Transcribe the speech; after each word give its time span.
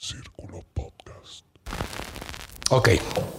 Círculo 0.00 0.62
Podcast. 0.72 1.44
Ok. 2.70 3.37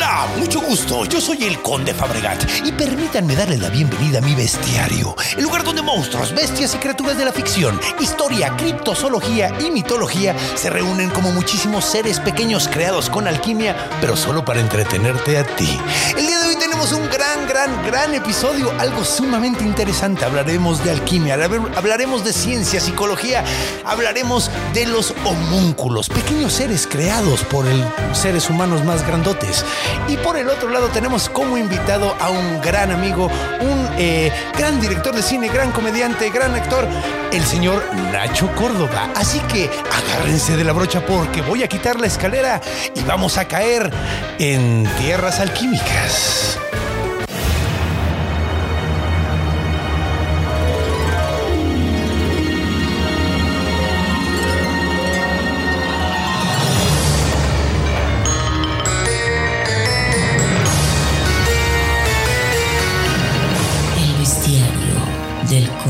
Hola, 0.00 0.28
mucho 0.38 0.62
gusto. 0.62 1.04
Yo 1.04 1.20
soy 1.20 1.44
el 1.44 1.60
Conde 1.60 1.92
Fabregat 1.92 2.42
y 2.64 2.72
permítanme 2.72 3.36
darle 3.36 3.58
la 3.58 3.68
bienvenida 3.68 4.16
a 4.16 4.22
mi 4.22 4.34
bestiario, 4.34 5.14
el 5.36 5.42
lugar 5.42 5.62
donde 5.62 5.82
monstruos, 5.82 6.34
bestias 6.34 6.74
y 6.74 6.78
criaturas 6.78 7.18
de 7.18 7.26
la 7.26 7.32
ficción, 7.32 7.78
historia, 8.00 8.56
criptozoología 8.56 9.52
y 9.60 9.70
mitología 9.70 10.34
se 10.54 10.70
reúnen 10.70 11.10
como 11.10 11.32
muchísimos 11.32 11.84
seres 11.84 12.18
pequeños 12.18 12.66
creados 12.66 13.10
con 13.10 13.28
alquimia, 13.28 13.76
pero 14.00 14.16
solo 14.16 14.42
para 14.42 14.60
entretenerte 14.60 15.36
a 15.36 15.44
ti. 15.44 15.78
El 16.16 16.26
día 16.26 16.40
de 16.40 16.48
hoy 16.48 16.56
tenemos 16.56 16.92
un 16.92 17.06
gran, 17.10 17.46
gran, 17.46 17.84
gran 17.84 18.14
episodio, 18.14 18.72
algo 18.78 19.04
sumamente 19.04 19.64
interesante. 19.64 20.24
Hablaremos 20.24 20.82
de 20.82 20.92
alquimia, 20.92 21.34
hablaremos 21.34 22.24
de 22.24 22.32
ciencia, 22.32 22.80
psicología, 22.80 23.44
hablaremos 23.84 24.50
de 24.72 24.86
los 24.86 25.12
homúnculos, 25.26 26.08
pequeños 26.08 26.54
seres 26.54 26.88
creados 26.90 27.44
por 27.44 27.66
el 27.66 27.84
seres 28.14 28.48
humanos 28.48 28.82
más 28.84 29.06
grandotes. 29.06 29.62
Y 30.08 30.16
por 30.18 30.36
el 30.36 30.48
otro 30.48 30.68
lado 30.68 30.88
tenemos 30.88 31.28
como 31.28 31.56
invitado 31.56 32.14
a 32.20 32.30
un 32.30 32.60
gran 32.60 32.90
amigo, 32.90 33.26
un 33.60 33.88
eh, 33.98 34.32
gran 34.56 34.80
director 34.80 35.14
de 35.14 35.22
cine, 35.22 35.48
gran 35.48 35.72
comediante, 35.72 36.30
gran 36.30 36.54
actor, 36.54 36.86
el 37.32 37.44
señor 37.44 37.82
Nacho 38.12 38.50
Córdoba. 38.54 39.10
Así 39.16 39.38
que 39.40 39.70
agárrense 39.92 40.56
de 40.56 40.64
la 40.64 40.72
brocha 40.72 41.04
porque 41.06 41.42
voy 41.42 41.62
a 41.62 41.68
quitar 41.68 42.00
la 42.00 42.06
escalera 42.06 42.60
y 42.94 43.02
vamos 43.02 43.38
a 43.38 43.46
caer 43.46 43.90
en 44.38 44.88
tierras 44.98 45.40
alquímicas. 45.40 46.58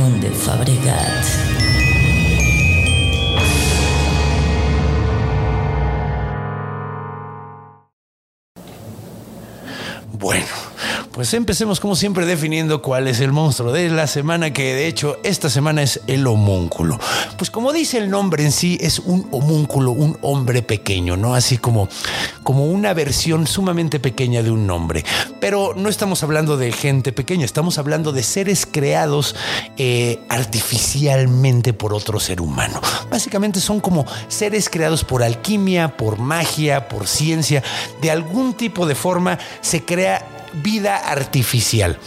Conde 0.00 0.30
Fabregat. 0.30 1.26
Bueno, 10.12 10.69
pues 11.12 11.34
empecemos 11.34 11.80
como 11.80 11.96
siempre 11.96 12.24
definiendo 12.24 12.82
cuál 12.82 13.08
es 13.08 13.20
el 13.20 13.32
monstruo 13.32 13.72
de 13.72 13.88
la 13.90 14.06
semana, 14.06 14.52
que 14.52 14.74
de 14.74 14.86
hecho 14.86 15.18
esta 15.24 15.50
semana 15.50 15.82
es 15.82 16.00
el 16.06 16.26
homúnculo. 16.26 16.98
Pues 17.36 17.50
como 17.50 17.72
dice 17.72 17.98
el 17.98 18.10
nombre 18.10 18.44
en 18.44 18.52
sí, 18.52 18.78
es 18.80 19.00
un 19.00 19.26
homúnculo, 19.32 19.90
un 19.90 20.16
hombre 20.22 20.62
pequeño, 20.62 21.16
¿no? 21.16 21.34
Así 21.34 21.58
como, 21.58 21.88
como 22.44 22.66
una 22.66 22.94
versión 22.94 23.46
sumamente 23.46 23.98
pequeña 23.98 24.42
de 24.42 24.52
un 24.52 24.66
nombre. 24.66 25.04
Pero 25.40 25.74
no 25.74 25.88
estamos 25.88 26.22
hablando 26.22 26.56
de 26.56 26.70
gente 26.70 27.12
pequeña, 27.12 27.44
estamos 27.44 27.78
hablando 27.78 28.12
de 28.12 28.22
seres 28.22 28.64
creados 28.64 29.34
eh, 29.76 30.20
artificialmente 30.28 31.72
por 31.72 31.92
otro 31.92 32.20
ser 32.20 32.40
humano. 32.40 32.80
Básicamente 33.10 33.60
son 33.60 33.80
como 33.80 34.06
seres 34.28 34.70
creados 34.70 35.04
por 35.04 35.24
alquimia, 35.24 35.96
por 35.96 36.18
magia, 36.18 36.88
por 36.88 37.08
ciencia. 37.08 37.64
De 38.00 38.12
algún 38.12 38.54
tipo 38.54 38.86
de 38.86 38.94
forma 38.94 39.38
se 39.60 39.84
crea 39.84 40.39
vida 40.54 40.96
artificial. 40.96 41.98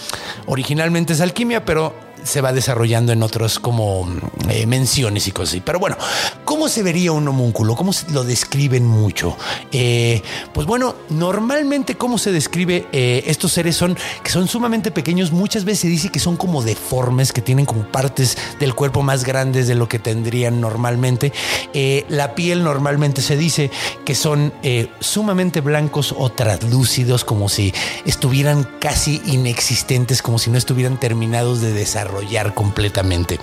Originalmente 0.46 1.14
es 1.14 1.22
alquimia, 1.22 1.66
pero 1.66 2.03
se 2.24 2.42
va 2.42 2.54
desarrollando 2.54 3.12
en 3.12 3.24
otros 3.24 3.60
como 3.60 4.08
eh, 4.50 4.66
menciones 4.66 5.28
y 5.28 5.32
cosas 5.32 5.50
así. 5.50 5.62
Pero 5.62 5.80
bueno, 5.80 5.98
¿cómo 6.46 6.70
se 6.70 6.84
vería 6.84 7.12
un 7.12 7.28
homúnculo? 7.28 7.76
¿Cómo 7.76 7.92
lo 8.12 8.24
describen 8.24 8.86
mucho? 8.86 9.38
Eh, 9.72 10.22
pues 10.54 10.66
bueno, 10.66 10.96
normalmente 11.10 11.96
cómo 11.96 12.18
se 12.18 12.32
describe 12.32 12.88
eh, 12.92 13.24
estos 13.28 13.52
seres 13.52 13.76
son 13.76 13.98
que 14.24 14.32
son 14.32 14.48
sumamente 14.48 14.92
pequeños. 14.92 15.32
Muchas 15.32 15.66
veces 15.66 15.82
se 15.82 15.88
dice 15.88 16.10
que 16.10 16.20
son 16.20 16.38
como 16.38 16.64
deformes, 16.64 17.34
que 17.34 17.42
tienen 17.42 17.66
como 17.66 17.84
partes 17.92 18.38
del 18.60 18.74
cuerpo 18.74 19.02
más 19.02 19.26
grandes 19.26 19.68
de 19.68 19.76
lo 19.76 19.88
que 19.88 20.00
tendrían 20.00 20.62
normalmente. 20.62 21.34
La 22.08 22.36
piel 22.36 22.64
normalmente 22.64 23.22
se 23.22 23.36
dice 23.36 23.72
que 24.06 24.16
son 24.16 24.54
sumamente 25.00 25.62
blancos 25.62 26.14
o 26.18 26.30
translúcidos, 26.30 27.26
como 27.26 27.50
si 27.50 27.74
estuvieran 28.06 28.68
casi 28.80 29.22
inexistentes, 29.26 30.22
como 30.22 30.40
si 30.40 30.50
no 30.50 30.58
estuvieran 30.58 31.00
terminados 31.00 31.62
de 31.62 31.74
desarrollar 31.74 32.13
completamente. 32.54 33.40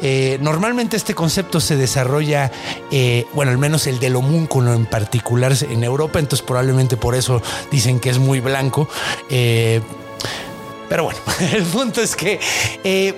Eh, 0.00 0.38
normalmente 0.40 0.96
este 0.96 1.14
concepto 1.14 1.60
se 1.60 1.76
desarrolla, 1.76 2.50
eh, 2.90 3.26
bueno, 3.34 3.52
al 3.52 3.58
menos 3.58 3.86
el 3.86 3.98
del 4.00 4.16
homúnculo 4.16 4.72
en 4.72 4.86
particular 4.86 5.52
en 5.68 5.84
Europa, 5.84 6.18
entonces 6.18 6.44
probablemente 6.44 6.96
por 6.96 7.14
eso 7.14 7.42
dicen 7.70 8.00
que 8.00 8.10
es 8.10 8.18
muy 8.18 8.40
blanco. 8.40 8.88
Eh, 9.30 9.80
pero 10.88 11.04
bueno, 11.04 11.18
el 11.54 11.62
punto 11.64 12.02
es 12.02 12.14
que 12.14 12.38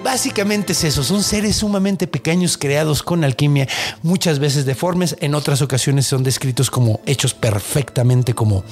básicamente 0.05 0.73
es 0.73 0.85
eso, 0.85 1.03
son 1.03 1.23
seres 1.25 1.57
sumamente 1.57 2.07
pequeños 2.07 2.57
creados 2.57 3.03
con 3.03 3.25
alquimia, 3.25 3.67
muchas 4.03 4.39
veces 4.39 4.65
deformes, 4.65 5.17
en 5.21 5.35
otras 5.35 5.61
ocasiones 5.61 6.07
son 6.07 6.23
descritos 6.23 6.71
como 6.71 7.01
hechos 7.05 7.35
perfectamente 7.35 8.33
como, 8.33 8.63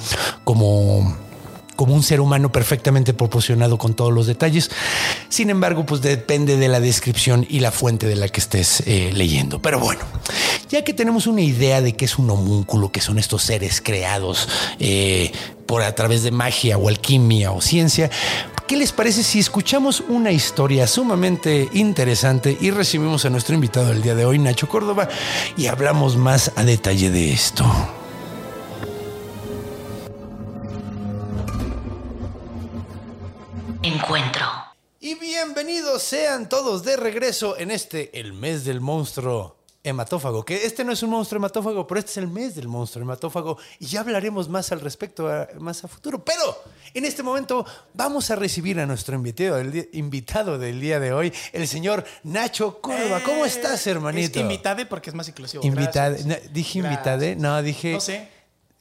como, 0.45 1.17
como 1.75 1.93
un 1.93 2.03
ser 2.03 2.21
humano 2.21 2.51
perfectamente 2.51 3.13
proporcionado 3.13 3.77
con 3.77 3.93
todos 3.93 4.13
los 4.13 4.27
detalles. 4.27 4.69
Sin 5.29 5.49
embargo, 5.49 5.85
pues 5.85 6.01
depende 6.01 6.57
de 6.57 6.67
la 6.67 6.79
descripción 6.79 7.45
y 7.49 7.59
la 7.59 7.71
fuente 7.71 8.07
de 8.07 8.15
la 8.15 8.27
que 8.27 8.39
estés 8.39 8.83
eh, 8.85 9.11
leyendo. 9.13 9.61
Pero 9.61 9.79
bueno, 9.79 10.01
ya 10.69 10.83
que 10.83 10.93
tenemos 10.93 11.27
una 11.27 11.41
idea 11.41 11.81
de 11.81 11.93
qué 11.93 12.05
es 12.05 12.17
un 12.17 12.29
homúnculo, 12.29 12.91
que 12.91 13.01
son 13.01 13.19
estos 13.19 13.43
seres 13.43 13.81
creados 13.81 14.47
eh, 14.79 15.31
por 15.65 15.81
a 15.81 15.95
través 15.95 16.23
de 16.23 16.31
magia 16.31 16.77
o 16.77 16.89
alquimia 16.89 17.51
o 17.51 17.61
ciencia, 17.61 18.09
¿Qué 18.67 18.77
les 18.77 18.93
parece 18.93 19.23
si 19.23 19.39
escuchamos 19.39 20.01
una 20.07 20.31
historia 20.31 20.87
sumamente 20.87 21.67
interesante 21.73 22.57
y 22.59 22.71
recibimos 22.71 23.25
a 23.25 23.29
nuestro 23.29 23.55
invitado 23.55 23.91
el 23.91 24.01
día 24.01 24.15
de 24.15 24.25
hoy, 24.25 24.39
Nacho 24.39 24.69
Córdoba, 24.69 25.09
y 25.57 25.67
hablamos 25.67 26.15
más 26.15 26.51
a 26.55 26.63
detalle 26.63 27.11
de 27.11 27.33
esto? 27.33 27.65
Encuentro. 33.83 34.45
Y 35.01 35.15
bienvenidos 35.15 36.01
sean 36.03 36.47
todos 36.47 36.83
de 36.83 36.95
regreso 36.95 37.57
en 37.57 37.69
este, 37.69 38.17
el 38.17 38.31
mes 38.31 38.63
del 38.63 38.79
monstruo 38.79 39.57
hematófago. 39.83 40.45
Que 40.45 40.65
este 40.65 40.85
no 40.85 40.93
es 40.93 41.03
un 41.03 41.09
monstruo 41.09 41.37
hematófago, 41.39 41.85
pero 41.85 41.99
este 41.99 42.11
es 42.11 42.17
el 42.17 42.29
mes 42.29 42.55
del 42.55 42.69
monstruo 42.69 43.03
hematófago. 43.03 43.57
Y 43.79 43.87
ya 43.87 43.99
hablaremos 43.99 44.47
más 44.47 44.71
al 44.71 44.79
respecto, 44.79 45.27
a- 45.27 45.49
más 45.59 45.83
a 45.83 45.89
futuro. 45.89 46.23
Pero 46.23 46.63
en 46.93 47.03
este 47.03 47.21
momento 47.23 47.65
vamos 47.93 48.31
a 48.31 48.37
recibir 48.37 48.79
a 48.79 48.85
nuestro 48.85 49.15
invitado 49.15 49.57
del, 49.57 49.71
día- 49.73 49.85
invitado 49.91 50.57
del 50.57 50.79
día 50.79 51.01
de 51.01 51.11
hoy, 51.11 51.33
el 51.51 51.67
señor 51.67 52.05
Nacho 52.23 52.79
Córdoba. 52.79 53.21
¿Cómo 53.25 53.43
estás, 53.45 53.85
hermanito? 53.85 54.39
Es 54.39 54.43
invitade 54.43 54.85
porque 54.85 55.09
es 55.09 55.13
más 55.15 55.27
inclusivo. 55.27 55.65
Invitade. 55.65 56.23
No, 56.23 56.35
dije 56.53 56.79
Gracias. 56.79 56.93
invitade. 56.93 57.35
No, 57.35 57.61
dije. 57.61 57.91
No 57.93 57.99
sé. 57.99 58.29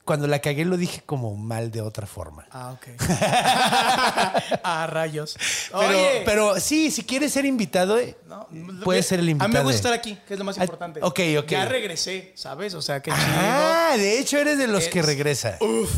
Cuando 0.04 0.26
la 0.26 0.40
cagué 0.40 0.64
lo 0.64 0.76
dije 0.76 1.00
como 1.06 1.36
mal 1.36 1.70
de 1.70 1.80
otra 1.80 2.06
forma. 2.08 2.44
Ah, 2.50 2.72
ok. 2.72 2.88
ah, 4.64 4.86
rayos. 4.90 5.36
Pero, 5.70 5.78
Oye. 5.88 6.22
pero 6.24 6.60
sí, 6.60 6.90
si 6.90 7.04
quieres 7.04 7.32
ser 7.32 7.44
invitado, 7.44 7.98
eh, 7.98 8.16
No, 8.26 8.48
puedes 8.84 9.06
ser 9.06 9.20
el 9.20 9.28
invitado. 9.30 9.46
A 9.46 9.48
mí 9.48 9.54
me 9.54 9.62
gusta 9.62 9.76
estar 9.76 9.92
aquí, 9.92 10.18
que 10.26 10.34
es 10.34 10.38
lo 10.38 10.44
más 10.44 10.56
importante. 10.58 11.00
ok, 11.02 11.20
ok. 11.38 11.46
Ya 11.48 11.64
regresé, 11.66 12.32
¿sabes? 12.34 12.74
O 12.74 12.82
sea, 12.82 13.00
chido. 13.02 13.16
Ah, 13.16 13.94
de 13.96 14.18
hecho 14.18 14.38
eres 14.38 14.58
de 14.58 14.66
los 14.66 14.88
que 14.88 15.00
Es- 15.00 15.06
regresa. 15.06 15.56
Uf. 15.60 15.90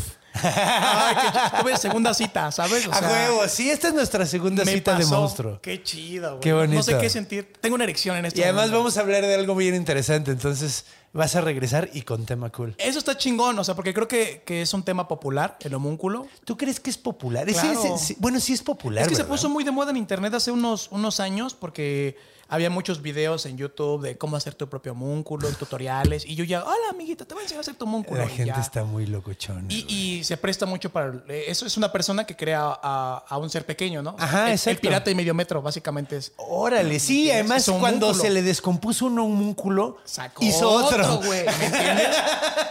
Ay, 0.43 1.15
qué 1.15 1.31
chido. 1.31 1.61
Tuve 1.61 1.77
segunda 1.77 2.13
cita, 2.13 2.51
¿sabes? 2.51 2.87
O 2.87 2.93
a 2.93 2.99
huevo, 2.99 3.47
sí, 3.47 3.69
esta 3.69 3.87
es 3.89 3.93
nuestra 3.93 4.25
segunda 4.25 4.65
me 4.65 4.73
cita 4.73 4.97
de 4.97 5.05
monstruo. 5.05 5.59
Qué 5.61 5.81
chido, 5.83 6.31
güey. 6.31 6.41
Qué 6.41 6.53
bonito. 6.53 6.75
No 6.75 6.83
sé 6.83 6.97
qué 6.97 7.09
sentir. 7.09 7.53
Tengo 7.61 7.75
una 7.75 7.83
erección 7.83 8.17
en 8.17 8.25
este 8.25 8.39
Y 8.39 8.43
además 8.43 8.63
momento. 8.65 8.77
vamos 8.79 8.97
a 8.97 9.01
hablar 9.01 9.21
de 9.21 9.35
algo 9.35 9.55
bien 9.55 9.75
interesante, 9.75 10.31
entonces 10.31 10.85
vas 11.13 11.35
a 11.35 11.41
regresar 11.41 11.89
y 11.93 12.01
con 12.01 12.25
tema 12.25 12.49
cool. 12.51 12.75
Eso 12.77 12.99
está 12.99 13.17
chingón, 13.17 13.57
o 13.57 13.63
sea, 13.63 13.73
porque 13.73 13.93
creo 13.93 14.07
que, 14.07 14.43
que 14.45 14.61
es 14.61 14.73
un 14.73 14.83
tema 14.83 15.07
popular, 15.07 15.57
el 15.61 15.73
homúnculo. 15.73 16.27
¿Tú 16.43 16.57
crees 16.57 16.79
que 16.79 16.89
es 16.89 16.97
popular? 16.97 17.45
Claro. 17.47 17.95
bueno, 18.17 18.39
sí 18.39 18.53
es 18.53 18.61
popular. 18.61 19.03
Es 19.03 19.09
que 19.09 19.15
se 19.15 19.23
puso 19.23 19.49
muy 19.49 19.63
de 19.63 19.71
moda 19.71 19.91
en 19.91 19.97
internet 19.97 20.33
hace 20.33 20.51
unos, 20.51 20.89
unos 20.91 21.19
años 21.19 21.53
porque 21.53 22.17
había 22.47 22.69
muchos 22.69 23.01
videos 23.01 23.45
en 23.45 23.57
YouTube 23.57 24.01
de 24.03 24.17
cómo 24.17 24.35
hacer 24.37 24.53
tu 24.55 24.67
propio 24.69 24.91
homúnculo, 24.91 25.49
tutoriales. 25.49 26.25
Y 26.25 26.35
yo 26.35 26.43
ya, 26.43 26.63
hola 26.63 26.89
amiguita, 26.91 27.25
te 27.25 27.33
voy 27.33 27.41
a 27.41 27.43
enseñar 27.43 27.59
a 27.59 27.61
hacer 27.61 27.75
tu 27.75 27.85
homúnculo. 27.85 28.19
La 28.21 28.27
gente 28.27 28.53
ya. 28.55 28.61
está 28.61 28.83
muy 28.83 29.05
locochona. 29.05 29.65
Y, 29.69 29.85
y 29.87 30.23
se 30.23 30.37
presta 30.37 30.65
mucho 30.65 30.89
para. 30.91 31.13
eh, 31.27 31.45
Eso 31.47 31.65
es 31.65 31.77
una 31.77 31.91
persona 31.91 32.25
que 32.25 32.35
crea 32.35 32.61
a, 32.81 33.23
a 33.27 33.37
un 33.37 33.49
ser 33.49 33.65
pequeño, 33.65 34.01
¿no? 34.01 34.15
Ajá, 34.19 34.47
el, 34.47 34.53
exacto. 34.53 34.69
El 34.71 34.77
pirata 34.79 35.11
y 35.11 35.15
medio 35.15 35.33
metro, 35.33 35.61
básicamente 35.61 36.17
es. 36.17 36.33
Órale, 36.37 36.99
sí, 36.99 37.29
Es 37.29 37.35
además 37.35 37.69
cuando 37.79 38.13
se 38.13 38.29
le 38.29 38.41
descompuso 38.41 39.05
un 39.07 39.19
homúnculo, 39.19 39.97
Sacó 40.05 40.43
hizo 40.43 40.69
otro. 40.69 41.17
güey. 41.17 41.45
¿Me 41.45 41.65
entiendes? 41.65 42.07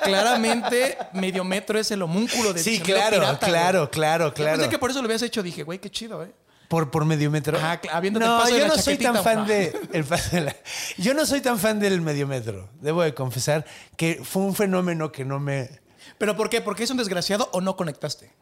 Claramente, 0.05 0.99
medio 1.12 1.44
metro 1.44 1.79
es 1.79 1.91
el 1.91 2.03
homúnculo 2.03 2.53
de 2.53 2.62
Sí, 2.62 2.81
claro, 2.81 3.19
pirata, 3.19 3.47
claro, 3.47 3.91
claro, 3.91 4.35
claro. 4.35 4.56
pensé 4.59 4.70
que 4.70 4.79
por 4.79 4.91
eso 4.91 5.00
lo 5.00 5.06
habías 5.06 5.23
hecho. 5.23 5.43
Dije, 5.43 5.62
güey, 5.62 5.79
qué 5.79 5.91
chido, 5.91 6.23
¿eh? 6.23 6.32
Por, 6.75 6.91
por 6.91 7.05
medio 7.05 7.31
metro. 7.31 7.56
El 7.56 8.12
no, 8.15 8.44
de 8.47 8.50
yo 8.50 8.59
la 8.59 8.67
no 8.67 8.76
soy 8.79 8.99
tan 8.99 9.23
fan 9.23 9.47
de. 9.47 9.81
el 9.93 10.03
paso 10.05 10.35
de 10.35 10.41
la- 10.41 10.56
yo 10.99 11.15
no 11.15 11.25
soy 11.25 11.41
tan 11.41 11.56
fan 11.56 11.79
del 11.79 12.00
medio 12.00 12.26
metro. 12.26 12.69
Debo 12.81 13.03
de 13.03 13.15
confesar 13.15 13.65
que 13.97 14.21
fue 14.25 14.43
un 14.43 14.56
fenómeno 14.56 15.12
que 15.12 15.25
no 15.25 15.38
me. 15.38 15.71
¿Pero 16.19 16.35
por 16.37 16.50
qué? 16.50 16.61
¿Porque 16.61 16.82
es 16.82 16.91
un 16.91 16.97
desgraciado 16.97 17.49
o 17.53 17.61
no 17.61 17.76
conectaste? 17.76 18.32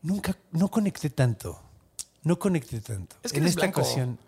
Nunca, 0.00 0.34
no 0.52 0.68
conecté 0.70 1.10
tanto. 1.10 1.60
No 2.22 2.38
conecté 2.38 2.80
tanto. 2.80 3.16
Es 3.22 3.30
que 3.30 3.40
en 3.40 3.46
esta 3.46 3.60
blanco. 3.60 3.82
ocasión. 3.82 4.18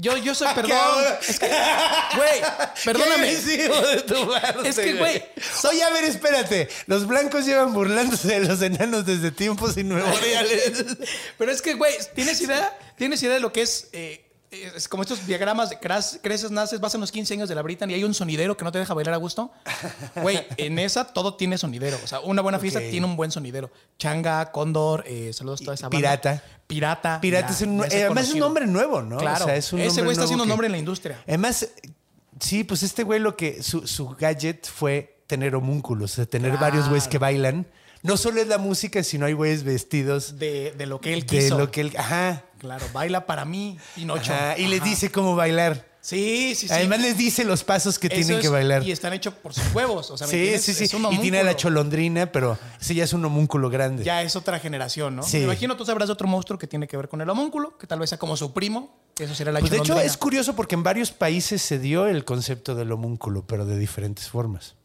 Yo, 0.00 0.16
yo 0.16 0.32
soy, 0.32 0.46
¿Qué 0.48 0.54
perdón. 0.54 1.04
Es 1.28 1.40
que, 1.40 1.48
güey, 1.48 2.40
perdóname. 2.84 3.34
De 3.34 4.02
tu 4.06 4.30
parte, 4.30 4.68
Es 4.68 4.76
que, 4.76 4.94
güey, 4.94 5.24
Oye, 5.68 5.82
a 5.82 5.90
ver, 5.90 6.04
espérate. 6.04 6.68
Los 6.86 7.04
blancos 7.04 7.44
llevan 7.44 7.72
burlándose 7.72 8.28
de 8.28 8.46
los 8.46 8.62
enanos 8.62 9.04
desde 9.04 9.32
tiempos 9.32 9.76
inmemoriales. 9.76 10.72
Pero 11.38 11.50
es 11.50 11.60
que, 11.60 11.74
güey, 11.74 11.94
¿tienes 12.14 12.40
idea? 12.40 12.78
¿Tienes 12.96 13.20
idea 13.24 13.34
de 13.34 13.40
lo 13.40 13.52
que 13.52 13.62
es? 13.62 13.88
eh, 13.92 14.24
es 14.50 14.88
como 14.88 15.02
estos 15.02 15.26
diagramas 15.26 15.70
de 15.70 15.78
creces, 15.78 16.50
naces, 16.50 16.80
vas 16.80 16.94
a 16.94 16.98
los 16.98 17.12
15 17.12 17.34
años 17.34 17.48
de 17.48 17.54
la 17.54 17.62
Britan 17.62 17.90
y 17.90 17.94
hay 17.94 18.04
un 18.04 18.14
sonidero 18.14 18.56
que 18.56 18.64
no 18.64 18.72
te 18.72 18.78
deja 18.78 18.94
bailar 18.94 19.14
a 19.14 19.18
gusto. 19.18 19.50
Güey, 20.22 20.40
en 20.56 20.78
esa 20.78 21.04
todo 21.04 21.34
tiene 21.34 21.58
sonidero. 21.58 21.98
O 22.02 22.06
sea, 22.06 22.20
una 22.20 22.40
buena 22.42 22.58
fiesta 22.58 22.80
tiene 22.80 23.06
un 23.06 23.16
buen 23.16 23.30
sonidero. 23.30 23.70
Changa, 23.98 24.50
Cóndor, 24.52 25.04
eh, 25.06 25.32
saludos 25.32 25.60
a 25.60 25.64
toda 25.64 25.74
esa 25.74 25.88
banda. 25.88 25.98
Pirata. 25.98 26.42
Pirata. 26.66 27.20
Pirata 27.20 27.48
ya, 27.48 27.54
es 27.54 27.60
un, 27.62 27.84
eh, 27.84 28.04
además 28.04 28.28
es 28.28 28.34
un 28.34 28.40
nombre 28.40 28.66
nuevo, 28.66 29.02
¿no? 29.02 29.18
Claro. 29.18 29.44
O 29.44 29.48
sea, 29.48 29.56
es 29.56 29.72
un 29.72 29.80
Ese 29.80 30.00
güey 30.00 30.12
está 30.12 30.24
haciendo 30.24 30.44
que- 30.44 30.48
nombre 30.48 30.66
en 30.66 30.72
la 30.72 30.78
industria. 30.78 31.22
Además, 31.26 31.68
sí, 32.40 32.64
pues 32.64 32.82
este 32.82 33.02
güey 33.02 33.20
lo 33.20 33.36
que 33.36 33.62
su, 33.62 33.86
su 33.86 34.08
gadget 34.10 34.66
fue 34.66 35.22
tener 35.26 35.54
homúnculos, 35.54 36.12
o 36.12 36.14
sea, 36.16 36.26
tener 36.26 36.52
Claro. 36.52 36.66
varios 36.66 36.88
güeyes 36.88 37.06
que 37.08 37.18
bailan. 37.18 37.66
No 38.02 38.16
solo 38.16 38.40
es 38.40 38.46
la 38.46 38.58
música, 38.58 39.02
sino 39.02 39.26
hay 39.26 39.32
güeyes 39.32 39.64
vestidos 39.64 40.38
De, 40.38 40.72
de 40.78 40.86
lo 40.86 41.00
que 41.00 41.12
él 41.14 41.20
de 41.20 41.26
quiso. 41.26 41.58
lo 41.58 41.70
que 41.70 41.80
él. 41.82 41.92
Ajá. 41.98 42.44
Claro, 42.58 42.84
baila 42.92 43.24
para 43.26 43.44
mí, 43.44 43.78
Pinocho. 43.94 44.32
ajá, 44.32 44.58
y 44.58 44.66
les 44.66 44.80
Ajá. 44.80 44.90
dice 44.90 45.10
cómo 45.12 45.36
bailar. 45.36 45.86
Sí, 46.00 46.54
sí, 46.54 46.68
sí. 46.68 46.72
Además 46.72 47.00
les 47.00 47.18
dice 47.18 47.44
los 47.44 47.64
pasos 47.64 47.98
que 47.98 48.06
Eso 48.06 48.16
tienen 48.16 48.40
que 48.40 48.48
bailar. 48.48 48.82
Y 48.82 48.92
están 48.92 49.12
hechos 49.12 49.34
por 49.34 49.52
sus 49.52 49.74
huevos. 49.74 50.10
O 50.10 50.16
sea, 50.16 50.26
¿me 50.26 50.30
Sí, 50.30 50.36
entiendes? 50.38 50.64
sí, 50.64 50.72
sí. 50.74 50.84
Es 50.84 50.94
un 50.94 51.12
Y 51.12 51.18
tiene 51.18 51.40
a 51.40 51.42
la 51.42 51.54
cholondrina, 51.56 52.30
pero 52.32 52.56
ese 52.80 52.94
ya 52.94 53.04
es 53.04 53.12
un 53.12 53.24
homúnculo 53.24 53.68
grande. 53.68 54.04
Ya 54.04 54.22
es 54.22 54.34
otra 54.36 54.58
generación, 54.58 55.16
¿no? 55.16 55.22
Sí. 55.22 55.38
Me 55.38 55.44
imagino 55.44 55.76
tú 55.76 55.84
sabrás 55.84 56.08
de 56.08 56.12
otro 56.12 56.26
monstruo 56.28 56.58
que 56.58 56.66
tiene 56.66 56.86
que 56.86 56.96
ver 56.96 57.08
con 57.08 57.20
el 57.20 57.28
homúnculo, 57.28 57.76
que 57.76 57.86
tal 57.86 57.98
vez 57.98 58.08
sea 58.10 58.18
como 58.18 58.36
su 58.36 58.54
primo, 58.54 58.96
que 59.14 59.24
eso 59.24 59.34
sería 59.34 59.52
la 59.52 59.58
Pues 59.60 59.70
de 59.72 59.78
hecho 59.78 60.00
es 60.00 60.16
curioso 60.16 60.54
porque 60.56 60.76
en 60.76 60.82
varios 60.82 61.10
países 61.10 61.60
se 61.60 61.78
dio 61.78 62.06
el 62.06 62.24
concepto 62.24 62.74
del 62.74 62.90
homúnculo, 62.92 63.44
pero 63.46 63.66
de 63.66 63.76
diferentes 63.76 64.28
formas. 64.28 64.76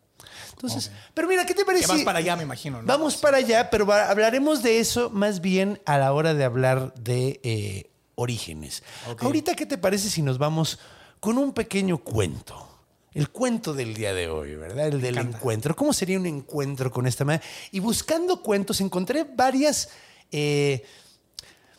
Entonces, 0.53 0.91
pero 1.13 1.27
mira, 1.27 1.45
¿qué 1.45 1.53
te 1.53 1.65
parece? 1.65 1.85
Que 1.85 1.91
vas 1.91 2.03
para 2.03 2.19
allá, 2.19 2.35
me 2.35 2.43
imagino, 2.43 2.81
¿no? 2.81 2.87
Vamos 2.87 3.17
para 3.17 3.37
allá, 3.37 3.69
pero 3.69 3.91
hablaremos 3.91 4.63
de 4.63 4.79
eso 4.79 5.09
más 5.09 5.41
bien 5.41 5.81
a 5.85 5.97
la 5.97 6.13
hora 6.13 6.33
de 6.33 6.43
hablar 6.43 6.93
de 6.95 7.39
eh, 7.43 7.91
orígenes. 8.15 8.83
Ahorita, 9.19 9.55
¿qué 9.55 9.65
te 9.65 9.77
parece 9.77 10.09
si 10.09 10.21
nos 10.21 10.37
vamos 10.37 10.79
con 11.19 11.37
un 11.37 11.53
pequeño 11.53 11.97
cuento? 11.97 12.69
El 13.13 13.29
cuento 13.29 13.73
del 13.73 13.93
día 13.93 14.13
de 14.13 14.27
hoy, 14.27 14.55
¿verdad? 14.55 14.87
El 14.87 15.01
del 15.01 15.17
encuentro. 15.19 15.75
¿Cómo 15.75 15.93
sería 15.93 16.17
un 16.17 16.25
encuentro 16.25 16.89
con 16.91 17.05
esta 17.05 17.23
manera? 17.23 17.43
Y 17.71 17.79
buscando 17.79 18.41
cuentos, 18.41 18.81
encontré 18.81 19.23
varias. 19.23 19.89
eh, 20.31 20.83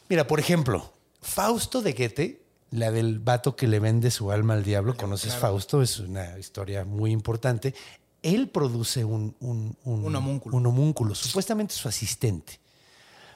mira, 0.09 0.27
por 0.27 0.39
ejemplo, 0.39 0.93
Fausto 1.21 1.83
de 1.83 1.93
Goethe, 1.93 2.45
la 2.71 2.91
del 2.91 3.19
vato 3.19 3.57
que 3.57 3.67
le 3.67 3.79
vende 3.81 4.11
su 4.11 4.31
alma 4.31 4.55
al 4.55 4.65
diablo. 4.65 4.97
¿Conoces 4.97 5.35
Fausto? 5.35 5.81
Es 5.81 5.99
una 6.01 6.39
historia 6.39 6.85
muy 6.85 7.13
importante. 7.13 7.75
Él 8.25 8.49
produce 8.49 9.05
un, 9.05 9.37
un, 9.41 9.77
Un 9.85 10.17
homúnculo. 10.17 10.57
un 10.57 10.67
homúnculo, 10.67 11.15
supuestamente 11.15 11.75
su 11.75 11.87
asistente. 11.87 12.59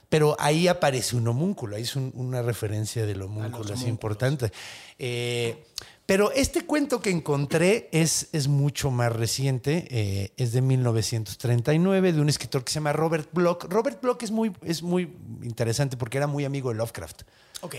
Pero 0.08 0.34
ahí 0.40 0.66
aparece 0.68 1.16
un 1.16 1.28
homúnculo, 1.28 1.76
ahí 1.76 1.82
es 1.82 1.94
un- 1.94 2.10
una 2.16 2.40
referencia 2.40 3.04
del 3.04 3.20
homúnculo, 3.22 3.74
es 3.74 3.82
importante. 3.82 4.50
Eh, 4.98 5.64
pero 6.06 6.32
este 6.32 6.62
cuento 6.64 7.02
que 7.02 7.10
encontré 7.10 7.90
es, 7.92 8.28
es 8.32 8.48
mucho 8.48 8.90
más 8.90 9.12
reciente, 9.12 9.86
eh, 9.90 10.32
es 10.38 10.52
de 10.52 10.62
1939, 10.62 12.14
de 12.14 12.20
un 12.22 12.30
escritor 12.30 12.64
que 12.64 12.72
se 12.72 12.76
llama 12.76 12.94
Robert 12.94 13.28
Bloch. 13.34 13.64
Robert 13.68 14.00
Bloch 14.00 14.22
es 14.22 14.30
muy, 14.30 14.50
es 14.62 14.82
muy 14.82 15.12
interesante 15.42 15.98
porque 15.98 16.16
era 16.16 16.26
muy 16.26 16.46
amigo 16.46 16.70
de 16.70 16.76
Lovecraft. 16.76 17.22
Ok. 17.60 17.74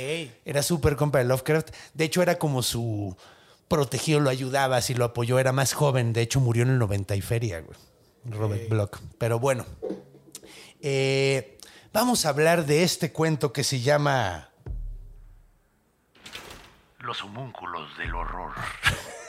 Era 0.45 0.61
súper 0.61 0.95
compa 0.95 1.17
de 1.17 1.25
Lovecraft. 1.25 1.69
De 1.95 2.03
hecho, 2.05 2.21
era 2.21 2.37
como 2.37 2.61
su 2.61 3.15
protegido, 3.69 4.19
lo 4.19 4.29
ayudaba, 4.29 4.81
si 4.81 4.93
lo 4.93 5.05
apoyó, 5.05 5.39
era 5.39 5.53
más 5.53 5.73
joven. 5.73 6.11
De 6.11 6.21
hecho, 6.21 6.41
murió 6.41 6.63
en 6.63 6.69
el 6.69 6.79
90 6.79 7.15
y 7.15 7.21
feria, 7.21 7.61
güey. 7.61 7.77
Robert 8.25 8.67
Bloch. 8.67 8.97
Pero 9.17 9.39
bueno, 9.39 9.65
eh, 10.81 11.57
vamos 11.93 12.25
a 12.25 12.29
hablar 12.29 12.65
de 12.65 12.83
este 12.83 13.13
cuento 13.13 13.53
que 13.53 13.63
se 13.63 13.79
llama 13.79 14.49
Los 16.99 17.23
homúnculos 17.23 17.97
del 17.97 18.13
horror. 18.13 18.51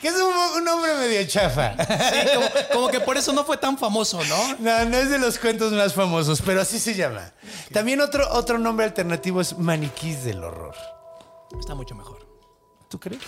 Que 0.00 0.08
es 0.08 0.14
un, 0.14 0.58
un 0.58 0.64
nombre 0.64 0.92
medio 0.94 1.24
chafa. 1.26 1.74
Sí, 1.76 2.28
como, 2.34 2.46
como 2.72 2.88
que 2.88 3.00
por 3.00 3.16
eso 3.16 3.32
no 3.32 3.44
fue 3.44 3.56
tan 3.56 3.78
famoso, 3.78 4.22
¿no? 4.24 4.56
No, 4.58 4.84
no 4.84 4.96
es 4.96 5.10
de 5.10 5.18
los 5.18 5.38
cuentos 5.38 5.72
más 5.72 5.94
famosos, 5.94 6.42
pero 6.42 6.60
así 6.60 6.78
se 6.78 6.94
llama. 6.94 7.32
También 7.72 8.00
otro, 8.00 8.28
otro 8.32 8.58
nombre 8.58 8.84
alternativo 8.84 9.40
es 9.40 9.56
Maniquís 9.56 10.24
del 10.24 10.42
Horror. 10.42 10.74
Está 11.58 11.74
mucho 11.74 11.94
mejor. 11.94 12.25
¿Tú 12.88 12.98
crees? 13.00 13.22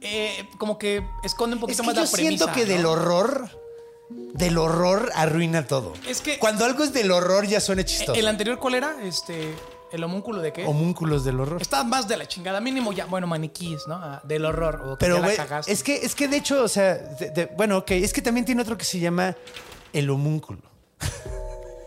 Eh, 0.00 0.48
como 0.58 0.78
que 0.78 1.06
esconde 1.22 1.54
un 1.56 1.58
Es 1.58 1.76
poquito 1.78 1.82
que 1.82 1.86
más 1.86 1.94
yo 1.96 2.02
la 2.04 2.10
premisa. 2.10 2.44
siento 2.44 2.52
que 2.54 2.66
del 2.66 2.84
horror, 2.86 3.48
del 4.10 4.58
horror 4.58 5.10
arruina 5.14 5.66
todo. 5.66 5.92
Es 6.08 6.20
que- 6.20 6.38
Cuando 6.38 6.64
algo 6.64 6.82
es 6.84 6.92
del 6.92 7.10
horror 7.10 7.46
ya 7.46 7.60
suena 7.60 7.84
chistoso. 7.84 8.14
¿El 8.18 8.26
anterior 8.28 8.58
cuál 8.58 8.74
era? 8.74 8.96
Este, 9.02 9.54
¿El 9.92 10.02
homúnculo 10.04 10.40
de 10.40 10.52
qué? 10.54 10.64
Homúnculos 10.64 11.22
del 11.24 11.38
horror. 11.38 11.60
Está 11.60 11.84
más 11.84 12.08
de 12.08 12.16
la 12.16 12.26
chingada. 12.26 12.60
Mínimo 12.62 12.92
ya, 12.94 13.04
bueno, 13.04 13.26
maniquís, 13.26 13.86
¿no? 13.86 13.94
Ah, 13.96 14.20
Del 14.24 14.44
horror. 14.46 14.82
O 14.86 14.90
que 14.96 15.04
Pero, 15.04 15.16
ya 15.16 15.20
la 15.20 15.26
güey, 15.26 15.36
cagaste. 15.36 15.70
es 15.72 15.82
que, 15.82 15.96
es 15.96 16.14
que 16.14 16.28
de 16.28 16.38
hecho, 16.38 16.64
o 16.64 16.68
sea, 16.68 16.94
de- 16.94 17.30
de- 17.30 17.46
bueno, 17.56 17.76
ok, 17.78 17.90
es 17.92 18.12
que 18.14 18.22
también 18.22 18.44
tiene 18.46 18.62
otro 18.62 18.76
que 18.78 18.84
se 18.86 18.98
llama 18.98 19.36
el 19.92 20.08
homúnculo. 20.10 20.60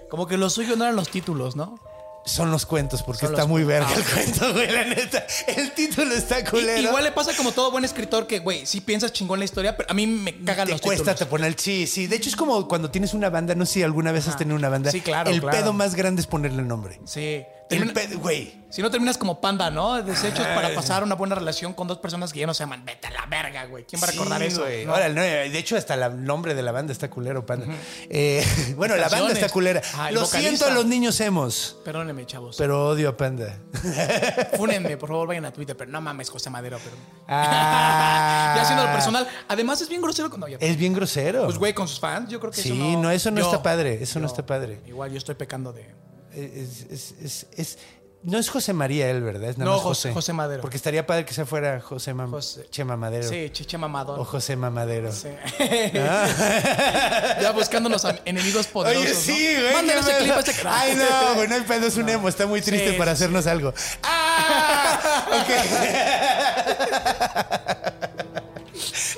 Como 0.09 0.27
que 0.27 0.37
lo 0.37 0.49
suyo 0.49 0.75
no 0.75 0.83
eran 0.85 0.95
los 0.95 1.09
títulos, 1.09 1.55
¿no? 1.55 1.79
Son 2.25 2.49
los 2.49 2.65
cuentos, 2.65 3.03
porque 3.03 3.27
Son 3.27 3.35
está 3.35 3.45
muy 3.45 3.63
verga 3.63 3.87
Ah, 3.87 3.93
el 3.95 4.03
cuento, 4.03 4.51
güey, 4.53 4.71
la 4.71 4.83
neta. 4.83 5.25
El 5.47 5.71
título 5.73 6.11
está 6.13 6.43
culero. 6.43 6.81
Igual 6.81 7.03
le 7.03 7.11
pasa 7.11 7.35
como 7.37 7.51
todo 7.51 7.69
buen 7.69 7.85
escritor 7.85 8.25
que, 8.25 8.39
güey, 8.39 8.65
sí 8.65 8.81
piensas 8.81 9.13
chingón 9.13 9.37
la 9.39 9.45
historia, 9.45 9.77
pero 9.77 9.89
a 9.91 9.93
mí 9.93 10.07
me 10.07 10.35
cagan 10.43 10.65
te 10.65 10.71
los 10.73 10.81
cuesta 10.81 11.03
títulos. 11.13 11.19
te 11.19 11.25
poner 11.27 11.47
el 11.47 11.59
sí, 11.59 11.85
sí. 11.85 12.07
De 12.07 12.15
hecho, 12.15 12.29
es 12.29 12.35
como 12.35 12.67
cuando 12.67 12.89
tienes 12.89 13.13
una 13.13 13.29
banda, 13.29 13.53
no 13.53 13.65
sé 13.67 13.73
si 13.73 13.83
alguna 13.83 14.11
vez 14.11 14.27
has 14.27 14.37
tenido 14.37 14.57
una 14.57 14.69
banda. 14.69 14.89
Sí, 14.91 15.01
claro, 15.01 15.29
El 15.29 15.39
claro. 15.39 15.57
pedo 15.57 15.73
más 15.73 15.93
grande 15.93 16.21
es 16.21 16.27
ponerle 16.27 16.61
el 16.63 16.67
nombre. 16.67 16.99
Sí. 17.05 17.43
Termina- 17.69 17.93
güey. 18.21 18.63
Si 18.69 18.81
no 18.81 18.91
terminas 18.91 19.17
como 19.17 19.39
panda, 19.39 19.71
¿no? 19.71 20.03
Desechos 20.03 20.45
para 20.47 20.75
pasar 20.75 21.01
una 21.01 21.15
buena 21.15 21.33
relación 21.33 21.73
con 21.73 21.87
dos 21.87 21.97
personas 21.99 22.33
que 22.33 22.39
ya 22.41 22.45
no 22.45 22.53
se 22.53 22.61
aman. 22.63 22.83
Vete 22.83 23.07
a 23.07 23.11
la 23.11 23.25
verga, 23.25 23.65
güey. 23.65 23.85
¿Quién 23.85 24.01
va 24.01 24.07
a 24.07 24.11
recordar 24.11 24.41
Sí, 24.41 24.47
eso? 24.47 24.61
güey. 24.61 24.85
No. 24.85 24.93
Ahora, 24.93 25.07
no, 25.09 25.21
de 25.21 25.57
hecho, 25.57 25.77
hasta 25.77 25.93
el 25.93 26.23
nombre 26.25 26.53
de 26.55 26.61
la 26.61 26.71
banda 26.73 26.91
está 26.91 27.09
culero, 27.09 27.45
panda. 27.45 27.67
Eh, 28.09 28.45
bueno, 28.75 28.95
la 28.97 29.07
banda 29.07 29.31
está 29.31 29.47
culera. 29.49 29.81
Ah, 29.95 30.11
Lo 30.11 30.21
vocalista. 30.21 30.39
siento 30.39 30.65
a 30.65 30.71
los 30.71 30.85
niños 30.85 31.19
hemos, 31.21 31.77
Perdónenme, 31.85 32.25
chavos. 32.25 32.55
pero 32.57 32.89
odio 32.89 33.09
a 33.09 33.17
Panda. 33.17 33.57
Fúnenme, 34.57 34.97
por 34.97 35.09
favor, 35.09 35.27
vayan 35.29 35.45
a 35.45 35.51
Twitter. 35.53 35.75
Pero 35.77 35.89
no 35.91 36.01
mames, 36.01 36.29
José 36.29 36.49
Madero. 36.49 36.77
Pero... 36.83 36.95
Ah. 37.27 38.53
ya 38.57 38.61
haciendo 38.63 38.85
lo 38.85 38.91
personal. 38.91 39.27
Además, 39.47 39.81
es 39.81 39.89
bien 39.89 40.01
grosero. 40.01 40.29
con- 40.29 40.39
No, 40.39 40.47
ya- 40.47 40.57
Es 40.59 40.77
bien 40.77 40.93
grosero. 40.93 41.45
Pues, 41.45 41.57
güey, 41.57 41.73
con 41.73 41.87
sus 41.87 41.99
fans, 41.99 42.29
yo 42.29 42.39
creo 42.39 42.51
que 42.51 42.61
Sí, 42.61 42.69
eso 42.69 42.75
no... 42.77 43.01
no, 43.03 43.11
eso 43.11 43.31
no 43.31 43.39
Yo- 43.39 43.45
está 43.45 43.63
padre, 43.63 43.99
eso 44.01 44.19
no 44.19 44.27
está 44.27 44.45
padre. 44.45 44.81
Igual 44.85 45.11
yo 45.11 45.17
estoy 45.17 45.35
pecando 45.35 45.71
de... 45.73 45.95
Es, 46.35 47.13
es- 47.21 47.47
es- 47.55 47.77
no 48.23 48.39
es 48.39 48.49
José 48.49 48.73
María 48.73 49.07
él, 49.11 49.21
¿verdad? 49.21 49.51
Es 49.51 49.57
nada 49.59 49.69
No, 49.69 49.77
más 49.77 49.83
José- 49.85 50.11
José. 50.11 50.33
Madero. 50.33 50.61
Porque 50.61 50.77
estaría 50.77 51.05
padre 51.05 51.25
que 51.25 51.33
se 51.35 51.45
fuera 51.45 51.79
José, 51.79 52.15
Mam- 52.15 52.31
José- 52.31 52.67
Chema 52.71 52.97
Madero. 52.97 53.29
Sí, 53.29 53.51
chiche 53.51 53.77
mamador. 53.77 54.19
O 54.19 54.25
José 54.25 54.55
Mamadero. 54.55 55.11
Sí. 55.11 55.27
ya 55.93 57.51
buscándonos 57.53 58.03
a 58.03 58.15
enemigos 58.25 58.65
poderosos. 58.65 59.05
Oye, 59.11 59.13
sí, 59.15 59.53
¿no? 59.55 59.71
güey. 59.73 59.85
Qué 59.87 59.99
ese 59.99 60.17
clip 60.17 60.31
a 60.33 60.39
este 60.39 60.53
crack. 60.53 60.73
Ay, 60.75 60.95
no, 60.95 61.35
güey, 61.35 61.47
no 61.47 61.55
hay 61.55 61.61
pedo, 61.61 61.85
es 61.85 61.97
un 61.97 62.09
emo. 62.09 62.27
Está 62.27 62.47
muy 62.47 62.61
triste 62.61 62.93
Sí, 62.93 62.97
para 62.97 63.11
sí, 63.15 63.23
hacernos 63.23 63.45
algo. 63.45 63.71
¡Ah! 64.03 65.27
Ok. 65.29 65.49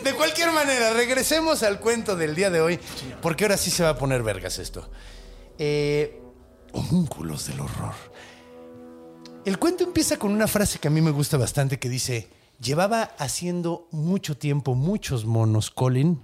De 0.03 0.13
cualquier 0.13 0.51
manera, 0.51 0.91
regresemos 0.93 1.63
al 1.63 1.79
cuento 1.79 2.15
del 2.15 2.35
día 2.35 2.49
de 2.49 2.61
hoy, 2.61 2.79
porque 3.21 3.43
ahora 3.45 3.57
sí 3.57 3.71
se 3.71 3.83
va 3.83 3.89
a 3.89 3.97
poner 3.97 4.21
vergas 4.23 4.59
esto. 4.59 4.87
Eh, 5.57 6.21
homúnculos 6.73 7.47
del 7.47 7.59
horror. 7.59 7.93
El 9.45 9.57
cuento 9.59 9.83
empieza 9.83 10.17
con 10.17 10.31
una 10.31 10.47
frase 10.47 10.79
que 10.79 10.89
a 10.89 10.91
mí 10.91 11.01
me 11.01 11.11
gusta 11.11 11.37
bastante 11.37 11.79
que 11.79 11.89
dice, 11.89 12.27
llevaba 12.59 13.03
haciendo 13.17 13.87
mucho 13.91 14.37
tiempo 14.37 14.75
muchos 14.75 15.25
monos 15.25 15.71
Colin 15.71 16.21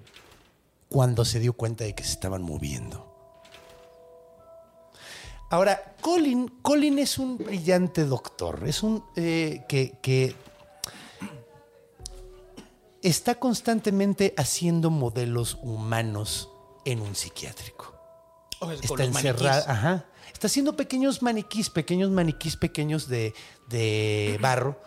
cuando 0.89 1.25
se 1.25 1.39
dio 1.39 1.53
cuenta 1.53 1.85
de 1.85 1.95
que 1.95 2.03
se 2.03 2.11
estaban 2.11 2.41
moviendo. 2.43 3.09
Ahora, 5.49 5.95
Colin, 6.01 6.47
Colin 6.61 6.99
es 6.99 7.17
un 7.17 7.37
brillante 7.37 8.05
doctor, 8.05 8.63
es 8.67 8.81
un 8.81 9.03
eh, 9.15 9.63
que, 9.69 9.99
que 10.01 10.35
está 13.03 13.35
constantemente 13.35 14.33
haciendo 14.35 14.89
modelos 14.89 15.59
humanos 15.61 16.49
en 16.85 17.01
un 17.01 17.15
psiquiátrico. 17.15 17.93
Está 18.81 19.03
encerrado, 19.03 19.63
ajá. 19.67 20.05
Está 20.43 20.51
haciendo 20.51 20.75
pequeños 20.75 21.21
maniquís, 21.21 21.69
pequeños 21.69 22.11
maniquís 22.11 22.57
pequeños 22.57 23.07
de, 23.07 23.33
de 23.69 24.37
barro. 24.41 24.77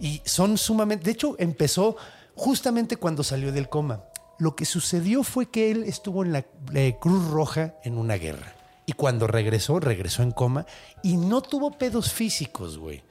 Y 0.00 0.20
son 0.24 0.58
sumamente. 0.58 1.04
De 1.04 1.12
hecho, 1.12 1.36
empezó 1.38 1.96
justamente 2.34 2.96
cuando 2.96 3.22
salió 3.22 3.52
del 3.52 3.68
coma. 3.68 4.02
Lo 4.40 4.56
que 4.56 4.64
sucedió 4.64 5.22
fue 5.22 5.48
que 5.48 5.70
él 5.70 5.84
estuvo 5.84 6.24
en 6.24 6.32
la 6.32 6.44
eh, 6.74 6.96
Cruz 7.00 7.24
Roja 7.30 7.76
en 7.84 7.98
una 7.98 8.16
guerra. 8.16 8.52
Y 8.84 8.94
cuando 8.94 9.28
regresó, 9.28 9.78
regresó 9.78 10.24
en 10.24 10.32
coma 10.32 10.66
y 11.04 11.16
no 11.16 11.40
tuvo 11.40 11.78
pedos 11.78 12.12
físicos, 12.12 12.76
güey. 12.76 13.04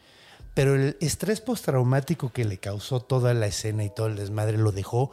Pero 0.54 0.76
el 0.76 0.98
estrés 1.00 1.40
postraumático 1.40 2.34
que 2.34 2.44
le 2.44 2.58
causó 2.58 3.00
toda 3.00 3.34
la 3.34 3.48
escena 3.48 3.86
y 3.86 3.90
todo 3.90 4.08
el 4.08 4.18
desmadre 4.18 4.58
lo 4.58 4.74
dejó, 4.74 5.12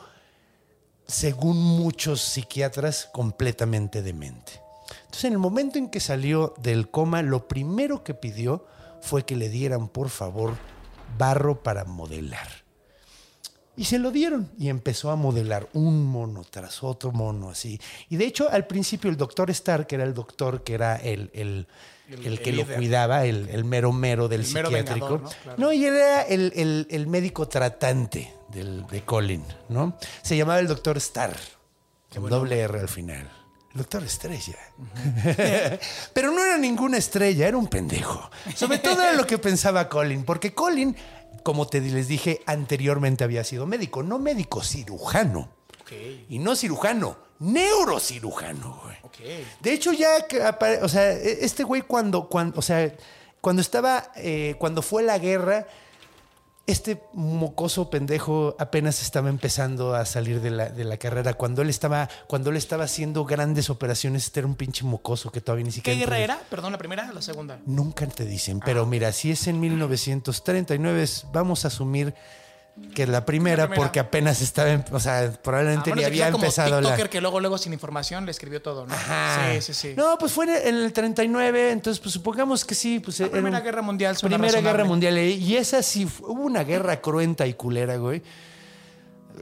según 1.07 1.59
muchos 1.59 2.23
psiquiatras, 2.23 3.09
completamente 3.13 4.03
demente. 4.03 4.66
Entonces, 5.17 5.29
en 5.29 5.33
el 5.33 5.39
momento 5.39 5.79
en 5.79 5.89
que 5.89 5.99
salió 5.99 6.53
del 6.59 6.91
coma, 6.91 7.23
lo 7.23 7.49
primero 7.49 8.05
que 8.05 8.13
pidió 8.13 8.67
fue 9.01 9.25
que 9.25 9.35
le 9.35 9.49
dieran, 9.49 9.89
por 9.89 10.11
favor, 10.11 10.53
barro 11.17 11.63
para 11.63 11.87
modelar. 11.87 12.47
Y 13.79 13.87
se 13.87 13.99
lo 13.99 14.11
dieron 14.11 14.51
y 14.59 14.69
empezó 14.69 15.11
a 15.11 15.17
modelar 15.17 15.71
un 15.73 16.05
mono 16.05 16.45
tras 16.51 16.83
otro 16.83 17.13
mono 17.13 17.49
así. 17.49 17.81
Y 18.11 18.19
de 18.19 18.27
hecho, 18.27 18.51
al 18.51 18.67
principio 18.67 19.09
el 19.09 19.17
doctor 19.17 19.49
Stark, 19.51 19.87
que 19.87 19.95
era 19.95 20.05
el 20.05 20.13
doctor 20.13 20.63
que 20.63 20.75
era 20.75 20.97
el, 20.97 21.31
el, 21.33 21.67
el, 22.11 22.27
El- 22.27 22.41
que 22.43 22.53
lo 22.53 22.67
cuidaba, 22.67 23.25
el, 23.25 23.65
mero 23.65 23.93
mero 23.93 24.29
del 24.29 24.47
mero 24.53 24.69
psiquiátrico. 24.69 25.07
vengador, 25.09 25.23
¿no? 25.23 25.31
Claro. 25.45 25.59
No, 25.59 25.73
y 25.73 25.87
era 25.87 26.23
el, 26.25 26.53
el- 26.55 26.87
el 26.91 27.07
médico 27.07 27.49
tratante 27.49 28.35
del, 28.51 28.87
de 28.89 29.01
Colin, 29.01 29.45
¿no? 29.71 29.97
Se 30.21 30.37
llamaba 30.37 30.59
el 30.61 30.69
doctor 30.69 30.99
Starr, 30.99 31.37
con 32.15 32.29
doble 32.29 32.59
R 32.61 32.81
al 32.81 32.89
final. 32.89 33.31
Doctor 33.77 34.03
Estrella. 34.05 34.57
Pero 36.13 36.31
no 36.33 36.45
era 36.45 36.59
ninguna 36.59 36.97
estrella, 36.97 37.47
era 37.47 37.57
un 37.57 37.69
pendejo. 37.69 38.31
Sobre 38.55 38.79
todo 38.79 39.03
era 39.03 39.13
lo 39.13 39.27
que 39.27 39.39
pensaba 39.39 39.89
Colin, 39.89 40.25
porque 40.25 40.55
Colin, 40.55 40.97
como 41.43 41.67
te 41.67 41.81
les 41.81 42.09
dije 42.09 42.41
anteriormente, 42.47 43.25
había 43.25 43.45
sido 43.45 43.67
médico, 43.67 44.03
no 44.03 44.19
médico 44.19 44.63
cirujano. 44.63 45.49
Ok. 45.83 45.93
Y 46.29 46.39
no 46.39 46.57
cirujano, 46.57 47.17
neurocirujano, 47.39 48.81
güey. 48.83 48.97
Ok. 49.03 49.19
De 49.61 49.73
hecho, 49.73 49.93
ya, 49.93 50.09
o 50.83 50.89
sea, 50.89 51.13
e- 51.13 51.45
este 51.45 51.63
güey 51.65 51.83
cuando, 51.83 52.29
cuando, 52.29 52.59
o 52.59 52.63
sea, 52.63 52.93
cuando 53.41 53.63
estaba, 53.63 54.11
eh, 54.17 54.57
cuando 54.59 54.83
fue 54.83 55.03
la 55.03 55.19
guerra, 55.19 55.67
este 56.67 57.01
mocoso 57.13 57.91
pendejo 57.91 58.57
apenas 58.59 59.01
estaba 59.01 59.29
empezando 59.29 59.95
a 59.95 60.05
salir 60.05 60.41
de 60.41 60.51
la, 60.51 60.69
de 60.69 60.83
la 60.85 60.97
carrera. 60.97 61.35
Cuando 61.35 61.63
él 61.63 61.71
estaba, 61.71 62.09
cuando 62.27 62.51
él 62.51 62.57
estaba 62.57 62.85
haciendo 62.85 63.25
grandes 63.25 63.71
operaciones, 63.71 64.25
este 64.25 64.41
era 64.41 64.49
un 64.49 64.57
pinche 64.57 64.85
mocoso 64.85 65.31
que 65.31 65.41
todavía 65.41 65.65
ni 65.65 65.71
¿Qué 65.71 65.77
siquiera. 65.77 65.99
guerra 66.01 66.19
entró- 66.19 66.25
era? 66.35 66.43
Perdón, 66.51 66.73
la 66.73 66.79
primera 66.79 67.09
o 67.09 67.13
la 67.15 67.23
segunda. 67.23 67.61
Nunca 67.67 68.07
te 68.09 68.25
dicen, 68.25 68.61
pero 68.65 68.85
mira, 68.85 69.13
si 69.13 69.31
es 69.31 69.47
en 69.47 69.61
1939, 69.61 71.03
es- 71.05 71.27
vamos 71.33 71.65
a 71.65 71.69
asumir 71.69 72.15
que 72.95 73.05
es 73.05 73.09
la 73.09 73.25
primera, 73.25 73.65
La 73.65 73.69
primera. 73.69 73.83
porque 73.87 74.01
apenas 74.01 74.41
estaba, 74.43 74.71
en- 74.71 74.85
o 74.93 75.01
sea, 75.01 75.33
probablemente 75.43 75.93
A 75.93 75.95
ni 75.95 76.05
había 76.05 76.31
como 76.31 76.45
empezado 76.45 76.81
la. 76.81 76.89
TikToker 76.89 77.09
que 77.11 77.21
luego, 77.21 77.41
luego 77.41 77.57
sin 77.59 77.73
información 77.73 78.25
le 78.27 78.31
escribió 78.31 78.61
todo, 78.63 78.87
¿no? 78.87 78.93
Ajá. 78.95 79.51
Sí, 79.55 79.61
sí, 79.63 79.75
sí. 79.75 79.95
No, 79.97 80.17
pues 80.19 80.33
fue 80.33 80.45
en 80.69 80.75
el 80.75 80.93
39, 80.93 81.71
entonces 81.73 82.01
pues 82.01 82.13
supongamos 82.13 82.65
que 82.65 82.75
sí. 82.75 83.01
Pues, 83.01 83.19
era 83.21 83.31
Primera 83.31 83.61
Guerra 83.61 83.83
Mundial 83.83 84.17
Primera 84.21 84.43
razonable. 84.45 84.71
Guerra 84.71 84.85
Mundial. 84.85 85.17
eh, 85.19 85.31
Y 85.31 85.57
esa 85.57 85.83
sí, 85.83 86.07
hubo 86.21 86.43
una 86.43 86.65
guerra 86.65 87.01
cruenta 87.01 87.47
y 87.47 87.55
culera, 87.55 87.97
güey. 87.97 88.23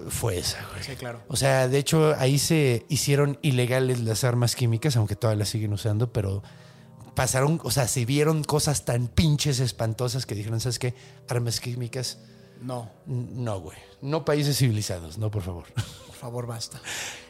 Fue 0.09 0.39
esa, 0.39 0.59
güey. 0.73 0.83
Sí, 0.83 0.97
claro. 0.97 1.21
O 1.29 1.37
sea, 1.37 1.69
de 1.69 1.79
hecho, 1.79 2.15
ahí 2.19 2.39
se 2.39 2.85
hicieron 2.89 3.39
ilegales 3.43 4.01
las 4.01 4.25
armas 4.25 4.57
químicas, 4.57 4.97
aunque 4.97 5.15
todavía 5.15 5.41
las 5.41 5.49
siguen 5.51 5.73
usando, 5.73 6.13
pero 6.13 6.43
pasaron, 7.15 7.61
o 7.63 7.71
sea, 7.71 7.87
se 7.87 8.05
vieron 8.05 8.43
cosas 8.43 8.85
tan 8.85 9.07
pinches 9.07 9.61
espantosas 9.61 10.27
que 10.27 10.35
dijeron, 10.35 10.59
¿sabes 10.59 10.81
qué? 10.81 10.95
Armas 11.29 11.61
químicas, 11.61 12.19
No, 12.65 12.91
no, 13.07 13.61
güey. 13.61 13.77
No 14.01 14.25
países 14.25 14.57
civilizados, 14.57 15.19
no, 15.19 15.31
por 15.31 15.43
favor. 15.43 15.65
por 16.07 16.17
favor, 16.17 16.47
basta. 16.47 16.81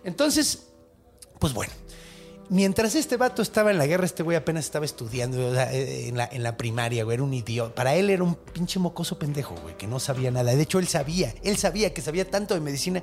Entonces, 0.04 0.68
pues 1.40 1.52
bueno, 1.52 1.72
mientras 2.50 2.94
este 2.94 3.16
vato 3.16 3.42
estaba 3.42 3.72
en 3.72 3.78
la 3.78 3.86
guerra, 3.86 4.04
este 4.04 4.22
güey 4.22 4.36
apenas 4.36 4.64
estaba 4.64 4.84
estudiando 4.84 5.48
o 5.48 5.52
sea, 5.52 5.72
eh, 5.72 6.08
en, 6.08 6.16
la, 6.16 6.28
en 6.30 6.44
la 6.44 6.56
primaria, 6.56 7.02
güey, 7.02 7.16
era 7.16 7.24
un 7.24 7.34
idiota. 7.34 7.74
Para 7.74 7.96
él 7.96 8.10
era 8.10 8.22
un 8.22 8.36
pinche 8.36 8.78
mocoso 8.78 9.18
pendejo, 9.18 9.56
güey, 9.56 9.76
que 9.76 9.88
no 9.88 9.98
sabía 9.98 10.30
nada. 10.30 10.54
De 10.54 10.62
hecho, 10.62 10.78
él 10.78 10.86
sabía, 10.86 11.34
él 11.42 11.56
sabía 11.56 11.92
que 11.92 12.00
sabía 12.00 12.30
tanto 12.30 12.54
de 12.54 12.60
medicina, 12.60 13.02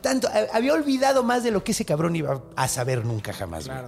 tanto, 0.00 0.28
había 0.52 0.72
olvidado 0.72 1.22
más 1.22 1.44
de 1.44 1.52
lo 1.52 1.62
que 1.62 1.70
ese 1.70 1.84
cabrón 1.84 2.16
iba 2.16 2.42
a 2.56 2.66
saber 2.66 3.04
nunca 3.04 3.32
jamás, 3.32 3.68
güey. 3.68 3.78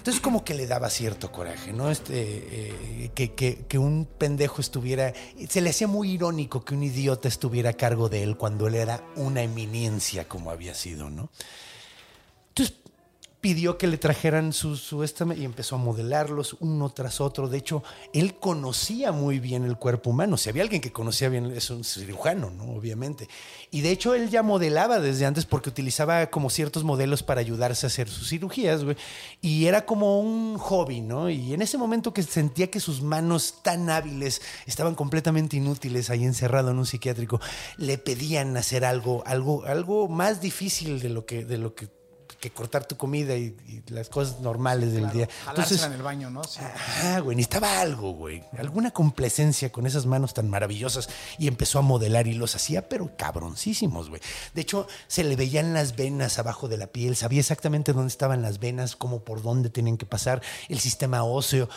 Entonces 0.00 0.22
como 0.22 0.44
que 0.46 0.54
le 0.54 0.66
daba 0.66 0.88
cierto 0.88 1.30
coraje, 1.30 1.74
¿no? 1.74 1.90
Este, 1.90 2.14
eh, 2.16 3.10
que, 3.14 3.34
que- 3.34 3.66
que 3.68 3.76
un 3.76 4.06
pendejo 4.06 4.62
estuviera... 4.62 5.12
Se 5.46 5.60
le 5.60 5.68
hacía 5.68 5.88
muy 5.88 6.12
irónico 6.12 6.64
que 6.64 6.72
un 6.74 6.82
idiota 6.82 7.28
estuviera 7.28 7.68
a 7.70 7.72
cargo 7.74 8.08
de 8.08 8.22
él 8.22 8.38
cuando 8.38 8.66
él 8.66 8.76
era 8.76 9.04
una 9.16 9.42
eminencia 9.42 10.26
como 10.26 10.50
había 10.50 10.74
sido, 10.74 11.10
¿no? 11.10 11.28
Pidió 13.40 13.78
que 13.78 13.86
le 13.86 13.96
trajeran 13.96 14.52
su, 14.52 14.76
su 14.76 15.02
esta 15.02 15.26
y 15.34 15.44
empezó 15.44 15.76
a 15.76 15.78
modelarlos 15.78 16.56
uno 16.60 16.90
tras 16.90 17.20
otro. 17.20 17.48
De 17.48 17.58
hecho, 17.58 17.82
él 18.12 18.34
conocía 18.34 19.12
muy 19.12 19.38
bien 19.38 19.64
el 19.64 19.76
cuerpo 19.76 20.10
humano. 20.10 20.36
Si 20.36 20.48
había 20.48 20.62
alguien 20.62 20.80
que 20.82 20.92
conocía 20.92 21.28
bien, 21.28 21.46
es 21.46 21.70
un 21.70 21.84
cirujano, 21.84 22.50
¿no? 22.50 22.64
Obviamente. 22.72 23.28
Y 23.70 23.80
de 23.80 23.92
hecho, 23.92 24.14
él 24.14 24.30
ya 24.30 24.42
modelaba 24.42 25.00
desde 25.00 25.26
antes 25.26 25.46
porque 25.46 25.70
utilizaba 25.70 26.26
como 26.26 26.50
ciertos 26.50 26.84
modelos 26.84 27.22
para 27.22 27.40
ayudarse 27.40 27.86
a 27.86 27.88
hacer 27.88 28.08
sus 28.08 28.28
cirugías, 28.28 28.84
güey. 28.84 28.96
Y 29.40 29.66
era 29.66 29.86
como 29.86 30.20
un 30.20 30.58
hobby, 30.58 31.00
¿no? 31.00 31.30
Y 31.30 31.54
en 31.54 31.62
ese 31.62 31.78
momento 31.78 32.12
que 32.12 32.22
sentía 32.22 32.70
que 32.70 32.80
sus 32.80 33.02
manos 33.02 33.62
tan 33.62 33.90
hábiles 33.90 34.42
estaban 34.66 34.94
completamente 34.94 35.56
inútiles 35.56 36.10
ahí 36.10 36.24
encerrado 36.24 36.70
en 36.70 36.78
un 36.78 36.86
psiquiátrico, 36.86 37.40
le 37.76 37.98
pedían 37.98 38.56
hacer 38.56 38.84
algo, 38.84 39.22
algo, 39.26 39.64
algo 39.64 40.08
más 40.08 40.40
difícil 40.40 41.00
de 41.00 41.08
lo 41.08 41.26
que, 41.26 41.44
de 41.44 41.58
lo 41.58 41.74
que 41.74 41.99
que 42.40 42.50
cortar 42.50 42.86
tu 42.86 42.96
comida 42.96 43.36
y, 43.36 43.54
y 43.66 43.82
las 43.92 44.08
cosas 44.08 44.40
normales 44.40 44.92
del 44.94 45.10
día. 45.10 45.28
Jalársela 45.44 45.86
en 45.86 45.92
el 45.92 46.02
baño, 46.02 46.30
¿no? 46.30 46.42
Sí. 46.42 46.60
Ah, 47.04 47.20
güey, 47.20 47.36
necesitaba 47.36 47.80
algo, 47.80 48.12
güey. 48.12 48.42
Alguna 48.58 48.92
complacencia 48.92 49.70
con 49.70 49.86
esas 49.86 50.06
manos 50.06 50.32
tan 50.32 50.48
maravillosas. 50.48 51.10
Y 51.38 51.48
empezó 51.48 51.78
a 51.78 51.82
modelar 51.82 52.26
y 52.26 52.32
los 52.32 52.56
hacía, 52.56 52.88
pero 52.88 53.14
cabroncísimos, 53.16 54.08
güey. 54.08 54.22
De 54.54 54.62
hecho, 54.62 54.88
se 55.06 55.22
le 55.22 55.36
veían 55.36 55.74
las 55.74 55.96
venas 55.96 56.38
abajo 56.38 56.66
de 56.66 56.78
la 56.78 56.86
piel. 56.86 57.14
Sabía 57.14 57.40
exactamente 57.40 57.92
dónde 57.92 58.08
estaban 58.08 58.40
las 58.40 58.58
venas, 58.58 58.96
cómo 58.96 59.22
por 59.22 59.42
dónde 59.42 59.68
tenían 59.68 59.98
que 59.98 60.06
pasar, 60.06 60.40
el 60.70 60.80
sistema 60.80 61.22
óseo. 61.24 61.68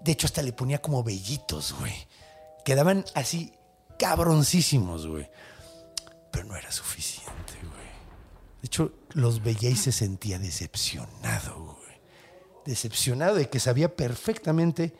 De 0.00 0.12
hecho, 0.12 0.26
hasta 0.26 0.42
le 0.42 0.52
ponía 0.52 0.80
como 0.80 1.02
vellitos, 1.02 1.74
güey. 1.78 1.94
Quedaban 2.64 3.04
así 3.14 3.52
cabroncísimos, 3.98 5.08
güey. 5.08 5.28
Pero 6.30 6.44
no 6.44 6.56
era 6.56 6.70
suficiente, 6.70 7.54
güey. 7.60 7.82
De 8.62 8.66
hecho, 8.66 8.92
los 9.14 9.42
veía 9.42 9.70
y 9.70 9.76
se 9.76 9.92
sentía 9.92 10.38
decepcionado, 10.38 11.78
güey. 11.80 11.98
Decepcionado 12.64 13.36
de 13.36 13.48
que 13.48 13.60
sabía 13.60 13.94
perfectamente 13.94 14.94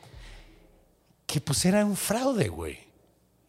que 1.25 1.41
pues 1.41 1.65
era 1.65 1.85
un 1.85 1.95
fraude, 1.95 2.49
güey. 2.49 2.79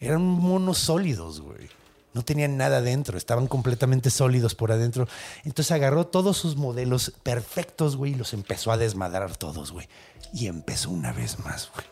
Eran 0.01 0.23
monos 0.23 0.79
sólidos, 0.79 1.41
güey. 1.41 1.69
No 2.13 2.25
tenían 2.25 2.57
nada 2.57 2.77
adentro, 2.77 3.19
estaban 3.19 3.49
completamente 3.49 4.09
sólidos 4.09 4.55
por 4.55 4.71
adentro. 4.71 5.09
Entonces 5.45 5.73
agarró 5.73 6.07
todos 6.07 6.37
sus 6.37 6.57
modelos 6.57 7.13
perfectos, 7.23 7.97
güey, 7.97 8.13
y 8.13 8.15
los 8.15 8.33
empezó 8.35 8.71
a 8.71 8.77
desmadrar 8.77 9.37
todos, 9.37 9.73
güey. 9.73 9.89
Y 10.33 10.47
empezó 10.47 10.91
una 10.91 11.13
vez 11.13 11.41
más, 11.41 11.71
güey. 11.75 11.87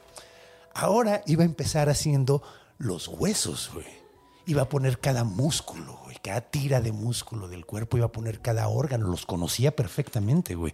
Ahora 0.75 1.23
iba 1.27 1.43
a 1.43 1.47
empezar 1.47 1.89
haciendo 1.89 2.43
los 2.79 3.09
huesos, 3.09 3.71
güey. 3.75 4.02
Iba 4.47 4.63
a 4.63 4.69
poner 4.69 4.99
cada 4.99 5.23
músculo, 5.23 6.01
güey, 6.05 6.17
cada 6.23 6.41
tira 6.41 6.81
de 6.81 6.91
músculo 6.91 7.47
del 7.47 7.65
cuerpo, 7.65 7.97
iba 7.97 8.07
a 8.07 8.13
poner 8.13 8.41
cada 8.41 8.67
órgano, 8.69 9.07
los 9.07 9.25
conocía 9.25 9.75
perfectamente, 9.77 10.55
güey. 10.57 10.73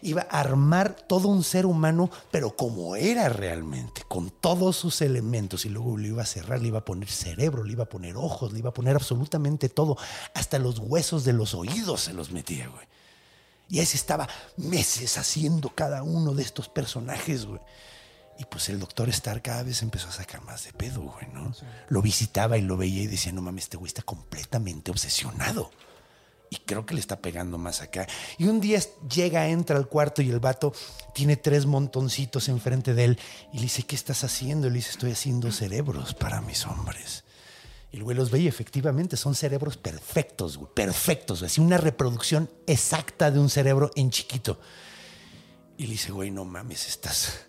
Iba 0.00 0.26
a 0.30 0.40
armar 0.40 0.94
todo 0.94 1.28
un 1.28 1.44
ser 1.44 1.66
humano, 1.66 2.10
pero 2.30 2.56
como 2.56 2.96
era 2.96 3.28
realmente, 3.28 4.02
con 4.08 4.30
todos 4.30 4.76
sus 4.76 5.02
elementos, 5.02 5.66
y 5.66 5.68
luego 5.68 5.96
le 5.98 6.08
iba 6.08 6.22
a 6.22 6.26
cerrar, 6.26 6.60
le 6.60 6.68
iba 6.68 6.78
a 6.78 6.84
poner 6.84 7.10
cerebro, 7.10 7.64
le 7.64 7.72
iba 7.72 7.84
a 7.84 7.88
poner 7.88 8.16
ojos, 8.16 8.52
le 8.52 8.60
iba 8.60 8.70
a 8.70 8.74
poner 8.74 8.96
absolutamente 8.96 9.68
todo, 9.68 9.98
hasta 10.34 10.58
los 10.58 10.78
huesos 10.78 11.24
de 11.24 11.34
los 11.34 11.54
oídos 11.54 12.02
se 12.02 12.14
los 12.14 12.30
metía, 12.30 12.68
güey. 12.68 12.86
Y 13.68 13.78
ahí 13.78 13.86
se 13.86 13.96
estaba 13.96 14.28
meses 14.56 15.16
haciendo 15.18 15.70
cada 15.70 16.02
uno 16.02 16.34
de 16.34 16.42
estos 16.42 16.68
personajes, 16.68 17.46
güey. 17.46 17.60
Y 18.42 18.44
pues 18.46 18.68
el 18.70 18.80
doctor 18.80 19.08
Star 19.10 19.40
cada 19.40 19.62
vez 19.62 19.82
empezó 19.82 20.08
a 20.08 20.12
sacar 20.12 20.42
más 20.42 20.64
de 20.64 20.72
pedo, 20.72 21.02
güey, 21.02 21.28
¿no? 21.32 21.54
Lo 21.88 22.02
visitaba 22.02 22.58
y 22.58 22.62
lo 22.62 22.76
veía 22.76 23.02
y 23.02 23.06
decía, 23.06 23.30
no 23.30 23.40
mames, 23.40 23.64
este 23.64 23.76
güey 23.76 23.86
está 23.86 24.02
completamente 24.02 24.90
obsesionado. 24.90 25.70
Y 26.50 26.56
creo 26.56 26.84
que 26.84 26.94
le 26.94 27.00
está 27.00 27.20
pegando 27.20 27.56
más 27.56 27.82
acá. 27.82 28.08
Y 28.38 28.46
un 28.46 28.60
día 28.60 28.80
llega, 29.08 29.46
entra 29.46 29.76
al 29.76 29.86
cuarto 29.86 30.22
y 30.22 30.30
el 30.30 30.40
vato 30.40 30.74
tiene 31.14 31.36
tres 31.36 31.66
montoncitos 31.66 32.48
enfrente 32.48 32.94
de 32.94 33.04
él 33.04 33.18
y 33.52 33.58
le 33.58 33.62
dice, 33.62 33.84
¿qué 33.84 33.94
estás 33.94 34.24
haciendo? 34.24 34.66
Y 34.66 34.70
le 34.70 34.76
dice, 34.76 34.90
estoy 34.90 35.12
haciendo 35.12 35.52
cerebros 35.52 36.12
para 36.12 36.40
mis 36.40 36.66
hombres. 36.66 37.22
Y 37.92 37.98
el 37.98 38.02
güey 38.02 38.16
los 38.16 38.32
ve 38.32 38.40
y 38.40 38.48
efectivamente 38.48 39.16
son 39.16 39.36
cerebros 39.36 39.76
perfectos, 39.76 40.56
güey, 40.56 40.72
perfectos, 40.74 41.38
güey. 41.38 41.46
Así 41.46 41.60
una 41.60 41.78
reproducción 41.78 42.50
exacta 42.66 43.30
de 43.30 43.38
un 43.38 43.50
cerebro 43.50 43.92
en 43.94 44.10
chiquito. 44.10 44.58
Y 45.78 45.84
le 45.84 45.92
dice, 45.92 46.10
güey, 46.10 46.32
no 46.32 46.44
mames, 46.44 46.88
estás, 46.88 47.46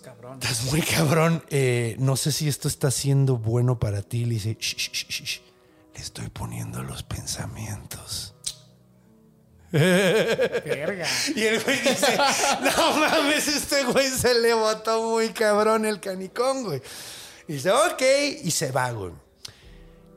Cabrón. 0.00 0.38
estás 0.42 0.64
muy 0.64 0.80
cabrón. 0.82 1.42
Eh, 1.50 1.96
no 1.98 2.16
sé 2.16 2.32
si 2.32 2.48
esto 2.48 2.68
está 2.68 2.90
siendo 2.90 3.36
bueno 3.36 3.78
para 3.78 4.02
ti. 4.02 4.24
Le 4.24 4.34
dice, 4.34 4.56
"Shh, 4.58 4.76
shh, 4.76 4.92
shh, 4.92 5.24
shh. 5.24 5.40
le 5.94 6.00
estoy 6.00 6.28
poniendo 6.28 6.82
los 6.82 7.02
pensamientos. 7.02 8.34
Verga. 9.70 11.06
Y 11.34 11.42
el 11.42 11.62
güey 11.62 11.78
dice, 11.80 12.16
no 12.62 12.98
mames, 13.00 13.48
este 13.48 13.84
güey 13.84 14.08
se 14.08 14.40
le 14.40 14.54
botó 14.54 15.10
muy 15.10 15.28
cabrón 15.30 15.84
el 15.84 16.00
canicón, 16.00 16.64
güey. 16.64 16.80
Y 17.46 17.54
dice, 17.54 17.70
ok, 17.70 18.02
y 18.44 18.50
se 18.50 18.70
va, 18.72 18.90
güey. 18.92 19.12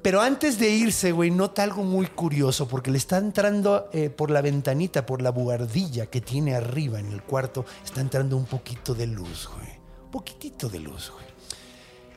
Pero 0.01 0.21
antes 0.21 0.57
de 0.57 0.69
irse, 0.69 1.11
güey, 1.11 1.29
nota 1.31 1.61
algo 1.63 1.83
muy 1.83 2.07
curioso 2.07 2.67
porque 2.67 2.89
le 2.91 2.97
está 2.97 3.17
entrando 3.17 3.89
eh, 3.93 4.09
por 4.09 4.31
la 4.31 4.41
ventanita, 4.41 5.05
por 5.05 5.21
la 5.21 5.29
buhardilla 5.29 6.07
que 6.07 6.21
tiene 6.21 6.55
arriba 6.55 6.99
en 6.99 7.11
el 7.11 7.21
cuarto, 7.21 7.65
está 7.83 8.01
entrando 8.01 8.35
un 8.35 8.45
poquito 8.45 8.95
de 8.95 9.05
luz, 9.05 9.47
güey. 9.55 9.70
Poquitito 10.11 10.69
de 10.69 10.79
luz, 10.79 11.11
güey. 11.11 11.25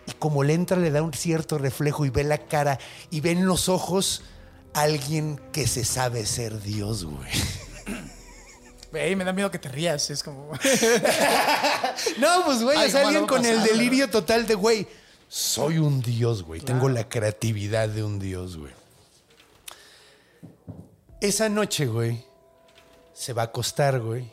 Y 0.07 0.13
como 0.13 0.43
le 0.43 0.55
entra, 0.55 0.77
le 0.77 0.91
da 0.91 1.03
un 1.03 1.15
cierto 1.15 1.59
reflejo 1.59 2.05
y 2.05 2.11
ve 2.11 2.25
la 2.25 2.39
cara 2.39 2.79
y 3.11 3.21
ve 3.21 3.31
en 3.31 3.47
los 3.47 3.69
ojos 3.69 4.23
a 4.75 4.83
alguien 4.83 5.41
que 5.53 5.67
se 5.67 5.85
sabe 5.85 6.27
ser 6.27 6.61
Dios, 6.61 7.05
güey. 7.05 7.31
Güey, 8.91 9.17
me 9.17 9.25
da 9.25 9.33
miedo 9.33 9.51
que 9.51 9.59
te 9.59 9.69
rías. 9.69 10.09
Es 10.11 10.23
como. 10.23 10.53
No, 12.19 12.45
pues, 12.45 12.63
güey, 12.63 12.79
es 12.87 12.95
alguien 12.95 13.27
¿cómo 13.27 13.27
con 13.27 13.47
el 13.47 13.63
delirio 13.63 14.11
total 14.11 14.47
de, 14.47 14.55
güey, 14.55 14.87
soy 15.29 15.79
un 15.79 16.01
dios, 16.01 16.43
güey. 16.43 16.61
Tengo 16.61 16.89
la 16.89 17.09
creatividad 17.09 17.89
de 17.89 18.05
un 18.05 18.19
dios, 18.19 18.57
güey. 18.57 18.73
Esa 21.21 21.49
noche, 21.49 21.87
güey, 21.87 22.25
se 23.13 23.33
va 23.33 23.43
a 23.43 23.45
acostar, 23.47 24.01
güey. 24.01 24.31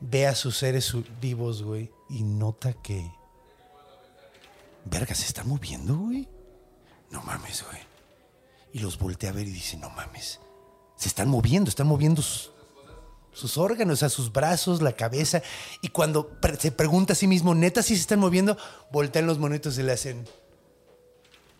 Ve 0.00 0.26
a 0.26 0.34
sus 0.34 0.56
seres 0.58 0.92
vivos, 1.20 1.62
güey, 1.62 1.90
y 2.08 2.22
nota 2.22 2.72
que. 2.74 3.12
Verga, 4.84 5.14
¿se 5.14 5.26
está 5.26 5.44
moviendo, 5.44 5.96
güey? 5.96 6.28
No 7.10 7.22
mames, 7.22 7.64
güey. 7.64 7.80
Y 8.72 8.80
los 8.80 8.98
voltea 8.98 9.30
a 9.30 9.32
ver 9.32 9.46
y 9.46 9.52
dice, 9.52 9.76
no 9.76 9.88
mames. 9.90 10.40
Se 10.96 11.08
están 11.08 11.28
moviendo, 11.28 11.68
están 11.68 11.86
moviendo 11.86 12.22
sus, 12.22 12.52
sus 13.32 13.56
órganos, 13.56 14.02
a 14.02 14.08
sus 14.08 14.32
brazos, 14.32 14.82
la 14.82 14.92
cabeza. 14.92 15.42
Y 15.80 15.88
cuando 15.88 16.38
se 16.58 16.72
pregunta 16.72 17.12
a 17.12 17.16
sí 17.16 17.26
mismo, 17.26 17.54
neta, 17.54 17.82
si 17.82 17.94
se 17.94 18.02
están 18.02 18.18
moviendo, 18.18 18.58
voltean 18.90 19.26
los 19.26 19.38
monitos 19.38 19.78
y 19.78 19.82
le 19.82 19.92
hacen. 19.92 20.28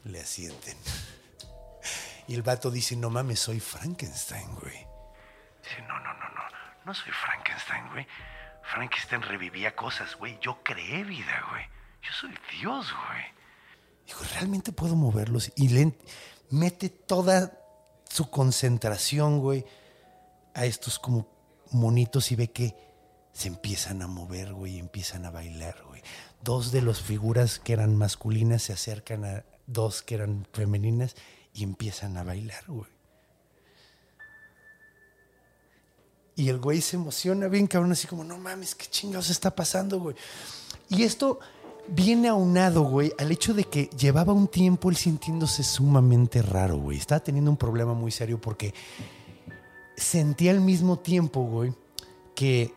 Le 0.04 0.20
asienten. 0.20 0.76
Y 2.26 2.32
el 2.34 2.40
vato 2.40 2.70
dice: 2.70 2.96
No 2.96 3.10
mames, 3.10 3.38
soy 3.38 3.60
Frankenstein, 3.60 4.54
güey. 4.54 4.78
Dice, 5.62 5.82
no, 5.86 6.00
no, 6.00 6.14
no, 6.14 6.28
no. 6.30 6.42
No 6.86 6.94
soy 6.94 7.12
Frankenstein, 7.12 7.86
güey. 7.92 8.06
Frankenstein 8.72 9.22
revivía 9.22 9.76
cosas, 9.76 10.16
güey. 10.16 10.38
Yo 10.40 10.62
creé 10.62 11.04
vida, 11.04 11.44
güey. 11.50 11.64
Yo 12.02 12.12
soy 12.12 12.34
Dios, 12.58 12.92
güey. 12.92 13.24
Dijo: 14.06 14.24
Realmente 14.34 14.72
puedo 14.72 14.96
moverlos. 14.96 15.52
Y 15.56 15.92
mete 16.50 16.88
toda 16.88 17.58
su 18.08 18.30
concentración, 18.30 19.40
güey, 19.40 19.64
a 20.54 20.66
estos 20.66 20.98
como 20.98 21.28
monitos 21.72 22.30
y 22.30 22.36
ve 22.36 22.50
que 22.50 22.76
se 23.32 23.48
empiezan 23.48 24.02
a 24.02 24.06
mover, 24.06 24.52
güey, 24.52 24.76
y 24.76 24.78
empiezan 24.78 25.24
a 25.24 25.30
bailar, 25.30 25.82
güey. 25.88 26.02
Dos 26.42 26.70
de 26.70 26.82
las 26.82 27.00
figuras 27.00 27.58
que 27.58 27.72
eran 27.72 27.96
masculinas 27.96 28.62
se 28.62 28.72
acercan 28.72 29.24
a 29.24 29.44
dos 29.66 30.02
que 30.02 30.14
eran 30.14 30.46
femeninas 30.52 31.16
y 31.52 31.64
empiezan 31.64 32.16
a 32.16 32.22
bailar, 32.22 32.64
güey. 32.68 32.93
Y 36.36 36.48
el 36.48 36.58
güey 36.58 36.80
se 36.80 36.96
emociona 36.96 37.48
bien, 37.48 37.66
cabrón, 37.66 37.92
así 37.92 38.06
como, 38.06 38.24
no 38.24 38.38
mames, 38.38 38.74
qué 38.74 38.86
chingados 38.86 39.30
está 39.30 39.54
pasando, 39.54 40.00
güey. 40.00 40.16
Y 40.88 41.04
esto 41.04 41.38
viene 41.88 42.28
aunado, 42.28 42.82
güey, 42.82 43.12
al 43.18 43.30
hecho 43.30 43.54
de 43.54 43.64
que 43.64 43.84
llevaba 43.96 44.32
un 44.32 44.48
tiempo 44.48 44.90
él 44.90 44.96
sintiéndose 44.96 45.62
sumamente 45.62 46.42
raro, 46.42 46.76
güey. 46.78 46.98
Estaba 46.98 47.20
teniendo 47.20 47.50
un 47.50 47.56
problema 47.56 47.94
muy 47.94 48.10
serio 48.10 48.40
porque 48.40 48.74
sentía 49.96 50.50
al 50.50 50.60
mismo 50.60 50.98
tiempo, 50.98 51.42
güey, 51.42 51.72
que 52.34 52.74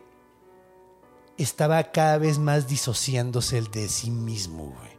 estaba 1.36 1.82
cada 1.90 2.18
vez 2.18 2.38
más 2.38 2.68
disociándose 2.68 3.58
el 3.58 3.70
de 3.70 3.88
sí 3.88 4.10
mismo, 4.10 4.74
güey. 4.78 4.97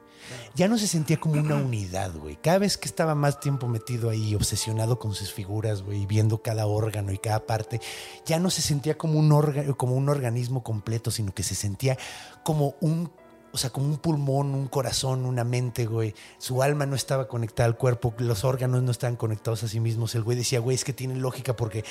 Ya 0.55 0.67
no 0.67 0.77
se 0.77 0.88
sentía 0.88 1.17
como 1.19 1.39
una 1.39 1.55
unidad, 1.55 2.13
güey. 2.15 2.35
Cada 2.35 2.59
vez 2.59 2.77
que 2.77 2.88
estaba 2.88 3.15
más 3.15 3.39
tiempo 3.39 3.67
metido 3.67 4.09
ahí, 4.09 4.35
obsesionado 4.35 4.99
con 4.99 5.13
sus 5.13 5.31
figuras, 5.31 5.83
güey, 5.83 6.05
viendo 6.05 6.41
cada 6.41 6.65
órgano 6.65 7.12
y 7.12 7.17
cada 7.17 7.45
parte, 7.45 7.79
ya 8.25 8.39
no 8.39 8.49
se 8.49 8.62
sentía 8.62 8.97
como 8.97 9.19
un, 9.19 9.29
orga- 9.31 9.75
como 9.77 9.95
un 9.95 10.09
organismo 10.09 10.63
completo, 10.63 11.12
sino 11.12 11.33
que 11.33 11.43
se 11.43 11.55
sentía 11.55 11.97
como 12.43 12.75
un 12.81 13.12
o 13.51 13.57
sea, 13.57 13.69
como 13.69 13.88
un 13.88 13.97
pulmón, 13.97 14.53
un 14.53 14.67
corazón, 14.67 15.25
una 15.25 15.43
mente, 15.43 15.85
güey. 15.85 16.13
Su 16.38 16.62
alma 16.62 16.85
no 16.85 16.95
estaba 16.95 17.27
conectada 17.27 17.67
al 17.67 17.77
cuerpo, 17.77 18.13
los 18.17 18.43
órganos 18.43 18.83
no 18.83 18.91
estaban 18.91 19.15
conectados 19.15 19.63
a 19.63 19.67
sí 19.67 19.79
mismos. 19.79 20.15
El 20.15 20.23
güey 20.23 20.38
decía, 20.38 20.59
güey, 20.59 20.75
es 20.75 20.83
que 20.83 20.93
tiene 20.93 21.15
lógica 21.15 21.55
porque 21.55 21.83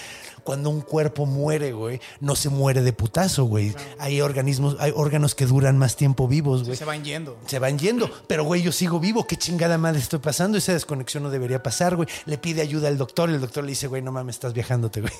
cuando 0.45 0.71
un 0.71 0.81
cuerpo 0.81 1.27
muere, 1.27 1.73
güey, 1.73 2.01
no 2.21 2.37
se 2.37 2.49
muere 2.49 2.83
de 2.83 2.93
putazo, 2.93 3.45
güey. 3.45 3.75
Hay 3.99 4.21
organismos, 4.21 4.77
hay 4.79 4.93
órganos 4.95 5.35
que 5.35 5.47
duran 5.47 5.79
más 5.79 5.97
tiempo 5.97 6.29
vivos, 6.29 6.65
güey. 6.65 6.77
Se 6.77 6.85
van 6.85 7.05
yendo. 7.05 7.37
Se 7.47 7.59
van 7.59 7.79
yendo, 7.79 8.11
pero 8.27 8.45
güey, 8.45 8.63
yo 8.63 8.73
sigo 8.73 9.01
vivo. 9.01 9.27
¿Qué 9.27 9.37
chingada 9.37 9.79
madre 9.79 9.99
estoy 9.99 10.21
pasando? 10.21 10.59
Esa 10.59 10.73
desconexión 10.73 11.23
no 11.23 11.31
debería 11.31 11.63
pasar, 11.63 11.97
güey. 11.97 12.09
Le 12.27 12.39
pide 12.39 12.63
ayuda 12.63 12.89
al 12.89 12.99
doctor. 12.99 13.31
El 13.31 13.41
doctor 13.41 13.65
le 13.65 13.71
dice, 13.71 13.87
güey, 13.87 14.03
no 14.03 14.13
mames, 14.13 14.37
estás 14.37 14.53
viajándote, 14.53 15.01
güey. 15.01 15.13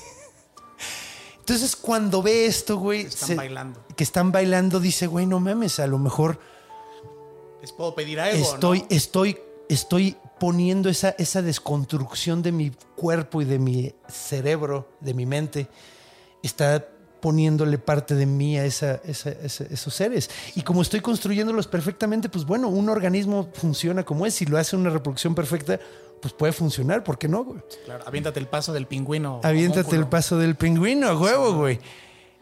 Entonces, 1.49 1.75
cuando 1.75 2.21
ve 2.21 2.45
esto, 2.45 2.77
güey, 2.77 3.01
Están 3.07 3.35
bailando. 3.37 3.83
que 3.95 4.03
están 4.03 4.31
bailando, 4.31 4.79
dice, 4.79 5.07
güey, 5.07 5.25
no 5.25 5.39
mames, 5.39 5.79
a 5.79 5.87
lo 5.87 5.97
mejor 5.97 6.39
Les 7.59 7.71
puedo 7.71 7.95
pedir 7.95 8.19
algo. 8.19 8.37
estoy, 8.53 8.81
¿no? 8.81 8.85
estoy, 8.91 9.37
estoy 9.67 10.15
poniendo 10.39 10.89
esa, 10.89 11.09
esa 11.17 11.41
desconstrucción 11.41 12.43
de 12.43 12.51
mi 12.51 12.69
cuerpo 12.95 13.41
y 13.41 13.45
de 13.45 13.57
mi 13.57 13.91
cerebro, 14.07 14.89
de 15.01 15.15
mi 15.15 15.25
mente, 15.25 15.67
está 16.43 16.85
poniéndole 17.19 17.79
parte 17.79 18.13
de 18.13 18.27
mí 18.27 18.59
a 18.59 18.65
esa- 18.65 19.01
esa- 19.03 19.31
esa- 19.31 19.65
esos 19.71 19.91
seres. 19.93 20.29
Y 20.53 20.61
como 20.61 20.83
estoy 20.83 21.01
construyéndolos 21.01 21.65
perfectamente, 21.65 22.29
pues 22.29 22.45
bueno, 22.45 22.67
un 22.69 22.89
organismo 22.89 23.49
funciona 23.55 24.05
como 24.05 24.27
es. 24.27 24.35
Si 24.35 24.45
lo 24.45 24.59
hace 24.59 24.75
una 24.75 24.91
reproducción 24.91 25.33
perfecta, 25.33 25.79
pues 26.21 26.33
puede 26.33 26.53
funcionar. 26.53 27.03
¿Por 27.03 27.17
qué 27.17 27.27
no, 27.27 27.43
güey? 27.43 27.61
Claro, 27.85 28.03
aviéntate 28.07 28.39
el 28.39 28.47
paso 28.47 28.73
del 28.73 28.85
pingüino. 28.87 29.41
Aviéntate 29.43 29.95
el 29.95 30.07
paso 30.07 30.37
del 30.37 30.55
pingüino, 30.55 31.07
a 31.07 31.17
huevo, 31.17 31.53
güey. 31.53 31.79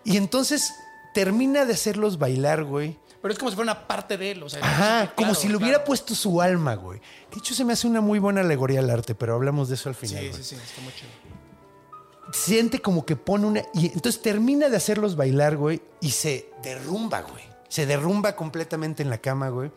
Y 0.03 0.17
entonces 0.17 0.73
termina 1.13 1.65
de 1.65 1.73
hacerlos 1.73 2.17
bailar, 2.17 2.63
güey. 2.63 2.97
Pero 3.21 3.33
es 3.33 3.39
como 3.39 3.49
si 3.49 3.55
fuera 3.55 3.71
una 3.73 3.87
parte 3.87 4.17
de 4.17 4.31
él. 4.31 4.43
O 4.43 4.49
sea, 4.49 4.59
Ajá, 4.63 5.13
como 5.15 5.33
si 5.35 5.49
le 5.49 5.57
hubiera 5.57 5.77
claro. 5.77 5.85
puesto 5.85 6.15
su 6.15 6.41
alma, 6.41 6.75
güey. 6.75 6.99
De 7.31 7.39
hecho, 7.39 7.53
se 7.53 7.65
me 7.65 7.73
hace 7.73 7.87
una 7.87 7.99
muy 7.99 8.19
buena 8.19 8.41
alegoría 8.41 8.79
al 8.79 8.89
arte, 8.89 9.15
pero 9.15 9.33
hablamos 9.35 9.69
de 9.69 9.75
eso 9.75 9.89
al 9.89 9.95
final. 9.95 10.23
Sí, 10.23 10.29
güey. 10.29 10.43
sí, 10.43 10.55
sí, 10.55 10.61
está 10.63 10.81
muy 10.81 10.93
chido. 10.93 11.09
Siente 12.31 12.79
como 12.79 13.05
que 13.05 13.15
pone 13.15 13.47
una. 13.47 13.61
Y 13.73 13.87
entonces 13.87 14.21
termina 14.21 14.69
de 14.69 14.77
hacerlos 14.77 15.15
bailar, 15.15 15.57
güey, 15.57 15.81
y 16.01 16.11
se 16.11 16.49
derrumba, 16.61 17.21
güey. 17.21 17.43
Se 17.69 17.85
derrumba 17.85 18.35
completamente 18.35 19.03
en 19.03 19.09
la 19.09 19.17
cama, 19.17 19.49
güey. 19.49 19.71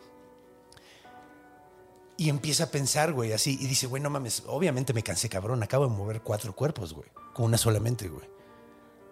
Y 2.21 2.29
empieza 2.29 2.65
a 2.65 2.67
pensar, 2.67 3.13
güey, 3.13 3.33
así. 3.33 3.57
Y 3.59 3.65
dice, 3.65 3.87
güey, 3.87 3.99
no 3.99 4.11
mames, 4.11 4.43
obviamente 4.45 4.93
me 4.93 5.01
cansé, 5.01 5.27
cabrón. 5.27 5.63
Acabo 5.63 5.87
de 5.87 5.91
mover 5.91 6.21
cuatro 6.21 6.53
cuerpos, 6.53 6.93
güey. 6.93 7.09
Con 7.33 7.45
una 7.45 7.57
solamente, 7.57 8.09
güey. 8.09 8.29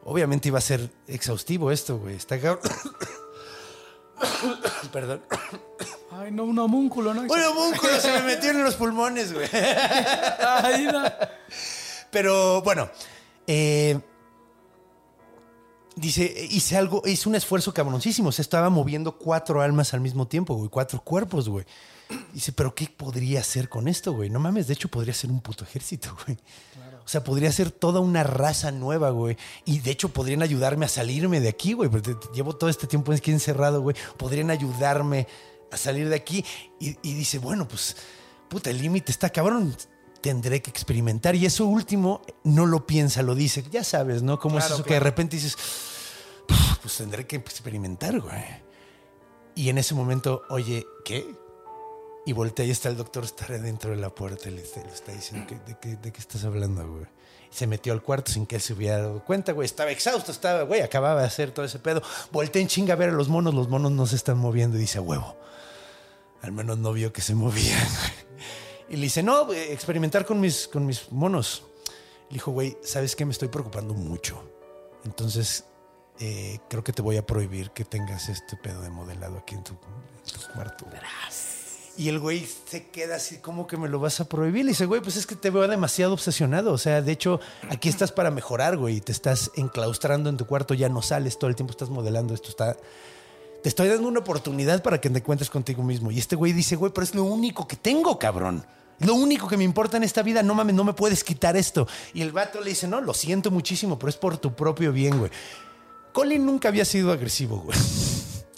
Obviamente 0.04 0.50
iba 0.50 0.60
a 0.60 0.62
ser 0.62 0.92
exhaustivo 1.08 1.72
esto, 1.72 1.98
güey. 1.98 2.16
Está 2.16 2.40
cabrón. 2.40 2.72
Perdón. 4.94 5.24
Ay, 6.12 6.32
no, 6.32 6.44
un 6.44 6.60
homúnculo, 6.60 7.16
¿no? 7.16 7.22
Un 7.22 7.32
homúnculo 7.32 8.00
se 8.00 8.12
me 8.12 8.22
metió 8.22 8.52
en 8.52 8.64
los 8.64 8.76
pulmones, 8.76 9.34
güey. 9.34 9.50
Pero 12.12 12.62
bueno, 12.62 12.92
eh, 13.48 14.00
dice, 16.00 16.48
hice 16.50 16.78
algo, 16.78 17.02
hice 17.06 17.30
un 17.30 17.36
esfuerzo 17.36 17.74
cabroncísimo. 17.74 18.32
Se 18.32 18.42
estaba 18.42 18.70
moviendo 18.70 19.18
cuatro 19.18 19.62
almas 19.62 19.94
al 19.94 20.02
mismo 20.02 20.28
tiempo, 20.28 20.56
güey, 20.56 20.70
cuatro 20.70 21.02
cuerpos, 21.04 21.50
güey. 21.50 21.66
Dice, 22.34 22.52
pero 22.52 22.74
¿qué 22.74 22.88
podría 22.88 23.42
hacer 23.42 23.70
con 23.70 23.88
esto, 23.88 24.14
güey? 24.14 24.30
No 24.30 24.40
mames, 24.40 24.68
de 24.68 24.74
hecho 24.74 24.90
podría 24.90 25.14
ser 25.14 25.30
un 25.30 25.42
puto 25.42 25.64
ejército, 25.64 26.16
güey. 26.26 26.38
O 27.06 27.12
sea, 27.12 27.24
podría 27.24 27.52
ser 27.52 27.72
toda 27.72 28.00
una 28.00 28.24
raza 28.24 28.72
nueva, 28.72 29.10
güey. 29.10 29.36
Y 29.66 29.80
de 29.80 29.92
hecho 29.92 30.10
podrían 30.10 30.44
ayudarme 30.44 30.86
a 30.86 30.90
salirme 30.90 31.40
de 31.40 31.50
aquí, 31.50 31.74
güey. 31.74 31.90
Porque 31.90 32.16
llevo 32.34 32.56
todo 32.56 32.70
este 32.70 32.88
tiempo 32.88 33.12
aquí 33.12 33.32
encerrado, 33.32 33.82
güey. 33.82 33.96
Podrían 34.18 34.52
ayudarme 34.52 35.28
a 35.72 35.78
salir 35.78 36.08
de 36.10 36.16
aquí. 36.16 36.46
Y, 36.80 36.98
y 37.02 37.14
dice, 37.16 37.40
bueno, 37.40 37.68
pues, 37.68 37.98
puta, 38.48 38.70
el 38.70 38.80
límite 38.80 39.12
está 39.12 39.30
cabrón. 39.32 39.76
Tendré 40.22 40.62
que 40.62 40.70
experimentar. 40.70 41.36
Y 41.36 41.46
eso 41.46 41.66
último 41.66 42.22
no 42.44 42.66
lo 42.66 42.86
piensa, 42.86 43.22
lo 43.22 43.36
dice. 43.36 43.64
Ya 43.72 43.84
sabes, 43.84 44.22
¿no? 44.22 44.40
Cómo 44.40 44.58
es 44.60 44.66
Claro, 44.66 44.76
eso 44.76 44.84
que 44.84 44.94
de 44.96 45.00
repente 45.00 45.36
dices, 45.38 45.56
pues 46.82 46.98
tendré 46.98 47.26
que 47.28 47.38
experimentar, 47.38 48.20
güey. 48.20 48.44
Y 49.56 49.70
en 49.70 49.78
ese 49.78 49.94
momento, 49.94 50.44
oye, 50.50 50.86
¿qué? 51.06 51.26
Y 52.26 52.34
voltea 52.34 52.66
y 52.66 52.72
está 52.72 52.90
el 52.90 52.98
doctor, 52.98 53.24
está 53.24 53.48
dentro 53.58 53.92
de 53.92 53.98
la 53.98 54.10
puerta 54.10 54.50
y 54.50 54.52
le, 54.52 54.62
le 54.62 54.94
está 54.94 55.12
diciendo, 55.12 55.48
"¿Qué- 55.48 55.60
de, 55.66 55.78
qué, 55.80 55.96
¿de 55.96 56.12
qué 56.12 56.20
estás 56.20 56.44
hablando, 56.44 56.88
güey? 56.88 57.06
Y 57.52 57.56
se 57.56 57.66
metió 57.66 57.92
al 57.94 58.04
cuarto 58.04 58.32
sin 58.32 58.46
que 58.46 58.56
él 58.58 58.62
se 58.62 58.74
hubiera 58.74 58.98
dado 59.00 59.24
cuenta, 59.26 59.54
güey. 59.54 59.66
Estaba 59.66 59.90
exhausto, 59.92 60.32
estaba, 60.32 60.64
güey, 60.64 60.82
acababa 60.82 61.22
de 61.22 61.28
hacer 61.28 61.52
todo 61.52 61.66
ese 61.66 61.80
pedo. 61.80 62.02
Voltea 62.32 62.62
en 62.62 62.68
chinga 62.68 62.94
a 62.94 62.98
ver 62.98 63.10
a 63.10 63.14
los 63.14 63.30
monos, 63.30 63.54
los 63.54 63.68
monos 63.70 63.92
no 63.92 64.06
se 64.06 64.16
están 64.16 64.38
moviendo 64.38 64.78
y 64.78 64.82
dice, 64.82 65.00
"A 65.00 65.02
huevo. 65.02 65.36
Al 66.42 66.52
menos 66.52 66.78
no 66.78 66.94
vio 66.94 67.12
que 67.12 67.22
se 67.22 67.34
movían, 67.36 67.80
güey. 68.00 68.30
Y 68.90 68.96
le 68.96 69.04
dice, 69.04 69.22
no, 69.22 69.52
experimentar 69.54 70.26
con 70.26 70.40
mis, 70.40 70.68
con 70.68 70.86
mis 70.86 71.12
monos. 71.12 71.64
Le 72.30 72.36
dijo, 72.36 72.52
güey, 72.52 72.78
¿sabes 72.84 73.16
qué? 73.16 73.26
Me 73.26 73.32
estoy 73.32 73.48
preocupando 73.48 73.94
mucho. 73.94 74.42
Entonces, 75.06 75.66
eh, 76.20 76.60
creo 76.70 76.84
que 76.84 76.92
te 76.92 77.02
voy 77.02 77.18
a 77.18 77.26
prohibir 77.26 77.72
que 77.72 77.86
tengas 77.86 78.30
este 78.30 78.58
pedo 78.58 78.82
de 78.82 78.90
modelado 78.90 79.38
aquí 79.38 79.56
en 79.56 79.64
tu, 79.64 79.74
en 79.74 80.40
tu 80.42 80.54
cuarto. 80.54 80.86
Y 81.98 82.08
el 82.08 82.20
güey 82.20 82.48
se 82.66 82.88
queda 82.88 83.18
así, 83.18 83.40
¿cómo 83.40 83.68
que 83.68 83.78
me 83.78 83.90
lo 83.90 84.00
vas 84.00 84.20
a 84.20 84.26
prohibir? 84.26 84.64
Le 84.64 84.72
dice, 84.72 84.86
güey, 84.86 85.02
pues 85.02 85.18
es 85.18 85.28
que 85.28 85.36
te 85.36 85.50
veo 85.50 85.68
demasiado 85.68 86.14
obsesionado. 86.14 86.72
O 86.72 86.78
sea, 86.78 87.02
de 87.02 87.12
hecho, 87.12 87.40
aquí 87.70 87.90
estás 87.90 88.12
para 88.12 88.32
mejorar, 88.32 88.78
güey. 88.78 89.02
Te 89.02 89.12
estás 89.12 89.52
enclaustrando 89.56 90.30
en 90.30 90.38
tu 90.38 90.46
cuarto, 90.48 90.74
ya 90.74 90.90
no 90.90 91.02
sales, 91.02 91.38
todo 91.38 91.50
el 91.50 91.56
tiempo 91.56 91.72
estás 91.72 91.90
modelando. 91.90 92.34
Esto 92.34 92.50
está. 92.50 92.78
Te 93.62 93.68
estoy 93.68 93.90
dando 93.90 94.08
una 94.08 94.22
oportunidad 94.22 94.82
para 94.82 95.02
que 95.02 95.10
te 95.10 95.20
encuentres 95.20 95.50
contigo 95.50 95.84
mismo. 95.84 96.10
Y 96.12 96.20
este 96.20 96.36
güey 96.36 96.54
dice, 96.54 96.76
güey, 96.78 96.94
pero 96.94 97.04
es 97.04 97.14
lo 97.14 97.24
único 97.24 97.68
que 97.68 97.76
tengo, 97.76 98.18
cabrón. 98.18 98.66
Lo 99.00 99.14
único 99.14 99.48
que 99.48 99.58
me 99.58 99.64
importa 99.64 99.98
en 99.98 100.04
esta 100.04 100.22
vida, 100.22 100.44
no 100.44 100.56
mames, 100.56 100.76
no 100.76 100.84
me 100.84 100.94
puedes 100.94 101.24
quitar 101.24 101.56
esto. 101.56 101.88
Y 102.14 102.22
el 102.22 102.32
vato 102.32 102.62
le 102.62 102.70
dice, 102.70 102.88
no, 102.88 103.02
lo 103.02 103.14
siento 103.14 103.52
muchísimo, 103.52 103.98
pero 103.98 104.10
es 104.10 104.18
por 104.18 104.38
tu 104.38 104.54
propio 104.54 104.92
bien, 104.92 105.18
güey. 105.18 105.32
Colin 106.12 106.46
nunca 106.46 106.70
había 106.70 106.86
sido 106.86 107.12
agresivo, 107.12 107.60
güey. 107.60 107.78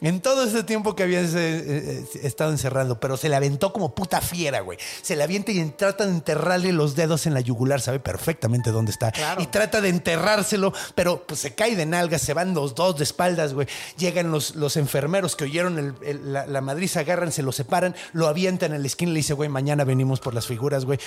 En 0.04 0.20
todo 0.20 0.44
ese 0.44 0.64
tiempo 0.64 0.96
que 0.96 1.04
había 1.04 1.22
eh, 1.22 1.28
eh, 1.36 2.06
estado 2.24 2.50
encerrado, 2.50 3.00
pero 3.00 3.18
se 3.18 3.30
le 3.30 3.36
aventó 3.36 3.72
como 3.72 3.94
puta 3.94 4.20
fiera, 4.20 4.62
güey. 4.62 4.80
Se 5.04 5.16
le 5.16 5.24
avienta 5.24 5.52
y 5.52 5.64
trata 5.70 6.06
de 6.06 6.12
enterrarle 6.12 6.72
los 6.74 6.96
dedos 6.96 7.28
en 7.28 7.36
la 7.36 7.40
yugular, 7.42 7.82
sabe 7.82 8.00
perfectamente 8.00 8.72
dónde 8.72 8.92
está. 8.92 9.14
Y 9.44 9.46
trata 9.48 9.80
de 9.80 9.90
enterrárselo, 9.90 10.74
pero 10.96 11.22
pues 11.28 11.40
se 11.42 11.54
cae 11.54 11.76
de 11.76 11.86
nalgas, 11.86 12.24
se 12.24 12.34
van 12.34 12.56
los 12.56 12.74
dos 12.74 12.98
de 12.98 13.04
espaldas, 13.04 13.54
güey. 13.54 13.68
Llegan 13.98 14.32
los, 14.32 14.56
los 14.56 14.76
enfermeros 14.76 15.36
que 15.36 15.44
oyeron 15.44 15.78
el- 15.78 15.96
el- 16.04 16.34
la, 16.34 16.48
la 16.48 16.62
madriza, 16.62 17.02
agarran, 17.02 17.32
se 17.32 17.44
lo 17.44 17.52
separan, 17.52 17.96
lo 18.14 18.28
avientan 18.28 18.74
en 18.74 18.82
la 18.82 18.88
esquina 18.88 19.12
y 19.12 19.14
le 19.14 19.20
dice, 19.20 19.34
güey, 19.34 19.50
mañana 19.50 19.84
venimos 19.84 20.20
por 20.20 20.34
las 20.34 20.48
figuras, 20.48 20.84
güey. 20.84 20.98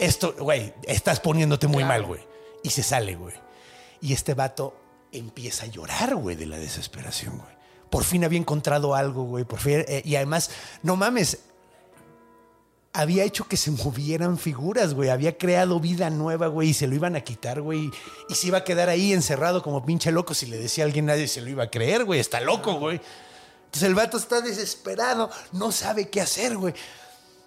Esto, 0.00 0.34
güey, 0.38 0.72
estás 0.84 1.20
poniéndote 1.20 1.66
muy 1.66 1.84
mal, 1.84 2.04
güey. 2.04 2.22
Y 2.62 2.70
se 2.70 2.82
sale, 2.82 3.16
güey. 3.16 3.34
Y 4.00 4.14
este 4.14 4.32
vato 4.32 4.74
empieza 5.12 5.64
a 5.64 5.68
llorar, 5.68 6.14
güey, 6.16 6.36
de 6.36 6.46
la 6.46 6.56
desesperación, 6.56 7.36
güey. 7.36 7.53
Por 7.94 8.02
fin 8.02 8.24
había 8.24 8.40
encontrado 8.40 8.96
algo, 8.96 9.22
güey. 9.22 9.44
Por 9.44 9.60
fin. 9.60 9.84
eh, 9.86 10.02
y 10.04 10.16
además, 10.16 10.50
no 10.82 10.96
mames. 10.96 11.38
Había 12.92 13.22
hecho 13.22 13.46
que 13.46 13.56
se 13.56 13.70
movieran 13.70 14.36
figuras, 14.36 14.94
güey. 14.94 15.10
Había 15.10 15.38
creado 15.38 15.78
vida 15.78 16.10
nueva, 16.10 16.48
güey. 16.48 16.70
Y 16.70 16.74
se 16.74 16.88
lo 16.88 16.96
iban 16.96 17.14
a 17.14 17.20
quitar, 17.20 17.60
güey. 17.60 17.92
Y 18.28 18.34
se 18.34 18.48
iba 18.48 18.58
a 18.58 18.64
quedar 18.64 18.88
ahí 18.88 19.12
encerrado 19.12 19.62
como 19.62 19.86
pinche 19.86 20.10
loco. 20.10 20.34
Si 20.34 20.46
le 20.46 20.58
decía 20.58 20.82
a 20.82 20.88
alguien, 20.88 21.06
nadie 21.06 21.28
se 21.28 21.40
lo 21.40 21.48
iba 21.48 21.62
a 21.62 21.70
creer, 21.70 22.04
güey. 22.04 22.18
Está 22.18 22.40
loco, 22.40 22.80
güey. 22.80 23.00
Entonces 23.66 23.88
el 23.88 23.94
vato 23.94 24.16
está 24.16 24.40
desesperado. 24.40 25.30
No 25.52 25.70
sabe 25.70 26.08
qué 26.08 26.20
hacer, 26.20 26.56
güey. 26.56 26.74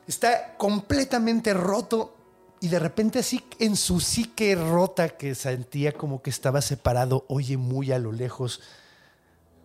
Está 0.07 0.55
completamente 0.55 1.53
roto. 1.53 2.15
Y 2.61 2.69
de 2.69 2.79
repente 2.79 3.19
así 3.19 3.43
en 3.59 3.75
su 3.75 3.99
psique 3.99 4.55
rota 4.55 5.09
que 5.09 5.35
sentía 5.35 5.91
como 5.91 6.21
que 6.21 6.29
estaba 6.29 6.61
separado, 6.61 7.25
oye 7.27 7.57
muy 7.57 7.91
a 7.91 7.99
lo 7.99 8.13
lejos 8.13 8.61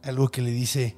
algo 0.04 0.28
que 0.30 0.42
le 0.42 0.50
dice, 0.50 0.96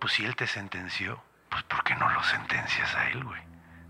Pues 0.00 0.14
si 0.14 0.24
él 0.24 0.34
te 0.34 0.46
sentenció, 0.46 1.22
pues 1.50 1.62
¿por 1.64 1.84
qué 1.84 1.94
no 1.94 2.08
lo 2.10 2.22
sentencias 2.22 2.94
a 2.94 3.10
él, 3.10 3.22
güey? 3.24 3.40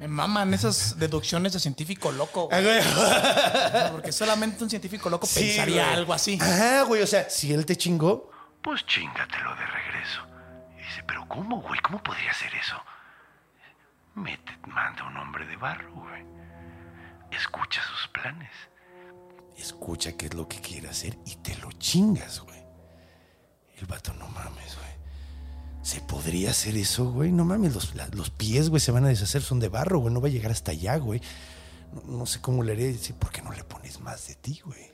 Me 0.01 0.09
maman 0.09 0.53
esas 0.55 0.99
deducciones 0.99 1.53
de 1.53 1.61
científico 1.61 2.11
loco. 2.11 2.49
"Ah, 2.51 2.61
güey. 2.61 2.81
güey". 2.83 3.90
Porque 3.92 4.12
solamente 4.12 4.64
un 4.64 4.70
científico 4.70 5.09
loco 5.11 5.27
Sí, 5.27 5.40
pensaría 5.40 5.85
güey. 5.85 5.96
algo 5.96 6.12
así. 6.14 6.38
Ajá, 6.40 6.83
güey, 6.83 7.03
o 7.03 7.07
sea, 7.07 7.29
si 7.31 7.53
él 7.53 7.64
te 7.66 7.77
chingó, 7.77 8.31
Pues 8.62 8.85
chingatelo 8.87 9.55
de 9.57 9.66
regreso. 9.66 10.20
Y 10.79 10.83
dice, 10.83 11.03
pero 11.07 11.27
¿cómo, 11.29 11.61
güey? 11.62 11.79
¿Cómo 11.81 12.03
podría 12.03 12.31
hacer 12.31 12.55
eso? 12.57 12.77
Mete, 14.14 14.59
manda 14.66 15.05
un 15.05 15.16
hombre 15.16 15.46
de 15.46 15.57
barro, 15.57 15.92
güey. 15.94 16.25
Escucha 17.31 17.81
sus 17.83 18.09
planes. 18.09 18.51
escucha 19.57 20.16
qué 20.16 20.27
es 20.27 20.35
lo 20.35 20.49
que 20.49 20.59
quiere 20.61 20.88
hacer 20.88 21.18
y 21.27 21.37
te 21.37 21.55
lo 21.57 21.70
chingas, 21.73 22.40
güey. 22.40 22.49
El 23.81 23.87
vato, 23.87 24.12
no 24.14 24.29
mames, 24.29 24.77
güey. 24.77 24.90
¿Se 25.83 26.01
podría 26.03 26.51
hacer 26.51 26.77
eso, 26.77 27.11
güey? 27.11 27.33
No 27.33 27.45
mames, 27.47 27.75
los, 27.75 27.95
los 28.12 28.31
pies, 28.31 28.69
güey, 28.69 28.81
se 28.81 28.93
van 28.93 29.07
a 29.07 29.09
deshacer, 29.09 29.43
son 29.43 29.59
de 29.59 29.69
barro, 29.69 30.01
güey. 30.01 30.12
No 30.12 30.21
va 30.21 30.29
a 30.29 30.31
llegar 30.31 30.53
hasta 30.53 30.73
allá, 30.73 30.97
güey. 30.99 31.23
No, 32.07 32.27
sé 32.27 32.40
cómo 32.40 32.62
le 32.62 32.73
haré. 32.73 32.88
Dice, 32.88 33.14
¿por 33.14 33.31
qué 33.31 33.40
no 33.40 33.53
le 33.53 33.64
pones 33.64 34.01
más 34.01 34.29
de 34.29 34.35
ti, 34.35 34.61
güey? 34.64 34.93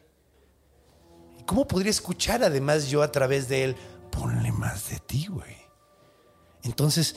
¿Y 1.40 1.42
cómo 1.42 1.66
podría 1.66 1.90
escuchar 1.90 2.44
además 2.44 2.88
yo 2.88 3.02
a 3.02 3.10
través 3.10 3.48
de 3.48 3.64
él? 3.64 3.76
Ponle 4.12 4.52
más 4.52 4.90
de 4.90 5.00
ti, 5.00 5.26
güey. 5.26 5.56
Entonces 6.62 7.16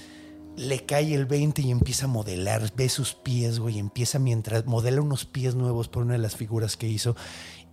le 0.55 0.85
cae 0.85 1.13
el 1.13 1.25
20 1.25 1.61
y 1.61 1.71
empieza 1.71 2.05
a 2.05 2.09
modelar, 2.09 2.73
ve 2.75 2.89
sus 2.89 3.13
pies, 3.13 3.59
güey, 3.59 3.79
empieza 3.79 4.19
mientras 4.19 4.65
modela 4.65 5.01
unos 5.01 5.25
pies 5.25 5.55
nuevos 5.55 5.87
por 5.87 6.03
una 6.03 6.13
de 6.13 6.19
las 6.19 6.35
figuras 6.35 6.75
que 6.75 6.87
hizo 6.87 7.15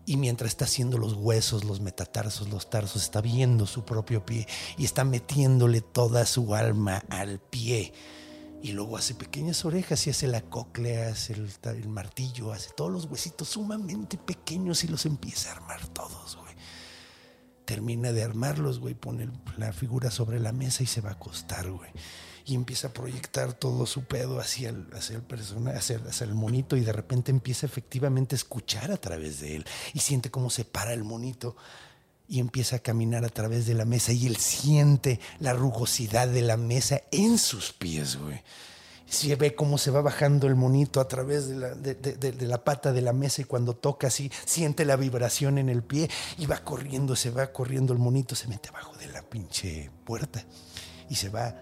y 0.07 0.17
mientras 0.17 0.53
está 0.53 0.65
haciendo 0.65 0.97
los 0.97 1.15
huesos, 1.15 1.65
los 1.65 1.81
metatarsos, 1.81 2.49
los 2.49 2.71
tarsos, 2.71 3.03
está 3.03 3.21
viendo 3.21 3.67
su 3.67 3.85
propio 3.85 4.25
pie 4.25 4.47
y 4.79 4.85
está 4.85 5.05
metiéndole 5.05 5.81
toda 5.81 6.25
su 6.25 6.55
alma 6.55 7.03
al 7.11 7.41
pie. 7.41 7.93
Y 8.63 8.73
luego 8.73 8.97
hace 8.97 9.15
pequeñas 9.15 9.65
orejas 9.65 10.07
y 10.07 10.11
hace 10.11 10.29
la 10.29 10.41
cóclea, 10.41 11.09
hace 11.09 11.35
el, 11.35 11.51
el 11.65 11.89
martillo, 11.89 12.53
hace 12.53 12.71
todos 12.75 12.91
los 12.91 13.05
huesitos 13.05 13.49
sumamente 13.49 14.17
pequeños 14.17 14.83
y 14.85 14.89
los 14.89 15.05
empieza 15.05 15.51
a 15.51 15.57
armar 15.57 15.87
todos, 15.89 16.37
güey 16.37 16.47
termina 17.67 18.13
de 18.13 18.23
armarlos, 18.23 18.79
güey, 18.79 18.95
pone 18.95 19.29
la 19.59 19.73
figura 19.73 20.11
sobre 20.11 20.41
la 20.41 20.53
mesa 20.53 20.83
y 20.85 20.87
se 20.87 21.03
va 21.03 21.11
a 21.11 21.15
acostar, 21.15 21.69
güey. 21.69 21.91
Y 22.49 22.55
empieza 22.55 22.89
a 22.89 22.93
proyectar 22.93 23.55
todo 23.55 23.87
su 23.87 24.05
pedo 24.05 24.39
hacia 24.39 24.69
el, 24.69 24.87
hacia 24.95 25.17
el 25.17 25.23
personaje, 25.23 25.77
hacia, 25.79 25.97
hacia 25.99 26.25
el 26.25 26.35
monito, 26.35 26.77
y 26.77 26.81
de 26.83 26.93
repente 26.93 27.33
empieza 27.33 27.67
efectivamente 27.67 28.37
a 28.37 28.39
escuchar 28.39 28.93
a 28.93 28.97
través 28.99 29.41
de 29.41 29.57
él. 29.57 29.67
Y 29.95 29.99
siente 29.99 30.31
cómo 30.31 30.49
se 30.49 30.65
para 30.65 30.93
el 30.93 31.03
monito 31.03 31.57
y 32.29 32.39
empieza 32.39 32.77
a 32.77 32.79
caminar 32.79 33.25
a 33.25 33.29
través 33.31 33.67
de 33.67 33.75
la 33.75 33.85
mesa. 33.85 34.13
Y 34.13 34.27
él 34.29 34.37
siente 34.37 35.19
la 35.41 35.55
rugosidad 35.55 36.29
de 36.29 36.43
la 36.43 36.57
mesa 36.57 37.03
en 37.11 37.39
sus 37.39 37.73
pies, 37.73 38.17
güey. 38.17 38.41
Se 39.09 39.35
ve 39.37 39.55
cómo 39.55 39.77
se 39.79 39.91
va 39.93 40.01
bajando 40.03 40.47
el 40.49 40.55
monito 40.57 41.01
a 41.01 41.07
través 41.09 41.49
de 41.49 41.55
la, 41.57 41.75
de- 41.75 41.95
de 41.95 42.47
la 42.47 42.65
pata 42.65 42.93
de 42.93 43.03
la 43.03 43.13
mesa 43.13 43.41
y 43.43 43.45
cuando 43.45 43.75
toca 43.77 44.07
así, 44.09 44.31
siente 44.45 44.85
la 44.85 44.97
vibración 44.97 45.59
en 45.59 45.69
el 45.69 45.83
pie 45.85 46.11
y 46.39 46.47
va 46.47 46.59
corriendo, 46.59 47.15
se 47.15 47.31
va 47.31 47.53
corriendo 47.53 47.93
el 47.93 48.01
monito, 48.01 48.35
se 48.35 48.49
mete 48.49 48.69
abajo 48.69 48.97
de 48.99 49.07
la 49.07 49.23
pinche 49.23 49.91
puerta 50.05 50.45
y 51.09 51.15
se 51.17 51.29
va. 51.29 51.55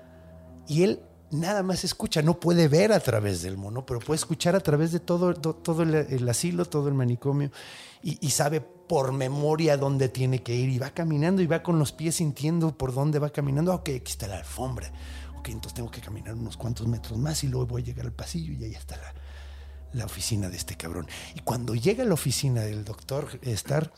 Y 0.68 0.82
él 0.84 1.00
nada 1.30 1.62
más 1.62 1.84
escucha, 1.84 2.22
no 2.22 2.38
puede 2.38 2.68
ver 2.68 2.92
a 2.92 3.00
través 3.00 3.42
del 3.42 3.56
mono, 3.56 3.84
pero 3.84 3.98
puede 4.00 4.16
escuchar 4.18 4.54
a 4.54 4.60
través 4.60 4.92
de 4.92 5.00
todo, 5.00 5.34
to- 5.34 5.54
todo 5.54 5.82
el, 5.82 5.94
el 5.94 6.28
asilo, 6.28 6.64
todo 6.64 6.88
el 6.88 6.94
manicomio 6.94 7.50
y, 8.02 8.24
y 8.24 8.30
sabe 8.30 8.60
por 8.60 9.12
memoria 9.12 9.76
dónde 9.76 10.08
tiene 10.08 10.42
que 10.42 10.54
ir 10.54 10.68
y 10.68 10.78
va 10.78 10.90
caminando 10.90 11.42
y 11.42 11.46
va 11.46 11.62
con 11.62 11.78
los 11.78 11.90
pies 11.92 12.16
sintiendo 12.16 12.76
por 12.76 12.94
dónde 12.94 13.18
va 13.18 13.30
caminando. 13.30 13.72
Ah, 13.72 13.76
Ok, 13.76 13.88
aquí 13.96 14.12
está 14.12 14.28
la 14.28 14.38
alfombra. 14.38 14.92
Ok, 15.38 15.48
entonces 15.48 15.74
tengo 15.74 15.90
que 15.90 16.00
caminar 16.00 16.34
unos 16.34 16.56
cuantos 16.56 16.86
metros 16.86 17.18
más 17.18 17.42
y 17.44 17.48
luego 17.48 17.66
voy 17.66 17.82
a 17.82 17.84
llegar 17.86 18.06
al 18.06 18.12
pasillo 18.12 18.52
y 18.52 18.62
ahí 18.64 18.74
está 18.74 18.96
la, 18.96 19.14
la 19.92 20.04
oficina 20.04 20.48
de 20.48 20.56
este 20.56 20.76
cabrón. 20.76 21.06
Y 21.34 21.40
cuando 21.40 21.74
llega 21.74 22.04
a 22.04 22.06
la 22.06 22.14
oficina 22.14 22.60
del 22.62 22.84
doctor 22.84 23.28
Star, 23.42 23.92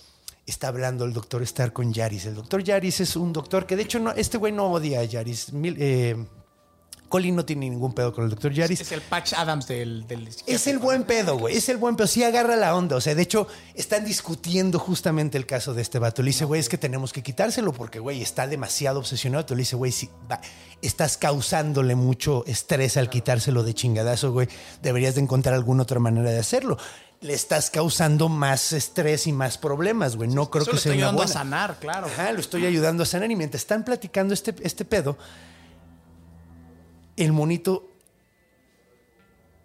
está 0.47 0.69
hablando 0.69 1.05
el 1.05 1.13
doctor 1.13 1.43
Star 1.43 1.73
con 1.73 1.93
Yaris. 1.93 2.27
El 2.27 2.35
doctor 2.37 2.63
Yaris 2.63 3.01
es 3.01 3.15
un 3.17 3.33
doctor 3.33 3.67
que 3.67 3.77
de 3.77 3.83
hecho 3.83 3.99
no, 3.99 4.13
este 4.13 4.39
güey 4.39 4.53
no 4.53 4.67
odia 4.73 5.01
a 5.01 5.05
Yaris. 5.05 5.53
Mil- 5.53 5.77
eh, 5.79 6.17
Colin 7.09 7.37
no 7.37 7.45
tiene 7.45 7.71
ningún 7.71 7.93
pedo 7.93 8.13
con 8.13 8.25
el 8.25 8.31
doctor 8.31 8.53
Yaris. 8.53 8.81
Es 8.81 8.93
el 8.93 9.01
Patch 9.01 9.33
Adams 9.35 9.69
del. 9.69 10.07
del 10.07 10.29
Es 10.47 10.67
el 10.67 10.79
buen 10.79 11.05
pedo, 11.05 11.39
güey. 11.39 11.57
Es 11.57 11.69
el 11.69 11.77
buen 11.77 11.97
pedo. 11.97 12.07
Sí 12.07 12.25
agarra 12.25 12.57
la 12.57 12.75
onda. 12.75 12.97
O 12.97 13.01
sea, 13.01 13.15
de 13.15 13.23
hecho, 13.23 13.47
están 13.75 14.05
discutiendo 14.05 14.79
justamente 14.79 15.39
el 15.39 15.47
caso 15.47 15.75
de 15.75 15.83
este 15.83 15.99
vato. 15.99 16.23
Le 16.23 16.29
dice, 16.29 16.45
güey, 16.45 16.61
es 16.61 16.69
que 16.69 16.79
tenemos 16.79 17.13
que 17.13 17.23
quitárselo 17.23 17.73
porque, 17.73 17.99
güey, 17.99 18.23
está 18.23 18.47
demasiado 18.47 18.99
obsesionado. 18.99 19.55
Le 19.55 19.61
dice, 19.61 19.77
güey, 19.77 19.93
va, 20.31 20.41
estás 20.83 21.17
causándole 21.17 21.95
mucho 21.95 22.45
estrés 22.47 22.97
al 22.97 23.09
quitárselo 23.09 23.63
de 23.63 23.75
chingadazo, 23.75 24.33
güey. 24.33 24.49
Deberías 24.83 25.15
de 25.15 25.21
encontrar 25.21 25.55
alguna 25.55 25.85
otra 25.85 26.01
manera 26.01 26.31
de 26.31 26.39
hacerlo. 26.39 26.77
Le 27.21 27.35
estás 27.35 27.71
causando 27.71 28.29
más 28.29 28.73
estrés 28.73 29.27
y 29.27 29.33
más 29.33 29.59
problemas, 29.59 30.17
güey. 30.17 30.29
No 30.29 30.51
creo 30.51 30.63
Eso 30.63 30.73
que 30.73 30.77
lo 30.77 30.83
sea 30.83 30.93
estoy 30.93 31.03
una 31.03 31.09
ayudando 31.11 31.23
a 31.23 31.29
sanar, 31.29 31.79
claro. 31.79 32.07
Ajá, 32.09 32.33
lo 32.33 32.41
estoy 32.41 32.67
ayudando 32.67 33.05
a 33.05 33.07
sanar. 33.07 33.31
Y 33.31 33.37
mientras 33.37 33.63
están 33.63 33.85
platicando 33.85 34.35
este, 34.35 34.55
este 34.63 34.85
pedo, 34.85 35.17
el 37.17 37.33
monito 37.33 37.91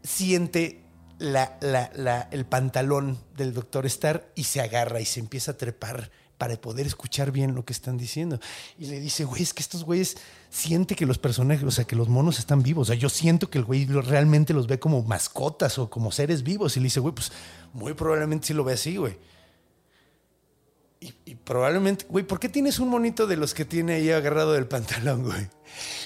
siente 0.04 0.82
la- 1.20 1.58
la- 1.62 1.92
la- 1.96 2.28
el 2.32 2.46
pantalón 2.46 3.20
del 3.38 3.54
doctor 3.54 3.86
Star 3.86 4.32
y 4.36 4.46
se 4.46 4.62
agarra 4.62 5.00
y 5.02 5.06
se 5.06 5.20
empieza 5.20 5.52
a 5.52 5.58
trepar 5.58 6.10
para 6.38 6.60
poder 6.60 6.88
escuchar 6.88 7.32
bien 7.32 7.54
lo 7.54 7.64
que 7.64 7.74
están 7.74 7.98
diciendo. 7.98 8.40
Y 8.80 8.88
le 8.88 9.00
dice, 9.00 9.26
güey, 9.26 9.44
es 9.44 9.54
que 9.54 9.62
estos 9.62 9.84
güeyes 9.84 10.18
siente 10.50 10.96
que 10.96 11.06
los 11.06 11.20
personajes, 11.20 11.64
o 11.64 11.70
sea, 11.70 11.86
que 11.86 11.96
los 11.96 12.10
monos 12.10 12.40
están 12.40 12.64
vivos. 12.64 12.88
O 12.90 12.92
sea, 12.92 13.00
yo 13.00 13.10
siento 13.10 13.52
que 13.52 13.60
el 13.60 13.66
güey 13.66 13.86
realmente 13.86 14.52
los 14.52 14.66
ve 14.66 14.80
como 14.80 15.04
mascotas 15.04 15.78
o 15.78 15.92
como 15.92 16.12
seres 16.12 16.42
vivos. 16.42 16.76
Y 16.76 16.80
le 16.80 16.86
dice, 16.86 17.00
güey, 17.00 17.14
pues 17.14 17.32
muy 17.74 17.94
probablemente 17.94 18.48
sí 18.48 18.54
lo 18.56 18.64
ve 18.64 18.74
así, 18.74 18.98
güey. 18.98 19.18
Y, 21.02 21.34
probablemente, 21.34 22.06
güey, 22.08 22.24
¿por 22.24 22.40
qué 22.40 22.48
tienes 22.48 22.78
un 22.78 22.90
monito 22.90 23.26
de 23.26 23.36
los 23.36 23.56
que 23.56 23.66
tiene 23.66 23.94
ahí 23.94 24.12
agarrado 24.12 24.54
del 24.54 24.68
pantalón, 24.68 25.24
güey? 25.24 25.48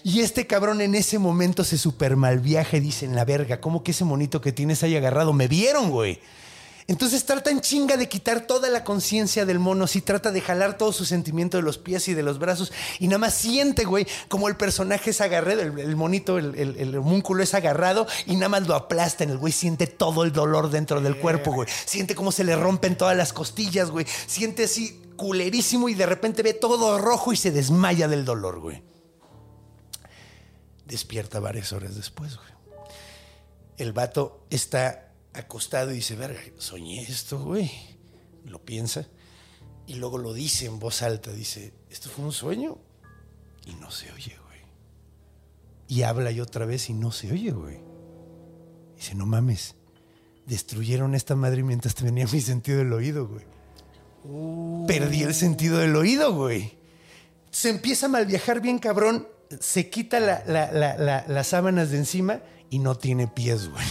Y 0.03 0.21
este 0.21 0.47
cabrón 0.47 0.79
en 0.79 0.95
ese 0.95 1.19
momento 1.19 1.65
se 1.65 1.77
super 1.77 2.15
mal 2.15 2.39
viaja 2.39 2.77
y 2.77 2.79
dice 2.79 3.05
en 3.05 3.13
la 3.13 3.25
verga, 3.25 3.59
¿cómo 3.59 3.83
que 3.83 3.91
ese 3.91 4.05
monito 4.05 4.39
que 4.39 4.53
tienes 4.53 4.83
ahí 4.83 4.95
agarrado? 4.95 5.33
Me 5.33 5.49
vieron, 5.49 5.89
güey. 5.89 6.21
Entonces 6.87 7.25
trata 7.25 7.49
en 7.49 7.61
chinga 7.61 7.97
de 7.97 8.07
quitar 8.07 8.45
toda 8.45 8.69
la 8.69 8.83
conciencia 8.83 9.43
del 9.45 9.57
mono, 9.57 9.87
sí 9.87 10.01
trata 10.01 10.31
de 10.31 10.39
jalar 10.39 10.77
todo 10.77 10.93
su 10.93 11.03
sentimiento 11.03 11.57
de 11.57 11.63
los 11.63 11.79
pies 11.79 12.07
y 12.09 12.13
de 12.13 12.21
los 12.21 12.37
brazos 12.37 12.71
y 12.99 13.07
nada 13.07 13.17
más 13.17 13.33
siente, 13.33 13.85
güey, 13.85 14.05
como 14.27 14.47
el 14.49 14.55
personaje 14.55 15.09
es 15.09 15.19
agarrado, 15.19 15.61
el, 15.61 15.79
el 15.79 15.95
monito, 15.95 16.37
el, 16.37 16.53
el, 16.53 16.77
el 16.77 16.95
homúnculo 16.95 17.41
es 17.41 17.55
agarrado 17.55 18.05
y 18.27 18.35
nada 18.35 18.49
más 18.49 18.67
lo 18.67 18.75
aplastan, 18.75 19.31
el 19.31 19.39
güey 19.39 19.51
siente 19.51 19.87
todo 19.87 20.23
el 20.23 20.31
dolor 20.31 20.69
dentro 20.69 21.01
del 21.01 21.17
cuerpo, 21.17 21.51
güey. 21.53 21.67
Siente 21.85 22.13
cómo 22.13 22.31
se 22.31 22.43
le 22.43 22.55
rompen 22.55 22.95
todas 22.95 23.17
las 23.17 23.33
costillas, 23.33 23.89
güey. 23.89 24.05
Siente 24.27 24.65
así 24.65 25.01
culerísimo 25.15 25.89
y 25.89 25.95
de 25.95 26.05
repente 26.05 26.43
ve 26.43 26.53
todo 26.53 26.99
rojo 26.99 27.33
y 27.33 27.37
se 27.37 27.49
desmaya 27.49 28.07
del 28.07 28.25
dolor, 28.25 28.59
güey. 28.59 28.83
Despierta 30.85 31.39
varias 31.39 31.73
horas 31.73 31.95
después, 31.95 32.35
güey. 32.35 32.49
El 33.77 33.91
vato 33.91 34.45
está 34.51 35.04
acostado 35.35 35.91
y 35.91 35.95
dice, 35.95 36.15
verga, 36.15 36.39
soñé 36.57 37.01
esto, 37.01 37.39
güey. 37.43 37.71
Lo 38.45 38.63
piensa 38.63 39.07
y 39.87 39.95
luego 39.95 40.17
lo 40.17 40.33
dice 40.33 40.65
en 40.65 40.79
voz 40.79 41.01
alta, 41.01 41.31
dice, 41.31 41.73
¿esto 41.89 42.09
fue 42.09 42.25
un 42.25 42.31
sueño? 42.31 42.77
Y 43.65 43.73
no 43.75 43.89
se 43.91 44.11
oye, 44.11 44.35
güey. 44.45 44.59
Y 45.87 46.03
habla 46.03 46.31
y 46.31 46.39
otra 46.41 46.65
vez 46.65 46.89
y 46.89 46.93
no 46.93 47.11
se 47.11 47.31
oye, 47.31 47.51
güey. 47.51 47.79
Dice, 48.95 49.15
no 49.15 49.25
mames, 49.25 49.75
destruyeron 50.45 51.15
esta 51.15 51.35
madre 51.35 51.63
mientras 51.63 51.95
tenía 51.95 52.25
mi 52.27 52.41
sentido 52.41 52.79
del 52.79 52.93
oído, 52.93 53.27
güey. 53.27 53.45
Perdí 54.87 55.21
el 55.23 55.33
sentido 55.35 55.77
del 55.77 55.95
oído, 55.95 56.33
güey. 56.33 56.77
Se 57.51 57.69
empieza 57.69 58.07
a 58.07 58.09
mal 58.09 58.25
viajar 58.25 58.59
bien 58.61 58.79
cabrón, 58.79 59.27
se 59.59 59.89
quita 59.89 60.19
la- 60.19 60.43
la- 60.47 60.71
la- 60.71 60.97
la- 60.97 61.25
las 61.27 61.47
sábanas 61.47 61.91
de 61.91 61.97
encima 61.97 62.41
y 62.69 62.79
no 62.79 62.95
tiene 62.97 63.27
pies, 63.27 63.69
güey. 63.69 63.85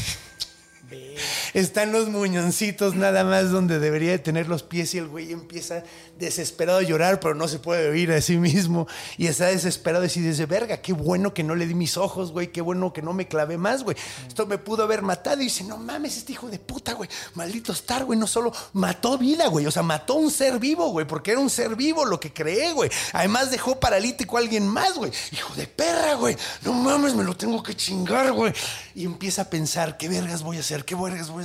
Están 1.55 1.93
los 1.93 2.09
muñoncitos 2.09 2.97
nada 2.97 3.23
más 3.23 3.53
donde 3.53 3.79
debería 3.79 4.11
de 4.11 4.19
tener 4.19 4.49
los 4.49 4.65
pies 4.65 4.93
y 4.97 4.99
el 4.99 5.07
güey 5.07 5.31
empieza 5.31 5.85
desesperado 6.19 6.81
a 6.81 6.83
llorar, 6.83 7.21
pero 7.21 7.37
no 7.37 7.47
se 7.47 7.61
puede 7.61 7.89
oír 7.91 8.11
a 8.11 8.21
sí 8.21 8.39
mismo. 8.39 8.89
Y 9.19 9.29
está 9.29 9.47
desesperado 9.47 10.05
y 10.05 10.09
dice, 10.09 10.47
verga, 10.47 10.79
qué 10.79 10.93
bueno 10.93 11.33
que 11.33 11.45
no 11.45 11.55
le 11.55 11.69
di 11.69 11.75
mis 11.75 11.97
ojos, 11.97 12.33
güey, 12.33 12.51
qué 12.51 12.61
bueno 12.61 12.93
que 12.93 13.03
no 13.03 13.13
me 13.13 13.29
clavé 13.29 13.57
más, 13.57 13.85
güey. 13.85 13.97
Esto 14.27 14.47
me 14.47 14.59
pudo 14.59 14.83
haber 14.83 15.03
matado. 15.03 15.43
Y 15.43 15.45
dice, 15.45 15.63
no 15.63 15.77
mames, 15.77 16.17
este 16.17 16.33
hijo 16.33 16.49
de 16.49 16.59
puta, 16.59 16.95
güey, 16.95 17.09
maldito 17.35 17.71
Star, 17.71 18.05
güey, 18.05 18.19
no 18.19 18.27
solo 18.27 18.53
mató 18.73 19.17
vida, 19.17 19.47
güey, 19.47 19.67
o 19.67 19.71
sea, 19.71 19.85
mató 19.85 20.15
un 20.15 20.33
ser 20.33 20.59
vivo, 20.59 20.89
güey, 20.91 21.07
porque 21.07 21.31
era 21.31 21.41
un 21.41 21.51
ser 21.51 21.77
vivo 21.77 22.05
lo 22.05 22.19
que 22.19 22.33
creé, 22.33 22.73
güey. 22.73 22.91
Además 23.13 23.53
dejó 23.53 23.79
paralítico 23.79 24.39
a 24.39 24.41
alguien 24.41 24.67
más, 24.67 24.95
güey. 24.95 25.13
Hijo 25.31 25.55
de 25.55 25.69
perra, 25.69 26.15
güey, 26.15 26.37
no 26.63 26.73
mames, 26.73 27.15
me 27.15 27.23
lo 27.23 27.37
tengo 27.37 27.63
que 27.63 27.77
chingar, 27.77 28.33
güey. 28.33 28.53
Y 28.97 29.05
empieza 29.05 29.43
a 29.43 29.51
pensar, 29.51 29.97
¿qué 29.97 30.09
vergas 30.09 30.43
voy 30.43 30.57
a 30.57 30.61
hacer? 30.61 30.85
¿Qué 30.85 30.97
vergas 30.97 31.31
voy 31.31 31.43
a? 31.43 31.44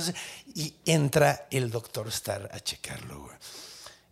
Y 0.54 0.74
entra 0.84 1.46
el 1.50 1.70
doctor 1.70 2.08
Star 2.08 2.48
a 2.52 2.60
checarlo. 2.60 3.28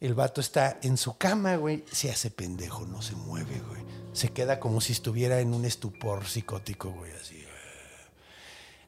El 0.00 0.14
vato 0.14 0.40
está 0.40 0.78
en 0.82 0.96
su 0.96 1.16
cama, 1.16 1.56
güey. 1.56 1.84
Se 1.90 2.10
hace 2.10 2.30
pendejo, 2.30 2.86
no 2.86 3.02
se 3.02 3.16
mueve, 3.16 3.60
güey. 3.68 3.82
Se 4.12 4.28
queda 4.30 4.60
como 4.60 4.80
si 4.80 4.92
estuviera 4.92 5.40
en 5.40 5.54
un 5.54 5.64
estupor 5.64 6.26
psicótico, 6.26 6.90
güey, 6.90 7.12
así. 7.12 7.44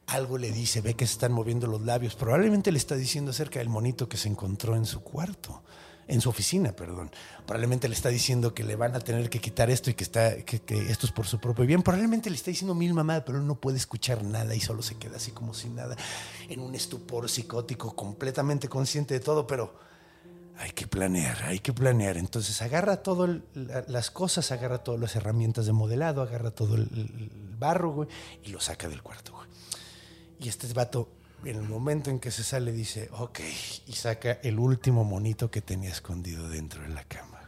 Algo 0.07 0.37
le 0.37 0.51
dice, 0.51 0.81
ve 0.81 0.95
que 0.95 1.07
se 1.07 1.13
están 1.13 1.31
moviendo 1.31 1.67
los 1.67 1.81
labios. 1.81 2.15
Probablemente 2.15 2.71
le 2.71 2.77
está 2.77 2.95
diciendo 2.95 3.31
acerca 3.31 3.59
del 3.59 3.69
monito 3.69 4.09
que 4.09 4.17
se 4.17 4.27
encontró 4.27 4.75
en 4.75 4.85
su 4.85 5.01
cuarto, 5.01 5.63
en 6.07 6.21
su 6.21 6.29
oficina, 6.29 6.71
perdón. 6.71 7.11
Probablemente 7.45 7.87
le 7.87 7.95
está 7.95 8.09
diciendo 8.09 8.53
que 8.53 8.63
le 8.63 8.75
van 8.75 8.95
a 8.95 8.99
tener 8.99 9.29
que 9.29 9.39
quitar 9.39 9.69
esto 9.69 9.89
y 9.89 9.93
que, 9.93 10.03
está, 10.03 10.37
que, 10.43 10.61
esto 10.89 11.05
es 11.05 11.11
por 11.11 11.27
su 11.27 11.39
propio 11.39 11.65
bien. 11.65 11.81
Probablemente 11.81 12.29
le 12.29 12.35
está 12.35 12.51
diciendo 12.51 12.75
mil 12.75 12.93
mamadas, 12.93 13.23
pero 13.25 13.39
él 13.39 13.47
no 13.47 13.55
puede 13.55 13.77
escuchar 13.77 14.23
nada 14.23 14.55
y 14.55 14.59
solo 14.59 14.81
se 14.81 14.95
queda 14.95 15.17
así 15.17 15.31
como 15.31 15.53
sin 15.53 15.75
nada, 15.75 15.95
en 16.49 16.59
un 16.59 16.75
estupor 16.75 17.29
psicótico, 17.29 17.95
completamente 17.95 18.67
consciente 18.67 19.13
de 19.13 19.19
todo, 19.19 19.47
pero 19.47 19.73
hay 20.57 20.71
que 20.71 20.87
planear, 20.87 21.43
hay 21.43 21.59
que 21.59 21.73
planear. 21.73 22.17
Entonces 22.17 22.61
agarra 22.61 22.97
todas 22.97 23.39
las 23.53 24.11
cosas, 24.11 24.51
agarra 24.51 24.79
todas 24.79 24.99
las 24.99 25.15
herramientas 25.15 25.65
de 25.65 25.73
modelado, 25.73 26.21
agarra 26.21 26.51
todo 26.51 26.75
el, 26.75 26.89
el 26.93 27.31
barro, 27.57 27.91
güey, 27.91 28.09
y 28.43 28.49
lo 28.49 28.59
saca 28.59 28.87
del 28.87 29.01
cuarto, 29.01 29.33
güey. 29.33 29.47
Y 30.39 30.49
este 30.49 30.71
vato, 30.73 31.09
en 31.43 31.55
el 31.57 31.67
momento 31.67 32.09
en 32.09 32.19
que 32.19 32.31
se 32.31 32.43
sale, 32.43 32.71
dice, 32.71 33.09
ok, 33.13 33.39
y 33.87 33.93
saca 33.93 34.39
el 34.43 34.59
último 34.59 35.03
monito 35.03 35.49
que 35.49 35.61
tenía 35.61 35.89
escondido 35.89 36.47
dentro 36.49 36.83
de 36.83 36.89
la 36.89 37.03
cama. 37.03 37.39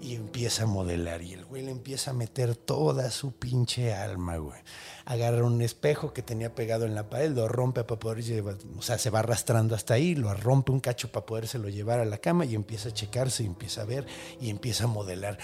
Y 0.00 0.14
empieza 0.14 0.64
a 0.64 0.66
modelar, 0.66 1.22
y 1.22 1.32
el 1.32 1.44
güey 1.46 1.62
le 1.62 1.72
empieza 1.72 2.12
a 2.12 2.14
meter 2.14 2.54
toda 2.54 3.10
su 3.10 3.32
pinche 3.32 3.92
alma, 3.92 4.36
güey. 4.36 4.60
Agarra 5.04 5.42
un 5.42 5.60
espejo 5.62 6.12
que 6.12 6.22
tenía 6.22 6.54
pegado 6.54 6.84
en 6.84 6.94
la 6.94 7.10
pared, 7.10 7.32
lo 7.32 7.48
rompe 7.48 7.82
para 7.82 7.98
poder 7.98 8.22
llevar, 8.22 8.56
o 8.78 8.82
sea, 8.82 8.98
se 8.98 9.10
va 9.10 9.20
arrastrando 9.20 9.74
hasta 9.74 9.94
ahí, 9.94 10.14
lo 10.14 10.32
rompe 10.34 10.70
un 10.70 10.80
cacho 10.80 11.10
para 11.10 11.26
podérselo 11.26 11.70
llevar 11.70 11.98
a 11.98 12.04
la 12.04 12.18
cama 12.18 12.44
y 12.44 12.54
empieza 12.54 12.90
a 12.90 12.92
checarse, 12.92 13.42
y 13.42 13.46
empieza 13.46 13.82
a 13.82 13.84
ver 13.84 14.06
y 14.40 14.50
empieza 14.50 14.84
a 14.84 14.88
modelar. 14.88 15.38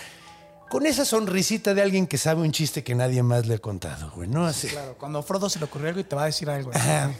Con 0.72 0.87
esa 0.87 1.04
sonrisita 1.04 1.74
de 1.74 1.82
alguien 1.82 2.06
que 2.06 2.16
sabe 2.16 2.40
un 2.40 2.50
chiste 2.50 2.82
que 2.82 2.94
nadie 2.94 3.22
más 3.22 3.46
le 3.46 3.56
ha 3.56 3.58
contado, 3.58 4.11
güey, 4.12 4.26
¿no? 4.26 4.46
Así. 4.46 4.68
Claro, 4.68 4.96
cuando 4.98 5.18
a 5.18 5.22
Frodo 5.22 5.50
se 5.50 5.58
le 5.58 5.66
ocurrió 5.66 5.88
algo 5.88 6.00
y 6.00 6.04
te 6.04 6.16
va 6.16 6.22
a 6.22 6.26
decir 6.26 6.48
algo. 6.48 6.70
Ajá. 6.72 7.12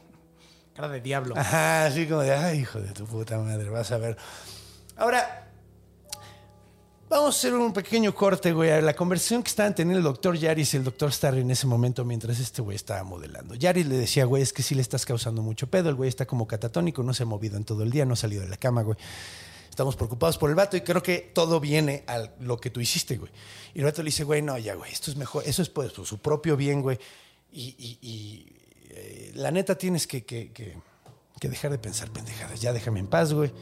Cara 0.74 0.88
de 0.88 1.02
diablo. 1.02 1.34
Ajá, 1.36 1.84
así 1.84 2.06
como 2.06 2.22
de, 2.22 2.32
ay, 2.32 2.60
hijo 2.60 2.80
de 2.80 2.90
tu 2.92 3.04
puta 3.04 3.36
madre, 3.36 3.68
vas 3.68 3.92
a 3.92 3.98
ver. 3.98 4.16
Ahora, 4.96 5.50
vamos 7.10 7.26
a 7.26 7.38
hacer 7.38 7.52
un 7.52 7.74
pequeño 7.74 8.14
corte, 8.14 8.52
güey, 8.54 8.70
a 8.70 8.80
la 8.80 8.96
conversación 8.96 9.42
que 9.42 9.50
estaban 9.50 9.74
teniendo 9.74 9.98
el 9.98 10.04
doctor 10.04 10.38
Yaris 10.38 10.72
y 10.72 10.78
el 10.78 10.84
doctor 10.84 11.10
Star 11.10 11.34
en 11.34 11.50
ese 11.50 11.66
momento 11.66 12.06
mientras 12.06 12.40
este 12.40 12.62
güey 12.62 12.76
estaba 12.76 13.02
modelando. 13.04 13.54
Yaris 13.54 13.86
le 13.86 13.98
decía, 13.98 14.24
güey, 14.24 14.42
es 14.42 14.54
que 14.54 14.62
sí 14.62 14.74
le 14.74 14.80
estás 14.80 15.04
causando 15.04 15.42
mucho 15.42 15.66
pedo, 15.66 15.90
el 15.90 15.94
güey 15.94 16.08
está 16.08 16.24
como 16.24 16.46
catatónico, 16.46 17.02
no 17.02 17.12
se 17.12 17.24
ha 17.24 17.26
movido 17.26 17.58
en 17.58 17.64
todo 17.64 17.82
el 17.82 17.90
día, 17.90 18.06
no 18.06 18.14
ha 18.14 18.16
salido 18.16 18.44
de 18.44 18.48
la 18.48 18.56
cama, 18.56 18.80
güey. 18.80 18.96
Estamos 19.78 19.94
preocupados 19.94 20.36
por 20.38 20.50
el 20.50 20.56
vato 20.56 20.76
y 20.76 20.80
creo 20.80 21.00
que 21.00 21.30
todo 21.32 21.60
viene 21.60 22.02
a 22.08 22.28
lo 22.40 22.56
que 22.56 22.68
tú 22.68 22.80
hiciste, 22.80 23.16
güey. 23.16 23.30
Y 23.74 23.78
el 23.78 23.84
vato 23.84 24.02
le 24.02 24.06
dice, 24.06 24.24
güey, 24.24 24.42
no, 24.42 24.58
ya, 24.58 24.74
güey, 24.74 24.90
esto 24.92 25.08
es 25.08 25.16
mejor, 25.16 25.44
eso 25.46 25.62
es 25.62 25.68
por 25.68 25.88
su 26.04 26.18
propio 26.18 26.56
bien, 26.56 26.82
güey. 26.82 26.98
Y, 27.52 28.44
eh, 28.90 29.30
la 29.36 29.52
neta 29.52 29.78
tienes 29.78 30.08
que, 30.08 30.24
que- 30.24 30.50
que- 30.50 30.76
dejar 31.48 31.70
de 31.70 31.78
pensar 31.78 32.10
pendejadas. 32.10 32.60
Ya 32.60 32.72
déjame 32.72 32.98
en 32.98 33.06
paz, 33.06 33.32
güey. 33.32 33.52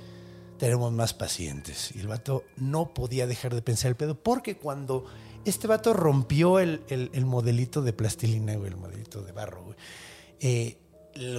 Tenemos 0.59 0.91
más 0.91 1.13
pacientes. 1.13 1.91
Y 1.95 2.01
el 2.01 2.07
vato 2.09 2.45
no 2.57 2.95
podía 2.95 3.27
dejar 3.27 3.55
de 3.55 3.61
pensar 3.61 3.91
el 3.91 3.97
pedo 3.97 4.15
porque 4.19 4.57
cuando 4.57 5.05
este 5.45 5.67
vato 5.67 5.93
rompió 5.93 6.61
el, 6.61 6.83
el- 6.89 7.11
el 7.13 7.27
modelito 7.27 7.83
de 7.83 7.93
plastilina, 7.93 8.55
güey, 8.57 8.71
el 8.71 8.79
modelito 8.79 9.21
de 9.21 9.33
barro, 9.33 9.65
güey, 9.65 9.77
eh, 10.41 10.79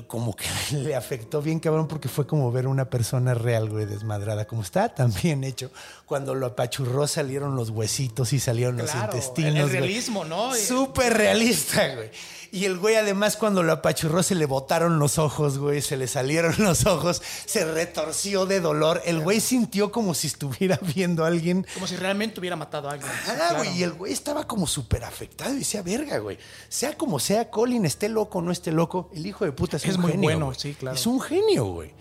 como 0.07 0.35
que 0.35 0.45
le 0.75 0.95
afectó 0.95 1.41
bien 1.41 1.59
cabrón 1.59 1.87
porque 1.87 2.07
fue 2.09 2.25
como 2.27 2.51
ver 2.51 2.67
una 2.67 2.89
persona 2.89 3.33
real, 3.33 3.69
güey, 3.69 3.85
desmadrada, 3.85 4.45
como 4.45 4.61
está 4.61 4.93
tan 4.93 5.13
bien 5.23 5.43
hecho. 5.43 5.71
Cuando 6.05 6.35
lo 6.35 6.47
apachurró 6.47 7.07
salieron 7.07 7.55
los 7.55 7.69
huesitos 7.69 8.33
y 8.33 8.39
salieron 8.39 8.77
Claro, 8.77 8.93
los 8.93 9.03
intestinos. 9.15 9.53
el 9.55 9.61
güey. 9.63 9.79
realismo, 9.79 10.25
¿no? 10.25 10.53
Súper 10.55 11.13
realista, 11.13 11.95
güey. 11.95 12.09
Y 12.51 12.65
el 12.65 12.77
güey, 12.77 12.95
además, 12.95 13.35
cuando 13.37 13.63
lo 13.63 13.71
apachurró, 13.73 14.23
se 14.23 14.35
le 14.35 14.45
botaron 14.45 14.99
los 14.99 15.17
ojos, 15.17 15.57
güey. 15.57 15.81
Se 15.81 15.97
le 15.97 16.07
salieron 16.07 16.55
los 16.59 16.85
ojos. 16.85 17.21
Se 17.45 17.65
retorció 17.65 18.45
de 18.45 18.59
dolor. 18.61 19.01
El 19.05 19.19
güey 19.19 19.39
sintió 19.39 19.91
como 19.91 20.13
si 20.13 20.27
estuviera 20.27 20.79
viendo 20.95 21.23
a 21.23 21.27
alguien. 21.27 21.65
Como 21.73 21.87
si 21.87 21.95
realmente 21.95 22.39
hubiera 22.39 22.55
matado 22.55 22.89
a 22.89 22.93
alguien. 22.93 23.11
Ah, 23.27 23.33
claro. 23.35 23.57
güey. 23.57 23.77
Y 23.77 23.83
el 23.83 23.93
güey 23.93 24.13
estaba 24.13 24.47
como 24.47 24.67
súper 24.67 25.03
afectado. 25.03 25.53
Y 25.53 25.59
decía, 25.59 25.81
verga, 25.81 26.17
güey. 26.19 26.37
Sea 26.69 26.95
como 26.97 27.19
sea, 27.19 27.49
Colin, 27.49 27.85
esté 27.85 28.09
loco 28.09 28.39
o 28.39 28.41
no 28.41 28.51
esté 28.51 28.71
loco, 28.71 29.09
el 29.13 29.25
hijo 29.25 29.45
de 29.45 29.51
puta 29.51 29.77
es, 29.77 29.85
Es 29.85 29.95
un 29.95 30.01
muy 30.01 30.11
genio, 30.11 30.29
bueno, 30.29 30.45
güey. 30.47 30.57
sí, 30.59 30.73
claro. 30.73 30.95
Es 30.95 31.05
un 31.05 31.19
genio, 31.21 31.65
güey. 31.65 31.93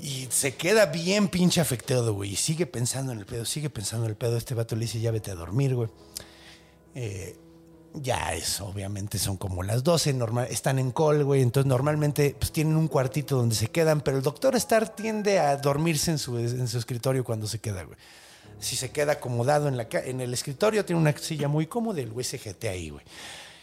Y 0.00 0.28
se 0.30 0.54
queda 0.54 0.86
bien 0.86 1.28
pinche 1.28 1.60
afectado, 1.60 2.14
güey. 2.14 2.32
Y 2.32 2.36
sigue 2.36 2.66
pensando 2.66 3.10
en 3.12 3.18
el 3.18 3.26
pedo, 3.26 3.44
sigue 3.44 3.68
pensando 3.68 4.04
en 4.04 4.10
el 4.10 4.16
pedo. 4.16 4.36
Este 4.36 4.54
vato 4.54 4.76
le 4.76 4.82
dice, 4.82 5.00
ya 5.00 5.10
vete 5.10 5.30
a 5.30 5.34
dormir, 5.34 5.74
güey. 5.74 5.88
Eh, 6.94 7.36
ya 7.94 8.34
es, 8.34 8.60
obviamente 8.60 9.18
son 9.18 9.36
como 9.36 9.62
las 9.62 9.82
12, 9.82 10.12
normal, 10.12 10.46
están 10.50 10.78
en 10.78 10.92
call, 10.92 11.24
güey. 11.24 11.42
Entonces 11.42 11.68
normalmente 11.68 12.36
pues, 12.38 12.52
tienen 12.52 12.76
un 12.76 12.88
cuartito 12.88 13.36
donde 13.36 13.54
se 13.54 13.68
quedan, 13.68 14.00
pero 14.00 14.16
el 14.18 14.22
doctor 14.22 14.54
Star 14.56 14.88
tiende 14.94 15.38
a 15.40 15.56
dormirse 15.56 16.10
en 16.10 16.18
su, 16.18 16.38
en 16.38 16.68
su 16.68 16.78
escritorio 16.78 17.24
cuando 17.24 17.46
se 17.46 17.58
queda, 17.60 17.82
güey. 17.84 17.96
Si 18.60 18.76
se 18.76 18.90
queda 18.90 19.12
acomodado 19.12 19.68
en, 19.68 19.76
la, 19.76 19.86
en 19.92 20.20
el 20.20 20.34
escritorio, 20.34 20.84
tiene 20.84 21.00
una 21.00 21.16
silla 21.16 21.48
muy 21.48 21.66
cómoda, 21.66 22.00
el 22.00 22.10
güey 22.10 22.24
se 22.24 22.38
jetea 22.38 22.72
ahí, 22.72 22.90
güey. 22.90 23.04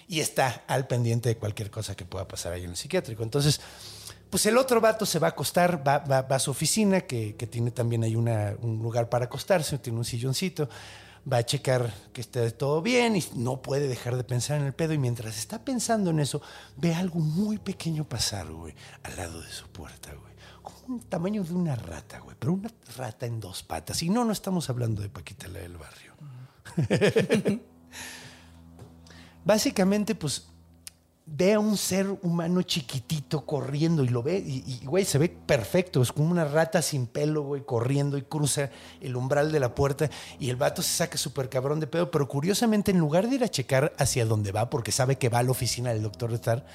Y 0.08 0.20
está 0.20 0.64
al 0.68 0.88
pendiente 0.88 1.30
de 1.30 1.38
cualquier 1.38 1.70
cosa 1.72 1.96
que 1.96 2.06
pueda 2.06 2.28
pasar 2.28 2.54
ahí 2.54 2.64
en 2.64 2.70
el 2.72 2.76
psiquiátrico. 2.78 3.24
Entonces, 3.24 3.60
pues 4.30 4.46
el 4.46 4.58
otro 4.58 4.80
vato 4.82 5.06
se 5.06 5.20
va 5.20 5.28
a 5.28 5.30
acostar, 5.32 5.86
va, 5.86 5.98
va- 6.00 6.22
va 6.22 6.36
a 6.36 6.40
su 6.40 6.52
oficina, 6.52 7.02
que, 7.02 7.36
que 7.36 7.48
tiene 7.48 7.72
también 7.72 8.04
ahí 8.04 8.16
una- 8.16 8.56
un 8.62 8.80
lugar 8.82 9.10
para 9.10 9.26
acostarse, 9.26 9.78
tiene 9.80 9.98
un 10.00 10.06
silloncito, 10.06 10.70
va 11.32 11.38
a 11.38 11.46
checar 11.46 11.92
que 12.14 12.22
esté 12.22 12.50
todo 12.52 12.82
bien 12.82 13.16
y 13.16 13.24
no 13.36 13.62
puede 13.62 13.88
dejar 13.88 14.16
de 14.16 14.24
pensar 14.24 14.60
en 14.60 14.68
el 14.68 14.74
pedo. 14.74 14.94
Y 14.94 14.98
mientras 14.98 15.38
está 15.38 15.64
pensando 15.64 16.12
en 16.12 16.20
eso, 16.20 16.42
ve 16.78 16.94
algo 16.94 17.20
muy 17.20 17.58
pequeño 17.58 18.04
pasar, 18.04 18.52
güey, 18.52 18.76
al 19.04 19.16
lado 19.16 19.42
de 19.42 19.50
su 19.50 19.68
puerta, 19.68 20.14
güey. 20.14 20.34
Como 20.62 20.96
un 20.96 21.02
tamaño 21.02 21.44
de 21.44 21.54
una 21.54 21.76
rata, 21.76 22.20
güey, 22.20 22.36
pero 22.40 22.54
una 22.54 22.72
rata 22.98 23.26
en 23.26 23.40
dos 23.40 23.64
patas. 23.64 24.02
Y 24.04 24.10
no, 24.10 24.26
no 24.26 24.32
estamos 24.32 24.70
hablando 24.70 25.02
de 25.02 25.10
Paquita 25.10 25.48
la 25.48 25.60
del 25.60 25.78
barrio. 25.78 26.14
Básicamente, 29.46 30.16
pues 30.16 30.48
ve 31.28 31.54
a 31.54 31.60
un 31.60 31.76
ser 31.76 32.08
humano 32.22 32.62
chiquitito 32.62 33.46
corriendo 33.46 34.04
y 34.04 34.10
lo 34.10 34.22
ve, 34.22 34.38
y, 34.38 34.64
y, 34.68 34.86
güey, 34.86 35.06
se 35.06 35.18
ve 35.18 35.30
perfecto. 35.30 36.02
Es 36.02 36.12
como 36.12 36.30
una 36.30 36.46
rata 36.46 36.82
sin 36.82 37.08
pelo, 37.08 37.42
güey, 37.42 37.64
corriendo 37.64 38.18
y 38.18 38.22
cruza 38.22 38.70
el 39.02 39.16
umbral 39.16 39.52
de 39.52 39.60
la 39.60 39.74
puerta. 39.74 40.10
Y 40.40 40.50
el 40.50 40.56
vato 40.56 40.82
se 40.82 40.96
saca 40.96 41.18
súper 41.18 41.50
cabrón 41.50 41.80
de 41.80 41.88
pedo. 41.88 42.12
Pero 42.12 42.28
curiosamente, 42.28 42.92
en 42.92 43.00
lugar 43.00 43.28
de 43.28 43.36
ir 43.36 43.44
a 43.44 43.50
checar 43.50 43.94
hacia 43.98 44.26
dónde 44.26 44.52
va, 44.52 44.70
porque 44.70 44.92
sabe 44.92 45.18
que 45.18 45.30
va 45.30 45.40
a 45.40 45.44
la 45.44 45.52
oficina 45.52 45.92
del 45.92 46.04
doctor 46.04 46.32
Star, 46.34 46.66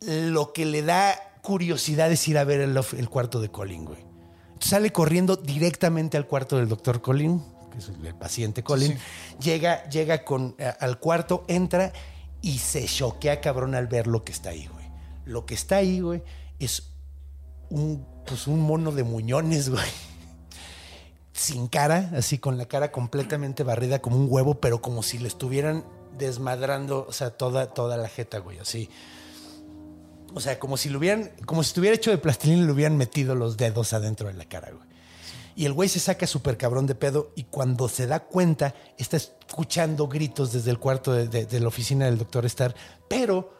lo 0.00 0.52
que 0.52 0.66
le 0.66 0.82
da 0.82 1.14
curiosidad 1.42 2.10
es 2.12 2.26
ir 2.28 2.38
a 2.38 2.44
ver 2.44 2.60
el, 2.60 3.08
cuarto 3.08 3.40
de 3.40 3.50
Colin, 3.50 3.84
güey. 3.86 4.00
Entonces 4.48 4.70
sale 4.70 4.92
corriendo 4.92 5.36
directamente 5.36 6.16
al 6.18 6.26
cuarto 6.26 6.58
del 6.58 6.68
doctor 6.68 7.00
Colin, 7.00 7.42
que 7.72 7.78
es 7.78 7.88
el 7.88 8.14
paciente 8.14 8.62
Colin. 8.62 8.98
Llega, 9.42 9.88
llega 9.88 10.24
con, 10.24 10.54
a- 10.60 10.84
al 10.84 10.98
cuarto, 10.98 11.44
entra 11.48 11.92
y 12.42 12.58
se 12.58 12.84
choquea 12.86 13.40
cabrón 13.40 13.74
al 13.74 13.86
ver 13.86 14.06
lo 14.06 14.24
que 14.24 14.32
está 14.32 14.50
ahí, 14.50 14.66
güey. 14.66 14.86
Lo 15.24 15.46
que 15.46 15.54
está 15.54 15.76
ahí, 15.76 16.00
güey, 16.00 16.22
es 16.58 16.90
un, 17.68 18.06
pues 18.26 18.46
un 18.46 18.60
mono 18.60 18.92
de 18.92 19.04
muñones, 19.04 19.68
güey. 19.68 19.88
Sin 21.32 21.68
cara, 21.68 22.10
así 22.16 22.38
con 22.38 22.58
la 22.58 22.66
cara 22.66 22.92
completamente 22.92 23.62
barrida 23.62 24.00
como 24.00 24.16
un 24.16 24.26
huevo, 24.28 24.60
pero 24.60 24.82
como 24.82 25.02
si 25.02 25.18
le 25.18 25.28
estuvieran 25.28 25.84
desmadrando, 26.18 27.06
o 27.08 27.12
sea, 27.12 27.30
toda, 27.30 27.72
toda 27.72 27.96
la 27.96 28.08
jeta, 28.08 28.38
güey, 28.38 28.58
así. 28.58 28.90
O 30.34 30.40
sea, 30.40 30.58
como 30.58 30.76
si 30.76 30.90
lo 30.90 30.98
hubieran, 30.98 31.30
como 31.46 31.62
si 31.62 31.68
estuviera 31.68 31.96
hecho 31.96 32.10
de 32.10 32.18
plastilina 32.18 32.62
y 32.62 32.66
le 32.66 32.72
hubieran 32.72 32.96
metido 32.96 33.34
los 33.34 33.56
dedos 33.56 33.92
adentro 33.92 34.28
de 34.28 34.34
la 34.34 34.44
cara, 34.44 34.70
güey. 34.70 34.89
Y 35.60 35.66
el 35.66 35.74
güey 35.74 35.90
se 35.90 36.00
saca 36.00 36.26
súper 36.26 36.56
cabrón 36.56 36.86
de 36.86 36.94
pedo 36.94 37.32
y 37.36 37.44
cuando 37.44 37.86
se 37.90 38.06
da 38.06 38.20
cuenta 38.20 38.74
está 38.96 39.18
escuchando 39.18 40.08
gritos 40.08 40.52
desde 40.52 40.70
el 40.70 40.78
cuarto 40.78 41.12
de, 41.12 41.28
de- 41.28 41.44
de 41.44 41.60
la 41.60 41.68
oficina 41.68 42.06
del 42.06 42.16
doctor 42.16 42.46
Star, 42.46 42.74
pero 43.08 43.52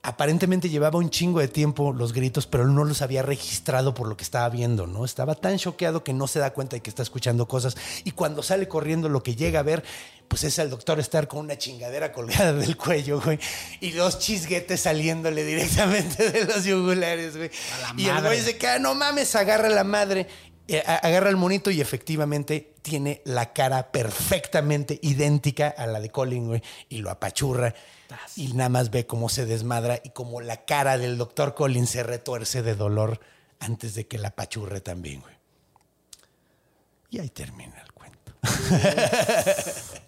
aparentemente 0.00 0.68
llevaba 0.70 0.98
un 1.00 1.10
chingo 1.10 1.40
de 1.40 1.48
tiempo 1.48 1.92
los 1.92 2.12
gritos, 2.12 2.46
pero 2.46 2.62
él 2.62 2.72
no 2.74 2.84
los 2.84 3.02
había 3.02 3.22
registrado 3.22 3.92
por 3.92 4.06
lo 4.06 4.16
que 4.16 4.22
estaba 4.22 4.48
viendo, 4.48 4.86
¿no? 4.86 5.04
Estaba 5.04 5.34
tan 5.34 5.58
choqueado 5.58 6.04
que 6.04 6.12
no 6.12 6.28
se 6.28 6.38
da 6.38 6.52
cuenta 6.54 6.76
de 6.76 6.80
que 6.82 6.90
está 6.90 7.02
escuchando 7.02 7.48
cosas 7.48 7.76
y 8.04 8.12
cuando 8.12 8.44
sale 8.44 8.68
corriendo 8.68 9.08
lo 9.08 9.24
que 9.24 9.34
llega 9.34 9.58
a 9.58 9.64
ver, 9.64 9.82
pues 10.28 10.44
es 10.44 10.58
al 10.60 10.70
doctor 10.70 11.00
Star 11.00 11.26
con 11.26 11.40
una 11.40 11.58
chingadera 11.58 12.12
colgada 12.12 12.52
del 12.52 12.76
cuello, 12.76 13.20
güey, 13.20 13.40
y 13.80 13.92
los 13.92 14.18
chisguetes 14.20 14.82
saliéndole 14.82 15.42
directamente 15.44 16.30
de 16.30 16.44
los 16.44 16.64
yugulares, 16.64 17.36
güey. 17.36 17.50
Y 17.96 18.04
el 18.06 18.14
güey 18.28 18.40
se 18.40 18.56
queda, 18.56 18.78
no 18.78 18.94
mames, 18.94 19.34
agarra 19.34 19.68
la 19.68 19.84
madre 19.84 20.22
a- 20.22 20.47
agarra 20.86 21.30
el 21.30 21.36
monito 21.36 21.70
y 21.70 21.80
efectivamente 21.80 22.74
tiene 22.82 23.22
la 23.24 23.52
cara 23.52 23.90
perfectamente 23.90 24.98
idéntica 25.02 25.68
a 25.68 25.86
la 25.86 26.00
de 26.00 26.10
Colin, 26.10 26.46
güey, 26.46 26.62
y 26.88 26.98
lo 26.98 27.10
apachurra. 27.10 27.74
Y 28.36 28.52
nada 28.54 28.68
más 28.68 28.90
ve 28.90 29.06
cómo 29.06 29.28
se 29.28 29.46
desmadra 29.46 30.00
y 30.02 30.10
cómo 30.10 30.40
la 30.40 30.64
cara 30.64 30.98
del 30.98 31.16
doctor 31.18 31.54
Colin 31.54 31.86
se 31.86 32.02
retuerce 32.02 32.62
de 32.62 32.74
dolor 32.74 33.20
antes 33.60 33.94
de 33.94 34.06
que 34.06 34.18
la 34.18 34.28
apachurre 34.28 34.80
también, 34.80 35.20
güey. 35.20 35.34
Y 37.10 37.20
ahí 37.20 37.30
termina 37.30 37.80
el 37.80 37.92
cuento. 37.92 38.32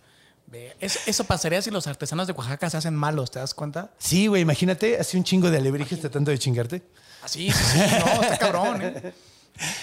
Eso, 0.80 0.98
eso 1.06 1.22
pasaría 1.24 1.62
si 1.62 1.70
los 1.70 1.86
artesanos 1.86 2.26
de 2.26 2.32
Oaxaca 2.32 2.68
se 2.68 2.76
hacen 2.76 2.92
malos, 2.92 3.30
¿te 3.30 3.38
das 3.38 3.54
cuenta? 3.54 3.92
Sí, 3.98 4.26
güey, 4.26 4.42
imagínate, 4.42 4.98
hace 4.98 5.16
un 5.16 5.22
chingo 5.22 5.48
de 5.48 5.58
alebrijes 5.58 6.00
tratando 6.00 6.32
de 6.32 6.38
chingarte. 6.40 6.82
Así, 7.22 7.52
sí, 7.52 7.64
sí, 7.72 7.78
no, 8.04 8.20
está 8.20 8.36
cabrón, 8.36 8.82
¿eh? 8.82 9.12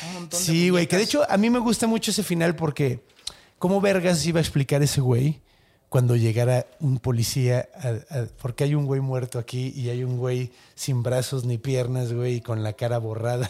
Un 0.08 0.14
montón 0.14 0.40
de 0.40 0.46
Sí, 0.46 0.70
güey, 0.70 0.88
que 0.88 0.98
de 0.98 1.04
hecho 1.04 1.30
a 1.30 1.38
mí 1.38 1.50
me 1.50 1.60
gusta 1.60 1.88
mucho 1.88 2.12
ese 2.12 2.24
final 2.24 2.56
porque 2.56 3.04
¿cómo 3.60 3.82
vergas 3.82 4.26
iba 4.26 4.40
a 4.40 4.42
explicar 4.42 4.82
ese 4.84 5.02
güey 5.02 5.42
cuando 5.90 6.16
llegara 6.16 6.68
un 6.80 7.00
policía? 7.00 7.70
a- 7.76 8.16
a- 8.18 8.26
porque 8.42 8.64
hay 8.66 8.76
un 8.76 8.86
güey 8.86 9.02
muerto 9.02 9.40
aquí 9.40 9.74
y 9.76 9.90
hay 9.90 10.04
un 10.04 10.18
güey 10.18 10.52
sin 10.76 11.04
brazos 11.04 11.46
ni 11.46 11.58
piernas, 11.58 12.12
güey, 12.14 12.36
y 12.36 12.42
con 12.42 12.64
la 12.64 12.74
cara 12.74 12.98
borrada. 12.98 13.48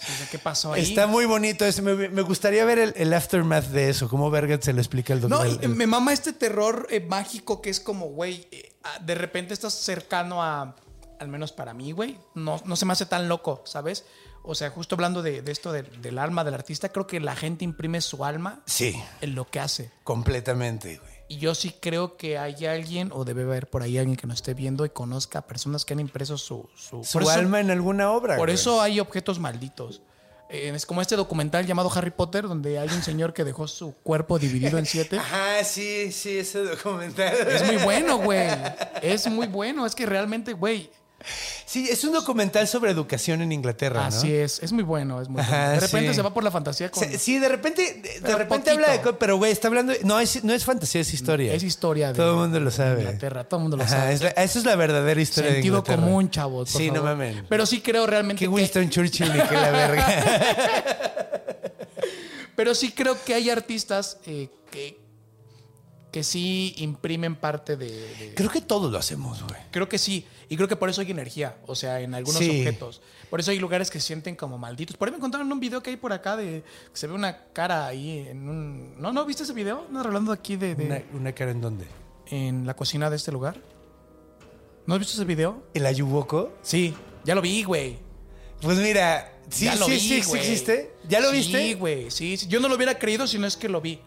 Sí, 0.00 0.12
¿Qué 0.30 0.38
pasó 0.38 0.74
ahí? 0.74 0.82
Está 0.82 1.08
muy 1.08 1.24
bonito 1.24 1.64
eso. 1.64 1.82
Me, 1.82 2.08
me 2.08 2.22
gustaría 2.22 2.64
ver 2.64 2.78
el, 2.78 2.92
el 2.96 3.12
aftermath 3.12 3.64
de 3.70 3.88
eso. 3.90 4.08
¿Cómo 4.08 4.30
vergas 4.30 4.60
se 4.64 4.72
lo 4.72 4.78
explica 4.80 5.12
el 5.12 5.20
doctor? 5.22 5.44
No, 5.44 5.60
el- 5.60 5.68
me 5.70 5.88
mama 5.88 6.12
este 6.12 6.32
terror 6.32 6.86
eh, 6.90 7.00
mágico 7.00 7.60
que 7.60 7.68
es 7.70 7.80
como, 7.80 8.06
güey, 8.06 8.46
eh, 8.52 8.70
ah, 8.84 9.00
de 9.04 9.16
repente 9.16 9.54
estás 9.54 9.74
cercano 9.74 10.40
a, 10.40 10.76
al 11.20 11.28
menos 11.28 11.52
para 11.52 11.74
mí, 11.74 11.92
güey, 11.92 12.18
no, 12.34 12.60
no 12.64 12.76
se 12.76 12.84
me 12.86 12.92
hace 12.92 13.06
tan 13.06 13.28
loco, 13.28 13.62
¿sabes? 13.64 14.04
O 14.42 14.54
sea, 14.54 14.70
justo 14.70 14.94
hablando 14.94 15.22
de, 15.22 15.42
de 15.42 15.52
esto 15.52 15.72
del- 15.72 16.00
del 16.00 16.18
alma 16.18 16.44
del 16.44 16.54
artista, 16.54 16.88
creo 16.90 17.06
que 17.06 17.20
la 17.20 17.34
gente 17.36 17.64
imprime 17.64 18.00
su 18.00 18.24
alma 18.24 18.62
Sí, 18.66 18.94
en 19.20 19.34
lo 19.34 19.44
que 19.50 19.60
hace. 19.60 19.90
completamente, 20.04 20.98
güey. 20.98 21.10
Y 21.30 21.36
yo 21.38 21.54
sí 21.54 21.74
creo 21.78 22.16
que 22.16 22.38
hay 22.38 22.64
alguien, 22.64 23.10
o 23.12 23.24
debe 23.24 23.42
haber 23.42 23.68
por 23.68 23.82
ahí 23.82 23.98
alguien 23.98 24.16
que 24.16 24.26
nos 24.26 24.36
esté 24.36 24.54
viendo 24.54 24.86
y 24.86 24.90
conozca 24.90 25.40
a 25.40 25.46
personas 25.46 25.84
que 25.84 25.92
han 25.92 26.00
impreso 26.00 26.38
su, 26.38 26.68
su, 26.74 27.04
Su 27.04 27.12
por 27.14 27.22
eso- 27.22 27.32
alma 27.32 27.60
en 27.60 27.70
alguna 27.70 28.10
obra. 28.12 28.36
Por 28.36 28.46
güey. 28.46 28.54
eso 28.54 28.80
hay 28.80 28.98
objetos 29.00 29.38
malditos. 29.38 30.00
Eh, 30.48 30.72
es 30.74 30.86
como 30.86 31.02
este 31.02 31.16
documental 31.16 31.66
llamado 31.66 31.90
Harry 31.94 32.10
Potter, 32.10 32.48
donde 32.48 32.78
hay 32.78 32.88
un 32.88 33.02
señor 33.02 33.34
que 33.34 33.44
dejó 33.44 33.68
su 33.68 33.92
cuerpo 33.96 34.38
dividido 34.38 34.78
en 34.78 34.86
siete. 34.86 35.18
Ajá, 35.18 35.62
sí, 35.64 36.10
sí, 36.10 36.38
ese 36.38 36.60
documental. 36.64 37.34
Es 37.46 37.66
muy 37.66 37.76
bueno, 37.76 38.16
güey. 38.18 38.48
Es 39.02 39.26
muy 39.30 39.46
bueno. 39.48 39.84
Es 39.84 39.94
que 39.94 40.06
realmente, 40.06 40.54
güey. 40.54 40.90
Sí, 41.66 41.88
es 41.90 42.04
un 42.04 42.12
documental 42.12 42.68
sobre 42.68 42.92
educación 42.92 43.42
en 43.42 43.50
Inglaterra, 43.52 44.02
¿no? 44.02 44.06
Así 44.06 44.32
es. 44.32 44.62
Es 44.62 44.72
muy 44.72 44.84
bueno. 44.84 45.20
Es 45.20 45.28
muy 45.28 45.40
Ajá, 45.40 45.50
bueno. 45.56 45.72
De 45.72 45.80
repente 45.80 46.08
sí. 46.10 46.14
se 46.14 46.22
va 46.22 46.32
por 46.32 46.44
la 46.44 46.50
fantasía 46.50 46.90
con. 46.90 47.04
Sí, 47.18 47.38
de 47.38 47.48
repente, 47.48 47.82
de, 48.02 48.20
Pero 48.22 48.38
repente 48.38 48.70
habla 48.70 48.96
de 48.96 49.12
pero 49.14 49.36
güey, 49.36 49.50
está 49.52 49.68
hablando, 49.68 49.92
no 50.04 50.20
es, 50.20 50.44
no 50.44 50.52
es 50.54 50.64
fantasía, 50.64 51.00
es 51.00 51.12
historia. 51.12 51.52
Es 51.52 51.62
historia 51.64 52.08
de 52.08 52.14
Todo 52.14 52.30
el 52.34 52.36
mundo 52.38 52.60
lo 52.60 52.70
sabe. 52.70 53.00
Inglaterra, 53.02 53.44
todo 53.44 53.58
el 53.58 53.62
mundo 53.62 53.76
lo 53.76 53.82
Ajá, 53.82 53.96
sabe. 53.98 54.12
es 54.12 54.22
la- 54.22 54.28
eso 54.30 54.58
es 54.60 54.64
la 54.64 54.76
verdadera 54.76 55.20
historia 55.20 55.50
Sentido 55.52 55.76
de 55.76 55.78
Inglaterra. 55.80 56.02
común, 56.06 56.30
chavos. 56.30 56.70
Sí, 56.70 56.90
no 56.90 57.02
mames. 57.02 57.36
Pero 57.48 57.66
sí 57.66 57.80
creo 57.80 58.06
realmente 58.06 58.38
que 58.38 58.44
que. 58.46 58.48
Winston 58.48 58.88
Churchill 58.88 59.32
ni 59.32 59.40
que 59.42 59.54
la 59.54 59.70
verga. 59.70 60.06
Pero 62.56 62.74
sí 62.74 62.90
creo 62.92 63.16
que 63.24 63.34
hay 63.34 63.50
artistas 63.50 64.18
eh, 64.26 64.48
que, 64.70 64.98
que 66.10 66.24
sí 66.24 66.74
imprimen 66.78 67.36
parte 67.36 67.76
de- 67.76 67.86
de, 68.16 68.34
Creo 68.34 68.50
que 68.50 68.60
todos 68.62 68.90
lo 68.90 68.98
hacemos, 68.98 69.42
güey. 69.42 69.60
Creo 69.70 69.88
que 69.88 69.98
sí. 69.98 70.26
Y 70.48 70.56
creo 70.56 70.66
que 70.68 70.76
por 70.76 70.88
eso 70.88 71.00
hay 71.02 71.10
energía. 71.10 71.58
O 71.66 71.74
sea, 71.74 72.00
en 72.00 72.14
algunos 72.14 72.38
Sí. 72.40 72.48
objetos. 72.48 73.02
Por 73.28 73.40
eso 73.40 73.50
hay 73.50 73.58
lugares 73.58 73.90
que 73.90 74.00
se 74.00 74.06
sienten 74.06 74.34
como 74.34 74.56
malditos. 74.56 74.96
Por 74.96 75.08
ahí 75.08 75.14
me 75.14 75.20
contaron 75.20 75.52
un 75.52 75.60
video 75.60 75.82
que 75.82 75.90
hay 75.90 75.96
por 75.96 76.12
acá 76.14 76.36
de 76.36 76.62
que 76.92 76.96
se 76.98 77.06
ve 77.06 77.12
una 77.12 77.44
cara 77.52 77.86
ahí 77.86 78.26
en 78.28 78.48
un. 78.48 79.00
¿No, 79.00 79.12
no 79.12 79.24
viste 79.26 79.42
ese 79.42 79.52
video? 79.52 79.86
No, 79.90 80.00
hablando 80.00 80.32
aquí 80.32 80.56
de, 80.56 80.74
de- 80.74 80.84
Una, 80.86 81.02
una 81.12 81.32
cara 81.34 81.50
en 81.50 81.60
dónde? 81.60 81.86
en 82.30 82.66
la 82.66 82.74
cocina 82.74 83.08
de 83.10 83.16
este 83.16 83.32
lugar. 83.32 83.58
¿No 84.86 84.94
has 84.94 85.00
visto 85.00 85.14
ese 85.14 85.24
video? 85.24 85.62
¿El 85.74 85.84
Ayuboco? 85.86 86.52
Sí, 86.62 86.94
ya 87.24 87.34
lo 87.34 87.42
vi, 87.42 87.62
güey. 87.64 87.98
Pues 88.62 88.78
mira, 88.78 89.38
sí, 89.50 89.66
ya 89.66 89.76
lo 89.76 89.84
sí, 89.86 89.92
vi, 89.92 90.00
sí, 90.00 90.22
sí 90.22 90.28
güey. 90.28 90.40
existe. 90.40 90.94
¿Ya 91.08 91.20
lo 91.20 91.30
Sí, 91.30 91.36
viste? 91.36 91.74
güey. 91.74 92.10
Sí, 92.10 92.36
sí. 92.38 92.46
Yo 92.48 92.60
no 92.60 92.68
lo 92.68 92.76
hubiera 92.76 92.98
creído 92.98 93.26
si 93.26 93.38
no 93.38 93.46
es 93.46 93.56
que 93.56 93.68
lo 93.68 93.80
vi. 93.80 94.00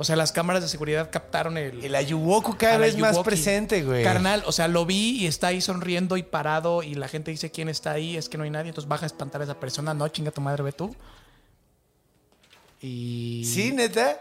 O 0.00 0.04
sea, 0.04 0.16
las 0.16 0.32
cámaras 0.32 0.62
de 0.62 0.68
seguridad 0.70 1.10
captaron 1.12 1.58
el. 1.58 1.84
El 1.84 1.94
Ayuwoku 1.94 2.56
cada 2.56 2.78
vez 2.78 2.96
más 2.96 3.18
presente, 3.18 3.82
güey. 3.82 4.02
Carnal, 4.02 4.42
o 4.46 4.52
sea, 4.52 4.66
lo 4.66 4.86
vi 4.86 5.18
y 5.18 5.26
está 5.26 5.48
ahí 5.48 5.60
sonriendo 5.60 6.16
y 6.16 6.22
parado 6.22 6.82
y 6.82 6.94
la 6.94 7.06
gente 7.06 7.30
dice 7.30 7.50
quién 7.50 7.68
está 7.68 7.90
ahí, 7.90 8.16
es 8.16 8.30
que 8.30 8.38
no 8.38 8.44
hay 8.44 8.50
nadie, 8.50 8.70
entonces 8.70 8.88
baja 8.88 9.04
a 9.04 9.08
espantar 9.08 9.42
a 9.42 9.44
esa 9.44 9.60
persona, 9.60 9.92
no, 9.92 10.08
chinga 10.08 10.30
tu 10.30 10.40
madre, 10.40 10.62
ve 10.62 10.72
tú. 10.72 10.96
Y 12.80 13.42
Sí, 13.44 13.72
neta. 13.72 14.18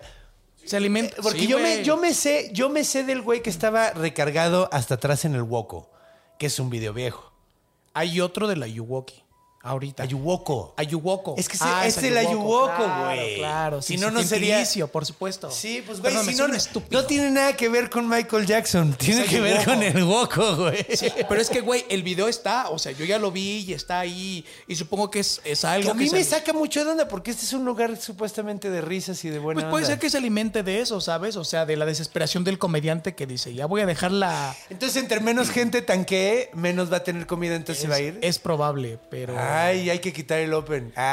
se 0.66 0.76
alimenta. 0.76 1.16
Porque 1.22 1.40
sí, 1.40 1.48
yo, 1.48 1.60
me, 1.60 1.76
güey. 1.76 1.84
yo 1.86 1.96
me 1.96 2.14
sé, 2.14 2.50
yo 2.52 2.70
me 2.70 2.84
sé 2.84 3.06
del 3.06 3.22
güey 3.22 3.42
que 3.42 3.50
estaba 3.50 3.92
recargado 3.92 4.68
hasta 4.74 4.96
atrás 4.96 5.24
en 5.24 5.34
el 5.34 5.44
Woco, 5.44 5.90
que 6.38 6.48
es 6.48 6.60
un 6.60 6.70
video 6.70 6.92
viejo. 6.94 7.32
Hay 7.94 8.20
otro 8.20 8.50
de 8.50 8.58
la 8.58 8.68
Yuwoki, 8.68 9.24
ahorita. 9.62 10.03
Ayuwoco. 10.03 10.74
Ayuwoco. 10.78 11.36
Es 11.38 11.47
que 11.49 11.57
Ah, 11.62 11.86
es 11.86 11.97
el 12.03 12.18
Ayuwoco, 12.18 12.76
claro, 12.76 13.03
güey. 13.05 13.38
Claro, 13.38 13.82
Si 13.82 13.95
sí, 13.95 13.99
no, 13.99 14.10
no 14.12 14.24
sería- 14.24 14.64
por 14.91 15.05
supuesto. 15.05 15.51
Sí, 15.51 15.84
pues 15.86 15.99
güey, 16.01 16.14
si 16.26 16.36
no, 16.36 16.47
no, 16.47 16.55
estúpido. 16.55 17.01
no 17.01 17.07
tiene 17.07 17.30
nada 17.32 17.55
que 17.55 17.70
ver 17.70 17.89
con 17.89 18.07
Michael 18.07 18.45
Jackson, 18.45 18.93
tiene 18.93 19.26
que 19.26 19.39
ver 19.41 19.64
con 19.66 19.82
el 19.84 20.03
Woco, 20.03 20.55
güey. 20.55 20.86
Sí, 20.95 21.07
pero 21.28 21.41
es 21.41 21.49
que, 21.49 21.62
güey, 21.62 21.86
el 21.89 22.03
video 22.03 22.28
está, 22.28 22.70
o 22.70 22.80
sea, 22.80 22.91
yo 22.91 23.05
ya 23.05 23.18
lo 23.20 23.32
vi 23.32 23.66
y 23.68 23.74
está 23.74 23.99
ahí 23.99 24.45
y 24.68 24.76
supongo 24.76 25.10
que 25.12 25.20
es, 25.20 25.41
es 25.43 25.66
algo 25.66 25.86
Que 25.88 25.91
a 25.91 25.93
mí 25.93 26.05
que 26.05 26.12
me 26.18 26.24
se- 26.24 26.30
saca 26.32 26.53
mucho 26.53 26.84
de 26.86 26.91
onda 26.91 27.07
porque 27.07 27.32
este 27.32 27.45
es 27.45 27.53
un 27.53 27.66
lugar 27.66 27.95
supuestamente 27.97 28.70
de 28.70 28.82
risas 28.82 29.24
y 29.26 29.30
de 29.30 29.39
buena 29.39 29.62
Pues 29.62 29.70
puede 29.72 29.84
onda. 29.86 29.93
ser 29.95 29.99
que 29.99 30.10
se 30.10 30.18
alimente 30.18 30.64
de 30.64 30.82
eso, 30.82 31.01
¿sabes? 31.01 31.36
O 31.36 31.43
sea, 31.43 31.66
de 31.66 31.76
la 31.76 31.86
desesperación 31.86 32.43
del 32.43 32.57
comediante 32.60 33.16
que 33.16 33.26
dice, 33.28 33.53
ya 33.53 33.66
voy 33.66 33.82
a 33.82 33.86
dejar 33.86 34.12
la... 34.12 34.55
Entonces, 34.70 35.01
entre 35.01 35.20
menos 35.20 35.49
gente 35.49 35.82
tanquee, 35.82 36.49
menos 36.53 36.91
va 36.91 36.97
a 36.97 37.03
tener 37.03 37.26
comida, 37.28 37.55
entonces 37.55 37.82
se 37.84 37.88
va 37.89 37.95
a 37.95 37.99
ir. 38.01 38.20
Es 38.22 38.39
probable, 38.39 38.99
pero... 39.10 39.34
Ay, 39.50 39.89
hay 39.89 40.00
que 40.00 40.12
quitar 40.14 40.39
el 40.39 40.54
Open. 40.54 40.93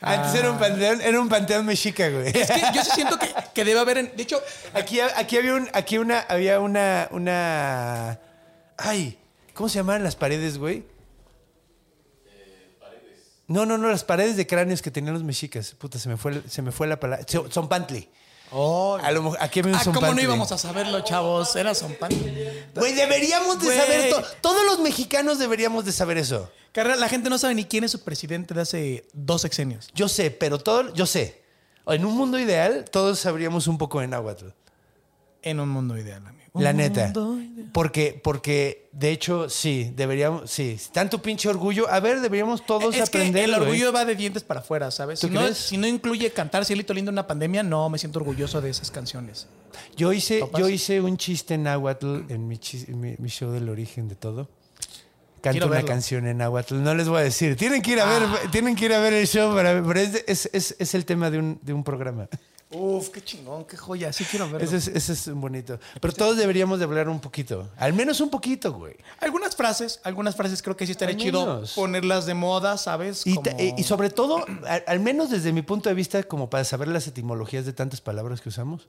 Ah. 0.00 0.14
Antes 0.14 0.34
era 0.34 0.50
un 0.52 0.58
panteón, 0.58 1.00
era 1.00 1.20
un 1.20 1.28
panteón 1.28 1.66
mexica, 1.66 2.08
güey. 2.08 2.28
Es 2.28 2.50
que 2.50 2.60
yo 2.72 2.84
sí 2.84 2.90
siento 2.94 3.18
que, 3.18 3.34
que 3.52 3.64
debe 3.64 3.80
haber... 3.80 3.98
en- 3.98 4.16
de 4.16 4.22
hecho, 4.22 4.40
Aquí, 4.72 5.00
aquí 5.00 5.36
había 5.36 5.54
un, 5.54 5.68
aquí 5.72 5.98
una, 5.98 6.20
había 6.20 6.60
una, 6.60 7.08
una. 7.10 8.18
Ay, 8.76 9.18
¿cómo 9.54 9.68
se 9.68 9.76
llamaban 9.76 10.04
las 10.04 10.14
paredes, 10.16 10.56
güey? 10.58 10.84
No, 13.48 13.66
no, 13.66 13.76
no, 13.78 13.88
las 13.88 14.04
paredes 14.04 14.36
de 14.36 14.46
cráneos 14.46 14.82
que 14.82 14.90
tenían 14.90 15.14
los 15.14 15.24
mexicas. 15.24 15.74
Puta, 15.74 15.98
se 15.98 16.08
me 16.08 16.16
fue, 16.16 16.42
se 16.48 16.62
me 16.62 16.70
fue 16.70 16.86
la 16.86 17.00
palabra. 17.00 17.24
So- 17.28 17.50
Zompantli. 18.50 19.06
A 19.08 19.10
lo 19.12 19.22
mejor- 19.22 19.38
aquí 19.40 19.60
había 19.60 19.72
un 19.72 19.78
ah, 19.78 19.84
¿cómo 19.92 20.14
no 20.14 20.20
íbamos 20.20 20.52
a 20.52 20.58
saberlo, 20.58 21.00
chavos? 21.02 21.54
Era 21.56 21.74
Zompan. 21.74 22.10
Güey, 22.74 22.94
deberíamos 22.94 23.58
de 23.60 23.66
Güey. 23.66 23.78
saber 23.78 24.10
to- 24.10 24.22
Todos 24.40 24.64
los 24.66 24.78
mexicanos 24.80 25.38
deberíamos 25.38 25.84
de 25.84 25.92
saber 25.92 26.18
eso. 26.18 26.50
Carnal, 26.72 27.00
la 27.00 27.08
gente 27.08 27.30
no 27.30 27.38
sabe 27.38 27.54
ni 27.54 27.64
quién 27.64 27.84
es 27.84 27.90
su 27.90 28.00
presidente 28.04 28.54
de 28.54 28.60
hace 28.60 29.06
dos 29.12 29.42
sexenios. 29.42 29.88
Yo 29.94 30.08
sé, 30.08 30.30
pero 30.30 30.58
todo, 30.58 30.92
yo 30.94 31.06
sé. 31.06 31.42
En 31.86 32.04
un 32.04 32.14
mundo 32.16 32.38
ideal, 32.38 32.84
todos 32.90 33.18
sabríamos 33.18 33.66
un 33.66 33.78
poco 33.78 34.00
de 34.00 34.06
náhuatl. 34.08 34.48
En 35.42 35.60
un 35.60 35.68
mundo 35.70 35.96
ideal, 35.96 36.26
amigo. 36.26 36.47
La 36.62 36.72
neta. 36.72 37.08
ideal. 37.08 37.70
Porque, 37.72 38.18
porque, 38.22 38.88
de 38.92 39.10
hecho, 39.10 39.48
sí, 39.50 39.92
deberíamos, 39.94 40.50
sí. 40.50 40.78
Tanto 40.92 41.20
pinche 41.20 41.48
orgullo. 41.48 41.88
A 41.90 42.00
ver, 42.00 42.20
deberíamos 42.20 42.64
todos 42.66 42.94
es 42.94 43.10
que 43.10 43.18
aprender. 43.18 43.44
el 43.44 43.54
orgullo 43.54 43.92
va 43.92 44.04
de 44.04 44.14
dientes 44.16 44.42
para 44.42 44.60
afuera, 44.60 44.90
¿sabes? 44.90 45.20
¿Tú 45.20 45.28
Si 45.28 45.32
no, 45.34 45.54
si 45.54 45.76
no 45.76 45.86
incluye 45.86 46.30
cantar 46.32 46.64
Cielito 46.64 46.94
Lindo 46.94 47.10
en 47.10 47.14
una 47.14 47.26
pandemia, 47.26 47.62
no 47.62 47.88
me 47.90 47.98
siento 47.98 48.18
orgulloso 48.20 48.60
de 48.60 48.70
esas 48.70 48.90
canciones. 48.90 49.46
Yo 49.96 50.12
hice, 50.12 50.40
¿Topas? 50.40 50.60
yo 50.60 50.68
hice 50.68 51.00
un 51.00 51.16
chiste 51.16 51.54
en 51.54 51.64
náhuatl 51.64 52.22
en 52.30 52.48
mi, 52.48 52.56
chis- 52.56 52.88
en 52.88 52.98
mi, 53.00 53.14
mi 53.18 53.28
show 53.28 53.50
del 53.52 53.68
origen 53.68 54.08
de 54.08 54.14
todo. 54.14 54.48
Canto 55.40 55.66
una 55.68 55.84
canción 55.84 56.26
en 56.26 56.38
náhuatl. 56.38 56.82
No 56.82 56.94
les 56.96 57.08
voy 57.08 57.18
a 57.20 57.22
decir. 57.22 57.54
Tienen 57.56 57.80
que 57.80 57.92
ir 57.92 58.00
a 58.00 58.06
ver, 58.06 58.22
Ah. 58.24 58.38
tienen 58.50 58.74
que 58.74 58.86
ir 58.86 58.92
a 58.92 58.98
ver 58.98 59.12
el 59.12 59.26
show 59.28 59.54
para 59.54 59.80
pero 59.86 60.00
es, 60.00 60.24
es, 60.26 60.50
es- 60.52 60.74
es 60.78 60.94
el 60.94 61.04
tema 61.04 61.30
de 61.30 61.38
un, 61.38 61.58
de 61.62 61.72
un 61.72 61.84
programa. 61.84 62.28
Uf, 63.08 63.14
qué 63.14 63.22
chingón, 63.24 63.64
qué 63.64 63.76
joya. 63.76 64.12
Sí 64.12 64.24
quiero 64.24 64.48
verlo. 64.50 64.66
Ese 64.66 64.76
es, 64.76 64.88
ese 64.88 65.12
es 65.12 65.30
bonito. 65.32 65.78
Pero 66.00 66.12
todos 66.14 66.36
deberíamos 66.36 66.78
de 66.78 66.84
hablar 66.84 67.08
un 67.08 67.20
poquito. 67.20 67.68
Al 67.76 67.92
menos 67.92 68.20
un 68.20 68.30
poquito, 68.30 68.72
güey. 68.72 68.94
Algunas 69.20 69.56
frases, 69.56 70.00
algunas 70.04 70.36
frases 70.36 70.62
creo 70.62 70.76
que 70.76 70.86
sí 70.86 70.92
estaría 70.92 71.14
Al 71.14 71.20
chido 71.20 71.40
menos. 71.46 71.72
ponerlas 71.74 72.26
de 72.26 72.34
moda, 72.34 72.76
¿sabes? 72.78 73.26
Y, 73.26 73.34
Como- 73.34 73.42
ta- 73.50 73.56
y 73.62 73.82
sobre 73.82 74.10
todo, 74.10 74.44
al, 74.66 74.84
al 74.86 75.00
menos 75.00 75.30
desde 75.30 75.52
mi 75.52 75.62
punto 75.62 75.88
de 75.88 75.94
vista, 75.94 76.22
como 76.22 76.48
para 76.50 76.64
saber 76.64 76.88
las 76.88 77.06
etimologías 77.06 77.64
de 77.66 77.72
tantas 77.72 78.00
palabras 78.00 78.40
que 78.40 78.48
usamos. 78.50 78.88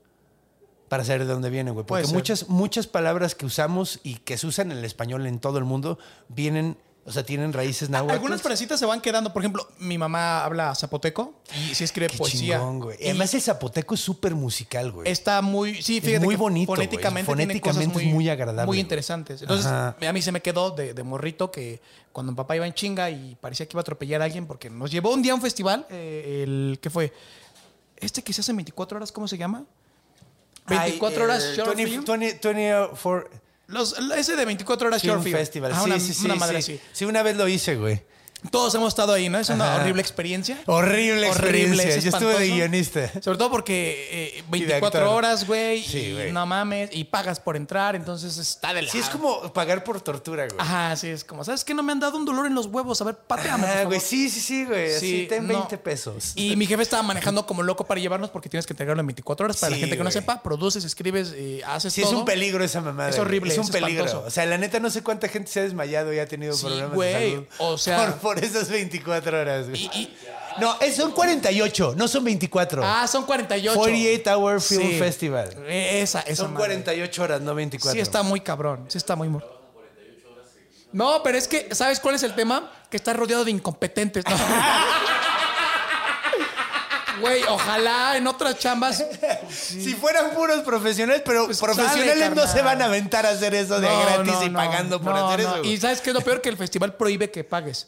Para 0.90 1.04
saber 1.06 1.26
de 1.28 1.34
dónde 1.34 1.52
vienen, 1.52 1.76
güey. 1.76 1.86
Puede 1.86 2.02
Porque 2.02 2.08
ser. 2.08 2.16
muchas, 2.16 2.50
muchas 2.50 2.88
palabras 2.88 3.36
que 3.36 3.46
usamos 3.46 4.00
y 4.04 4.16
que 4.16 4.38
se 4.40 4.48
usan 4.48 4.72
en 4.72 4.80
el 4.80 4.86
español 4.86 5.26
en 5.28 5.38
todo 5.40 5.60
el 5.60 5.64
mundo 5.64 6.00
vienen, 6.30 6.78
o 7.10 7.12
sea, 7.12 7.24
tienen 7.24 7.52
raíces 7.52 7.90
náhuatl. 7.90 8.14
Algunas 8.14 8.42
frasecitas 8.42 8.80
se 8.80 8.86
van 8.86 9.02
quedando. 9.02 9.34
Por 9.34 9.42
ejemplo, 9.42 9.68
mi 9.80 9.98
mamá 9.98 10.46
habla 10.46 10.76
zapoteco 10.76 11.34
y 11.70 11.74
sí 11.74 11.84
escribe 11.84 12.08
Qué 12.10 12.18
poesía. 12.20 12.58
chingón, 12.60 12.80
güey. 12.80 12.98
Y 13.02 13.06
Además, 13.06 13.34
el 13.34 13.42
zapoteco 13.42 13.96
es 13.96 14.00
súper 14.02 14.36
musical, 14.36 14.92
güey. 14.92 15.12
está 15.12 15.42
muy. 15.42 15.82
Sí, 15.82 15.98
Es 15.98 16.04
fíjate 16.04 16.24
muy 16.26 16.36
que 16.36 16.40
bonito, 16.40 16.68
güey. 16.68 16.78
Fonéticamente, 16.88 17.26
tiene 17.36 17.44
Fonéticamente 17.54 18.06
es 18.06 18.14
muy 18.14 18.30
agradable, 18.30 18.68
Muy 18.68 18.80
interesantes. 18.80 19.42
Entonces, 19.42 19.66
Ajá. 19.66 19.96
a 20.08 20.14
mí 20.14 20.22
se 20.22 20.32
me 20.32 20.42
quedó 20.42 20.72
de, 20.72 20.94
de 20.94 21.04
morrito 21.04 21.52
que 21.52 21.82
cuando 22.12 22.32
mi 22.32 22.36
papá 22.36 22.56
iba 22.56 22.68
en 22.68 22.74
chinga 22.74 23.10
y 23.10 23.36
parecía 23.42 23.66
que 23.66 23.74
iba 23.74 23.80
a 23.80 23.82
atropellar 23.82 24.22
a 24.22 24.26
alguien 24.26 24.46
porque 24.46 24.70
nos 24.70 24.92
llevó 24.92 25.12
un 25.14 25.22
día 25.24 25.32
a 25.32 25.36
un 25.36 25.42
festival. 25.42 25.88
eh, 25.90 26.44
el 26.44 26.80
¿Qué 26.82 26.90
fue? 26.90 27.12
Este 27.98 28.22
que 28.22 28.32
se 28.34 28.42
hace 28.42 28.52
en 28.52 28.58
24 28.58 28.98
horas, 28.98 29.12
¿cómo 29.12 29.28
se 29.28 29.38
llama? 29.38 29.66
24 30.68 31.24
horas 31.24 31.44
Ay, 31.50 31.56
short 31.58 31.76
20 31.76 31.92
film. 31.92 32.06
20 32.06 32.54
24 32.54 33.30
Los, 33.70 33.96
ese 34.18 34.36
de 34.36 34.46
24 34.46 34.88
horas 34.88 35.02
Film 35.02 35.14
short 35.14 35.24
film. 35.24 35.38
Festival. 35.38 35.72
Ajá, 35.72 35.84
sí, 35.84 35.90
una, 35.90 36.00
sí, 36.00 36.14
sí, 36.14 36.26
una 36.26 36.34
sí. 36.34 36.40
madre 36.40 36.58
así. 36.58 36.80
Sí, 36.92 37.06
una 37.06 37.24
vez 37.24 37.38
lo 37.38 37.48
hice, 37.48 37.76
güey. 37.76 38.02
Todos 38.52 38.74
hemos 38.76 38.88
estado 38.90 39.14
ahí, 39.14 39.28
¿no? 39.30 39.38
Es 39.38 39.50
una 39.50 39.74
Ajá. 39.74 39.82
horrible 39.82 40.02
experiencia. 40.02 40.60
Horrible 40.66 41.28
experiencia. 41.28 41.84
es 41.90 42.04
Yo 42.04 42.10
estuve 42.10 42.40
de 42.40 42.48
guionista. 42.50 43.12
Sobre 43.22 43.38
todo 43.38 43.52
porque 43.52 44.08
eh, 44.38 44.44
de 44.44 44.44
24 44.50 44.86
actor. 45.02 45.04
horas, 45.16 45.46
güey, 45.46 45.84
Sí, 45.84 46.16
y 46.28 46.32
no 46.32 46.46
mames, 46.46 46.90
y 46.94 47.04
pagas 47.04 47.40
por 47.40 47.56
entrar, 47.58 47.96
entonces 47.96 48.38
está 48.38 48.74
de 48.74 48.84
la... 48.84 48.92
Sí, 48.92 49.00
es 49.00 49.10
como 49.10 49.52
pagar 49.54 49.84
por 49.84 50.00
tortura, 50.02 50.46
güey. 50.48 50.58
Ajá, 50.60 50.96
sí, 50.96 51.08
es 51.10 51.24
como, 51.24 51.44
¿sabes 51.44 51.64
qué? 51.64 51.74
No 51.74 51.84
me 51.84 51.92
han 51.92 52.00
dado 52.00 52.18
un 52.18 52.26
dolor 52.26 52.46
en 52.48 52.56
los 52.56 52.68
huevos, 52.68 53.02
a 53.02 53.04
ver, 53.06 53.16
pateame, 53.16 53.68
Ah, 53.68 53.84
güey, 53.84 54.00
sí, 54.00 54.30
sí, 54.30 54.40
sí, 54.40 54.66
güey. 54.66 54.96
Así, 54.96 55.26
ten 55.30 55.46
no. 55.46 55.54
20 55.56 55.78
pesos. 55.78 56.32
Y 56.36 56.56
mi 56.56 56.66
jefe 56.66 56.82
estaba 56.84 57.04
manejando 57.04 57.46
como 57.46 57.62
loco 57.62 57.86
para 57.86 58.00
llevarnos 58.00 58.30
porque 58.30 58.48
tienes 58.50 58.66
que 58.66 58.74
entregarlo 58.74 59.02
en 59.02 59.08
24 59.08 59.46
horas. 59.46 59.58
Para 59.58 59.70
Sí, 59.70 59.76
la 59.76 59.80
gente 59.82 59.98
que 59.98 60.04
no 60.04 60.12
sepa, 60.12 60.42
produces, 60.42 60.84
escribes, 60.86 61.34
eh, 61.36 61.62
haces 61.68 61.94
Sí, 61.94 62.02
todo. 62.02 62.12
es 62.14 62.18
un 62.20 62.26
peligro 62.26 62.64
esa 62.64 62.82
mamada. 62.82 63.10
Es 63.10 63.20
horrible, 63.20 63.52
Es 63.52 63.58
un 63.58 63.66
es 63.66 63.70
peligro. 63.72 64.06
espantoso. 64.06 64.28
O 64.28 64.32
sea, 64.32 64.46
la 64.46 64.58
neta, 64.58 64.80
no 64.80 64.90
sé 64.90 65.04
cuánta 65.04 65.28
gente 65.28 65.52
se 65.52 65.60
ha 65.60 65.64
desmayado 65.64 66.14
y 66.14 66.20
ha 66.20 66.28
tenido 66.28 66.54
Sí, 66.54 66.66
problemas 66.66 66.94
güey. 66.94 67.14
de 67.14 67.30
salud. 67.32 67.46
O 67.60 67.78
sea- 67.78 67.98
Por, 68.20 68.20
por 68.36 68.44
esas 68.44 68.70
24 68.70 69.40
horas, 69.42 69.70
güey. 69.70 69.82
Y- 69.82 70.00
y- 70.02 70.18
No, 70.60 70.78
es- 70.82 70.96
son 70.96 71.12
48, 71.12 71.94
no 71.96 72.08
son 72.08 72.24
24. 72.24 72.84
ah, 72.84 73.08
son 73.08 73.26
48. 73.26 73.78
48 73.80 74.38
Hour 74.38 74.60
Film 74.62 74.82
Sí. 74.90 75.00
Festival. 75.00 75.50
Eh, 75.66 76.02
Esa, 76.02 76.20
esa 76.22 76.44
Son 76.44 76.54
madre. 76.54 76.68
48 76.68 77.24
horas, 77.24 77.42
no 77.42 77.56
24. 77.56 77.94
Sí, 77.94 78.00
está 78.00 78.24
muy 78.24 78.42
cabrón. 78.42 78.86
Sí, 78.90 78.98
está 78.98 79.16
muy. 79.16 79.30
mu- 79.30 79.40
No, 80.92 81.22
pero 81.24 81.38
es 81.38 81.48
que, 81.48 81.70
¿sabes 81.74 82.00
cuál 82.00 82.16
es 82.16 82.24
el 82.24 82.34
tema? 82.36 82.72
Que 82.90 82.98
está 82.98 83.14
rodeado 83.14 83.46
de 83.46 83.52
incompetentes. 83.52 84.24
¿no? 84.28 84.36
Güey, 87.22 87.44
ojalá 87.50 88.16
en 88.16 88.26
otras 88.28 88.58
chambas. 88.60 89.04
Si 89.50 89.94
fueran 89.94 90.32
puros 90.32 90.62
profesionales, 90.62 91.22
pero 91.26 91.48
Pues 91.48 91.60
profesionales 91.60 92.08
sale, 92.18 92.30
no 92.30 92.36
carnal. 92.36 92.48
se 92.56 92.62
van 92.62 92.82
a 92.82 92.86
aventar 92.86 93.26
a 93.26 93.30
hacer 93.32 93.54
eso 93.56 93.78
de 93.82 93.90
No, 93.90 94.00
gratis 94.02 94.34
no, 94.36 94.44
y 94.46 94.50
no, 94.50 94.58
pagando 94.58 95.02
por 95.02 95.14
no, 95.14 95.28
hacer 95.28 95.42
no. 95.46 95.50
eso. 95.52 95.58
güey. 95.60 95.74
Y 95.74 95.78
¿sabes 95.78 96.00
qué 96.00 96.12
es 96.12 96.14
lo 96.14 96.22
peor? 96.22 96.40
Que 96.42 96.48
el 96.48 96.56
festival 96.56 96.96
prohíbe 96.96 97.30
que 97.30 97.44
pagues. 97.44 97.88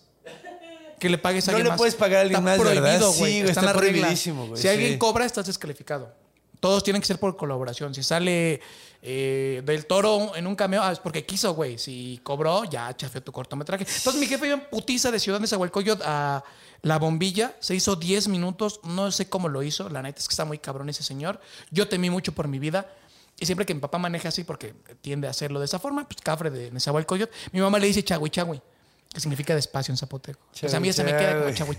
Que 1.02 1.10
le 1.10 1.18
pagues 1.18 1.48
a 1.48 1.52
No 1.52 1.58
alguien 1.58 1.66
le 1.66 1.70
más. 1.72 1.78
puedes 1.80 1.96
pagar 1.96 2.20
a 2.20 2.22
alguien 2.22 2.48
Está 2.48 2.58
prohibido, 2.62 3.12
Sí, 3.12 3.20
güey. 3.20 3.40
güey, 3.42 3.52
Está 3.52 3.74
prohibidísimo, 3.74 4.48
güey, 4.48 4.62
Si 4.62 4.68
alguien 4.68 4.92
sí. 4.94 4.98
cobra, 5.00 5.26
estás 5.26 5.48
descalificado. 5.48 6.14
Todos 6.60 6.84
tienen 6.84 7.02
que 7.02 7.08
ser 7.08 7.20
por 7.20 7.36
colaboración. 7.36 7.96
Si 7.96 8.04
sale 8.04 8.62
eh, 9.02 9.64
del 9.66 9.88
toro 9.88 10.36
en 10.36 10.46
un 10.46 10.56
cameo, 10.56 10.84
ah, 10.84 10.92
es 10.92 11.00
porque 11.00 11.26
quiso, 11.26 11.56
güey. 11.56 11.80
Si 11.80 12.20
cobró, 12.22 12.66
ya 12.66 12.96
chafeó 12.96 13.24
tu 13.24 13.32
cortometraje. 13.32 13.84
Entonces 13.98 14.20
mi 14.22 14.28
jefe 14.28 14.46
iba 14.46 14.54
en 14.56 14.62
putiza 14.70 15.10
de 15.10 15.20
Ciudad 15.20 15.42
de 15.42 15.48
Zahualcóyotl 15.48 16.04
a 16.06 16.44
La 16.84 17.00
Bombilla. 17.00 17.56
Se 17.60 17.74
hizo 17.74 17.96
10 17.96 18.28
minutos. 18.28 18.80
No 18.84 19.12
sé 19.12 19.28
cómo 19.28 19.50
lo 19.50 19.64
hizo. 19.64 19.90
La 19.90 20.04
neta 20.04 20.20
es 20.20 20.28
que 20.28 20.34
está 20.34 20.46
muy 20.46 20.60
cabrón 20.60 20.88
ese 20.90 21.02
señor. 21.02 21.42
Yo 21.72 21.88
temí 21.88 22.12
mucho 22.12 22.32
por 22.34 22.48
mi 22.48 22.60
vida. 22.60 22.94
Y 23.40 23.48
siempre 23.48 23.66
que 23.66 23.74
mi 23.74 23.80
papá 23.80 23.98
maneja 23.98 24.30
así, 24.30 24.44
porque 24.44 24.76
tiende 25.02 25.26
a 25.26 25.32
hacerlo 25.32 25.58
de 25.60 25.66
esa 25.66 25.80
forma, 25.80 26.08
pues 26.08 26.22
cafre 26.22 26.52
de 26.52 26.70
Nezahualcóyotl, 26.70 27.34
mi 27.54 27.60
mamá 27.60 27.80
le 27.80 27.88
dice 27.88 28.04
chagüi 28.04 28.30
chagüi, 28.30 28.62
que 29.14 29.20
significa 29.20 29.54
despacio 29.54 29.92
en 29.92 29.98
zapoteco. 29.98 30.40
Pues 30.60 30.74
a 30.74 30.80
mí 30.80 30.88
ya 30.88 30.94
se 30.94 31.04
me 31.04 31.12
queda 31.12 31.40
como 31.42 31.52
chagüi 31.52 31.78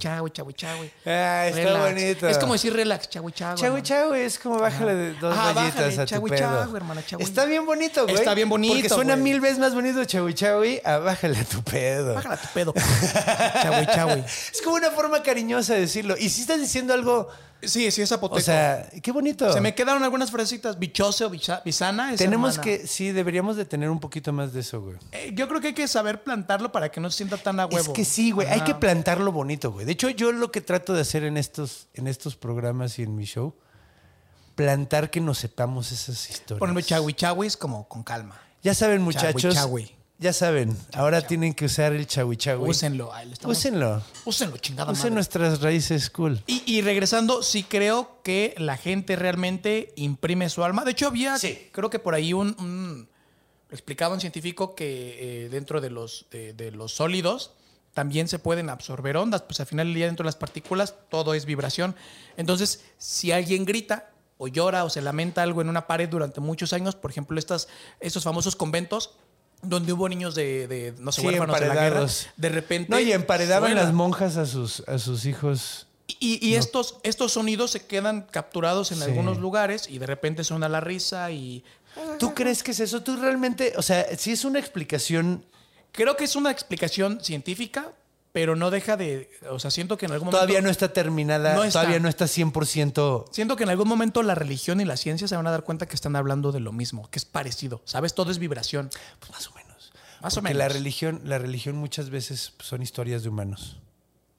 chagüi. 0.54 0.90
Ah, 1.06 1.46
está 1.48 1.78
bonito. 1.88 2.28
Es 2.28 2.36
como 2.38 2.52
decir 2.52 2.74
relax, 2.74 3.08
hermano. 3.14 3.80
chagüey, 3.82 4.22
es 4.22 4.38
como 4.38 4.58
bájale 4.58 4.94
de 4.94 5.14
dos 5.14 5.32
Ajá, 5.36 5.52
rayitas 5.54 5.96
bájale, 5.96 6.02
a 6.02 6.20
tu 6.20 6.26
pedo. 6.26 6.76
hermana, 6.76 7.02
chagüey. 7.06 7.26
Está 7.26 7.46
bien 7.46 7.64
bonito, 7.64 8.04
güey. 8.04 8.16
Está 8.16 8.34
bien 8.34 8.48
bonito, 8.50 8.74
Porque 8.74 8.88
suena 8.90 9.16
mil 9.16 9.40
veces 9.40 9.58
más 9.58 9.74
bonito 9.74 10.04
chagüey 10.04 10.80
a 10.84 10.98
bájale 10.98 11.38
a 11.38 11.44
tu 11.44 11.62
pedo. 11.62 12.14
Bájala 12.14 12.36
tu 12.36 12.48
pedo. 12.52 12.74
chagüi. 13.86 14.24
Es 14.52 14.60
como 14.62 14.76
una 14.76 14.90
forma 14.90 15.22
cariñosa 15.22 15.72
de 15.74 15.80
decirlo. 15.80 16.16
Y 16.18 16.28
si 16.28 16.42
estás 16.42 16.60
diciendo 16.60 16.92
algo 16.92 17.28
Sí, 17.62 17.90
sí, 17.90 18.02
es 18.02 18.08
zapoteco. 18.08 18.38
O 18.38 18.40
sea, 18.40 18.90
qué 19.02 19.12
bonito. 19.12 19.52
Se 19.52 19.60
me 19.60 19.74
quedaron 19.74 20.02
algunas 20.02 20.30
frasecitas. 20.30 20.78
Bichose 20.78 21.24
o 21.24 21.30
bicha- 21.30 21.62
bisana. 21.64 22.14
Tenemos 22.16 22.56
hermana. 22.58 22.62
que, 22.78 22.86
sí, 22.86 23.12
deberíamos 23.12 23.56
de 23.56 23.64
tener 23.64 23.88
un 23.90 24.00
poquito 24.00 24.32
más 24.32 24.52
de 24.52 24.60
eso, 24.60 24.80
güey. 24.80 24.96
Eh, 25.12 25.30
yo 25.34 25.48
creo 25.48 25.60
que 25.60 25.68
hay 25.68 25.74
que 25.74 25.86
saber 25.86 26.22
plantarlo 26.22 26.72
para 26.72 26.90
que 26.90 27.00
no 27.00 27.10
se 27.10 27.18
sienta 27.18 27.36
tan 27.36 27.60
a 27.60 27.66
huevo. 27.66 27.78
Es 27.78 27.88
que 27.88 28.04
sí, 28.04 28.30
güey, 28.32 28.48
hay 28.48 28.62
que 28.62 28.74
plantarlo 28.74 29.30
bonito, 29.32 29.70
güey. 29.70 29.86
De 29.86 29.92
hecho, 29.92 30.08
yo 30.10 30.32
lo 30.32 30.50
que 30.50 30.60
trato 30.60 30.92
de 30.92 31.02
hacer 31.02 31.24
en 31.24 31.36
estos, 31.36 31.88
en 31.94 32.08
estos 32.08 32.34
programas 32.36 32.98
y 32.98 33.02
en 33.04 33.14
mi 33.14 33.24
show, 33.24 33.54
plantar 34.54 35.10
que 35.10 35.20
nos 35.20 35.38
sepamos 35.38 35.92
esas 35.92 36.28
historias. 36.30 36.86
Chagui 36.86 37.14
chaguis 37.14 37.56
como 37.56 37.88
con 37.88 38.02
calma. 38.02 38.40
Ya 38.62 38.74
saben, 38.74 39.02
muchachos. 39.02 39.56
Ya 40.18 40.32
saben, 40.32 40.76
ahora 40.94 41.26
tienen 41.26 41.52
que 41.52 41.64
usar 41.64 41.92
el 41.92 42.06
chagui 42.06 42.36
chagui. 42.36 42.68
Úsenlo. 42.68 43.10
estamos- 43.32 43.56
Úsenlo. 43.58 44.02
Úsenlo, 44.24 44.56
chingada 44.58 44.92
Usen 44.92 45.02
madre. 45.04 45.14
nuestras 45.14 45.60
raíces 45.60 46.10
cool. 46.10 46.40
Y, 46.46 46.62
y 46.66 46.80
regresando, 46.82 47.42
sí 47.42 47.64
creo 47.64 48.20
que 48.22 48.54
la 48.58 48.76
gente 48.76 49.16
realmente 49.16 49.92
imprime 49.96 50.48
su 50.48 50.62
alma. 50.62 50.84
De 50.84 50.92
hecho, 50.92 51.08
había, 51.08 51.38
Sí. 51.38 51.68
creo 51.72 51.90
que 51.90 51.98
por 51.98 52.14
ahí 52.14 52.32
un, 52.34 52.54
un- 52.60 53.08
explicaba 53.72 54.14
un 54.14 54.20
científico 54.20 54.76
que 54.76 55.46
eh, 55.46 55.48
dentro 55.48 55.80
de 55.80 55.90
los, 55.90 56.26
de, 56.30 56.52
de 56.52 56.70
los 56.70 56.92
sólidos 56.94 57.50
también 57.92 58.28
se 58.28 58.38
pueden 58.38 58.70
absorber 58.70 59.16
ondas. 59.16 59.42
Pues 59.42 59.58
al 59.58 59.66
final 59.66 59.86
del 59.88 59.94
día 59.94 60.06
dentro 60.06 60.22
de 60.22 60.28
las 60.28 60.36
partículas 60.36 60.94
todo 61.10 61.34
es 61.34 61.46
vibración. 61.46 61.96
Entonces, 62.36 62.84
si 62.96 63.32
alguien 63.32 63.64
grita 63.64 64.10
o 64.38 64.46
llora 64.46 64.84
o 64.84 64.90
se 64.90 65.02
lamenta 65.02 65.42
algo 65.42 65.62
en 65.62 65.68
una 65.68 65.86
pared 65.88 66.08
durante 66.08 66.40
muchos 66.40 66.72
años, 66.72 66.94
por 66.94 67.10
ejemplo, 67.10 67.38
estas, 67.40 67.66
estos 67.98 68.22
famosos 68.22 68.54
conventos 68.56 69.10
donde 69.62 69.92
hubo 69.92 70.08
niños 70.08 70.34
de, 70.34 70.66
de, 70.68 70.94
no 70.98 71.12
sé, 71.12 71.20
Sí, 71.22 71.26
huérfanos 71.28 71.58
de 71.58 71.66
la 71.68 71.74
guerra, 71.74 72.06
de 72.36 72.48
repente... 72.48 72.90
No, 72.90 73.00
y 73.00 73.12
emparedaban 73.12 73.70
suena. 73.70 73.84
las 73.84 73.92
monjas 73.94 74.36
a 74.36 74.44
sus, 74.46 74.80
a 74.88 74.98
sus 74.98 75.24
hijos. 75.24 75.86
Y, 76.18 76.44
y 76.46 76.56
estos, 76.56 76.96
estos 77.04 77.32
sonidos 77.32 77.70
se 77.70 77.86
quedan 77.86 78.22
capturados 78.22 78.90
en 78.92 78.98
Sí. 78.98 79.04
algunos 79.04 79.38
lugares 79.38 79.88
y 79.88 79.98
de 79.98 80.06
repente 80.06 80.44
suena 80.44 80.68
la 80.68 80.80
risa 80.80 81.30
y 81.30 81.64
¿Tú 82.18 82.32
crees 82.34 82.62
que 82.62 82.70
es 82.70 82.80
eso? 82.80 83.02
¿Tú 83.02 83.16
realmente, 83.16 83.74
o 83.76 83.82
sea, 83.82 84.06
si 84.16 84.32
es 84.32 84.44
una 84.46 84.58
explicación, 84.58 85.44
creo 85.92 86.16
que 86.16 86.24
es 86.24 86.36
una 86.36 86.50
explicación 86.50 87.20
científica, 87.22 87.92
pero 88.32 88.56
no 88.56 88.70
deja 88.70 88.96
de, 88.96 89.30
o 89.50 89.58
sea, 89.58 89.70
siento 89.70 89.98
que 89.98 90.06
en 90.06 90.12
algún 90.12 90.26
momento 90.26 90.38
todavía 90.38 90.62
no 90.62 90.70
está 90.70 90.92
terminada, 90.92 91.54
No 91.54 91.64
está. 91.64 91.80
todavía 91.80 92.00
no 92.00 92.08
está 92.08 92.24
100%... 92.24 93.26
siento 93.30 93.56
que 93.56 93.64
en 93.64 93.68
algún 93.70 93.86
momento 93.88 94.22
la 94.22 94.34
religión 94.34 94.80
y 94.80 94.84
la 94.86 94.96
ciencia 94.96 95.28
se 95.28 95.36
van 95.36 95.46
a 95.46 95.50
dar 95.50 95.64
cuenta 95.64 95.86
que 95.86 95.94
están 95.94 96.16
hablando 96.16 96.50
de 96.50 96.60
lo 96.60 96.72
mismo, 96.72 97.08
que 97.10 97.18
es 97.18 97.24
parecido, 97.26 97.82
¿sabes? 97.84 98.14
Todo 98.14 98.30
es 98.30 98.38
vibración. 98.38 98.90
Pues 99.20 99.30
más 99.32 99.48
o 99.48 99.52
menos. 99.54 99.92
Más 100.22 100.36
o 100.38 100.42
menos. 100.42 100.56
la 100.58 100.68
religión, 100.68 101.20
la 101.24 101.38
religión 101.38 101.76
muchas 101.76 102.08
veces 102.08 102.54
son 102.60 102.80
historias 102.80 103.22
de 103.22 103.28
humanos. 103.28 103.76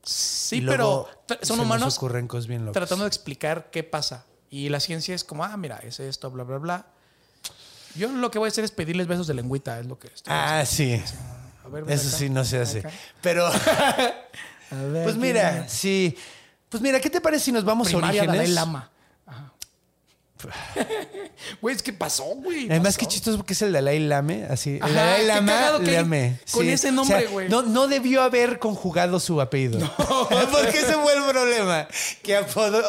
Sí, 0.02 0.62
pero 0.62 1.08
son 1.44 1.58
nos 1.58 1.66
humanos 1.66 1.98
ocurren 1.98 2.28
cosas 2.28 2.48
bien 2.48 2.66
locas. 2.66 2.74
tratando 2.74 3.06
de 3.06 3.08
explicar 3.10 3.70
qué 3.72 3.84
pasa. 3.84 4.26
Y 4.50 4.70
la 4.70 4.80
ciencia 4.80 5.14
es 5.16 5.24
como, 5.24 5.44
ah, 5.46 5.56
mira, 5.56 5.78
es 5.78 6.00
esto, 6.00 6.30
bla, 6.32 6.44
bla, 6.44 6.58
bla. 6.58 6.86
Yo 7.96 8.12
lo 8.12 8.32
que 8.32 8.40
voy 8.40 8.48
a 8.48 8.50
hacer 8.50 8.64
es 8.64 8.72
pedirles 8.72 9.08
besos 9.08 9.28
de 9.28 9.34
lengüita, 9.36 9.80
es 9.80 9.86
lo 9.86 10.00
que 10.00 10.08
estoy 10.08 10.34
Ah, 10.36 10.64
sí. 10.66 11.02
Ver, 11.82 11.92
Eso 11.92 12.08
acá. 12.08 12.18
sí 12.18 12.30
no 12.30 12.46
se 12.46 12.60
hace. 12.62 12.80
Acá. 12.80 12.92
Pero, 13.22 13.46
A 14.72 14.76
ver, 14.92 15.04
pues 15.04 15.16
mira, 15.18 15.68
sí. 15.68 16.18
Pues 16.70 16.82
mira, 16.82 17.00
¿qué 17.00 17.10
te 17.10 17.20
parece 17.22 17.46
si 17.46 17.52
nos 17.52 17.64
vamos 17.66 17.88
Primaria 17.90 18.24
a 18.24 18.26
Dalai 18.26 18.40
orígenes? 18.40 18.56
Lama. 18.56 18.90
Güey, 21.62 21.76
es 21.76 21.84
que 21.84 21.94
pasó, 21.94 22.24
güey. 22.24 22.66
Además, 22.70 22.96
pasó. 22.96 23.00
qué 23.00 23.06
chistoso 23.08 23.38
porque 23.38 23.54
es 23.54 23.62
el 23.62 23.72
Dalai 23.72 24.00
Lame, 24.00 24.46
así. 24.50 24.78
Ajá, 24.82 24.90
el 24.90 24.96
Dalai 24.96 25.26
Lama, 25.26 25.80
Lame. 25.80 26.40
con 26.52 26.68
ese 26.68 26.92
nombre, 26.92 27.16
O 27.18 27.20
sea, 27.22 27.30
güey. 27.30 27.50
No, 27.50 27.62
no 27.62 27.88
debió 27.88 28.22
haber 28.22 28.60
conjugado 28.60 29.20
su 29.20 29.40
apellido. 29.42 29.80
porque 30.52 30.80
ese 30.80 30.94
fue 30.94 31.14
el 31.16 31.24
problema. 31.24 31.88
Que 32.22 32.38
apodó. 32.38 32.82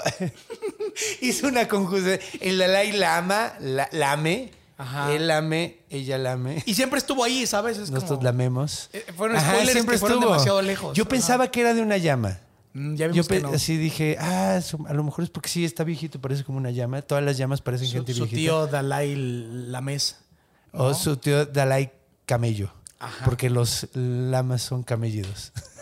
hizo 1.21 1.47
una 1.49 1.69
conjunción. 1.69 2.19
El 2.41 2.59
Dalai 2.59 2.93
Lama, 2.93 3.55
la- 3.61 3.89
Lame. 3.93 4.51
Ajá. 4.77 5.13
Él 5.13 5.29
lame, 5.29 5.79
ella 5.89 6.19
lame. 6.19 6.63
Y 6.67 6.75
siempre 6.75 6.99
estuvo 6.99 7.23
ahí, 7.23 7.47
¿sabes? 7.47 7.79
Es 7.79 7.91
Nosotros 7.91 8.19
como- 8.19 8.25
lamemos. 8.25 8.91
Eh, 8.93 9.05
fueron 9.17 9.41
spoilers 9.41 9.87
que 9.87 9.99
fueron 9.99 10.21
demasiado 10.21 10.61
lejos. 10.63 10.97
Yo 10.97 11.05
Ajá. 11.05 11.11
pensaba 11.11 11.51
que 11.51 11.61
era 11.61 11.75
de 11.75 11.83
una 11.83 11.97
llama. 11.97 12.41
Mm, 12.73 12.95
ya 12.97 13.09
Yo 13.13 13.23
que 13.25 13.39
no. 13.41 13.51
así 13.51 13.77
dije, 13.77 14.17
ah, 14.19 14.61
su- 14.61 14.85
a 14.89 14.93
lo 14.95 15.05
mejor 15.05 15.23
es 15.23 15.31
porque 15.31 15.49
sí 15.49 15.65
está 15.65 15.85
viejito, 15.85 16.21
parece 16.21 16.43
como 16.43 16.59
una 16.59 16.73
llama. 16.73 17.03
Todas 17.03 17.23
las 17.23 17.37
llamas 17.37 17.61
parecen 17.61 17.87
Su, 17.87 17.93
gente 17.95 18.15
su 18.15 18.23
viejita. 18.25 18.37
tío 18.41 18.67
Dalai 18.67 19.15
Lames. 19.15 20.17
O 20.73 20.93
su 20.93 21.17
tío 21.19 21.47
Dalai 21.47 21.93
Camello. 22.27 22.73
Porque 23.25 23.51
los 23.51 23.87
lamas 23.95 24.63
son 24.63 24.83
camellidos. 24.83 25.53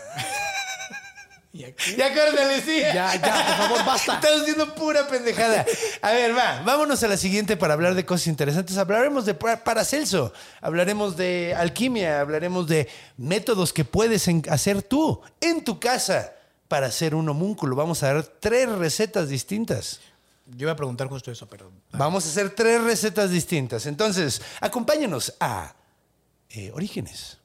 Y 1.55 1.65
aquí- 1.65 1.95
Ya 1.95 2.11
córtale, 2.13 2.61
sí. 2.61 2.79
Ya, 2.79 3.13
ya, 3.15 3.21
por 3.21 3.67
favor, 3.67 3.85
basta. 3.85 4.13
Estamos 4.15 4.41
haciendo 4.41 4.73
pura 4.73 5.07
pendejada. 5.07 5.63
A 6.01 6.11
ver, 6.11 6.35
va, 6.35 6.63
vámonos 6.65 7.03
a 7.03 7.07
la 7.07 7.15
siguiente 7.15 7.55
para 7.57 7.75
hablar 7.75 7.93
de 7.93 8.03
cosas 8.05 8.25
interesantes. 8.25 8.75
Hablaremos 8.77 9.25
de 9.25 9.35
Pa- 9.35 9.57
Paracelso, 9.63 10.33
hablaremos 10.61 11.15
de 11.15 11.53
alquimia, 11.55 12.21
hablaremos 12.21 12.67
de 12.67 12.89
métodos 13.17 13.71
que 13.71 13.85
puedes 13.85 14.27
hacer 14.49 14.81
tú 14.81 15.21
en 15.39 15.63
tu 15.63 15.79
casa 15.79 16.33
para 16.67 16.87
hacer 16.87 17.13
un 17.13 17.29
homúnculo. 17.29 17.75
Vamos 17.75 18.01
a 18.01 18.13
dar 18.15 18.23
tres 18.23 18.67
recetas 18.69 19.29
distintas. 19.29 19.99
Yo 20.47 20.63
iba 20.65 20.71
a 20.71 20.75
preguntar 20.75 21.07
justo 21.07 21.31
eso, 21.31 21.47
pero. 21.47 21.71
Vamos 21.91 22.25
a 22.25 22.29
hacer 22.29 22.49
tres 22.49 22.81
recetas 22.81 23.29
distintas. 23.29 23.85
Entonces, 23.85 24.41
acompáñanos 24.59 25.35
a 25.39 25.75
eh, 26.49 26.71
Orígenes. 26.73 27.37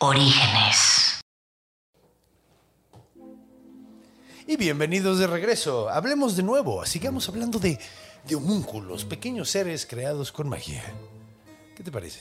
Orígenes. 0.00 1.20
Y 4.46 4.56
bienvenidos 4.56 5.18
de 5.18 5.26
regreso. 5.26 5.88
Hablemos 5.88 6.36
de 6.36 6.44
nuevo. 6.44 6.86
Sigamos 6.86 7.28
hablando 7.28 7.58
de, 7.58 7.80
de 8.24 8.34
homúnculos, 8.36 9.04
pequeños 9.04 9.50
seres 9.50 9.86
creados 9.86 10.30
con 10.30 10.48
magia. 10.48 10.84
¿Qué 11.76 11.82
te 11.82 11.90
parece? 11.90 12.20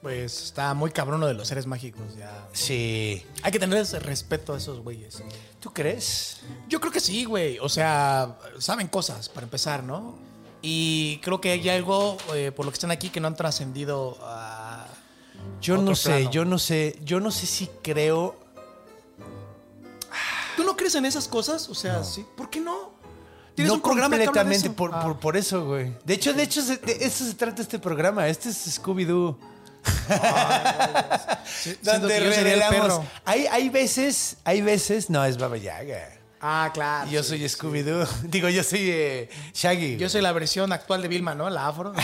Pues 0.00 0.42
está 0.42 0.72
muy 0.72 0.90
cabrón 0.90 1.20
lo 1.20 1.26
de 1.26 1.34
los 1.34 1.46
seres 1.46 1.66
mágicos. 1.66 2.16
Ya. 2.16 2.48
Sí. 2.52 3.22
Hay 3.42 3.52
que 3.52 3.58
tener 3.58 3.78
ese 3.78 3.98
respeto 3.98 4.54
a 4.54 4.56
esos 4.56 4.80
güeyes. 4.80 5.22
¿Tú 5.60 5.70
crees? 5.70 6.40
Yo 6.66 6.80
creo 6.80 6.92
que 6.92 7.00
sí, 7.00 7.26
güey. 7.26 7.58
O 7.58 7.68
sea, 7.68 8.38
saben 8.58 8.88
cosas, 8.88 9.28
para 9.28 9.44
empezar, 9.44 9.82
¿no? 9.82 10.16
Y 10.62 11.18
creo 11.18 11.42
que 11.42 11.50
hay 11.50 11.68
algo 11.68 12.16
eh, 12.34 12.52
por 12.56 12.64
lo 12.64 12.72
que 12.72 12.76
están 12.76 12.90
aquí 12.90 13.10
que 13.10 13.20
no 13.20 13.28
han 13.28 13.36
trascendido 13.36 14.16
a. 14.22 14.67
Yo 15.60 15.74
Otro 15.74 15.84
no 15.86 15.94
sé, 15.96 16.10
plano. 16.10 16.30
yo 16.30 16.44
no 16.44 16.58
sé, 16.58 16.98
yo 17.04 17.20
no 17.20 17.30
sé 17.30 17.46
si 17.46 17.68
creo. 17.82 18.36
¿Tú 20.56 20.64
no 20.64 20.76
crees 20.76 20.94
en 20.94 21.04
esas 21.04 21.28
cosas? 21.28 21.68
O 21.68 21.74
sea, 21.74 22.02
sí. 22.04 22.24
¿Por 22.36 22.48
qué 22.50 22.60
no? 22.60 22.92
¿Tienes 23.54 23.68
No 23.70 23.74
un 23.76 23.82
programa 23.82 24.16
que 24.16 24.22
habla 24.22 24.22
de 24.22 24.26
completamente 24.26 24.66
eso? 24.68 24.76
por, 24.76 24.90
Ah. 24.94 25.00
por, 25.02 25.18
por 25.18 25.36
eso, 25.36 25.64
güey. 25.66 25.92
De 26.04 26.14
hecho, 26.14 26.32
de 26.32 26.42
hecho, 26.44 26.62
se- 26.62 26.76
de 26.76 26.92
eso 27.04 27.24
se 27.24 27.34
trata 27.34 27.60
este 27.62 27.78
programa. 27.78 28.28
Este 28.28 28.48
es 28.50 28.80
Scooby-Doo. 28.80 29.36
Sí, 31.62 31.76
Donde 31.82 32.20
revelamos. 32.20 33.00
Hay, 33.24 33.46
hay 33.46 33.68
veces, 33.68 34.36
hay 34.44 34.60
veces. 34.60 35.08
No, 35.10 35.24
es 35.24 35.38
Baba 35.38 35.56
Yaga. 35.56 36.10
Ah, 36.40 36.70
claro. 36.72 37.10
Yo 37.10 37.22
sí, 37.22 37.30
soy 37.30 37.48
sí. 37.48 37.56
Scooby-Doo. 37.56 38.06
Digo, 38.24 38.48
yo 38.48 38.62
soy 38.62 38.80
eh, 38.90 39.28
Shaggy. 39.54 39.96
Yo 39.96 40.08
soy 40.08 40.20
la 40.20 40.30
versión 40.32 40.72
actual 40.72 41.02
de 41.02 41.08
Vilma, 41.08 41.34
¿no? 41.34 41.48
La 41.50 41.66
afro. 41.68 41.92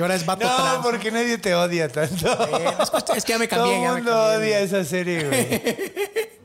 que 0.00 0.04
ahora 0.04 0.14
es 0.14 0.26
vato 0.26 0.46
No, 0.46 0.56
trans. 0.56 0.78
porque 0.86 1.10
nadie 1.10 1.38
te 1.38 1.54
odia 1.54 1.88
tanto. 1.88 2.26
Eh, 2.58 2.74
es 3.16 3.24
que 3.24 3.32
ya 3.32 3.38
me 3.38 3.46
cambié, 3.48 3.76
Todo 3.76 3.86
el 3.96 4.02
mundo 4.02 4.22
odia 4.22 4.38
güey. 4.38 4.52
esa 4.52 4.84
serie, 4.84 5.24
güey. 5.28 5.62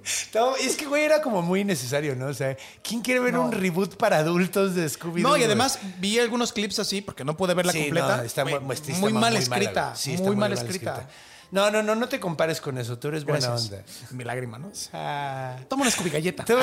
Es 0.61 0.75
que, 0.75 0.85
güey, 0.85 1.03
era 1.03 1.19
como 1.21 1.41
muy 1.41 1.61
innecesario, 1.61 2.15
¿no? 2.15 2.27
O 2.27 2.33
sea, 2.33 2.55
¿quién 2.83 3.01
quiere 3.01 3.19
ver 3.19 3.37
un 3.37 3.51
reboot 3.51 3.95
para 3.95 4.17
adultos 4.17 4.75
de 4.75 4.85
Scooby-Doo? 4.87 5.21
No, 5.23 5.35
y 5.37 5.43
además 5.43 5.79
vi 5.97 6.19
algunos 6.19 6.53
clips 6.53 6.77
así 6.77 7.01
porque 7.01 7.23
no 7.23 7.35
pude 7.35 7.55
verla 7.55 7.71
Sí, 7.71 7.79
completa. 7.83 8.17
no, 8.17 8.23
está, 8.23 8.43
Güey, 8.43 8.59
muy, 8.59 8.75
está 8.75 8.93
muy 8.99 9.13
mal- 9.13 9.35
escrita. 9.35 9.95
Sí, 9.95 10.13
está 10.13 10.27
muy 10.27 10.35
mal 10.35 10.53
escrita. 10.53 11.07
No, 11.51 11.69
no, 11.71 11.81
no, 11.83 11.95
no 11.95 12.09
te 12.09 12.19
compares 12.19 12.59
con 12.59 12.77
eso. 12.77 12.97
Tú 12.97 13.07
eres 13.09 13.23
buena 13.23 13.47
Gracias. 13.47 13.71
onda. 13.71 13.85
Mi 14.11 14.23
lágrima, 14.23 14.57
¿no? 14.57 14.71
Ah. 14.93 15.57
Toma 15.69 15.83
una 15.83 15.91
Scooby 15.91 16.09
galleta. 16.09 16.43
Tú. 16.45 16.53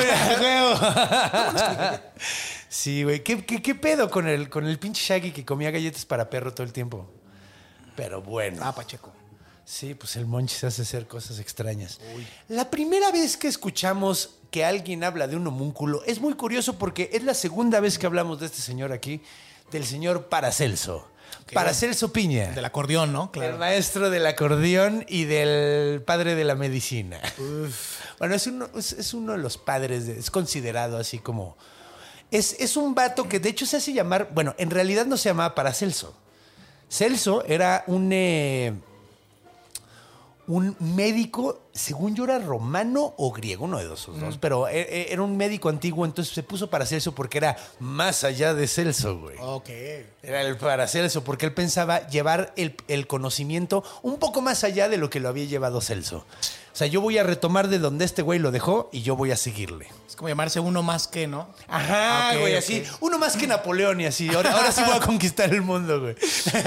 Sí, 2.69 3.03
güey. 3.03 3.23
¿Qué, 3.23 3.45
qué, 3.45 3.61
qué 3.61 3.75
pedo 3.75 4.09
con 4.09 4.27
el, 4.27 4.49
con 4.49 4.65
el 4.65 4.79
pinche 4.79 5.01
Shaggy 5.03 5.31
que 5.31 5.45
comía 5.45 5.71
galletas 5.71 6.05
para 6.05 6.29
perro 6.29 6.53
todo 6.53 6.65
el 6.65 6.73
tiempo? 6.73 7.09
Pero 7.95 8.21
bueno. 8.21 8.61
Ah, 8.63 8.73
Pacheco. 8.73 9.11
Sí, 9.65 9.93
pues 9.93 10.15
el 10.17 10.25
Monchi 10.25 10.55
se 10.55 10.67
hace 10.67 10.81
hacer 10.81 11.07
cosas 11.07 11.39
extrañas. 11.39 11.99
La 12.49 12.69
primera 12.69 13.11
vez 13.11 13.37
que 13.37 13.47
escuchamos 13.47 14.35
que 14.51 14.65
alguien 14.65 15.03
habla 15.03 15.27
de 15.27 15.35
un 15.37 15.47
homúnculo 15.47 16.03
es 16.05 16.19
muy 16.19 16.33
curioso 16.33 16.77
porque 16.77 17.09
es 17.13 17.23
la 17.23 17.33
segunda 17.33 17.79
vez 17.79 17.97
que 17.97 18.05
hablamos 18.05 18.39
de 18.39 18.47
este 18.47 18.61
señor 18.61 18.91
aquí, 18.91 19.21
del 19.71 19.85
señor 19.85 20.27
Paracelso. 20.27 21.07
Paracelso 21.53 22.11
Piña. 22.13 22.51
Del 22.51 22.65
acordeón, 22.65 23.13
¿no? 23.13 23.23
El 23.25 23.29
Claro. 23.39 23.57
maestro 23.57 24.09
del 24.09 24.25
acordeón 24.25 25.05
y 25.07 25.25
del 25.25 26.01
padre 26.01 26.35
de 26.35 26.43
la 26.43 26.55
medicina. 26.55 27.19
Bueno, 28.19 28.35
es 28.35 28.47
uno, 28.47 28.69
es, 28.75 28.93
es 28.93 29.13
uno 29.13 29.33
de 29.33 29.37
los 29.39 29.57
padres, 29.57 30.05
de- 30.07 30.19
es 30.19 30.29
considerado 30.31 30.97
así 30.97 31.19
como... 31.19 31.57
Es, 32.31 32.53
es 32.59 32.77
un 32.77 32.95
vato 32.95 33.29
que 33.29 33.39
de 33.39 33.49
hecho 33.49 33.65
se 33.65 33.77
hace 33.77 33.93
llamar, 33.93 34.29
bueno, 34.33 34.55
en 34.57 34.71
realidad 34.71 35.05
no 35.05 35.17
se 35.17 35.29
llamaba 35.29 35.53
Paracelso. 35.53 36.15
Celso 36.89 37.43
era 37.45 37.83
un, 37.87 38.09
eh, 38.11 38.73
un 40.47 40.75
médico, 40.79 41.61
según 41.73 42.15
yo 42.15 42.23
era 42.25 42.37
romano 42.39 43.15
o 43.17 43.31
griego, 43.31 43.65
uno 43.65 43.79
de 43.79 43.85
esos 43.93 44.15
Mm. 44.15 44.19
dos, 44.19 44.37
pero 44.37 44.67
e- 44.67 44.79
e- 44.81 45.11
era 45.11 45.21
un 45.23 45.35
médico 45.37 45.69
antiguo, 45.69 46.05
entonces 46.05 46.33
se 46.33 46.43
puso 46.43 46.69
Paracelso 46.69 47.13
porque 47.15 47.39
era 47.39 47.57
más 47.79 48.23
allá 48.23 48.53
de 48.53 48.67
Celso, 48.67 49.19
güey. 49.19 49.37
Ok. 49.39 49.69
Era 50.21 50.41
el 50.41 50.55
Paracelso, 50.57 51.23
porque 51.23 51.47
él 51.47 51.53
pensaba 51.53 52.07
llevar 52.07 52.53
el, 52.57 52.75
el 52.87 53.07
conocimiento 53.07 53.83
un 54.03 54.17
poco 54.19 54.41
más 54.41 54.63
allá 54.63 54.87
de 54.87 54.97
lo 54.97 55.09
que 55.09 55.19
lo 55.19 55.29
había 55.29 55.45
llevado 55.45 55.81
Celso. 55.81 56.25
O 56.73 56.75
sea, 56.75 56.87
yo 56.87 57.01
voy 57.01 57.19
a 57.19 57.23
retomar 57.23 57.67
de 57.67 57.77
donde 57.77 58.03
este 58.03 58.23
güey 58.23 58.39
lo 58.39 58.49
dejó 58.49 58.89
y 58.91 59.03
yo 59.03 59.15
voy 59.15 59.29
a 59.31 59.37
seguirle. 59.37 59.87
Es 60.09 60.15
como 60.15 60.29
llamarse 60.29 60.59
uno 60.59 60.81
más 60.81 61.07
que, 61.07 61.27
¿no? 61.27 61.47
Ajá, 61.67 62.31
Ok, 62.33 62.39
güey, 62.41 62.55
así. 62.55 62.83
Uno 62.99 63.19
más 63.19 63.37
que 63.37 63.45
Napoleón 63.45 64.01
y 64.01 64.05
así. 64.07 64.27
Ahora, 64.33 64.53
ahora 64.53 64.71
sí 64.71 64.81
voy 64.83 64.95
a 64.95 64.99
conquistar 64.99 65.53
el 65.53 65.61
mundo, 65.61 66.01
güey. 66.01 66.15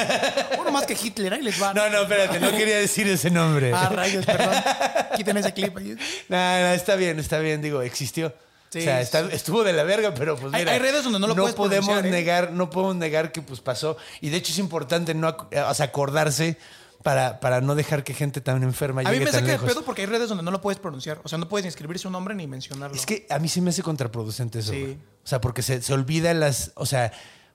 Uno 0.60 0.70
más 0.70 0.86
que 0.86 0.94
Hitler, 0.94 1.34
ahí 1.34 1.42
les 1.42 1.60
va. 1.60 1.74
No, 1.74 1.88
no, 1.90 2.02
espérate, 2.02 2.38
no 2.38 2.50
quería 2.52 2.76
decir 2.78 3.08
ese 3.08 3.30
nombre. 3.30 3.72
Ah, 3.74 3.88
rayos, 3.92 4.24
perdón. 4.24 4.54
Quiten 5.16 5.36
ese 5.38 5.52
clip. 5.52 5.76
No, 5.76 6.36
no, 6.36 6.68
está 6.72 6.94
bien, 6.94 7.18
está 7.18 7.38
bien, 7.40 7.60
digo, 7.60 7.82
existió. 7.82 8.32
Sí, 8.70 8.80
o 8.80 8.82
sea, 8.82 9.00
está- 9.00 9.20
estuvo 9.32 9.62
de 9.64 9.72
la 9.72 9.84
verga, 9.84 10.12
pero 10.14 10.36
pues 10.36 10.52
mira, 10.52 10.72
hay 10.72 10.78
redes 10.80 11.04
donde 11.04 11.18
no 11.20 11.28
lo 11.28 11.34
puedes 11.36 11.54
podemos 11.54 12.04
¿eh? 12.04 12.10
negar, 12.10 12.50
no 12.52 12.68
podemos 12.68 12.96
negar 12.96 13.30
que 13.30 13.40
pues 13.40 13.60
pasó 13.60 13.96
y 14.20 14.28
de 14.30 14.38
hecho 14.38 14.52
es 14.52 14.58
importante 14.58 15.14
no 15.14 15.28
ac- 15.28 15.74
sea, 15.74 15.84
acordarse 15.86 16.58
para, 17.06 17.38
para 17.38 17.60
no 17.60 17.76
dejar 17.76 18.02
que 18.02 18.14
gente 18.14 18.40
tan 18.40 18.64
enferma 18.64 19.02
A 19.02 19.04
mí 19.04 19.10
llegue 19.10 19.26
me 19.26 19.30
tan 19.30 19.46
saca 19.46 19.62
de 19.62 19.64
pedo 19.64 19.84
porque 19.84 20.02
hay 20.02 20.06
redes 20.08 20.28
donde 20.28 20.42
no 20.42 20.50
lo 20.50 20.60
puedes 20.60 20.80
pronunciar. 20.80 21.20
O 21.22 21.28
sea, 21.28 21.38
no 21.38 21.48
puedes 21.48 21.64
ni 21.64 21.68
escribir 21.68 22.00
su 22.00 22.10
nombre 22.10 22.34
ni 22.34 22.48
mencionarlo. 22.48 22.96
Es 22.96 23.06
que 23.06 23.28
a 23.30 23.38
mí 23.38 23.48
sí 23.48 23.60
me 23.60 23.70
hace 23.70 23.84
contraproducente 23.84 24.58
eso. 24.58 24.72
Sí. 24.72 24.80
güey. 24.80 24.94
O 24.94 24.98
sea, 25.28 25.40
porque 25.40 25.62
se, 25.62 25.82
se 25.82 25.94
olvida 25.94 26.34
las. 26.34 26.72
O 26.74 26.84
sea, 26.84 27.12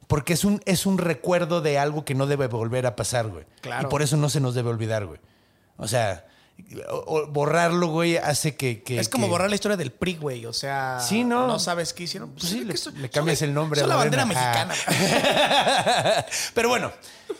porque 0.07 0.31
es 0.31 0.45
un, 0.45 0.61
es 0.65 0.85
un 0.85 0.97
recuerdo 0.97 1.59
de 1.59 1.77
algo 1.77 2.05
que 2.05 2.15
no 2.15 2.27
debe 2.27 2.47
volver 2.47 2.85
a 2.85 2.95
pasar, 2.95 3.27
güey. 3.27 3.43
Claro. 3.59 3.89
Y 3.89 3.91
por 3.91 4.01
eso 4.01 4.15
no 4.15 4.29
se 4.29 4.39
nos 4.39 4.55
debe 4.55 4.69
olvidar, 4.69 5.05
güey. 5.05 5.19
O 5.75 5.89
sea, 5.89 6.25
o- 6.89 7.03
o 7.07 7.27
borrarlo, 7.27 7.87
güey, 7.87 8.17
hace 8.17 8.55
que. 8.55 8.81
que- 8.83 8.99
es 8.99 9.09
como 9.09 9.25
que- 9.27 9.31
borrar 9.31 9.49
la 9.49 9.55
historia 9.55 9.77
del 9.77 9.91
PRI, 9.91 10.15
güey. 10.15 10.45
O 10.45 10.53
sea, 10.53 10.99
Sí, 10.99 11.23
¿no? 11.23 11.47
no 11.47 11.59
sabes 11.59 11.93
qué 11.93 12.03
hicieron. 12.03 12.31
Pues 12.31 12.45
sí, 12.49 12.65
es 12.69 12.87
le, 12.93 13.09
cambias 13.09 13.41
el 13.41 13.53
nombre 13.53 13.81
a 13.81 13.87
la 13.87 13.95
bandera 13.95 14.25
Morena. 14.25 14.65
mexicana. 14.65 14.75
Ah. 15.23 16.25
Pero 16.53 16.69
bueno, 16.69 16.91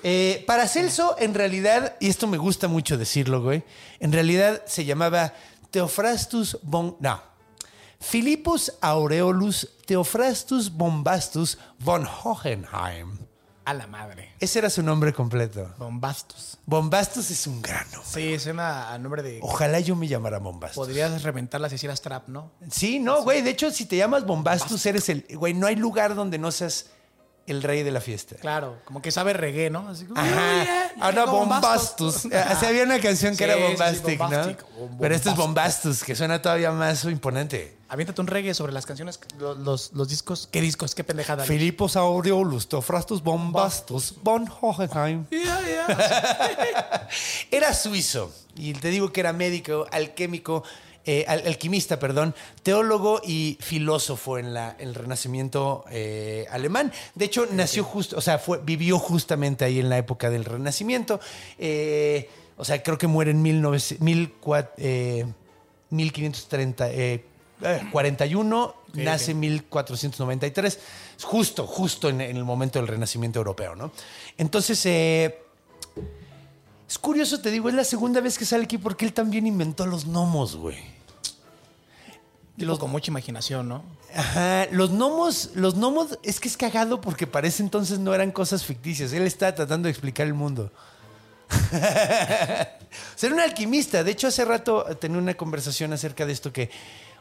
eh, 0.03 0.43
para 0.47 0.67
Celso, 0.67 1.15
en 1.19 1.34
realidad, 1.34 1.95
y 1.99 2.09
esto 2.09 2.28
me 2.28 2.38
gusta 2.38 2.67
mucho 2.67 2.97
decirlo, 2.97 3.41
güey, 3.41 3.63
en 3.99 4.11
realidad 4.11 4.61
se 4.65 4.86
llamaba 4.86 5.34
Theophrastus 5.72 6.57
von. 6.63 6.97
No. 6.99 7.22
Philippus 7.99 8.74
Aureolus 8.82 9.69
Theophrastus 9.86 10.72
Bombastus 10.72 11.57
von 11.80 12.05
Hohenheim. 12.07 13.19
A 13.64 13.74
la 13.74 13.86
madre. 13.88 14.34
Ese 14.39 14.59
era 14.59 14.70
su 14.70 14.82
nombre 14.82 15.14
completo. 15.14 15.74
Bombastos. 15.78 16.57
Bombastus 16.66 17.30
es 17.30 17.45
un 17.47 17.62
grano. 17.62 18.01
Sí, 18.03 18.39
suena 18.39 18.91
a 18.91 18.97
nombre 18.97 19.22
de. 19.22 19.39
Ojalá 19.41 19.80
yo 19.80 19.95
me 19.95 20.07
llamara 20.07 20.39
Bombastus. 20.39 20.76
Podrías 20.76 21.22
reventarla 21.22 21.70
si 21.70 21.76
hicieras 21.76 22.01
trap, 22.01 22.28
¿no? 22.28 22.51
Sí, 22.70 22.99
no, 22.99 23.24
güey. 23.24 23.41
De 23.41 23.51
hecho, 23.51 23.70
si 23.72 23.86
te 23.86 23.97
llamas 23.97 24.26
Bombastus, 24.26 24.86
eres 24.86 25.09
el. 25.09 25.26
Güey, 25.36 25.53
no 25.53 25.68
hay 25.68 25.76
lugar 25.76 26.16
donde 26.16 26.39
no 26.39 26.51
seas 26.51 26.88
el 27.47 27.63
rey 27.63 27.83
de 27.83 27.91
la 27.91 28.01
fiesta. 28.01 28.35
Claro, 28.37 28.77
como 28.85 29.01
que 29.01 29.11
sabe 29.11 29.33
reggae, 29.33 29.69
¿no? 29.69 29.87
Así 29.89 30.05
como, 30.05 30.19
Ajá. 30.19 30.63
"Yeah, 30.63 30.91
Ah, 30.99 31.11
no, 31.11 31.27
Bombastus. 31.27 32.25
Así 32.25 32.65
había 32.67 32.83
una 32.83 32.99
canción 32.99 33.31
que 33.35 33.37
Sí, 33.37 33.43
era 33.43 33.55
sí, 33.55 33.59
sí, 33.61 33.67
Bombastic, 33.69 34.17
Bombastic. 34.19 34.61
¿no? 34.61 34.97
Pero 34.99 35.15
este 35.15 35.29
es 35.29 35.35
Bombastic. 35.35 35.83
Bombastus, 35.85 36.03
que 36.03 36.15
suena 36.15 36.41
todavía 36.41 36.71
más 36.71 37.03
imponente. 37.05 37.77
Aviéntate 37.89 38.21
un 38.21 38.27
reggae 38.27 38.53
sobre 38.53 38.71
las 38.71 38.85
canciones, 38.85 39.19
los, 39.37 39.57
los, 39.57 39.91
los 39.93 40.07
discos. 40.07 40.47
¿Qué 40.49 40.61
discos? 40.61 40.95
¿Qué 40.95 41.03
pendejada? 41.03 41.43
Filipos 41.43 41.95
Aureolus, 41.97 42.69
Theophrastus 42.69 43.21
Bombastus, 43.21 44.13
von 44.23 44.47
Hohenheim. 44.61 45.25
Yeah, 45.31 45.59
yeah. 45.67 47.07
Era 47.51 47.73
suizo, 47.73 48.31
y 48.55 48.73
te 48.73 48.89
digo 48.89 49.11
que 49.11 49.19
era 49.19 49.33
médico, 49.33 49.87
alquímico, 49.91 50.63
eh, 51.05 51.25
al- 51.27 51.45
alquimista, 51.47 51.97
perdón, 51.99 52.35
teólogo 52.63 53.21
y 53.25 53.57
filósofo 53.59 54.37
en 54.37 54.53
la, 54.53 54.75
el 54.79 54.93
Renacimiento 54.95 55.83
eh, 55.89 56.45
alemán. 56.51 56.91
De 57.15 57.25
hecho, 57.25 57.47
nació 57.51 57.83
justo, 57.83 58.17
o 58.17 58.21
sea, 58.21 58.37
fue, 58.39 58.59
vivió 58.63 58.99
justamente 58.99 59.65
ahí 59.65 59.79
en 59.79 59.89
la 59.89 59.97
época 59.97 60.29
del 60.29 60.45
Renacimiento. 60.45 61.19
Eh, 61.57 62.29
o 62.57 62.65
sea, 62.65 62.83
creo 62.83 62.97
que 62.97 63.07
muere 63.07 63.31
en 63.31 63.41
1900 63.41 63.99
1400, 64.01 64.69
eh, 64.77 65.25
1530, 65.89 66.89
eh, 66.91 67.25
eh, 67.63 67.81
41, 67.91 68.75
nace 68.93 69.31
en 69.31 69.39
1493, 69.39 70.79
justo, 71.23 71.65
justo 71.67 72.09
en, 72.09 72.21
en 72.21 72.37
el 72.37 72.43
momento 72.43 72.79
del 72.79 72.87
Renacimiento 72.87 73.39
europeo, 73.39 73.75
¿no? 73.75 73.91
Entonces, 74.37 74.85
eh, 74.85 75.39
es 76.91 76.99
curioso, 76.99 77.39
te 77.39 77.51
digo, 77.51 77.69
es 77.69 77.75
la 77.75 77.85
segunda 77.85 78.19
vez 78.19 78.37
que 78.37 78.43
sale 78.43 78.65
aquí 78.65 78.77
porque 78.77 79.05
él 79.05 79.13
también 79.13 79.47
inventó 79.47 79.85
los 79.85 80.03
gnomos, 80.03 80.57
güey. 80.57 80.75
Tipo 82.57 82.77
con 82.77 82.91
mucha 82.91 83.09
imaginación, 83.09 83.69
¿no? 83.69 83.81
Ajá, 84.13 84.67
los 84.71 84.91
gnomos, 84.91 85.51
los 85.55 85.75
gnomos, 85.75 86.19
es 86.21 86.41
que 86.41 86.49
es 86.49 86.57
cagado 86.57 86.99
porque 86.99 87.25
para 87.25 87.47
ese 87.47 87.63
entonces 87.63 87.97
no 87.97 88.13
eran 88.13 88.33
cosas 88.33 88.65
ficticias. 88.65 89.13
Él 89.13 89.23
estaba 89.23 89.55
tratando 89.55 89.85
de 89.85 89.91
explicar 89.91 90.27
el 90.27 90.33
mundo. 90.33 90.69
Ser 93.15 93.31
un 93.31 93.39
alquimista. 93.39 94.03
De 94.03 94.11
hecho, 94.11 94.27
hace 94.27 94.43
rato 94.43 94.83
tenía 94.99 95.17
una 95.17 95.35
conversación 95.35 95.93
acerca 95.93 96.25
de 96.25 96.33
esto 96.33 96.51
que, 96.51 96.69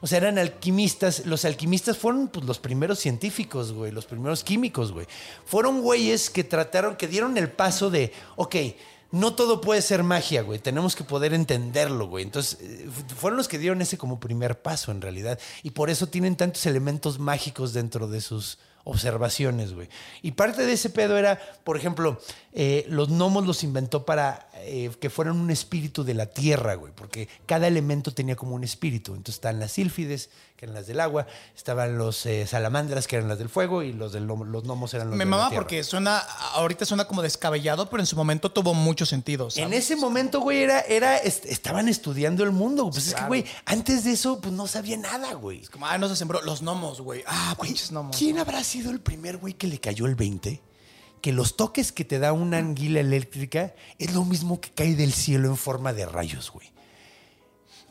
o 0.00 0.08
sea, 0.08 0.18
eran 0.18 0.36
alquimistas. 0.36 1.26
Los 1.26 1.44
alquimistas 1.44 1.96
fueron 1.96 2.26
pues, 2.26 2.44
los 2.44 2.58
primeros 2.58 2.98
científicos, 2.98 3.72
güey, 3.72 3.92
los 3.92 4.06
primeros 4.06 4.42
químicos, 4.42 4.90
güey. 4.90 5.06
Fueron 5.46 5.80
güeyes 5.80 6.28
que 6.28 6.42
trataron, 6.42 6.96
que 6.96 7.06
dieron 7.06 7.38
el 7.38 7.52
paso 7.52 7.88
de, 7.88 8.12
ok, 8.34 8.56
no 9.12 9.34
todo 9.34 9.60
puede 9.60 9.82
ser 9.82 10.02
magia, 10.02 10.42
güey. 10.42 10.58
Tenemos 10.58 10.94
que 10.96 11.04
poder 11.04 11.34
entenderlo, 11.34 12.06
güey. 12.08 12.24
Entonces, 12.24 12.58
eh, 12.60 12.88
fu- 12.92 13.14
fueron 13.16 13.36
los 13.36 13.48
que 13.48 13.58
dieron 13.58 13.82
ese 13.82 13.98
como 13.98 14.20
primer 14.20 14.60
paso, 14.62 14.92
en 14.92 15.00
realidad. 15.00 15.38
Y 15.62 15.70
por 15.70 15.90
eso 15.90 16.06
tienen 16.08 16.36
tantos 16.36 16.64
elementos 16.66 17.18
mágicos 17.18 17.72
dentro 17.72 18.06
de 18.08 18.20
sus 18.20 18.58
observaciones, 18.84 19.72
güey. 19.74 19.88
Y 20.22 20.32
parte 20.32 20.64
de 20.66 20.72
ese 20.72 20.90
pedo 20.90 21.16
era, 21.18 21.38
por 21.64 21.76
ejemplo, 21.76 22.20
eh, 22.52 22.84
los 22.88 23.08
gnomos 23.08 23.46
los 23.46 23.62
inventó 23.62 24.04
para 24.04 24.48
eh, 24.62 24.90
que 25.00 25.10
fueran 25.10 25.38
un 25.40 25.50
espíritu 25.50 26.04
de 26.04 26.14
la 26.14 26.26
tierra, 26.26 26.74
güey, 26.74 26.92
porque 26.94 27.28
cada 27.46 27.66
elemento 27.66 28.12
tenía 28.12 28.36
como 28.36 28.54
un 28.54 28.64
espíritu. 28.64 29.12
Entonces 29.12 29.36
están 29.36 29.58
las 29.60 29.72
sílfides, 29.72 30.30
que 30.56 30.66
eran 30.66 30.74
las 30.74 30.86
del 30.86 31.00
agua, 31.00 31.26
estaban 31.56 31.96
los 31.96 32.26
eh, 32.26 32.46
salamandras, 32.46 33.06
que 33.06 33.16
eran 33.16 33.28
las 33.28 33.38
del 33.38 33.48
fuego, 33.48 33.82
y 33.82 33.92
los, 33.92 34.12
del 34.12 34.26
los 34.26 34.62
gnomos 34.64 34.92
eran 34.94 35.08
los 35.08 35.16
Me 35.16 35.24
de 35.24 35.30
la 35.30 35.36
mama 35.36 35.48
tierra. 35.48 35.62
porque 35.62 35.82
suena, 35.84 36.18
ahorita 36.54 36.84
suena 36.84 37.06
como 37.06 37.22
descabellado, 37.22 37.88
pero 37.88 38.02
en 38.02 38.06
su 38.06 38.16
momento 38.16 38.50
tuvo 38.52 38.74
mucho 38.74 39.06
sentido. 39.06 39.50
¿sabes? 39.50 39.66
En 39.66 39.72
ese 39.72 39.96
momento, 39.96 40.40
güey, 40.40 40.62
era, 40.62 40.80
era, 40.80 41.16
est- 41.16 41.46
estaban 41.46 41.88
estudiando 41.88 42.44
el 42.44 42.50
mundo. 42.52 42.90
Pues 42.90 43.08
es 43.08 43.14
que, 43.14 43.24
güey, 43.24 43.44
antes 43.64 44.04
de 44.04 44.12
eso, 44.12 44.40
pues 44.40 44.52
no 44.52 44.66
sabía 44.66 44.96
nada, 44.96 45.32
güey. 45.34 45.62
Como, 45.66 45.86
ah, 45.86 45.96
no 45.98 46.08
se 46.08 46.16
sembró. 46.16 46.42
Los 46.42 46.60
gnomos, 46.62 47.00
güey. 47.00 47.24
Ah, 47.26 47.54
Güey, 47.56 47.70
pinches 47.70 47.90
gnomos. 47.90 48.16
¿Quién 48.16 48.38
habrá 48.38 48.62
sido 48.64 48.90
el 48.90 49.00
primer 49.00 49.38
güey 49.38 49.54
que 49.54 49.66
le 49.66 49.80
cayó 49.80 50.06
el 50.06 50.14
20? 50.14 50.60
Que 51.20 51.32
los 51.32 51.56
toques 51.56 51.92
que 51.92 52.04
te 52.04 52.18
da 52.18 52.32
una 52.32 52.58
anguila 52.58 53.00
eléctrica 53.00 53.74
es 53.98 54.14
lo 54.14 54.24
mismo 54.24 54.60
que 54.60 54.70
cae 54.70 54.94
del 54.94 55.12
cielo 55.12 55.48
en 55.48 55.56
forma 55.56 55.92
de 55.92 56.06
rayos, 56.06 56.50
güey. 56.50 56.70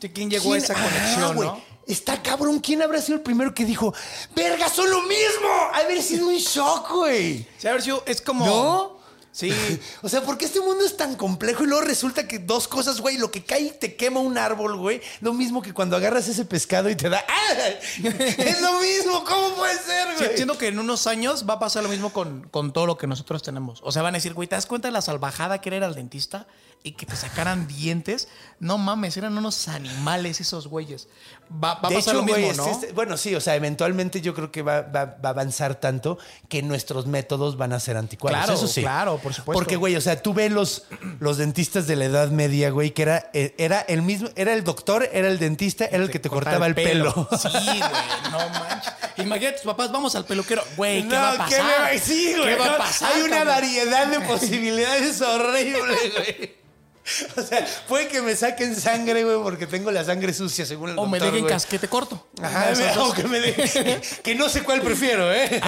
¿Quién 0.08 0.30
llegó 0.30 0.54
a 0.54 0.58
esa 0.58 0.74
conexión, 0.74 1.36
güey. 1.36 1.48
no? 1.48 1.60
Está 1.86 2.22
cabrón. 2.22 2.60
¿Quién 2.60 2.82
habrá 2.82 3.00
sido 3.02 3.16
el 3.16 3.22
primero 3.22 3.52
que 3.52 3.64
dijo, 3.64 3.92
verga, 4.34 4.68
son 4.68 4.90
lo 4.90 5.02
mismo? 5.02 5.48
Haber 5.74 6.02
sido 6.02 6.28
un 6.28 6.36
shock, 6.36 6.90
güey. 6.90 7.46
Sí, 7.58 7.68
a 7.68 7.72
ver 7.72 7.82
si 7.82 7.90
es 8.06 8.20
como. 8.22 8.46
¿No? 8.46 8.99
Sí. 9.32 9.52
O 10.02 10.08
sea, 10.08 10.22
¿por 10.22 10.38
qué 10.38 10.46
este 10.46 10.60
mundo 10.60 10.84
es 10.84 10.96
tan 10.96 11.14
complejo 11.14 11.64
y 11.64 11.66
luego 11.66 11.82
resulta 11.82 12.26
que 12.26 12.38
dos 12.38 12.68
cosas, 12.68 13.00
güey, 13.00 13.18
lo 13.18 13.30
que 13.30 13.44
cae 13.44 13.60
y 13.60 13.70
te 13.70 13.96
quema 13.96 14.20
un 14.20 14.38
árbol, 14.38 14.76
güey, 14.76 15.00
lo 15.20 15.32
mismo 15.34 15.62
que 15.62 15.74
cuando 15.74 15.96
agarras 15.96 16.26
ese 16.28 16.44
pescado 16.44 16.88
y 16.88 16.96
te 16.96 17.08
da... 17.08 17.24
¡Ah! 17.28 17.52
Es 18.00 18.60
lo 18.62 18.80
mismo, 18.80 19.24
¿cómo 19.24 19.54
puede 19.54 19.74
ser, 19.74 20.08
Sí, 20.16 20.24
güey? 20.24 20.36
Siento 20.36 20.58
que 20.58 20.68
en 20.68 20.78
unos 20.78 21.06
años 21.06 21.44
va 21.48 21.54
a 21.54 21.58
pasar 21.58 21.82
lo 21.82 21.88
mismo 21.88 22.12
con, 22.12 22.48
con 22.50 22.72
todo 22.72 22.86
lo 22.86 22.96
que 22.96 23.06
nosotros 23.06 23.42
tenemos. 23.42 23.80
O 23.82 23.92
sea, 23.92 24.02
van 24.02 24.14
a 24.14 24.18
decir, 24.18 24.34
güey, 24.34 24.48
¿te 24.48 24.54
das 24.54 24.66
cuenta 24.66 24.88
de 24.88 24.92
la 24.92 25.02
salvajada 25.02 25.60
que 25.60 25.68
era 25.68 25.76
ir 25.76 25.84
al 25.84 25.94
dentista 25.94 26.46
y 26.82 26.92
que 26.92 27.04
te 27.06 27.14
sacaran 27.16 27.66
dientes? 27.68 28.28
No 28.58 28.78
mames, 28.78 29.16
eran 29.16 29.36
unos 29.36 29.68
animales 29.68 30.40
esos 30.40 30.66
güeyes. 30.66 31.08
Va, 31.52 31.74
va 31.74 31.88
a 31.88 31.88
De 31.90 31.96
pasar 31.96 32.14
hecho, 32.14 32.14
lo 32.14 32.22
mismo, 32.22 32.42
güey, 32.46 32.56
¿no? 32.56 32.70
este- 32.70 32.92
bueno, 32.92 33.16
sí, 33.16 33.34
o 33.34 33.40
sea, 33.40 33.54
eventualmente 33.56 34.20
yo 34.20 34.34
creo 34.34 34.50
que 34.52 34.62
va, 34.62 34.82
va- 34.82 35.04
va 35.04 35.28
a 35.28 35.32
avanzar 35.32 35.74
tanto 35.74 36.18
que 36.48 36.62
nuestros 36.62 37.06
métodos 37.06 37.56
van 37.56 37.72
a 37.72 37.80
ser 37.80 37.96
anticuados. 37.96 38.38
Claro, 38.38 38.54
eso 38.54 38.66
sí. 38.68 38.80
claro, 38.82 39.18
por 39.18 39.34
supuesto. 39.34 39.58
Porque, 39.58 39.76
güey, 39.76 39.96
o 39.96 40.00
sea, 40.00 40.22
tú 40.22 40.32
ves 40.32 40.52
los, 40.52 40.84
los 41.18 41.38
dentistas 41.38 41.86
de 41.86 41.96
la 41.96 42.04
Edad 42.06 42.28
Media, 42.30 42.70
güey, 42.70 42.92
que 42.92 43.02
era, 43.02 43.30
eh, 43.34 43.54
era 43.58 43.80
el 43.80 44.02
mismo, 44.02 44.28
era 44.36 44.52
el 44.54 44.62
doctor, 44.64 45.08
era 45.12 45.28
el 45.28 45.38
dentista, 45.38 45.84
era 45.86 46.02
el 46.02 46.10
que 46.10 46.18
te 46.18 46.28
cortaba 46.30 46.66
el 46.66 46.74
pelo. 46.74 47.28
Sí, 47.40 47.48
güey, 47.48 48.30
no 48.30 48.38
manches. 48.50 48.92
Imagínate 49.16 49.56
tus 49.56 49.66
papás, 49.66 49.90
vamos 49.92 50.14
al 50.14 50.24
peluquero. 50.24 50.62
Güey, 50.76 51.02
¿qué 51.02 51.08
No, 51.08 51.20
va 51.20 51.28
a 51.30 51.32
¿qué 51.48 51.56
pasar? 51.56 51.64
me 51.64 51.96
va- 51.96 52.02
Sí, 52.02 52.34
güey. 52.36 52.48
¿Qué 52.48 52.56
va 52.56 52.74
a 52.74 52.78
pasar? 52.78 53.12
Hay 53.12 53.20
una 53.22 53.36
cabrón? 53.38 53.54
variedad 53.54 54.06
de 54.06 54.20
posibilidades 54.20 55.20
horribles, 55.20 56.12
güey. 56.16 56.60
O 57.36 57.42
sea, 57.42 57.66
puede 57.88 58.08
que 58.08 58.20
me 58.22 58.36
saquen 58.36 58.76
sangre, 58.76 59.24
güey, 59.24 59.42
porque 59.42 59.66
tengo 59.66 59.90
la 59.90 60.04
sangre 60.04 60.32
sucia, 60.32 60.64
según 60.66 60.90
el 60.90 60.98
O 60.98 61.06
me 61.06 61.18
dejen 61.18 61.40
güey. 61.40 61.52
casquete 61.52 61.88
corto. 61.88 62.26
Ajá, 62.42 62.72
me- 62.76 62.98
o 63.02 63.12
que 63.12 63.24
me 63.24 63.40
dejen. 63.40 64.00
que 64.22 64.34
no 64.34 64.48
sé 64.48 64.62
cuál 64.62 64.80
prefiero, 64.82 65.32
¿eh? 65.32 65.60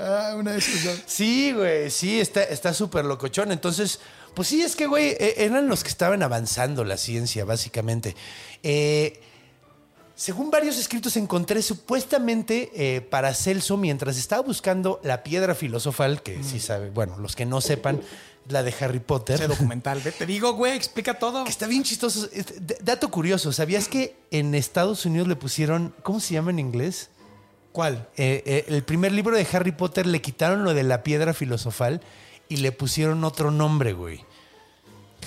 Ah, 0.00 0.34
una 0.36 0.52
de 0.52 0.58
esas. 0.58 0.98
Sí, 1.06 1.52
güey, 1.52 1.90
sí, 1.90 2.20
está 2.20 2.42
está 2.44 2.74
súper 2.74 3.04
locochón. 3.04 3.52
Entonces, 3.52 4.00
Pues 4.34 4.48
sí, 4.48 4.62
es 4.62 4.76
que, 4.76 4.86
güey, 4.86 5.10
eh, 5.10 5.34
eran 5.44 5.68
los 5.68 5.82
que 5.82 5.90
estaban 5.90 6.22
avanzando 6.22 6.84
la 6.84 6.96
ciencia, 6.96 7.44
básicamente. 7.44 8.16
Eh, 8.62 9.20
según 10.22 10.52
varios 10.52 10.78
escritos 10.78 11.16
encontré 11.16 11.62
supuestamente 11.62 12.70
eh, 12.76 13.00
para 13.00 13.34
Celso, 13.34 13.76
mientras 13.76 14.16
estaba 14.16 14.40
buscando 14.40 15.00
la 15.02 15.24
piedra 15.24 15.56
filosofal, 15.56 16.22
que 16.22 16.44
sí 16.44 16.60
sabe, 16.60 16.90
bueno, 16.90 17.18
los 17.18 17.34
que 17.34 17.44
no 17.44 17.60
sepan, 17.60 18.00
la 18.48 18.62
de 18.62 18.72
Harry 18.78 19.00
Potter. 19.00 19.34
Ese 19.34 19.48
documental. 19.48 20.00
Te 20.00 20.24
digo, 20.24 20.52
güey, 20.52 20.76
explica 20.76 21.18
todo. 21.18 21.42
Que 21.42 21.50
está 21.50 21.66
bien 21.66 21.82
chistoso. 21.82 22.28
Dato 22.84 23.10
curioso, 23.10 23.50
¿sabías 23.50 23.88
que 23.88 24.14
en 24.30 24.54
Estados 24.54 25.04
Unidos 25.06 25.26
le 25.26 25.34
pusieron, 25.34 25.92
¿cómo 26.04 26.20
se 26.20 26.34
llama 26.34 26.52
en 26.52 26.60
inglés? 26.60 27.10
¿Cuál? 27.72 28.08
Eh, 28.16 28.44
eh, 28.46 28.64
el 28.68 28.84
primer 28.84 29.10
libro 29.10 29.34
de 29.34 29.44
Harry 29.52 29.72
Potter 29.72 30.06
le 30.06 30.22
quitaron 30.22 30.62
lo 30.62 30.72
de 30.72 30.84
la 30.84 31.02
piedra 31.02 31.34
filosofal 31.34 32.00
y 32.48 32.58
le 32.58 32.70
pusieron 32.70 33.24
otro 33.24 33.50
nombre, 33.50 33.92
güey. 33.92 34.24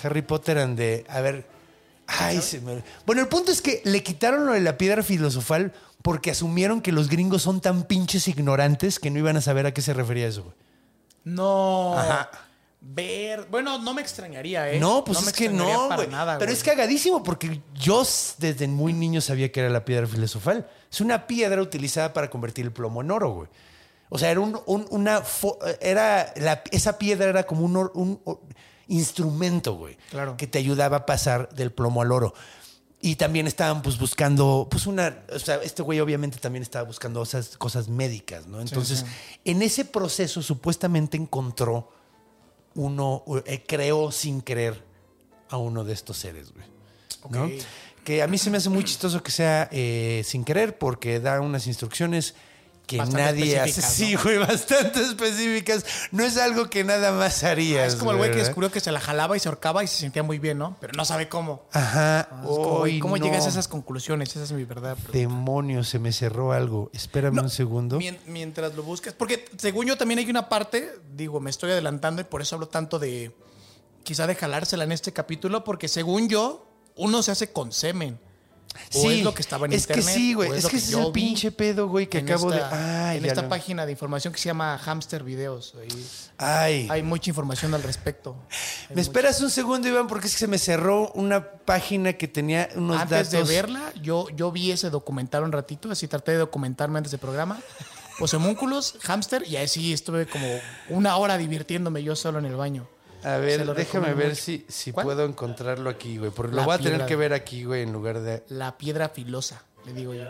Harry 0.01 0.21
Potter 0.21 0.57
and 0.57 0.77
the... 0.77 1.03
A 1.09 1.19
ver... 1.19 1.53
Ay, 2.07 2.41
se 2.41 2.61
me... 2.61 2.83
Bueno, 3.05 3.21
el 3.21 3.27
punto 3.27 3.51
es 3.51 3.61
que 3.61 3.81
le 3.83 4.03
quitaron 4.03 4.45
lo 4.45 4.53
de 4.53 4.61
la 4.61 4.77
piedra 4.77 5.01
filosofal 5.03 5.73
porque 6.01 6.31
asumieron 6.31 6.81
que 6.81 6.91
los 6.91 7.09
gringos 7.09 7.41
son 7.41 7.61
tan 7.61 7.83
pinches 7.83 8.27
ignorantes 8.27 8.99
que 8.99 9.09
no 9.09 9.19
iban 9.19 9.37
a 9.37 9.41
saber 9.41 9.65
a 9.65 9.73
qué 9.73 9.81
se 9.81 9.93
refería 9.93 10.27
eso, 10.27 10.43
güey. 10.43 10.55
No. 11.23 11.97
Ajá. 11.97 12.29
Ver. 12.81 13.47
Bueno, 13.49 13.79
no 13.79 13.95
me 13.95 14.01
extrañaría, 14.03 14.71
¿eh? 14.71 14.79
No, 14.79 15.03
pues 15.03 15.19
es 15.25 15.33
que 15.33 15.49
no, 15.49 15.87
güey. 15.95 16.07
nada, 16.07 16.37
Pero 16.37 16.49
güey. 16.51 16.55
es 16.57 16.63
cagadísimo 16.63 17.23
porque 17.23 17.61
yo 17.73 18.03
desde 18.37 18.67
muy 18.67 18.93
niño 18.93 19.21
sabía 19.21 19.51
que 19.51 19.61
era 19.61 19.69
la 19.71 19.83
piedra 19.85 20.05
filosofal. 20.05 20.69
Es 20.91 21.01
una 21.01 21.25
piedra 21.25 21.59
utilizada 21.63 22.13
para 22.13 22.29
convertir 22.29 22.65
el 22.65 22.71
plomo 22.71 23.01
en 23.01 23.09
oro, 23.09 23.31
güey. 23.33 23.49
O 24.09 24.19
sea, 24.19 24.29
era 24.29 24.39
un, 24.39 24.59
un- 24.67 24.85
una 24.91 25.23
fo- 25.23 25.57
era 25.81 26.31
la- 26.35 26.61
esa 26.71 26.99
piedra 26.99 27.27
era 27.27 27.43
como 27.43 27.65
un, 27.65 27.75
un 27.95 28.19
instrumento, 28.87 29.73
güey, 29.75 29.97
Claro. 30.09 30.37
que 30.37 30.47
te 30.47 30.57
ayudaba 30.59 30.97
a 30.97 31.05
pasar 31.05 31.49
del 31.53 31.71
plomo 31.71 32.01
al 32.01 32.11
oro. 32.11 32.33
Y 33.01 33.17
también 33.17 33.45
estaban 33.45 33.81
pues 33.83 33.99
buscando, 33.99 34.67
pues 34.71 34.87
una, 34.87 35.23
o 35.31 35.37
sea, 35.37 35.57
este 35.57 35.83
güey 35.83 35.99
obviamente 35.99 36.37
también 36.39 36.63
estaba 36.63 36.85
buscando 36.85 37.21
esas 37.21 37.55
cosas 37.57 37.87
médicas, 37.87 38.47
¿no? 38.47 38.61
Entonces, 38.61 39.05
en 39.43 39.61
ese 39.61 39.85
proceso 39.85 40.41
supuestamente 40.41 41.15
encontró 41.17 41.91
uno, 42.73 43.23
eh, 43.45 43.63
creó 43.67 44.11
sin 44.11 44.41
querer 44.41 44.83
a 45.49 45.57
uno 45.57 45.83
de 45.83 45.93
estos 45.93 46.17
seres, 46.17 46.51
güey. 46.51 46.65
¿no? 47.29 47.45
Ok. 47.45 47.51
Que 48.03 48.21
a 48.21 48.27
mí 48.27 48.37
se 48.37 48.49
me 48.49 48.57
hace 48.57 48.69
muy 48.69 48.83
chistoso 48.83 49.21
que 49.23 49.31
sea 49.31 49.67
eh, 49.71 50.21
sin 50.25 50.43
querer 50.43 50.77
porque 50.77 51.19
da 51.19 51.41
unas 51.41 51.67
instrucciones 51.67 52.35
que 52.85 52.97
Bastante 52.97 53.23
nadie 53.23 53.59
hace. 53.59 53.69
específicas, 53.79 53.93
Sí, 53.93 54.13
¿no? 54.15 54.23
güey, 54.23 54.37
bastante 54.37 55.01
específicas. 55.01 55.85
No 56.11 56.23
es 56.23 56.37
algo 56.37 56.69
que 56.69 56.83
nada 56.83 57.11
más 57.11 57.43
harías. 57.43 57.93
Es 57.93 57.95
como 57.99 58.11
el 58.11 58.17
güey 58.17 58.31
que 58.31 58.37
descubrió 58.37 58.71
que 58.71 58.79
se 58.79 58.91
la 58.91 58.99
jalaba 58.99 59.35
y 59.35 59.39
se 59.39 59.49
ahorcaba 59.49 59.83
y 59.83 59.87
se 59.87 59.97
sentía 59.97 60.23
muy 60.23 60.39
bien, 60.39 60.57
¿no? 60.57 60.77
Pero 60.79 60.93
no 60.95 61.03
sabe 61.05 61.27
cómo. 61.29 61.63
Ajá. 61.71 62.29
Como, 62.43 62.83
Ay, 62.83 62.99
¿Cómo 62.99 63.17
no. 63.17 63.25
llegas 63.25 63.45
a 63.45 63.49
esas 63.49 63.67
conclusiones? 63.67 64.29
Esa 64.29 64.43
es 64.43 64.51
mi 64.51 64.63
verdad. 64.65 64.97
Demonios, 65.11 65.89
se 65.89 65.99
me 65.99 66.11
cerró 66.11 66.51
algo. 66.51 66.89
Espérame 66.93 67.35
No, 67.35 67.41
un 67.43 67.49
segundo. 67.49 67.97
Mien- 67.97 68.19
Mientras 68.27 68.75
lo 68.75 68.83
buscas. 68.83 69.13
Porque 69.13 69.45
según 69.57 69.85
yo 69.87 69.97
también 69.97 70.19
hay 70.19 70.29
una 70.29 70.47
parte, 70.49 70.91
digo, 71.15 71.39
me 71.39 71.49
estoy 71.49 71.71
adelantando 71.71 72.21
y 72.21 72.25
por 72.25 72.41
eso 72.41 72.55
hablo 72.55 72.67
tanto 72.67 72.99
de 72.99 73.35
quizá 74.03 74.27
de 74.27 74.35
jalársela 74.35 74.83
en 74.83 74.91
este 74.91 75.11
capítulo, 75.13 75.63
porque 75.63 75.87
según 75.87 76.29
yo, 76.29 76.67
uno 76.95 77.23
se 77.23 77.31
hace 77.31 77.51
con 77.51 77.71
semen. 77.71 78.19
O 78.95 79.09
es 79.11 79.23
lo 79.23 79.33
que 79.33 79.41
estaba 79.41 79.65
en 79.65 79.73
es 79.73 79.83
internet. 79.83 80.05
que 80.05 80.11
sí, 80.11 80.33
güey. 80.33 80.51
Es, 80.51 80.65
que 80.67 80.77
ese 80.77 80.91
es 80.91 80.97
el 80.97 81.11
pinche 81.11 81.51
pedo, 81.51 81.87
güey, 81.87 82.07
que 82.07 82.19
acabo 82.19 82.51
esta- 82.53 82.69
de. 82.69 82.75
Ay, 82.75 83.17
en 83.17 83.25
esta 83.25 83.47
página 83.49 83.85
de 83.85 83.91
información 83.91 84.33
que 84.33 84.39
se 84.39 84.45
llama 84.49 84.77
Hamster 84.77 85.23
Videos. 85.23 85.73
Ahí 85.79 86.07
Ay. 86.37 86.87
hay 86.89 87.03
mucha 87.03 87.29
información 87.29 87.73
al 87.73 87.83
respecto. 87.83 88.35
Hay 88.89 88.95
¿Me 88.95 89.01
esperas 89.01 89.39
un 89.41 89.49
segundo, 89.49 89.87
Iván? 89.87 90.07
Porque 90.07 90.27
es 90.27 90.33
que 90.33 90.39
se 90.39 90.47
me 90.47 90.57
cerró 90.57 91.11
una 91.13 91.51
página 91.51 92.13
que 92.13 92.27
tenía 92.27 92.69
unos 92.75 93.01
Antes 93.01 93.31
datos. 93.31 93.47
de 93.47 93.55
verla, 93.55 93.93
yo, 94.01 94.27
yo 94.35 94.51
vi 94.51 94.71
ese 94.71 94.89
documental 94.89 95.43
un 95.43 95.51
ratito, 95.51 95.91
así 95.91 96.07
traté 96.07 96.33
de 96.33 96.37
documentarme 96.39 96.97
antes 96.97 97.11
del 97.11 97.19
programa. 97.19 97.59
Pues 98.17 98.33
homúnculos, 98.33 98.95
hámster, 99.01 99.45
y 99.45 99.57
así 99.57 99.91
estuve 99.91 100.25
como 100.25 100.47
una 100.89 101.17
hora 101.17 101.37
divirtiéndome 101.37 102.01
yo 102.01 102.15
solo 102.15 102.39
en 102.39 102.45
el 102.45 102.55
baño. 102.55 102.87
A 103.25 103.37
ver, 103.37 103.65
déjame 103.73 104.13
ver 104.13 104.29
mucho. 104.29 104.41
si, 104.41 104.65
si 104.69 104.91
¿Cuál? 104.91 105.05
puedo 105.05 105.25
encontrarlo 105.25 105.89
aquí, 105.89 106.17
güey. 106.17 106.31
Porque 106.31 106.55
lo 106.55 106.63
voy 106.63 106.75
a 106.75 106.77
tener 106.77 107.05
que 107.05 107.15
ver 107.15 107.33
aquí, 107.33 107.63
güey, 107.63 107.81
en 107.81 107.91
lugar 107.91 108.19
de. 108.19 108.43
La 108.49 108.77
piedra 108.77 109.09
filosa, 109.09 109.63
le 109.85 109.93
digo 109.93 110.13
yo. 110.13 110.25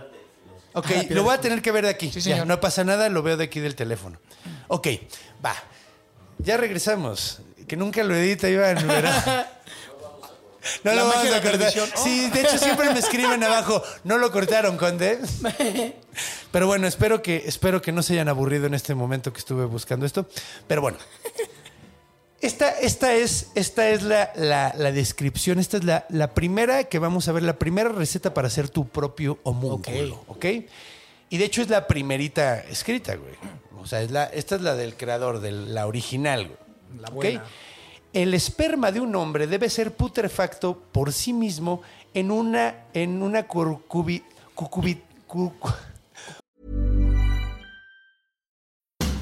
Ok, 0.73 0.87
Ah, 0.95 1.03
lo 1.09 1.23
voy 1.23 1.33
a 1.33 1.39
tener 1.41 1.61
que 1.61 1.71
ver 1.71 1.83
de 1.85 1.89
aquí. 1.91 2.11
Sí, 2.11 2.21
Ya, 2.21 2.43
no 2.45 2.59
pasa 2.59 2.83
nada, 2.83 3.07
lo 3.09 3.21
veo 3.23 3.37
de 3.37 3.45
aquí 3.45 3.59
del 3.59 3.75
teléfono. 3.75 4.19
Ok, 4.67 4.87
va. 5.45 5.55
Ya 6.37 6.57
regresamos. 6.57 7.41
Que 7.67 7.75
nunca 7.77 8.03
lo 8.03 8.15
edita, 8.15 8.49
Iván, 8.49 8.85
¿verdad? 8.87 9.47
No 10.83 10.91
La 10.95 11.03
lo 11.03 11.07
vamos 11.09 11.31
a 11.31 11.41
cortar. 11.43 11.71
Oh. 11.79 12.03
Sí, 12.03 12.27
de 12.31 12.41
hecho 12.41 12.57
siempre 12.57 12.91
me 12.91 12.97
escriben 12.97 13.43
abajo, 13.43 13.83
no 14.03 14.17
lo 14.17 14.31
cortaron, 14.31 14.77
Conde. 14.77 15.19
Pero 16.51 16.65
bueno, 16.65 16.87
espero 16.87 17.21
que, 17.21 17.43
espero 17.45 17.83
que 17.83 17.91
no 17.91 18.01
se 18.01 18.13
hayan 18.13 18.29
aburrido 18.29 18.65
en 18.65 18.73
este 18.73 18.95
momento 18.95 19.31
que 19.31 19.37
estuve 19.37 19.65
buscando 19.65 20.07
esto. 20.07 20.27
Pero 20.67 20.81
bueno. 20.81 20.97
Esta, 22.45 22.69
esta 22.79 23.13
es, 23.13 23.47
esta 23.55 23.89
es 23.89 24.03
la, 24.03 24.31
la- 24.35 24.73
la 24.77 24.91
descripción, 24.91 25.59
esta 25.59 25.77
es 25.77 25.83
la, 25.83 26.05
la 26.09 26.33
primera 26.33 26.83
que 26.85 26.99
vamos 26.99 27.27
a 27.27 27.31
ver, 27.31 27.43
la 27.43 27.57
primera 27.57 27.89
receta 27.89 28.33
para 28.33 28.47
hacer 28.47 28.69
tu 28.69 28.87
propio 28.87 29.39
homúnculo, 29.43 30.23
¿ok? 30.27 30.45
Y 31.29 31.37
de 31.37 31.45
hecho 31.45 31.61
es 31.61 31.69
la 31.69 31.87
primerita 31.87 32.59
escrita, 32.59 33.15
güey. 33.15 33.33
O 33.81 33.87
sea, 33.87 34.01
es 34.01 34.11
la, 34.11 34.25
esta 34.25 34.55
es 34.55 34.61
la 34.61 34.75
del 34.75 34.95
creador, 34.95 35.39
de 35.41 35.51
la 35.51 35.87
original, 35.87 36.45
güey. 36.47 37.01
La 37.01 37.09
buena. 37.09 37.43
El 38.13 38.33
esperma 38.33 38.91
de 38.91 39.01
un 39.01 39.15
hombre 39.15 39.47
debe 39.47 39.69
ser 39.69 39.91
putrefacto 39.93 40.79
por 40.91 41.11
sí 41.11 41.33
mismo 41.33 41.81
en 42.13 42.31
una, 42.31 42.85
en 42.93 43.21
una 43.21 43.43
curcubi, 43.47 44.23
cucubi- 44.55 45.01
cu- 45.27 45.51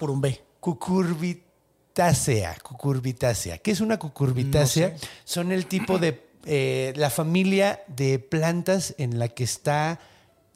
Por 0.00 0.10
un 0.10 0.20
B. 0.22 0.42
cucurbitácea. 0.60 2.56
Cucurbitácea. 2.62 3.58
¿Qué 3.58 3.70
es 3.70 3.80
una 3.80 3.98
cucurbitácea? 3.98 4.96
Son 5.24 5.52
el 5.52 5.66
tipo 5.66 5.98
de. 5.98 6.26
eh, 6.46 6.94
la 6.96 7.10
familia 7.10 7.82
de 7.86 8.18
plantas 8.18 8.94
en 8.96 9.18
la 9.18 9.28
que 9.28 9.44
está 9.44 10.00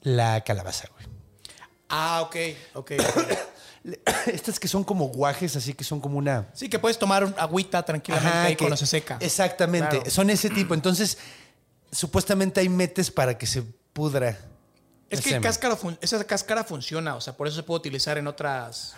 la 0.01 0.40
calabaza, 0.42 0.88
güey. 0.95 1.07
Ah, 1.90 2.22
ok, 2.22 2.36
ok. 2.74 2.92
Estas 4.26 4.59
que 4.59 4.66
son 4.66 4.82
como 4.82 5.09
guajes, 5.09 5.55
así 5.57 5.74
que 5.74 5.84
son 5.84 6.01
como 6.01 6.16
una. 6.16 6.49
sí, 6.55 6.70
que 6.70 6.78
puedes 6.78 6.99
tomar 6.99 7.22
un 7.22 7.34
agüita 7.36 7.82
tranquilamente 7.82 8.30
Ajá, 8.36 8.45
ahí 8.47 8.55
que- 8.57 8.64
cuando 8.64 8.78
se 8.78 8.86
seca. 8.86 9.18
Exactamente. 9.20 9.97
Claro. 9.97 10.11
Son 10.11 10.30
ese 10.30 10.49
tipo. 10.49 10.72
Entonces, 10.72 11.18
supuestamente 11.92 12.61
hay 12.61 12.70
metes 12.70 13.11
para 13.11 13.36
que 13.36 13.47
se 13.47 13.61
pudra. 13.92 14.38
Es 15.11 15.20
que 15.20 15.38
cáscara 15.40 15.76
esa 16.01 16.24
cáscara 16.24 16.64
funciona, 16.64 17.14
o 17.14 17.20
sea, 17.20 17.36
por 17.36 17.47
eso 17.47 17.57
se 17.57 17.62
puede 17.62 17.78
utilizar 17.80 18.16
en 18.16 18.26
otras. 18.26 18.95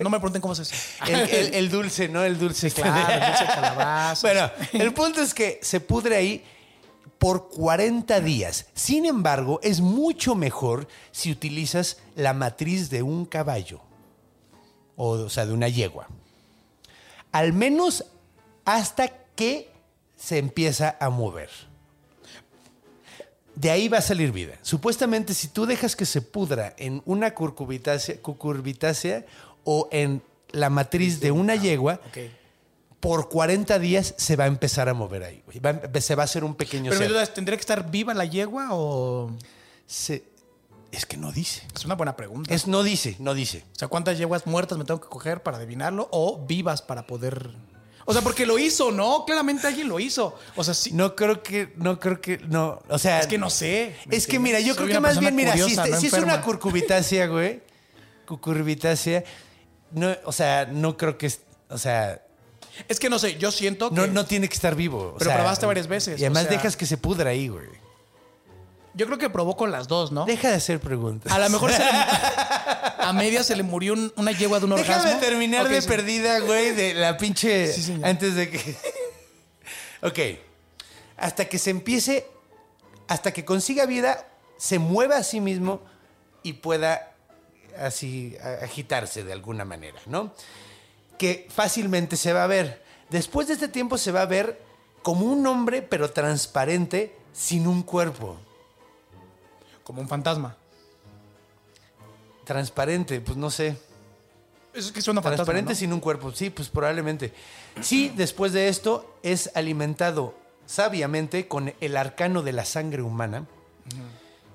No 0.00 0.10
me 0.10 0.18
pregunten 0.18 0.42
cómo 0.42 0.54
se 0.54 0.62
hace. 0.62 0.74
El, 1.06 1.20
el- 1.30 1.54
el 1.54 1.70
dulce, 1.70 2.08
¿no? 2.08 2.22
El 2.24 2.38
dulce. 2.38 2.70
Claro, 2.70 3.12
el 3.12 3.20
dulce 3.30 3.44
de 3.44 3.50
calabaza. 3.50 4.20
Bueno, 4.28 4.50
el 4.84 4.92
punto 4.92 5.22
es 5.22 5.32
que 5.32 5.58
se 5.62 5.80
pudre 5.80 6.16
ahí 6.16 6.44
por 7.18 7.48
40 7.50 8.20
días. 8.20 8.66
Sin 8.74 9.06
embargo, 9.06 9.60
es 9.62 9.80
mucho 9.80 10.34
mejor 10.34 10.88
si 11.12 11.30
utilizas 11.30 11.98
la 12.16 12.32
matriz 12.34 12.90
de 12.90 13.02
un 13.02 13.26
caballo. 13.26 13.80
O, 14.96 15.10
o 15.10 15.28
sea, 15.30 15.46
de 15.46 15.52
una 15.52 15.68
yegua. 15.68 16.08
Al 17.32 17.52
menos 17.52 18.04
hasta 18.64 19.08
que 19.36 19.70
se 20.16 20.38
empieza 20.38 20.96
a 21.00 21.08
mover. 21.10 21.48
De 23.54 23.70
ahí 23.70 23.88
va 23.88 23.98
a 23.98 24.02
salir 24.02 24.32
vida. 24.32 24.54
Supuestamente, 24.62 25.34
si 25.34 25.48
tú 25.48 25.66
dejas 25.66 25.94
que 25.96 26.06
se 26.06 26.22
pudra 26.22 26.74
en 26.78 27.02
una 27.04 27.34
cucurbitácea 27.34 29.24
o 29.64 29.88
en 29.92 30.22
la 30.52 30.70
matriz 30.70 31.20
de 31.20 31.30
una 31.30 31.54
yegua, 31.54 32.00
Ok. 32.08 32.18
por 33.00 33.28
40 33.28 33.78
días 33.78 34.14
se 34.18 34.36
va 34.36 34.44
a 34.44 34.46
empezar 34.48 34.88
a 34.88 34.94
mover 34.94 35.22
ahí. 35.24 35.42
Va 35.64 36.00
se 36.00 36.14
va 36.14 36.22
a 36.22 36.24
hacer 36.24 36.44
un 36.44 36.54
pequeño 36.54 36.90
Pero 36.90 37.00
mi 37.00 37.04
ser. 37.06 37.12
duda 37.12 37.22
es, 37.22 37.32
¿tendría 37.34 37.56
que 37.56 37.60
estar 37.60 37.90
viva 37.90 38.12
la 38.14 38.24
yegua 38.24 38.68
o.? 38.72 39.30
Se- 39.86 40.24
Es 40.92 41.06
que 41.06 41.16
no 41.16 41.30
dice. 41.30 41.62
Es 41.74 41.84
una 41.84 41.94
buena 41.94 42.16
pregunta. 42.16 42.52
Es 42.52 42.66
no 42.66 42.82
dice, 42.82 43.14
no 43.20 43.32
dice. 43.32 43.64
O 43.74 43.78
sea, 43.78 43.86
¿cuántas 43.88 44.18
yeguas 44.18 44.46
muertas 44.46 44.76
me 44.76 44.84
tengo 44.84 45.00
que 45.00 45.08
coger 45.08 45.40
para 45.42 45.56
adivinarlo? 45.58 46.08
O 46.10 46.44
vivas 46.46 46.82
para 46.82 47.06
poder. 47.06 47.50
O 48.06 48.12
sea, 48.12 48.22
porque 48.22 48.44
lo 48.44 48.58
hizo, 48.58 48.90
¿no? 48.90 49.24
Claramente 49.24 49.68
alguien 49.68 49.88
lo 49.88 50.00
hizo. 50.00 50.36
O 50.56 50.64
sea, 50.64 50.74
sí. 50.74 50.90
No 50.92 51.14
creo 51.14 51.44
que, 51.44 51.72
no 51.76 52.00
creo 52.00 52.20
que, 52.20 52.38
no. 52.38 52.80
O 52.88 52.98
sea. 52.98 53.20
Es 53.20 53.28
que 53.28 53.38
no 53.38 53.50
sé. 53.50 53.94
¿me 54.06 54.16
Es 54.16 54.26
que 54.26 54.40
mira, 54.40 54.58
yo 54.58 54.74
Soy 54.74 54.86
creo 54.86 54.96
que 54.96 55.00
más 55.00 55.20
bien, 55.20 55.36
mira, 55.36 55.52
si, 55.52 55.60
curiosa, 55.60 55.86
no 55.86 55.96
si 56.00 56.06
es 56.08 56.12
una 56.14 56.42
curcubitácea, 56.42 57.28
güey. 57.28 57.62
Cucurbitácea. 58.26 59.22
No, 59.92 60.14
o 60.24 60.32
sea, 60.32 60.66
no 60.66 60.96
creo 60.96 61.18
que, 61.18 61.32
o 61.68 61.78
sea, 61.78 62.22
Es 62.88 63.00
que 63.00 63.10
no 63.10 63.18
sé, 63.18 63.36
yo 63.38 63.50
siento 63.50 63.90
que. 63.90 63.96
no, 63.96 64.06
no 64.06 64.24
tiene 64.24 64.48
que 64.48 64.54
estar 64.54 64.74
vivo. 64.74 65.12
o 65.14 65.18
Pero 65.18 65.30
sea, 65.30 65.38
probaste 65.38 65.66
varias 65.66 65.86
veces, 65.88 66.20
Y 66.20 66.24
además 66.24 66.44
o 66.44 66.48
sea- 66.48 66.56
dejas 66.56 66.76
que 66.76 66.86
se 66.86 66.96
pudra 66.96 67.30
ahí, 67.30 67.48
güey. 67.48 67.66
Yo 68.94 69.06
creo 69.06 69.18
que 69.18 69.30
probó 69.30 69.56
con 69.56 69.70
las 69.70 69.86
dos, 69.86 70.10
¿no? 70.10 70.24
Deja 70.24 70.48
de 70.48 70.54
hacer 70.56 70.80
preguntas. 70.80 71.32
A 71.32 71.38
lo 71.38 71.48
mejor 71.48 71.70
se 71.72 71.78
le- 71.78 71.84
a 72.98 73.12
media 73.14 73.42
se 73.44 73.54
le 73.54 73.62
murió 73.62 73.92
un- 73.92 74.12
una 74.16 74.32
yegua 74.32 74.58
de 74.58 74.64
un 74.66 74.74
Déjame 74.74 74.98
orgasmo. 74.98 75.20
terminar 75.20 75.66
Ok, 75.66 75.72
de 75.72 75.82
sí. 75.82 75.88
perdida, 75.88 76.40
güey, 76.40 76.72
de 76.72 76.94
la 76.94 77.16
pinche. 77.16 77.72
Sí, 77.72 77.82
señor. 77.82 78.06
antes 78.06 78.34
de 78.34 78.50
que. 78.50 78.76
ok. 80.02 80.18
Hasta 81.16 81.44
que 81.48 81.58
se 81.58 81.70
empiece. 81.70 82.26
Hasta 83.08 83.32
que 83.32 83.44
consiga 83.44 83.86
vida, 83.86 84.26
se 84.56 84.78
mueva 84.78 85.16
a 85.18 85.22
sí 85.24 85.40
mismo 85.40 85.80
y 86.42 86.54
pueda 86.54 87.09
así 87.80 88.36
agitarse 88.62 89.24
de 89.24 89.32
alguna 89.32 89.64
manera, 89.64 90.00
¿no? 90.06 90.32
Que 91.18 91.48
fácilmente 91.50 92.16
se 92.16 92.32
va 92.32 92.44
a 92.44 92.46
ver. 92.46 92.82
Después 93.10 93.48
de 93.48 93.54
este 93.54 93.68
tiempo 93.68 93.98
se 93.98 94.12
va 94.12 94.22
a 94.22 94.26
ver 94.26 94.60
como 95.02 95.26
un 95.26 95.46
hombre, 95.46 95.82
pero 95.82 96.10
transparente, 96.10 97.16
sin 97.32 97.66
un 97.66 97.82
cuerpo. 97.82 98.36
Como 99.82 100.00
un 100.00 100.08
fantasma. 100.08 100.56
Transparente, 102.44 103.20
pues 103.20 103.36
no 103.36 103.50
sé. 103.50 103.76
Es 104.72 104.92
que 104.92 105.02
suena 105.02 105.20
fantasma. 105.20 105.44
Transparente 105.44 105.72
¿no? 105.72 105.78
sin 105.78 105.92
un 105.92 106.00
cuerpo, 106.00 106.32
sí, 106.32 106.50
pues 106.50 106.68
probablemente. 106.68 107.32
Sí, 107.80 108.12
después 108.14 108.52
de 108.52 108.68
esto 108.68 109.16
es 109.22 109.50
alimentado 109.54 110.34
sabiamente 110.70 111.48
con 111.48 111.74
el 111.80 111.96
arcano 111.96 112.42
de 112.42 112.52
la 112.52 112.64
sangre 112.64 113.02
humana 113.02 113.46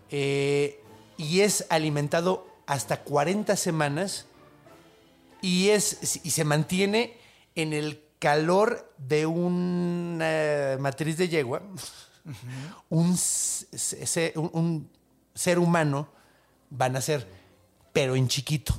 eh, 0.09 0.80
y 1.17 1.41
es 1.41 1.65
alimentado 1.69 2.47
hasta 2.66 3.01
40 3.01 3.55
semanas 3.55 4.26
y, 5.41 5.70
es, 5.70 6.20
y 6.24 6.32
se 6.32 6.43
mantiene 6.43 7.18
en 7.55 7.74
el 7.74 8.01
calor 8.20 8.91
de 8.97 9.26
una 9.26 10.78
matriz 10.80 11.18
de 11.18 11.30
yegua, 11.30 11.61
un, 12.89 13.13
s- 13.13 13.68
se- 13.78 14.34
un- 14.36 14.49
un 14.53 14.89
ser 15.34 15.59
humano 15.59 16.09
van 16.70 16.95
a 16.95 17.01
ser, 17.01 17.28
pero 17.93 18.16
en 18.16 18.28
chiquito. 18.28 18.74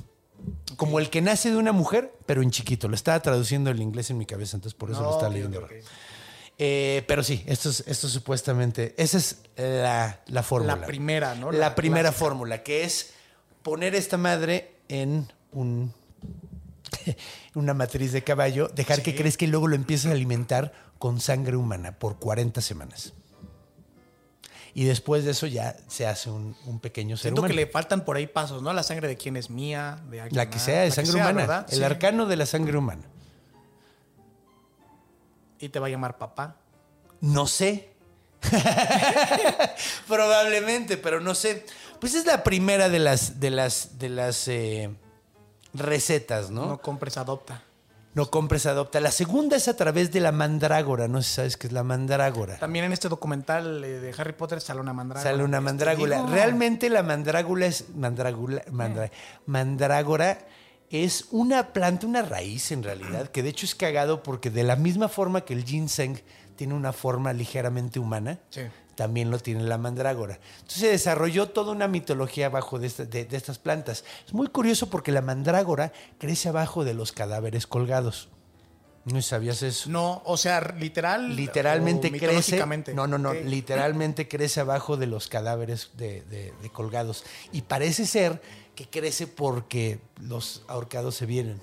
Como 0.75 0.99
el 0.99 1.09
que 1.09 1.21
nace 1.21 1.49
de 1.49 1.57
una 1.57 1.71
mujer, 1.71 2.13
pero 2.25 2.41
en 2.41 2.51
chiquito. 2.51 2.87
Lo 2.87 2.95
estaba 2.95 3.19
traduciendo 3.21 3.71
el 3.71 3.81
inglés 3.81 4.09
en 4.11 4.17
mi 4.17 4.25
cabeza, 4.25 4.57
entonces 4.57 4.77
por 4.77 4.91
eso 4.91 5.01
lo 5.01 5.11
estaba 5.11 5.29
leyendo. 5.33 5.59
ok, 5.59 5.63
ahora. 5.65 5.77
ok. 5.79 5.85
Eh, 6.59 7.03
pero 7.07 7.23
sí, 7.23 7.43
esto 7.47 7.69
es, 7.69 7.83
esto 7.87 8.07
supuestamente, 8.09 8.95
esa 8.97 9.17
es 9.17 9.41
la, 9.55 10.21
la 10.27 10.43
fórmula. 10.43 10.75
La 10.75 10.85
primera, 10.87 11.35
¿no? 11.35 11.51
La, 11.51 11.59
La 11.59 11.75
primera 11.75 12.09
clásica. 12.09 12.19
fórmula, 12.25 12.63
que 12.63 12.83
es 12.83 13.13
poner 13.67 13.95
esta 13.95 14.15
madre 14.15 14.75
en 14.87 15.27
un 15.51 15.93
una 17.53 17.73
matriz 17.73 18.13
de 18.13 18.23
caballo, 18.23 18.69
dejar 18.69 19.01
que 19.01 19.13
crezca 19.13 19.43
y 19.43 19.49
luego 19.49 19.67
lo 19.67 19.75
empieces 19.75 20.05
a 20.09 20.13
alimentar 20.13 20.71
con 20.99 21.19
sangre 21.19 21.57
humana 21.57 21.99
por 21.99 22.17
40 22.17 22.61
semanas. 22.61 23.11
Y 24.73 24.85
después 24.85 25.25
de 25.25 25.31
eso 25.31 25.47
ya 25.47 25.75
se 25.89 26.07
hace 26.07 26.29
un, 26.29 26.55
un 26.65 26.79
pequeño 26.79 27.17
ser 27.17 27.23
Siento 27.23 27.41
humano. 27.41 27.53
que 27.53 27.55
le 27.57 27.67
faltan 27.67 28.05
por 28.05 28.15
ahí 28.15 28.27
pasos, 28.27 28.61
¿no? 28.61 28.71
La 28.71 28.83
sangre 28.83 29.09
de 29.09 29.17
quién 29.17 29.35
es 29.35 29.49
mía, 29.49 30.01
de 30.09 30.21
alguien 30.21 30.37
La 30.37 30.49
que 30.49 30.59
sea 30.59 30.83
de 30.83 30.91
sangre 30.91 31.11
sea, 31.11 31.21
humana. 31.23 31.41
¿verdad? 31.41 31.65
El 31.69 31.79
Sí. 31.79 31.83
arcano 31.83 32.25
de 32.25 32.35
la 32.37 32.45
sangre 32.45 32.77
humana. 32.77 33.03
Y 35.59 35.67
te 35.67 35.79
va 35.79 35.87
a 35.87 35.89
llamar 35.89 36.17
papá. 36.17 36.55
No 37.19 37.47
sé. 37.47 37.89
Probablemente, 40.07 40.95
pero 40.97 41.19
no 41.19 41.35
sé. 41.35 41.65
Pues 41.99 42.13
es 42.15 42.25
la 42.25 42.43
primera 42.43 42.89
de 42.89 42.99
las 42.99 43.39
de 43.39 43.49
las 43.49 43.97
de 43.99 44.09
las 44.09 44.47
eh, 44.47 44.89
recetas, 45.73 46.49
¿no? 46.51 46.61
No, 46.61 46.67
¿no? 46.67 46.77
compres, 46.81 47.17
adopta. 47.17 47.63
compres, 48.31 48.65
adopta. 48.65 48.99
La 48.99 49.11
segunda 49.11 49.55
es 49.57 49.67
a 49.67 49.75
través 49.75 50.11
de 50.11 50.19
la 50.19 50.31
mandrágora. 50.31 51.07
No 51.07 51.21
sé 51.21 51.29
si 51.29 51.35
sabes 51.35 51.57
qué 51.57 51.67
es 51.67 51.73
la 51.73 51.83
mandrágora. 51.83 52.57
También 52.57 52.85
en 52.85 52.93
este 52.93 53.09
documental 53.09 53.83
eh, 53.83 53.99
de 53.99 54.13
Harry 54.17 54.33
Potter 54.33 54.59
sale 54.61 54.79
una 54.79 54.93
mandrágora. 54.93 55.29
Sale 55.31 55.43
una 55.43 55.57
Este, 55.57 55.65
mandrágula. 55.65 56.15
digo, 56.17 56.27
Realmente 56.29 56.89
la 56.89 57.03
mandrágula 57.03 57.65
es 57.67 57.85
mandrágula, 57.95 58.63
mandra- 58.71 59.11
mandrágora 59.45 60.39
es 60.89 61.25
una 61.31 61.73
planta, 61.73 62.07
una 62.07 62.21
raíz 62.21 62.71
en 62.71 62.81
realidad, 62.81 63.27
que 63.29 63.43
de 63.43 63.49
hecho 63.49 63.65
es 63.65 63.75
cagado 63.75 64.23
porque 64.23 64.49
de 64.49 64.63
la 64.63 64.75
misma 64.77 65.09
forma 65.09 65.41
que 65.41 65.53
el 65.53 65.65
ginseng 65.65 66.19
tiene 66.55 66.73
una 66.73 66.93
forma 66.93 67.33
ligeramente 67.33 67.99
humana, 67.99 68.39
Sí. 68.49 68.61
También 68.97 69.29
lo 69.31 69.37
tiene 69.39 69.63
la 69.63 69.77
mandrágora. 69.77 70.39
Entonces 70.55 70.79
se 70.81 70.87
desarrolló 70.89 71.49
toda 71.49 71.71
una 71.71 71.87
mitología 71.87 72.47
abajo 72.47 72.79
de, 72.79 72.87
esta- 72.87 73.05
de- 73.05 73.23
de 73.25 73.37
estas 73.37 73.59
plantas. 73.59 74.03
Es 74.25 74.33
muy 74.33 74.47
curioso 74.47 74.89
porque 74.89 75.11
la 75.13 75.21
mandrágora 75.21 75.93
crece 76.17 76.49
abajo 76.49 76.83
de 76.83 76.95
los 76.95 77.11
cadáveres 77.13 77.67
colgados. 77.67 78.27
¿No 79.05 79.21
sabías 79.21 79.61
eso? 79.61 79.89
No, 79.89 80.21
o 80.25 80.35
sea, 80.35 80.59
literal. 80.77 81.33
literalmente 81.37 82.09
crece. 82.19 82.57
No, 82.93 83.07
no, 83.07 83.17
no. 83.17 83.33
Literalmente 83.45 84.27
crece 84.27 84.59
abajo 84.59 84.97
de 84.97 85.05
los 85.07 85.27
cadáveres 85.29 85.91
de, 85.95 86.23
de- 86.23 86.53
de 86.61 86.69
colgados. 86.71 87.23
Y 87.53 87.61
parece 87.61 88.05
ser 88.05 88.41
que 88.75 88.89
crece 88.89 89.25
porque 89.27 89.99
los 90.19 90.63
ahorcados 90.67 91.15
se 91.15 91.25
vienen. 91.25 91.61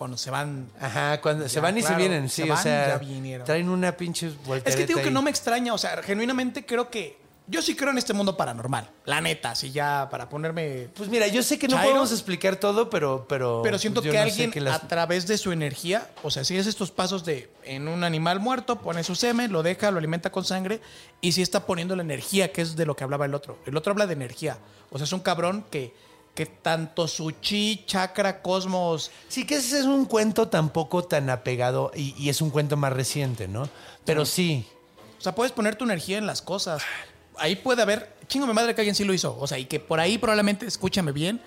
Cuando 0.00 0.16
se 0.16 0.30
van. 0.30 0.66
Ajá, 0.80 1.20
cuando 1.20 1.46
se 1.46 1.56
Ya, 1.56 1.60
van 1.60 1.76
y 1.76 1.82
claro, 1.82 1.94
se 1.96 2.00
vienen, 2.00 2.28
se 2.30 2.36
sí, 2.36 2.48
o 2.48 2.54
van, 2.54 2.62
sea, 2.62 2.88
ya 2.88 2.96
vinieron. 2.96 3.44
traen 3.46 3.68
una 3.68 3.94
pinche 3.94 4.30
voltereta 4.46 4.70
Es 4.70 4.76
que 4.76 4.86
digo 4.86 5.02
que 5.02 5.10
no 5.10 5.20
me 5.20 5.28
extraña, 5.28 5.74
o 5.74 5.78
sea, 5.78 6.02
genuinamente 6.02 6.64
creo 6.64 6.88
que. 6.88 7.20
Yo 7.46 7.60
sí 7.60 7.76
creo 7.76 7.90
en 7.90 7.98
este 7.98 8.14
mundo 8.14 8.34
paranormal. 8.34 8.88
La 9.04 9.20
neta, 9.20 9.50
así 9.50 9.70
ya 9.72 10.08
para 10.10 10.26
ponerme. 10.30 10.88
Pues 10.94 11.10
mira, 11.10 11.26
yo 11.26 11.42
sé 11.42 11.58
que 11.58 11.68
no 11.68 11.74
Chairo. 11.74 11.90
podemos 11.90 12.12
explicar 12.12 12.56
todo, 12.56 12.88
pero 12.88 13.26
pero 13.28 13.60
Pero 13.62 13.78
siento 13.78 14.00
que 14.00 14.10
no 14.10 14.20
alguien 14.22 14.50
que 14.50 14.62
las- 14.62 14.82
a 14.82 14.88
través 14.88 15.26
de 15.26 15.36
su 15.36 15.52
energía, 15.52 16.08
o 16.22 16.30
sea, 16.30 16.44
si 16.44 16.56
es 16.56 16.66
estos 16.66 16.90
pasos 16.90 17.26
de 17.26 17.50
en 17.64 17.86
un 17.86 18.02
animal 18.02 18.40
muerto, 18.40 18.76
pone 18.80 19.04
su 19.04 19.14
semen, 19.14 19.52
lo 19.52 19.62
deja, 19.62 19.90
lo 19.90 19.98
alimenta 19.98 20.32
con 20.32 20.46
sangre, 20.46 20.80
y 21.20 21.32
si 21.32 21.42
está 21.42 21.66
poniendo 21.66 21.94
la 21.94 22.02
energía, 22.02 22.52
que 22.52 22.62
es 22.62 22.74
de 22.74 22.86
lo 22.86 22.96
que 22.96 23.04
hablaba 23.04 23.26
el 23.26 23.34
otro. 23.34 23.58
El 23.66 23.76
otro 23.76 23.92
habla 23.92 24.06
de 24.06 24.14
energía. 24.14 24.56
O 24.90 24.96
sea, 24.96 25.04
es 25.04 25.12
un 25.12 25.20
cabrón 25.20 25.62
que, 25.70 25.92
que 26.40 26.46
tanto 26.46 27.06
su 27.06 27.32
chi, 27.32 27.84
chakra, 27.84 28.40
cosmos. 28.40 29.10
Sí, 29.28 29.44
que 29.44 29.56
ese 29.56 29.80
es 29.80 29.84
un 29.84 30.06
cuento 30.06 30.48
tampoco 30.48 31.04
tan 31.04 31.28
apegado 31.28 31.92
y, 31.94 32.14
y 32.16 32.30
es 32.30 32.40
un 32.40 32.48
cuento 32.48 32.78
más 32.78 32.94
reciente, 32.94 33.46
¿no? 33.46 33.68
Pero 34.06 34.24
sí. 34.24 34.64
O 35.18 35.20
sea, 35.20 35.34
puedes 35.34 35.52
poner 35.52 35.76
tu 35.76 35.84
energía 35.84 36.16
en 36.16 36.26
las 36.26 36.40
cosas. 36.40 36.80
Ahí 37.36 37.56
puede 37.56 37.82
haber. 37.82 38.16
Chingo 38.26 38.46
mi 38.46 38.54
madre 38.54 38.74
que 38.74 38.80
alguien 38.80 38.94
sí 38.94 39.04
lo 39.04 39.12
hizo. 39.12 39.36
O 39.38 39.46
sea, 39.46 39.58
y 39.58 39.66
que 39.66 39.80
por 39.80 40.00
ahí 40.00 40.16
probablemente, 40.16 40.64
escúchame 40.64 41.12
bien. 41.12 41.42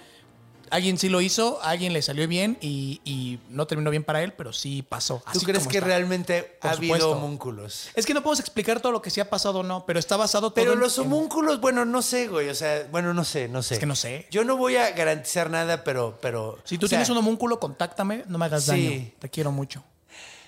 Alguien 0.74 0.98
sí 0.98 1.08
lo 1.08 1.22
hizo, 1.22 1.62
a 1.62 1.70
alguien 1.70 1.94
le 1.94 2.02
salió 2.02 2.28
bien 2.28 2.58
y, 2.60 3.00
y 3.06 3.40
no 3.50 3.68
terminó 3.68 3.92
bien 3.92 4.04
para 4.04 4.24
él, 4.24 4.34
pero 4.34 4.52
sí 4.54 4.82
pasó. 4.82 5.22
¿Tú 5.32 5.38
así 5.38 5.46
crees 5.46 5.68
que 5.68 5.78
está. 5.78 5.88
realmente 5.88 6.58
Por 6.60 6.72
ha 6.72 6.74
habido 6.74 7.12
homúnculos? 7.12 7.90
Es 7.94 8.06
que 8.08 8.14
no 8.16 8.24
podemos 8.24 8.40
explicar 8.40 8.80
todo 8.82 8.92
lo 8.92 9.02
que 9.02 9.12
sí 9.12 9.20
ha 9.22 9.30
pasado 9.30 9.60
o 9.60 9.64
no, 9.64 9.86
pero 9.86 10.00
está 10.00 10.18
basado 10.18 10.50
todo 10.50 10.56
Pero 10.56 10.74
en- 10.74 10.80
los 10.80 10.98
en- 10.98 11.04
homúnculos, 11.06 11.62
bueno, 11.62 11.86
no 11.86 12.02
sé, 12.02 12.28
güey. 12.28 12.50
O 12.50 12.56
sea, 12.56 12.88
bueno, 12.92 13.14
no 13.14 13.24
sé, 13.24 13.48
no 13.48 13.62
sé. 13.62 13.76
Es 13.76 13.80
que 13.80 13.86
no 13.86 13.96
sé. 13.96 14.26
Yo 14.32 14.44
no 14.44 14.58
voy 14.58 14.76
a 14.78 14.90
garantizar 14.92 15.50
nada, 15.52 15.84
pero. 15.84 16.18
pero 16.22 16.58
Si 16.64 16.80
tú 16.80 16.88
o 16.88 16.90
sea, 16.90 16.98
tienes 16.98 17.10
un 17.12 17.18
homúnculo, 17.18 17.60
contáctame, 17.60 18.24
no 18.28 18.40
me 18.40 18.46
hagas 18.46 18.64
Sí. 18.64 18.72
daño. 18.72 19.12
Te 19.20 19.30
quiero 19.30 19.52
mucho. 19.52 19.84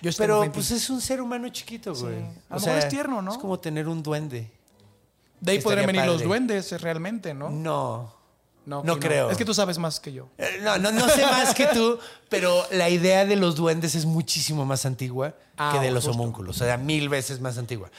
Yo 0.02 0.10
estoy 0.10 0.24
Pero 0.26 0.52
pues 0.52 0.70
es 0.72 0.90
un 0.90 1.00
ser 1.00 1.22
humano 1.22 1.48
chiquito, 1.50 1.94
güey. 1.94 2.16
A 2.50 2.56
lo 2.56 2.60
mejor 2.60 2.78
es 2.78 2.88
tierno, 2.88 3.22
¿no? 3.22 3.30
Es 3.32 3.38
como 3.38 3.60
tener 3.60 3.86
un 3.86 4.02
duende. 4.02 4.50
De 5.40 5.52
ahí 5.52 5.60
podrían 5.60 5.86
venir 5.86 6.04
los 6.04 6.22
duendes 6.22 6.72
eh, 6.72 6.78
realmente, 6.78 7.32
¿no? 7.32 7.48
No. 7.50 8.15
No, 8.66 8.82
no 8.84 8.98
creo. 8.98 9.30
Es 9.30 9.38
que 9.38 9.44
tú 9.44 9.54
sabes 9.54 9.78
más 9.78 10.00
que 10.00 10.12
yo. 10.12 10.28
Eh, 10.38 10.58
No, 10.62 10.76
no, 10.76 10.90
no 10.92 11.08
sé 11.08 11.22
más 11.24 11.54
que 11.54 11.66
tú, 11.68 11.98
pero 12.28 12.64
la 12.72 12.90
idea 12.90 13.24
de 13.24 13.36
los 13.36 13.54
duendes 13.56 13.94
es 13.94 14.04
muchísimo 14.04 14.64
más 14.66 14.84
antigua 14.84 15.34
Ah, 15.56 15.70
que 15.72 15.80
de 15.86 15.90
los 15.92 16.04
justo. 16.04 16.20
homúnculos. 16.20 16.60
O 16.60 16.64
sea, 16.64 16.76
mil 16.76 17.08
veces 17.08 17.40
más 17.40 17.56
antigua. 17.58 17.90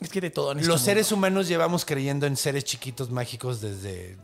Es 0.00 0.08
que 0.08 0.20
de 0.22 0.30
todo 0.30 0.52
en 0.52 0.58
este 0.58 0.68
Los 0.68 0.78
mundo. 0.80 0.84
seres 0.86 1.12
humanos 1.12 1.46
llevamos 1.46 1.84
creyendo 1.84 2.26
en 2.26 2.36
seres 2.36 2.64
chiquitos 2.64 3.10
mágicos 3.10 3.60
desde... 3.60 4.16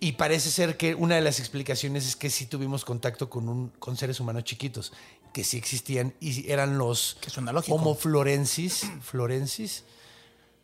Y 0.00 0.12
parece 0.12 0.50
ser 0.50 0.76
que 0.76 0.94
una 0.94 1.16
de 1.16 1.22
las 1.22 1.40
explicaciones 1.40 2.06
es 2.06 2.14
que 2.14 2.30
sí 2.30 2.46
tuvimos 2.46 2.84
contacto 2.84 3.28
con, 3.28 3.48
un, 3.48 3.70
con 3.80 3.96
seres 3.96 4.20
humanos 4.20 4.44
chiquitos, 4.44 4.92
que 5.32 5.42
sí 5.42 5.56
existían 5.56 6.14
y 6.20 6.48
eran 6.52 6.78
los 6.78 7.16
Que 7.20 7.30
suena 7.30 7.50
lógico. 7.52 7.74
Homo 7.74 7.94
florensis. 7.96 8.82
Florensis. 9.00 9.84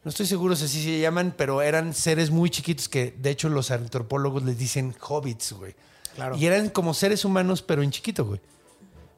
No 0.05 0.11
estoy 0.11 0.27
seguro 0.27 0.55
si 0.55 0.67
así 0.67 0.83
se 0.83 1.01
llaman, 1.01 1.35
pero 1.37 1.63
eran 1.63 1.95
seres 1.95 2.31
muy 2.31 2.51
chiquitos 2.51 2.89
que 2.89 3.15
de 3.19 3.31
hecho 3.31 3.49
los 3.49 3.71
antropólogos 3.71 4.43
les 4.45 4.59
dicen 4.59 4.95
hobbits, 5.01 5.53
güey. 5.55 5.75
Claro. 6.15 6.37
Y 6.37 6.47
eran 6.47 6.69
como 6.69 6.95
seres 6.95 7.25
humanos, 7.25 7.63
pero 7.63 7.83
en 7.83 7.91
chiquito, 7.91 8.25
güey. 8.25 8.41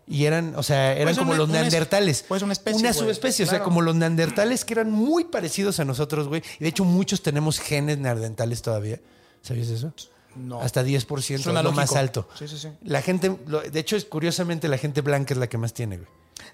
Y 0.09 0.25
eran, 0.25 0.55
o 0.57 0.63
sea, 0.63 0.93
eran 0.93 1.07
Pues 1.07 1.19
como 1.19 1.31
una- 1.33 1.39
los 1.39 1.49
una 1.49 1.59
es- 1.59 1.65
neandertales. 1.65 2.25
pues 2.29 2.41
una 2.43 2.53
especie, 2.53 2.79
Una 2.81 2.93
subespecie, 2.93 3.45
o 3.45 3.49
sea, 3.49 3.63
como 3.65 3.83
los 3.83 3.97
neandertales 3.97 4.65
que 4.65 4.75
eran 4.75 4.93
muy 4.93 5.25
parecidos 5.25 5.81
a 5.81 5.85
nosotros, 5.85 6.29
güey. 6.29 6.43
Y 6.61 6.63
de 6.65 6.69
hecho, 6.69 6.85
muchos 6.85 7.23
tenemos 7.23 7.59
genes 7.59 7.99
neandertales 7.99 8.63
todavía. 8.63 9.01
¿Sabías 9.43 9.67
eso? 9.69 9.93
No. 10.37 10.61
Hasta 10.61 10.85
10%, 10.85 11.43
Suena 11.43 11.61
es 11.61 11.65
lo 11.65 11.73
más 11.73 11.97
alto. 11.97 12.29
Sí, 12.39 12.47
sí, 12.47 12.57
sí. 12.59 12.69
La 12.85 13.03
gente, 13.03 13.31
de 13.73 13.81
hecho, 13.81 13.97
es 13.97 14.05
curiosamente 14.05 14.69
la 14.69 14.79
gente 14.79 15.01
blanca 15.01 15.35
es 15.35 15.39
la 15.39 15.49
que 15.49 15.59
más 15.59 15.73
tiene, 15.75 15.97
güey. 15.97 16.09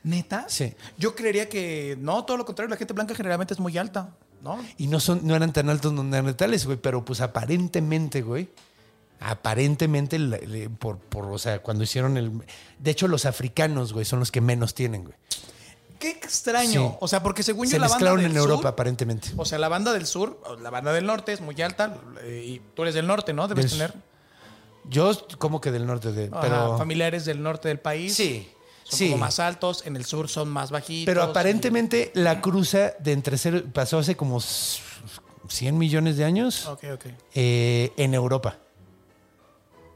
¿Neta? 0.05 0.47
Sí. 0.49 0.75
Yo 0.99 1.15
creería 1.15 1.49
que 1.49 1.97
no, 2.01 2.25
todo 2.25 2.37
lo 2.37 2.45
contrario, 2.45 2.69
la 2.71 2.77
gente 2.77 2.93
blanca 2.95 3.15
generalmente 3.15 3.55
es 3.55 3.61
muy 3.61 3.77
alta, 3.79 4.11
¿no? 4.43 4.59
Y 4.79 4.87
no 4.89 4.99
son, 5.01 5.21
no 5.27 5.37
eran 5.37 5.53
tan 5.53 5.69
altos 5.69 5.93
neandertales, 5.93 6.67
güey, 6.67 6.77
pero 6.79 7.05
pues 7.05 7.21
aparentemente, 7.21 8.23
güey. 8.23 8.49
Aparentemente, 9.21 10.19
la- 10.19 10.39
le- 10.39 10.69
por, 10.69 10.99
por, 10.99 11.27
o 11.27 11.39
sea, 11.39 11.61
cuando 11.63 11.85
hicieron 11.85 12.17
el. 12.17 12.33
De 12.81 12.91
hecho, 12.91 13.07
los 13.07 13.25
africanos, 13.25 13.93
güey, 13.93 14.05
son 14.05 14.19
los 14.19 14.33
que 14.33 14.41
menos 14.41 14.75
tienen, 14.75 15.05
güey. 15.05 15.15
Qué 16.01 16.11
extraño. 16.11 16.89
Sí. 16.91 16.97
O 16.99 17.07
sea, 17.07 17.23
porque 17.23 17.45
según 17.45 17.69
Se 17.69 17.75
yo 17.77 17.79
la 17.79 17.87
banda 17.87 18.17
del 18.17 18.27
en 18.33 18.37
Europa, 18.37 18.63
sur, 18.63 18.67
aparentemente. 18.67 19.29
o 19.37 19.45
sea, 19.45 19.59
la 19.61 19.69
banda 19.69 19.93
del 19.93 20.07
sur, 20.07 20.43
la 20.61 20.71
banda 20.71 20.93
del 20.93 21.07
norte 21.07 21.33
es 21.33 21.41
muy 21.41 21.61
alta 21.63 21.97
eh, 22.23 22.43
y 22.45 22.61
tú 22.75 22.83
eres 22.83 22.95
del 22.97 23.07
norte, 23.07 23.33
¿no? 23.33 23.47
Debes 23.47 23.71
Del- 23.71 23.89
tener 23.91 23.95
Yo, 24.91 25.13
como 25.39 25.61
que 25.61 25.71
del 25.71 25.87
norte 25.87 26.11
de. 26.11 26.25
ajá, 26.33 26.41
Pero. 26.41 26.79
familiares 26.79 27.25
del 27.25 27.41
norte 27.41 27.69
del 27.69 27.79
país. 27.79 28.17
Sí. 28.17 28.51
Son 28.85 28.99
sí. 28.99 29.07
como 29.07 29.19
más 29.19 29.39
altos, 29.39 29.85
en 29.87 29.97
el 29.97 30.05
sur 30.05 30.29
son 30.29 30.49
más 30.49 30.71
bajitos. 30.71 31.07
Pero 31.07 31.23
aparentemente 31.23 32.11
la 32.15 32.41
cruza 32.41 32.93
de 32.99 33.13
entre 33.13 33.39
ser. 33.39 33.65
Pasó 33.73 33.99
hace 33.99 34.17
como 34.17 34.39
s- 34.39 34.81
100 35.49 35.77
millones 35.79 36.17
de 36.17 36.25
años 36.25 36.67
Ok, 36.67 36.85
ok. 36.95 37.07
eh, 37.35 37.93
en 37.97 38.15
Europa. 38.15 38.59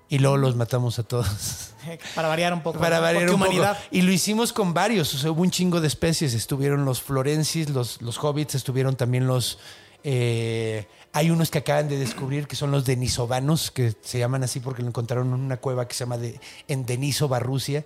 Y 0.08 0.18
luego 0.18 0.36
los 0.36 0.54
matamos 0.54 0.98
a 1.00 1.02
todos. 1.02 1.70
Para 2.14 2.28
variar 2.28 2.52
un 2.52 2.62
poco. 2.62 2.78
Para 2.78 3.00
variar 3.00 3.28
un 3.28 3.34
humanidad. 3.36 3.76
poco. 3.76 3.88
Y 3.90 4.02
lo 4.02 4.12
hicimos 4.12 4.52
con 4.52 4.72
varios. 4.72 5.12
O 5.14 5.18
sea, 5.18 5.30
hubo 5.32 5.42
un 5.42 5.50
chingo 5.50 5.80
de 5.80 5.88
especies. 5.88 6.32
Estuvieron 6.34 6.84
los 6.84 7.02
florensis, 7.02 7.70
los, 7.70 8.00
los 8.02 8.22
hobbits, 8.22 8.54
estuvieron 8.54 8.94
también 8.96 9.26
los. 9.26 9.58
eh, 10.04 10.86
hay 11.12 11.30
unos 11.30 11.50
que 11.50 11.58
acaban 11.58 11.88
de 11.88 11.96
descubrir 11.98 12.46
que 12.46 12.54
son 12.56 12.70
los 12.70 12.84
denisovanos, 12.84 13.70
que 13.70 13.94
se 14.02 14.18
llaman 14.18 14.44
así 14.44 14.60
porque 14.60 14.82
lo 14.82 14.88
encontraron 14.88 15.28
en 15.28 15.34
una 15.40 15.56
cueva 15.56 15.88
que 15.88 15.94
se 15.94 16.00
llama 16.04 16.18
de, 16.18 16.38
en 16.68 16.84
Denisova, 16.86 17.40
Rusia. 17.40 17.84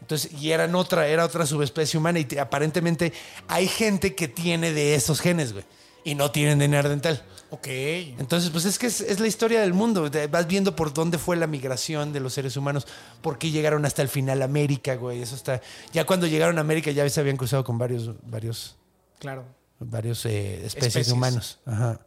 Entonces, 0.00 0.30
y 0.40 0.50
eran 0.50 0.74
otra, 0.74 1.06
era 1.08 1.24
otra 1.24 1.46
subespecie 1.46 1.98
humana. 1.98 2.18
Y 2.18 2.24
te- 2.26 2.40
aparentemente 2.40 3.12
hay 3.48 3.66
gente 3.68 4.14
que 4.14 4.28
tiene 4.28 4.72
de 4.72 4.94
esos 4.94 5.20
genes, 5.20 5.52
güey. 5.52 5.64
Y 6.06 6.14
no 6.14 6.30
tienen 6.30 6.58
de 6.58 6.68
neandertal. 6.68 7.22
Ok. 7.48 7.66
Entonces, 7.66 8.50
pues 8.50 8.66
es 8.66 8.78
que 8.78 8.86
es, 8.88 9.00
es 9.00 9.20
la 9.20 9.26
historia 9.26 9.60
del 9.62 9.72
mundo. 9.72 10.10
Te- 10.10 10.26
Vas 10.26 10.46
viendo 10.46 10.76
por 10.76 10.92
dónde 10.92 11.16
fue 11.16 11.36
la 11.36 11.46
migración 11.46 12.12
de 12.12 12.20
los 12.20 12.34
seres 12.34 12.56
humanos, 12.58 12.86
por 13.22 13.38
qué 13.38 13.50
llegaron 13.50 13.86
hasta 13.86 14.02
el 14.02 14.08
final 14.10 14.42
a 14.42 14.44
América, 14.44 14.96
güey. 14.96 15.22
Eso 15.22 15.34
está. 15.34 15.62
Ya 15.94 16.04
cuando 16.04 16.26
llegaron 16.26 16.58
a 16.58 16.60
América 16.60 16.90
ya 16.90 17.08
se 17.08 17.20
habían 17.20 17.38
cruzado 17.38 17.64
con 17.64 17.78
varios, 17.78 18.10
varios, 18.26 18.76
Claro. 19.18 19.44
varios 19.78 20.26
eh, 20.26 20.56
especies, 20.66 20.74
Especies. 20.74 21.06
de 21.06 21.12
humanos. 21.14 21.58
Ajá. 21.64 22.00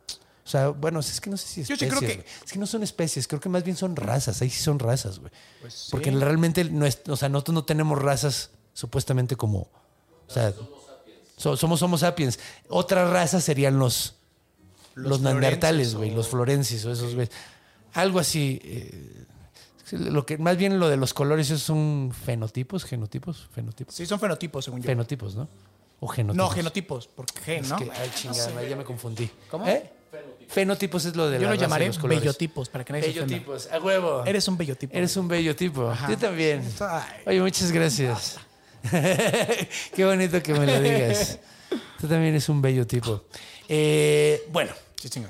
O 0.48 0.50
sea, 0.50 0.70
bueno, 0.70 1.02
es 1.02 1.20
que 1.20 1.30
no 1.30 1.36
sé 1.36 1.46
si 1.46 1.62
Yo 1.66 1.76
sí 1.76 1.84
especies. 1.84 1.98
creo 2.00 2.10
que-. 2.24 2.26
Es 2.46 2.54
que 2.54 2.58
no 2.58 2.66
son 2.66 2.82
especies, 2.82 3.28
creo 3.28 3.42
que 3.42 3.50
más 3.50 3.66
bien 3.66 3.76
son 3.76 3.98
razas. 3.98 4.42
Ahí 4.42 4.50
sí 4.50 4.64
son 4.64 4.80
razas, 4.80 5.20
güey. 5.20 5.30
Pues 5.60 5.74
sí. 5.74 5.88
Porque 5.92 6.10
realmente, 6.10 6.64
no 6.64 6.86
es- 6.86 7.02
o 7.10 7.18
sea, 7.18 7.28
nosotros 7.28 7.54
no 7.54 7.66
tenemos 7.66 8.02
razas 8.02 8.52
supuestamente 8.72 9.36
como. 9.36 9.68
O 10.28 10.32
sea, 10.34 10.54
so- 11.36 11.58
somos 11.58 11.82
Homo 11.82 11.98
sapiens. 11.98 12.40
Otra 12.70 13.12
raza 13.12 13.42
serían 13.42 13.78
los, 13.78 14.16
los, 14.96 15.10
Los 15.10 15.22
neandertales, 15.22 15.96
güey, 15.96 16.12
o- 16.12 16.16
los 16.16 16.30
florenses 16.30 16.86
o 16.86 16.94
esos, 16.94 17.14
güey. 17.14 17.28
Algo 17.94 18.20
así. 18.20 18.62
eh, 18.64 19.24
lo 19.92 20.26
que, 20.26 20.38
más 20.38 20.56
bien 20.58 20.80
lo 20.80 20.88
de 20.88 20.96
los 20.98 21.14
colores 21.14 21.48
esos 21.50 21.62
son 21.64 22.14
fenotipos, 22.26 22.86
genotipos, 22.86 23.50
fenotipos. 23.54 23.94
Sí, 23.96 24.06
son 24.06 24.20
fenotipos, 24.20 24.64
según 24.66 24.82
yo. 24.82 24.86
Fenotipos, 24.88 25.36
¿no? 25.36 25.48
O 26.00 26.08
genotipos. 26.08 26.38
no, 26.48 26.50
genotipos, 26.54 27.08
porque 27.08 27.40
gen, 27.42 27.64
Es 27.66 27.70
¿no? 27.70 27.78
que, 27.78 27.92
ay, 27.92 28.12
chingada, 28.16 28.64
ya 28.64 28.76
me 28.78 28.84
confundí. 28.86 29.30
¿Cómo? 29.52 29.68
¿Eh? 29.68 29.92
Fenotipos 30.48 31.06
es 31.06 31.16
lo 31.16 31.30
de 31.30 31.38
Yo 31.38 31.42
la 31.44 31.48
lo 31.48 31.54
raza 31.54 31.58
y 31.58 31.62
llamaré 31.62 31.92
bellotipos, 32.16 32.70
para 32.70 32.84
que 32.86 32.94
nadie 32.94 33.06
se 33.06 33.10
ofenda. 33.12 33.26
Bellotipos, 33.26 33.70
a 33.72 33.80
huevo. 33.80 34.24
Eres 34.26 34.48
un 34.48 34.58
bellotipo. 34.58 34.96
Eres 34.96 35.18
un 35.18 35.28
bello 35.28 35.56
tipo. 35.56 35.90
Ajá. 35.90 36.10
Yo 36.10 36.18
también. 36.18 36.64
Oye, 37.26 37.42
muchas 37.42 37.72
gracias. 37.72 38.38
Qué 39.96 40.06
bonito 40.06 40.42
que 40.42 40.54
me 40.54 40.66
lo 40.66 40.80
digas. 40.82 41.40
Tú 42.00 42.08
también 42.08 42.30
eres 42.30 42.48
un 42.50 42.62
bello 42.62 42.88
tipo. 42.88 43.24
Eh, 43.68 44.48
bueno, 44.52 44.72
Sí, 44.96 45.10
señor. 45.10 45.30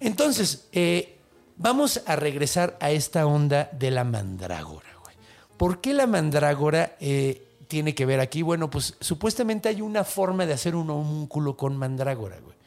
entonces, 0.00 0.66
eh, 0.72 1.16
vamos 1.56 2.02
a 2.06 2.16
regresar 2.16 2.76
a 2.80 2.90
esta 2.90 3.26
onda 3.26 3.70
de 3.72 3.90
la 3.90 4.04
mandrágora, 4.04 4.88
güey. 5.02 5.14
¿Por 5.56 5.80
qué 5.80 5.94
la 5.94 6.06
mandrágora 6.06 6.96
eh, 7.00 7.42
tiene 7.68 7.94
que 7.94 8.04
ver 8.04 8.20
aquí? 8.20 8.42
Bueno, 8.42 8.68
pues 8.68 8.94
supuestamente 9.00 9.68
hay 9.70 9.80
una 9.80 10.04
forma 10.04 10.44
de 10.44 10.52
hacer 10.52 10.76
un 10.76 10.90
homúnculo 10.90 11.56
con 11.56 11.76
mandrágora, 11.76 12.38
güey. 12.40 12.57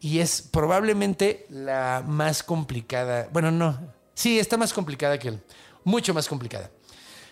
Y 0.00 0.18
es 0.18 0.42
probablemente 0.42 1.46
la 1.50 2.02
más 2.06 2.42
complicada. 2.42 3.28
Bueno, 3.32 3.50
no. 3.50 3.78
Sí, 4.14 4.38
está 4.38 4.56
más 4.56 4.72
complicada 4.72 5.18
que 5.18 5.28
él. 5.28 5.40
Mucho 5.84 6.12
más 6.14 6.28
complicada. 6.28 6.70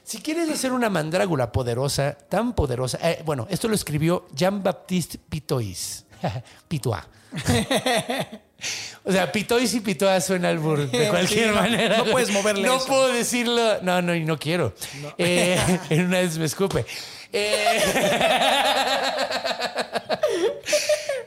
Si 0.05 0.21
quieres 0.21 0.51
hacer 0.51 0.73
una 0.73 0.91
mandrágora 0.91 1.53
poderosa, 1.53 2.17
tan 2.29 2.55
poderosa. 2.55 2.99
eh, 3.03 3.23
bueno, 3.25 3.47
esto 3.51 3.69
lo 3.69 3.75
escribió 3.75 4.27
Jean-Baptiste 4.35 5.19
Pitois. 5.29 6.05
Pitois. 6.69 7.03
o 9.05 9.11
sea, 9.13 9.31
Pitois 9.33 9.73
y 9.75 9.81
Pitois 9.81 10.23
suena 10.25 10.49
al 10.51 10.59
bur 10.59 10.91
de 10.91 11.09
cualquier 11.11 11.49
Sí, 11.51 11.55
manera. 11.55 11.99
no 11.99 12.05
puedes 12.07 12.31
moverle 12.31 12.67
No 12.67 12.77
eso. 12.77 12.87
puedo 12.87 13.09
decirlo. 13.13 13.81
No, 13.83 14.03
no, 14.03 14.15
y 14.15 14.25
no 14.25 14.39
quiero. 14.39 14.75
Eh, 15.19 15.59
en 15.91 16.07
una 16.07 16.19
vez 16.21 16.37
me 16.37 16.45
escupe. 16.47 16.85
Eh, 17.33 17.81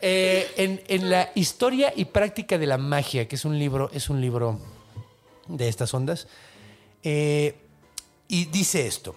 eh, 0.01 0.81
en, 0.87 1.09
la 1.09 1.31
historia 1.35 1.93
y 1.95 2.05
práctica 2.05 2.57
de 2.57 2.65
la 2.65 2.77
magia, 2.77 3.27
que 3.27 3.35
es 3.35 3.45
un 3.45 3.57
libro, 3.57 3.89
es 3.93 4.09
un 4.09 4.21
libro 4.21 4.59
de 5.47 5.67
estas 5.67 5.93
ondas, 5.93 6.27
eh, 7.03 7.55
y 8.27 8.45
dice 8.45 8.87
esto. 8.87 9.15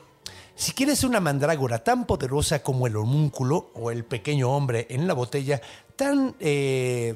Si 0.54 0.72
quieres 0.72 1.04
una 1.04 1.20
mandrágora 1.20 1.84
tan 1.84 2.04
poderosa 2.04 2.62
como 2.62 2.86
el 2.86 2.96
homúnculo 2.96 3.70
o 3.74 3.92
el 3.92 4.04
pequeño 4.04 4.50
hombre 4.50 4.86
en 4.90 5.06
la 5.06 5.14
botella, 5.14 5.60
tan 5.94 6.34
eh, 6.40 7.14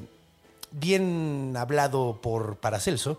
bien 0.71 1.53
hablado 1.57 2.19
por 2.21 2.55
Paracelso, 2.57 3.17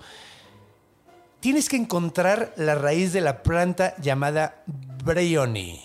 tienes 1.40 1.68
que 1.68 1.76
encontrar 1.76 2.54
la 2.56 2.74
raíz 2.74 3.12
de 3.12 3.20
la 3.20 3.42
planta 3.42 3.94
llamada 3.98 4.62
Bryony. 5.04 5.80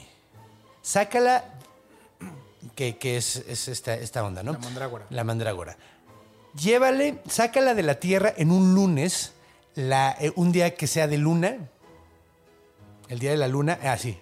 Sácala, 0.82 1.43
que, 2.80 2.97
que 2.97 3.17
es, 3.17 3.36
es 3.36 3.67
esta, 3.67 3.93
esta 3.95 4.23
onda, 4.23 4.41
¿no? 4.41 4.53
La 4.53 4.59
mandrágora. 4.59 5.05
La 5.09 5.23
mandrágora. 5.25 5.77
Llévale, 6.57 7.19
sácala 7.30 7.75
de 7.75 7.84
la 7.84 7.95
tierra 7.99 8.34
en 8.38 8.51
un 8.51 8.73
lunes, 8.73 9.34
la- 9.75 10.15
eh, 10.17 10.32
un 10.38 10.53
día 10.53 10.75
que 10.75 10.88
sea 10.88 11.05
de 11.05 11.17
luna. 11.17 11.57
El 13.09 13.19
día 13.19 13.32
de 13.32 13.38
la 13.38 13.49
luna. 13.49 13.77
Ah, 13.84 13.97
sí. 13.97 14.17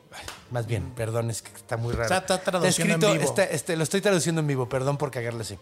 Más 0.50 0.66
bien, 0.66 0.90
perdón, 0.96 1.30
es 1.30 1.44
que 1.44 1.56
está 1.56 1.78
muy 1.78 1.94
raro. 1.94 2.06
Está- 2.06 2.18
está 2.36 2.42
traduciendo 2.42 2.94
en 2.96 3.00
escrito- 3.00 3.14
vivo. 3.14 3.24
está- 3.30 3.44
este, 3.44 3.76
lo 3.78 3.84
estoy 3.84 4.02
traduciendo 4.02 4.42
en 4.42 4.48
vivo, 4.48 4.68
perdón 4.68 4.98
por 4.98 5.12
cagarle 5.12 5.42
así. 5.42 5.60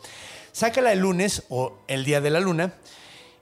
Sácala 0.53 0.93
el 0.93 0.99
lunes 0.99 1.43
o 1.49 1.77
el 1.89 2.05
día 2.05 2.21
de 2.21 2.29
la 2.29 2.39
luna. 2.39 2.75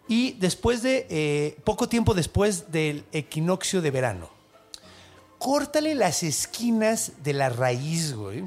Y 0.07 0.31
después 0.39 0.81
de, 0.81 1.05
eh, 1.11 1.57
poco 1.63 1.87
tiempo 1.87 2.15
después 2.15 2.71
del 2.71 3.05
equinoccio 3.11 3.83
de 3.83 3.91
verano, 3.91 4.29
córtale 5.37 5.93
las 5.93 6.23
esquinas 6.23 7.11
de 7.23 7.33
la 7.33 7.49
raíz, 7.49 8.15
güey. 8.15 8.45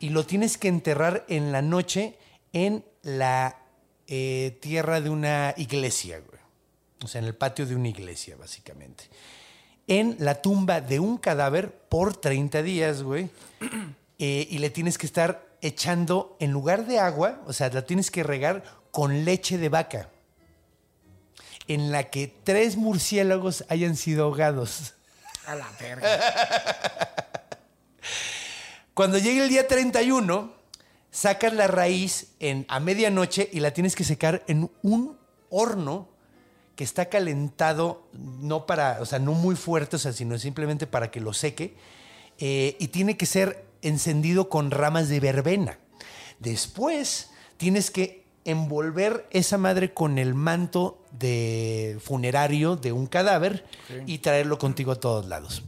Y 0.00 0.08
lo 0.08 0.24
tienes 0.24 0.56
que 0.56 0.68
enterrar 0.68 1.26
en 1.28 1.52
la 1.52 1.60
noche 1.60 2.16
en 2.54 2.84
la 3.02 3.58
eh, 4.06 4.58
tierra 4.60 5.00
de 5.02 5.10
una 5.10 5.54
iglesia, 5.58 6.20
güey. 6.26 6.40
O 7.04 7.06
sea, 7.06 7.20
en 7.20 7.26
el 7.26 7.34
patio 7.34 7.66
de 7.66 7.76
una 7.76 7.88
iglesia, 7.88 8.34
básicamente. 8.36 9.04
En 9.86 10.16
la 10.18 10.40
tumba 10.40 10.80
de 10.80 11.00
un 11.00 11.18
cadáver 11.18 11.70
por 11.70 12.16
30 12.16 12.62
días, 12.62 13.02
güey. 13.02 13.30
Eh, 14.22 14.46
y 14.50 14.58
le 14.58 14.68
tienes 14.68 14.98
que 14.98 15.06
estar 15.06 15.46
echando, 15.62 16.36
en 16.40 16.50
lugar 16.50 16.84
de 16.84 16.98
agua, 16.98 17.40
o 17.46 17.54
sea, 17.54 17.70
la 17.70 17.86
tienes 17.86 18.10
que 18.10 18.22
regar 18.22 18.62
con 18.90 19.24
leche 19.24 19.56
de 19.56 19.70
vaca. 19.70 20.10
En 21.68 21.90
la 21.90 22.10
que 22.10 22.30
tres 22.44 22.76
murciélagos 22.76 23.64
hayan 23.70 23.96
sido 23.96 24.24
ahogados. 24.24 24.92
A 25.46 25.54
la 25.54 25.66
verga. 25.80 27.29
Cuando 28.94 29.18
llegue 29.18 29.42
el 29.42 29.48
día 29.48 29.66
31, 29.68 30.52
sacas 31.10 31.52
la 31.52 31.66
raíz 31.66 32.32
en, 32.40 32.66
a 32.68 32.80
medianoche 32.80 33.48
y 33.52 33.60
la 33.60 33.72
tienes 33.72 33.94
que 33.94 34.04
secar 34.04 34.44
en 34.46 34.70
un 34.82 35.16
horno 35.48 36.08
que 36.76 36.84
está 36.84 37.08
calentado, 37.08 38.06
no 38.12 38.66
para, 38.66 38.98
o 39.00 39.06
sea, 39.06 39.18
no 39.18 39.32
muy 39.32 39.54
fuerte, 39.54 39.96
o 39.96 39.98
sea, 39.98 40.12
sino 40.12 40.38
simplemente 40.38 40.86
para 40.86 41.10
que 41.10 41.20
lo 41.20 41.32
seque. 41.32 41.74
eh, 42.38 42.76
y 42.78 42.88
tiene 42.88 43.18
que 43.18 43.26
ser 43.26 43.66
encendido 43.82 44.48
con 44.48 44.70
ramas 44.70 45.08
de 45.08 45.20
verbena. 45.20 45.78
Después 46.38 47.30
tienes 47.58 47.90
que 47.90 48.24
envolver 48.46 49.26
esa 49.30 49.58
madre 49.58 49.92
con 49.92 50.18
el 50.18 50.34
manto 50.34 51.04
de 51.12 51.98
funerario 52.02 52.76
de 52.76 52.92
un 52.92 53.06
cadáver 53.06 53.66
y 54.06 54.18
traerlo 54.18 54.58
contigo 54.58 54.92
a 54.92 54.96
todos 54.96 55.26
lados. 55.26 55.62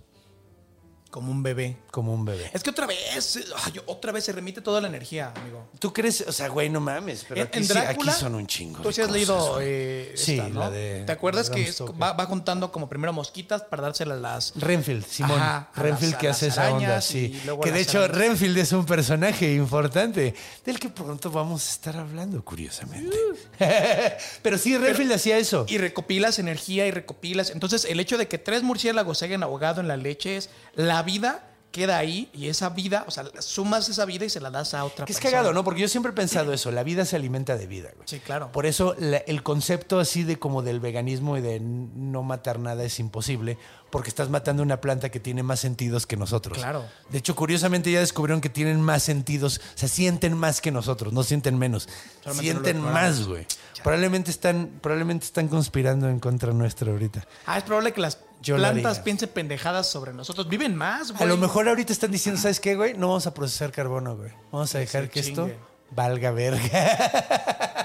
Como 1.13 1.31
un 1.31 1.43
bebé. 1.43 1.77
como 1.91 2.15
un 2.15 2.25
bebé. 2.25 2.51
Es 2.55 2.63
que 2.63 2.71
otra 2.71 2.87
vez, 2.87 3.39
ay, 3.65 3.75
otra 3.85 4.11
vez 4.13 4.25
se 4.25 4.33
remite 4.33 4.63
toda 4.63 4.81
la 4.81 4.89
energía, 4.89 5.31
amigo. 5.37 5.69
¿Tú 5.79 5.93
crees? 5.93 6.23
O 6.27 6.33
sea, 6.33 6.49
güey, 6.49 6.71
no 6.71 6.81
mames, 6.81 7.27
pero 7.29 7.43
En- 7.43 7.47
aquí, 7.49 7.59
en 7.59 7.65
sí- 7.67 7.77
aquí 7.79 8.11
son 8.11 8.35
un 8.35 8.47
chingo. 8.47 8.81
Tú 8.81 8.91
sí 8.91 9.03
has 9.03 9.09
cosas, 9.09 9.13
leído 9.15 9.59
eh, 9.61 10.13
Sí, 10.17 10.39
esta, 10.39 10.49
¿no? 10.49 10.61
la 10.61 10.71
de 10.71 11.03
¿Te 11.05 11.13
acuerdas 11.13 11.51
que 11.51 11.65
es- 11.65 11.83
va, 11.83 12.15
va 12.15 12.25
juntando 12.25 12.73
como 12.73 12.89
primero 12.89 13.13
mosquitas 13.13 13.61
para 13.63 13.83
dárselas 13.83 14.19
las. 14.23 14.53
Renfield, 14.57 15.05
Simón. 15.07 15.39
Ajá, 15.39 15.69
a 15.75 15.83
Renfield 15.83 16.13
las- 16.13 16.21
que 16.23 16.29
a 16.29 16.31
hace 16.31 16.47
esa 16.47 16.73
onda, 16.73 17.01
sí. 17.03 17.39
Que 17.63 17.69
a 17.69 17.73
de 17.73 17.81
hecho 17.81 17.99
arañas. 17.99 18.17
Renfield 18.19 18.57
es 18.57 18.73
un 18.73 18.87
personaje 18.87 19.53
importante 19.53 20.35
del 20.65 20.81
que 20.81 20.89
pronto 20.89 21.31
vamos 21.31 21.69
a 21.69 21.71
estar 21.73 21.97
hablando, 21.99 22.43
curiosamente. 22.43 23.15
Pero 24.43 24.57
sí, 24.59 24.77
Renfield 24.79 25.13
hacía 25.13 25.37
eso. 25.39 25.67
Y 25.69 25.79
recopilas 25.79 26.39
energía 26.39 26.87
y 26.87 26.91
recopilas. 26.91 27.51
Entonces, 27.51 27.85
el 27.85 28.01
hecho 28.01 28.19
de 28.19 28.29
que 28.29 28.39
tres 28.39 28.63
murciélagos 28.63 29.19
se 29.19 29.27
hayan 29.27 29.43
ahogado 29.43 29.81
en 29.83 29.89
la 29.89 29.97
leche 29.97 30.37
es 30.39 30.51
la 30.75 31.02
vida 31.03 31.49
queda 31.73 31.97
ahí 31.97 32.29
y 32.35 32.49
esa 32.49 32.69
vida, 32.69 33.03
o 33.09 33.11
sea, 33.11 33.25
sumas 33.41 33.89
esa 33.89 34.05
vida 34.05 34.27
y 34.27 34.29
se 34.31 34.41
la 34.41 34.51
das 34.51 34.75
a 34.75 34.85
otra 34.85 35.07
Que 35.07 35.13
es 35.13 35.19
cagado, 35.21 35.55
¿no? 35.55 35.65
Porque 35.65 35.81
yo 35.81 35.89
siempre 35.89 36.13
he 36.13 36.15
pensado 36.15 36.53
eso, 36.53 36.71
la 36.71 36.83
vida 36.83 37.07
se 37.07 37.17
alimenta 37.17 37.57
de 37.57 37.67
vida, 37.67 37.89
güey. 37.97 38.07
Sí, 38.07 38.21
claro. 38.21 38.53
Por 38.53 38.67
eso 38.67 38.95
la- 38.99 39.17
el 39.17 39.43
concepto 39.43 39.99
así 39.99 40.23
de 40.23 40.39
como 40.39 40.61
del 40.61 40.81
veganismo 40.81 41.39
y 41.39 41.41
de 41.41 41.61
no 41.61 42.23
matar 42.23 42.59
nada 42.59 42.85
es 42.85 42.99
imposible, 43.01 43.57
porque 43.91 44.11
estás 44.11 44.29
matando 44.29 44.63
una 44.63 44.83
planta 44.83 45.09
que 45.09 45.19
tiene 45.19 45.43
más 45.43 45.61
sentidos 45.61 46.07
que 46.07 46.19
nosotros. 46.19 46.59
Claro. 46.59 46.85
De 47.09 47.17
hecho, 47.17 47.35
curiosamente 47.35 47.91
ya 47.91 48.01
descubrieron 48.01 48.43
que 48.43 48.51
tienen 48.51 48.83
más 48.83 49.03
sentidos, 49.03 49.59
o 49.75 49.79
sea, 49.79 49.89
sienten 49.89 50.37
más 50.37 50.61
que 50.61 50.73
nosotros, 50.73 51.15
no 51.15 51.23
sienten 51.23 51.57
menos. 51.59 51.89
Solamente 52.23 52.43
sienten 52.53 52.81
más, 52.83 53.27
güey. 53.27 53.47
Probablemente 53.83 54.31
están, 54.31 54.73
probablemente 54.83 55.25
están 55.25 55.49
conspirando 55.49 56.11
en 56.11 56.21
contra 56.21 56.53
nuestra 56.53 56.93
ahorita. 56.93 57.27
Ah, 57.47 57.57
es 57.57 57.65
probable 57.65 57.93
que 57.95 58.01
las 58.03 58.19
Yo 58.43 58.57
plantas 58.57 58.93
haría. 58.93 59.05
piensen 59.05 59.29
pendejadas 59.29 59.89
sobre 59.89 60.13
nosotros. 60.13 60.49
Viven 60.49 60.75
más, 60.77 61.13
güey. 61.13 61.23
A 61.23 61.27
lo 61.27 61.37
mejor 61.37 61.69
ahorita 61.69 61.93
están 61.93 62.11
diciendo, 62.11 62.41
¿sabes 62.41 62.61
qué, 62.61 62.75
güey? 62.75 62.95
No 62.95 63.09
vamos 63.09 63.27
a 63.27 63.35
procesar 63.35 63.73
carbono, 63.73 64.17
güey. 64.17 64.31
Vamos 64.51 64.75
a 64.75 64.79
dejar 64.79 65.09
que 65.09 65.21
esto 65.21 65.51
valga 65.91 66.31
verga. 66.31 66.63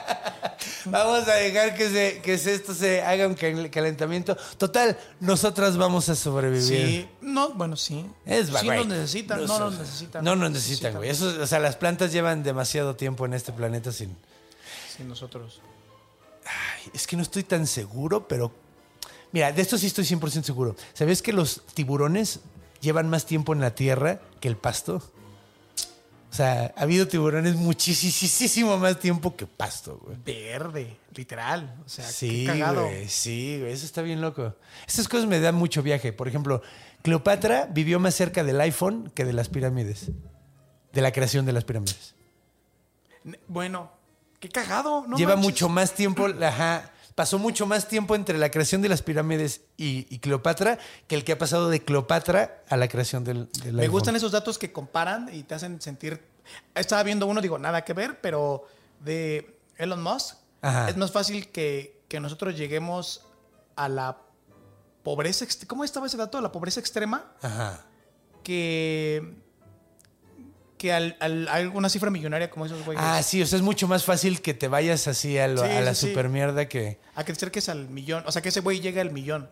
vamos 0.86 1.28
a 1.28 1.34
dejar 1.36 1.76
que, 1.76 1.90
se, 1.90 2.22
que 2.22 2.34
esto 2.34 2.74
se 2.74 3.02
haga 3.02 3.28
un 3.28 3.36
cal- 3.36 3.70
calentamiento. 3.70 4.36
Total, 4.58 4.98
nosotras 5.20 5.78
vamos 5.78 6.10
a 6.10 6.16
sobrevivir. 6.16 6.64
Sí. 6.64 7.10
No, 7.22 7.54
bueno, 7.54 7.76
sí. 7.76 8.06
Es 8.26 8.48
sí 8.48 8.66
güey. 8.66 8.80
nos 8.80 8.88
necesitan. 8.88 9.46
No, 9.46 9.60
nos 9.60 9.78
necesitan. 9.78 10.24
No 10.24 10.36
nos 10.36 10.52
necesitan, 10.52 10.96
güey. 10.96 11.10
Eso, 11.10 11.34
o 11.42 11.48
sea, 11.48 11.60
las 11.60 11.76
plantas 11.76 12.12
llevan 12.12 12.44
demasiado 12.44 12.96
tiempo 12.96 13.26
en 13.26 13.34
este 13.34 13.52
planeta 13.52 13.92
sin. 13.92 14.16
Sí, 14.96 15.04
nosotros. 15.04 15.62
Ay, 16.46 16.92
es 16.94 17.06
que 17.06 17.16
no 17.16 17.24
estoy 17.24 17.44
tan 17.44 17.68
seguro, 17.68 18.28
pero. 18.28 18.52
Mira, 19.32 19.52
de 19.52 19.62
esto 19.62 19.78
sí 19.78 19.88
estoy 19.88 20.06
100% 20.06 20.44
seguro. 20.44 20.76
¿Sabes 20.94 21.22
que 21.22 21.34
los 21.34 21.64
tiburones 21.74 22.40
llevan 22.82 23.10
más 23.10 23.26
tiempo 23.26 23.54
en 23.54 23.60
la 23.62 23.76
tierra 23.76 24.22
que 24.40 24.48
el 24.48 24.58
pasto? 24.58 25.02
O 26.30 26.36
sea, 26.38 26.74
ha 26.76 26.82
habido 26.82 27.08
tiburones 27.08 27.56
muchísimo 27.56 28.78
más 28.78 29.00
tiempo 29.00 29.36
que 29.36 29.48
pasto, 29.48 29.98
güey. 30.04 30.18
Verde, 30.26 30.98
literal. 31.16 31.76
O 31.86 31.90
sea, 31.90 32.06
Sí, 32.06 32.42
qué 32.46 32.52
cagado. 32.60 32.86
güey, 32.86 33.08
sí, 33.08 33.58
güey, 33.60 33.72
eso 33.72 33.86
está 33.86 34.02
bien 34.02 34.22
loco. 34.22 34.54
Estas 34.86 35.08
cosas 35.08 35.26
me 35.28 35.40
dan 35.40 35.56
mucho 35.56 35.82
viaje. 35.82 36.14
Por 36.14 36.28
ejemplo, 36.28 36.62
Cleopatra 37.02 37.68
vivió 37.72 38.00
más 38.00 38.14
cerca 38.16 38.44
del 38.44 38.60
iPhone 38.62 39.12
que 39.16 39.26
de 39.26 39.34
las 39.34 39.50
pirámides. 39.50 40.12
De 40.94 41.02
la 41.02 41.12
creación 41.12 41.46
de 41.46 41.54
las 41.54 41.64
pirámides. 41.64 42.14
Bueno, 43.48 43.92
qué 44.40 44.50
cagado. 44.50 45.06
No 45.08 45.18
Lleva 45.18 45.36
manches. 45.36 45.52
mucho 45.52 45.70
más 45.70 45.94
tiempo, 45.94 46.28
ajá, 46.42 46.92
pasó 47.18 47.40
mucho 47.40 47.66
más 47.66 47.88
tiempo 47.88 48.14
entre 48.14 48.38
la 48.38 48.52
creación 48.52 48.84
de 48.84 48.90
las 48.90 49.02
pirámides 49.02 49.62
y, 49.76 50.06
y 50.14 50.20
Cleopatra 50.20 50.78
que 51.08 51.16
el 51.16 51.24
que 51.24 51.32
ha 51.32 51.38
pasado 51.40 51.68
de 51.68 51.84
Cleopatra 51.84 52.62
a 52.70 52.78
la 52.78 52.88
creación 52.88 53.24
del, 53.24 53.52
del 53.64 53.74
Me 53.74 53.82
iPhone. 53.82 53.92
gustan 53.92 54.16
esos 54.16 54.32
datos 54.32 54.60
que 54.60 54.72
comparan 54.72 55.28
y 55.34 55.42
te 55.42 55.56
hacen 55.56 55.82
sentir. 55.82 56.24
Estaba 56.76 57.02
viendo 57.02 57.26
uno, 57.26 57.42
digo, 57.42 57.58
nada 57.58 57.84
que 57.84 57.94
ver, 57.94 58.22
pero 58.22 58.68
de 59.00 59.58
Elon 59.78 60.04
Musk. 60.04 60.36
Ajá. 60.62 60.90
Es 60.90 60.96
más 60.96 61.12
fácil 61.12 61.48
que, 61.52 62.04
que 62.08 62.20
nosotros 62.20 62.56
lleguemos 62.56 63.26
a 63.76 63.90
la 63.90 64.20
pobreza. 65.02 65.48
¿Cómo 65.66 65.84
estaba 65.84 66.06
ese 66.06 66.18
dato? 66.18 66.38
A 66.38 66.42
la 66.42 66.52
pobreza 66.52 66.80
extrema. 66.80 67.32
Ajá. 67.42 67.84
Que. 68.44 69.34
Que 70.78 70.94
al, 70.94 71.18
al- 71.20 71.48
a 71.48 71.54
alguna 71.56 71.90
cifra 71.90 72.12
millonaria 72.12 72.50
como 72.52 72.66
esos 72.66 72.86
güeyes. 72.86 73.04
Ah, 73.04 73.22
sí, 73.24 73.42
o 73.42 73.46
sea, 73.48 73.58
es 73.58 73.64
mucho 73.64 73.88
más 73.88 74.04
fácil 74.04 74.42
que 74.42 74.54
te 74.54 74.68
vayas 74.68 75.08
así 75.08 75.38
a, 75.38 75.48
lo- 75.48 75.64
Sí, 75.66 75.72
a 75.72 75.82
la 75.82 75.96
sí, 75.96 76.08
super 76.10 76.30
mierda 76.30 76.68
que, 76.70 77.00
A 77.16 77.24
que 77.24 77.34
ser 77.34 77.50
que 77.52 77.60
es 77.60 77.70
al 77.70 77.90
millón. 77.90 78.24
O 78.28 78.32
sea, 78.32 78.42
que 78.42 78.50
ese 78.50 78.60
güey 78.62 78.80
llegue 78.80 79.02
al 79.02 79.12
millón. 79.12 79.50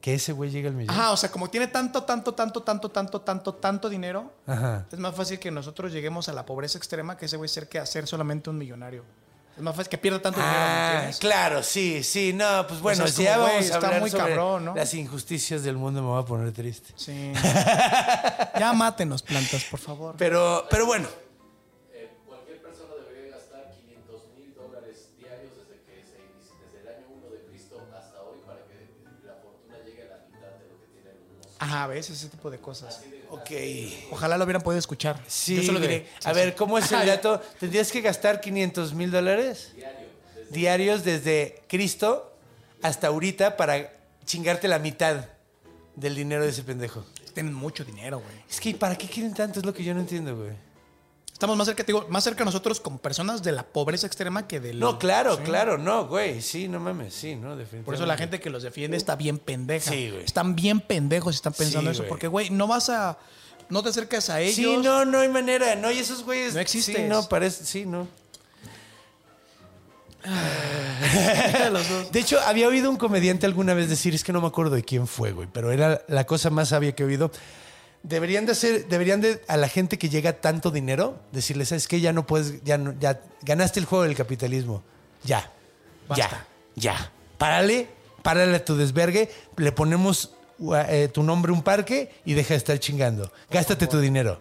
que 0.00 0.14
ese 0.14 0.32
güey 0.32 0.50
llegue 0.50 0.68
al 0.68 0.74
millón. 0.74 0.94
Ajá, 0.94 1.12
o 1.12 1.16
sea, 1.16 1.30
como 1.30 1.48
tiene 1.50 1.66
tanto, 1.66 2.02
tanto, 2.04 2.34
tanto, 2.34 2.62
tanto, 2.62 2.90
tanto, 2.90 3.20
tanto, 3.22 3.54
tanto 3.54 3.88
dinero, 3.88 4.32
Ajá. 4.46 4.86
es 4.90 4.98
más 4.98 5.14
fácil 5.14 5.38
que 5.38 5.50
nosotros 5.50 5.92
lleguemos 5.92 6.28
a 6.28 6.32
la 6.34 6.44
pobreza 6.44 6.76
extrema 6.78 7.16
que 7.16 7.24
ese 7.26 7.36
güey 7.38 7.48
ser 7.48 7.68
que 7.68 7.78
hacer 7.78 8.06
solamente 8.06 8.48
un 8.50 8.58
millonario. 8.58 9.02
Es 9.56 9.62
más 9.62 9.76
fácil 9.76 9.88
que 9.90 9.98
pierda 9.98 10.20
tanto 10.20 10.40
dinero. 10.40 10.58
¿me 10.58 10.64
Ah, 10.64 10.90
entiendes? 10.94 11.18
claro, 11.18 11.62
sí, 11.62 12.02
sí, 12.02 12.32
no, 12.32 12.66
pues 12.66 12.80
bueno, 12.80 13.04
es 13.04 13.14
si 13.14 13.22
ya 13.22 13.34
como, 13.36 13.46
vamos 13.46 13.62
a 13.62 13.64
está 13.64 13.76
hablar 13.76 14.00
muy 14.00 14.10
sobre 14.10 14.24
cabrón, 14.24 14.64
¿no? 14.64 14.74
las 14.74 14.94
injusticias 14.94 15.62
del 15.62 15.76
mundo, 15.76 16.02
me 16.02 16.08
voy 16.08 16.20
a 16.22 16.24
poner 16.26 16.52
triste. 16.52 16.92
Sí. 16.96 17.32
ya 18.58 18.72
mátenos, 18.74 19.22
plantas, 19.22 19.64
por 19.64 19.78
favor. 19.80 20.14
Pero, 20.18 20.66
pero 20.70 20.86
bueno, 20.86 21.06
Ajá, 31.58 31.86
ves 31.86 32.10
ese 32.10 32.28
tipo 32.28 32.50
de 32.50 32.58
cosas. 32.58 33.00
ok. 33.30 33.50
Ojalá 34.10 34.36
lo 34.36 34.44
hubieran 34.44 34.62
podido 34.62 34.78
escuchar. 34.78 35.20
Sí, 35.26 35.56
Yo 35.56 35.62
se 35.62 35.72
lo 35.72 35.78
güey. 35.78 35.88
diré. 35.90 36.08
A 36.24 36.32
ver, 36.32 36.54
¿cómo 36.54 36.78
es 36.78 36.90
el 36.92 37.06
dato? 37.06 37.40
Tendrías 37.60 37.90
que 37.92 38.00
gastar 38.00 38.40
500 38.40 38.92
mil 38.94 39.10
dólares 39.10 39.72
diarios 40.50 41.04
desde 41.04 41.62
Cristo 41.68 42.32
hasta 42.82 43.06
ahorita 43.08 43.56
para 43.56 43.92
chingarte 44.24 44.68
la 44.68 44.78
mitad 44.78 45.24
del 45.96 46.14
dinero 46.14 46.42
de 46.44 46.50
ese 46.50 46.62
pendejo. 46.62 47.04
Tienen 47.32 47.54
mucho 47.54 47.84
dinero, 47.84 48.18
güey. 48.20 48.36
Es 48.48 48.60
que, 48.60 48.74
¿para 48.74 48.96
qué 48.96 49.08
quieren 49.08 49.34
tanto? 49.34 49.58
Es 49.60 49.66
lo 49.66 49.72
que 49.74 49.82
yo 49.82 49.94
no 49.94 50.00
entiendo, 50.00 50.36
güey. 50.36 50.52
Estamos 51.44 51.58
más 51.58 51.66
cerca, 51.66 51.84
te 51.84 51.92
digo, 51.92 52.06
más 52.08 52.24
cerca 52.24 52.42
nosotros 52.44 52.80
como 52.80 52.96
personas 52.98 53.42
de 53.42 53.52
la 53.52 53.64
pobreza 53.64 54.06
extrema 54.06 54.48
que 54.48 54.60
del. 54.60 54.80
No, 54.80 54.98
claro, 54.98 55.36
Sí. 55.36 55.42
claro, 55.44 55.76
no, 55.76 56.06
güey. 56.08 56.40
Sí, 56.40 56.68
no 56.68 56.80
mames, 56.80 57.12
sí, 57.12 57.36
no, 57.36 57.50
definitivamente. 57.50 57.84
Por 57.84 57.94
eso 57.94 58.06
la 58.06 58.16
gente 58.16 58.40
que 58.40 58.48
los 58.48 58.62
defiende 58.62 58.96
está 58.96 59.14
bien 59.14 59.38
pendeja. 59.38 59.90
Sí, 59.90 60.08
güey. 60.10 60.24
Están 60.24 60.56
bien 60.56 60.80
pendejos 60.80 61.34
y 61.34 61.36
están 61.36 61.52
pensando 61.52 61.90
Sí, 61.90 61.96
eso. 61.96 62.02
güey. 62.04 62.08
Porque, 62.08 62.28
güey, 62.28 62.48
no 62.48 62.66
vas 62.66 62.88
a. 62.88 63.18
No 63.68 63.82
te 63.82 63.90
acercas 63.90 64.30
a 64.30 64.40
ellos. 64.40 64.54
Sí, 64.54 64.76
no, 64.82 65.04
no 65.04 65.18
hay 65.18 65.28
manera. 65.28 65.74
No, 65.76 65.90
y 65.90 65.98
esos 65.98 66.24
güeyes. 66.24 66.54
No 66.54 66.60
existe 66.60 66.92
Sí, 66.94 66.98
eso. 67.02 67.08
no, 67.14 67.28
parece. 67.28 67.64
Sí, 67.66 67.84
no. 67.84 68.08
Los 71.72 71.88
dos. 71.88 72.10
De 72.12 72.20
hecho, 72.20 72.40
había 72.40 72.68
oído 72.68 72.88
un 72.90 72.96
comediante 72.96 73.44
alguna 73.46 73.74
vez 73.74 73.88
decir, 73.90 74.14
es 74.14 74.24
que 74.24 74.32
no 74.32 74.40
me 74.40 74.46
acuerdo 74.46 74.74
de 74.74 74.82
quién 74.82 75.06
fue, 75.06 75.32
güey, 75.32 75.48
pero 75.52 75.70
era 75.72 76.02
la 76.08 76.24
cosa 76.24 76.48
más 76.48 76.68
sabia 76.70 76.94
que 76.94 77.02
he 77.02 77.06
oído. 77.06 77.30
Deberían 78.04 78.44
de 78.44 78.52
hacer, 78.52 78.86
deberían 78.86 79.22
de 79.22 79.42
a 79.48 79.56
la 79.56 79.66
gente 79.66 79.96
que 79.98 80.10
llega 80.10 80.34
tanto 80.34 80.70
dinero, 80.70 81.18
decirles, 81.32 81.68
¿sabes 81.70 81.88
qué? 81.88 82.00
Ya 82.00 82.12
no 82.12 82.26
puedes, 82.26 82.62
ya 82.62 82.76
no, 82.76 82.94
ya 83.00 83.20
ganaste 83.42 83.80
el 83.80 83.86
juego 83.86 84.04
del 84.04 84.14
capitalismo. 84.14 84.82
Ya. 85.24 85.50
Basta. 86.06 86.46
Ya. 86.76 86.92
Ya. 86.96 87.12
Párale, 87.38 87.88
párale 88.22 88.56
a 88.56 88.64
tu 88.64 88.76
desvergue, 88.76 89.30
le 89.56 89.72
ponemos 89.72 90.34
eh, 90.88 91.08
tu 91.12 91.22
nombre 91.22 91.50
a 91.50 91.54
un 91.54 91.62
parque 91.62 92.12
y 92.26 92.34
deja 92.34 92.50
de 92.54 92.58
estar 92.58 92.78
chingando. 92.78 93.32
Gástate 93.50 93.86
tu 93.86 93.98
dinero. 93.98 94.38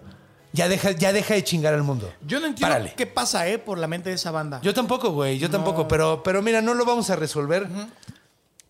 Ya 0.51 0.67
deja, 0.67 0.91
ya 0.91 1.13
deja 1.13 1.33
de 1.33 1.43
chingar 1.43 1.73
al 1.73 1.83
mundo. 1.83 2.13
Yo 2.27 2.39
no 2.39 2.47
entiendo 2.47 2.73
Párale. 2.73 2.93
qué 2.95 3.07
pasa, 3.07 3.47
¿eh? 3.47 3.57
Por 3.57 3.79
la 3.79 3.87
mente 3.87 4.09
de 4.09 4.15
esa 4.15 4.29
banda. 4.29 4.59
Yo 4.61 4.73
tampoco, 4.73 5.11
güey, 5.11 5.39
yo 5.39 5.49
tampoco, 5.49 5.87
pero, 5.87 6.21
pero 6.21 6.41
mira, 6.43 6.61
no 6.61 6.73
lo 6.75 6.85
vamos 6.85 7.09
a 7.09 7.15
resolver 7.15 7.67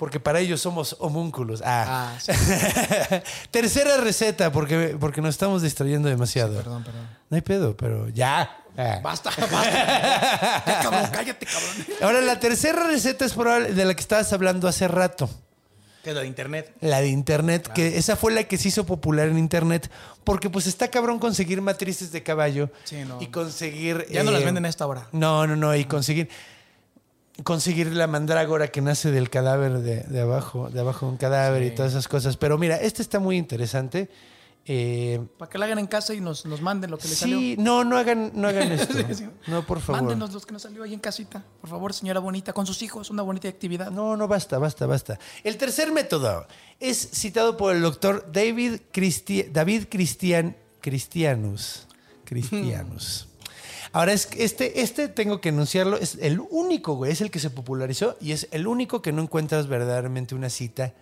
porque 0.03 0.19
para 0.19 0.41
ellos 0.41 0.59
somos 0.59 0.97
homúnculos. 0.99 1.61
Ah. 1.63 2.11
Ah, 2.13 2.19
sí. 2.19 2.33
Tercera 3.51 3.95
receta, 3.95 4.51
porque, 4.51 4.97
porque 4.99 5.21
nos 5.21 5.29
estamos 5.29 5.61
distrayendo 5.61 6.09
demasiado. 6.09 6.57
perdón, 6.57 6.83
perdón. 6.83 7.07
No 7.29 7.35
hay 7.35 7.41
pedo, 7.41 7.77
pero 7.77 8.09
ya. 8.09 8.57
Ah. 8.77 8.99
Basta, 9.01 9.29
basta. 9.39 10.63
Ya, 10.65 10.79
cabrón, 10.83 11.09
cállate, 11.09 11.45
cabrón. 11.45 11.85
Ahora, 12.01 12.19
la 12.19 12.37
tercera 12.37 12.85
receta 12.85 13.23
es 13.23 13.31
probable 13.31 13.71
de 13.71 13.85
la 13.85 13.93
que 13.93 14.01
estabas 14.01 14.33
hablando 14.33 14.67
hace 14.67 14.89
rato. 14.89 15.29
Que 16.03 16.09
es 16.09 16.15
lo 16.15 16.19
de 16.19 16.27
internet. 16.27 16.73
La 16.81 16.99
de 16.99 17.07
internet, 17.07 17.71
que 17.73 17.97
esa 17.97 18.17
fue 18.17 18.33
la 18.33 18.43
que 18.43 18.57
se 18.57 18.67
hizo 18.67 18.85
popular 18.85 19.29
en 19.29 19.37
internet, 19.37 19.89
porque 20.25 20.49
pues 20.49 20.67
está 20.67 20.89
cabrón 20.89 21.17
conseguir 21.17 21.61
matrices 21.61 22.11
de 22.11 22.21
caballo 22.23 22.69
Sí, 22.83 23.05
no. 23.07 23.21
y 23.21 23.27
conseguir... 23.27 24.05
Ya 24.11 24.21
no 24.23 24.31
las 24.31 24.41
eh, 24.41 24.45
venden 24.45 24.65
a 24.65 24.67
esta 24.67 24.85
hora. 24.85 25.07
No, 25.13 25.47
no, 25.47 25.55
no, 25.55 25.73
y 25.73 25.85
conseguir 25.85 26.27
conseguir 27.43 27.87
la 27.93 28.05
mandrágora 28.07 28.67
que 28.69 28.81
nace 28.81 29.09
del 29.11 29.29
cadáver 29.31 29.79
de, 29.79 30.01
de 30.03 30.21
abajo, 30.21 30.69
de 30.69 30.79
abajo 30.79 31.07
de 31.07 31.11
un 31.13 31.17
cadáver 31.17 31.63
y 31.63 31.71
todas 31.71 31.93
esas 31.93 32.07
cosas. 32.07 32.37
Pero 32.37 32.57
mira, 32.59 32.75
este 32.77 33.01
está 33.01 33.19
muy 33.19 33.37
interesante 33.37 34.09
Eh, 34.65 35.19
Para 35.37 35.49
que 35.51 35.57
la 35.57 35.65
hagan 35.65 35.79
en 35.79 35.87
casa 35.87 36.13
y 36.13 36.21
nos, 36.21 36.45
nos 36.45 36.61
manden 36.61 36.89
lo 36.89 36.97
que 36.97 37.09
les 37.09 37.17
salió. 37.17 37.37
sí, 37.37 37.55
no, 37.59 37.83
no 37.83 37.97
hagan, 37.97 38.31
no 38.33 38.47
hagan 38.47 38.71
esto. 38.79 38.93
Sí. 39.13 39.27
No, 39.47 39.65
por 39.65 39.81
favor. 39.81 40.03
Mándenos 40.03 40.31
los 40.31 40.45
que 40.45 40.53
nos 40.53 40.61
salió 40.61 40.83
ahí 40.83 40.93
en 40.93 41.01
casita. 41.01 41.43
Por 41.59 41.69
favor, 41.69 41.91
señora 41.93 42.21
bonita, 42.21 42.53
con 42.53 42.65
sus 42.65 42.81
hijos, 42.81 43.09
una 43.09 43.23
bonita 43.23 43.49
actividad. 43.49 43.91
No, 43.91 44.15
no 44.15 44.25
basta, 44.29 44.57
basta, 44.59 44.85
basta. 44.85 45.19
El 45.43 45.57
tercer 45.57 45.91
método 45.91 46.47
es 46.79 46.97
citado 47.11 47.57
por 47.57 47.75
el 47.75 47.81
doctor 47.81 48.29
David, 48.31 48.79
Christi- 48.93 49.49
David 49.51 49.87
Christian, 49.89 50.55
Christianus. 50.79 51.87
Christianus. 52.23 53.27
Ahora, 53.93 54.11
es 54.11 54.27
este, 54.37 54.81
este 54.81 55.07
tengo 55.07 55.39
que 55.39 55.49
enunciarlo, 55.49 55.97
es 55.97 56.17
el 56.19 56.41
único, 56.49 56.95
güey, 56.95 57.11
es 57.11 57.21
el 57.21 57.31
que 57.31 57.39
se 57.39 57.51
popularizó 57.51 58.17
y 58.19 58.31
es 58.31 58.47
el 58.51 58.67
único 58.67 59.01
que 59.01 59.11
no 59.11 59.21
encuentras 59.21 59.67
verdaderamente 59.67 60.33
una 60.33 60.49
cita 60.49 60.93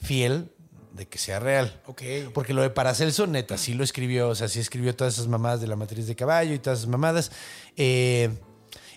fiel 0.00 0.50
de 0.92 1.06
que 1.06 1.18
sea 1.18 1.40
real. 1.40 1.80
Ok. 1.86 2.02
Porque 2.32 2.54
lo 2.54 2.62
de 2.62 2.70
Paracelso, 2.70 3.26
neta, 3.26 3.58
sí 3.58 3.74
lo 3.74 3.84
escribió, 3.84 4.28
o 4.28 4.34
sea, 4.34 4.48
sí 4.48 4.60
escribió 4.60 4.94
todas 4.94 5.14
esas 5.14 5.26
mamadas 5.26 5.60
de 5.60 5.66
la 5.66 5.76
matriz 5.76 6.06
de 6.06 6.14
caballo 6.14 6.54
y 6.54 6.58
todas 6.58 6.78
esas 6.78 6.88
mamadas. 6.88 7.32
Eh, 7.76 8.30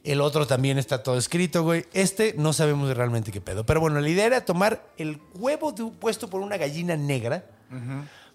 el 0.03 0.21
otro 0.21 0.47
también 0.47 0.77
está 0.77 1.03
todo 1.03 1.17
escrito, 1.17 1.63
güey. 1.63 1.85
Este 1.93 2.33
no 2.37 2.53
sabemos 2.53 2.95
realmente 2.95 3.31
qué 3.31 3.41
pedo. 3.41 3.65
Pero 3.65 3.79
bueno, 3.79 3.99
la 3.99 4.09
idea 4.09 4.25
era 4.25 4.45
tomar 4.45 4.87
el 4.97 5.19
huevo 5.35 5.71
de 5.71 5.85
puesto 5.99 6.29
por 6.29 6.41
una 6.41 6.57
gallina 6.57 6.95
negra, 6.95 7.45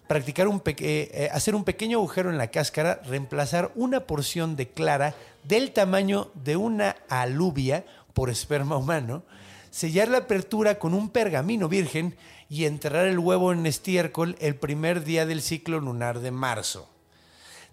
practicar 0.07 0.47
un 0.47 0.59
peque- 0.59 1.09
eh, 1.13 1.29
hacer 1.31 1.55
un 1.55 1.63
pequeño 1.63 1.97
agujero 1.97 2.29
en 2.29 2.37
la 2.37 2.47
cáscara, 2.47 3.01
reemplazar 3.05 3.71
una 3.75 4.01
porción 4.01 4.55
de 4.55 4.69
clara 4.69 5.15
del 5.43 5.71
tamaño 5.71 6.31
de 6.33 6.55
una 6.55 6.95
alubia 7.09 7.85
por 8.13 8.29
esperma 8.29 8.77
humano, 8.77 9.23
sellar 9.69 10.07
la 10.07 10.19
apertura 10.19 10.79
con 10.79 10.93
un 10.93 11.09
pergamino 11.09 11.69
virgen 11.69 12.15
y 12.49 12.65
enterrar 12.65 13.07
el 13.07 13.19
huevo 13.19 13.51
en 13.51 13.65
estiércol 13.65 14.35
el 14.39 14.55
primer 14.55 15.03
día 15.03 15.25
del 15.25 15.41
ciclo 15.41 15.79
lunar 15.79 16.19
de 16.19 16.31
marzo. 16.31 16.89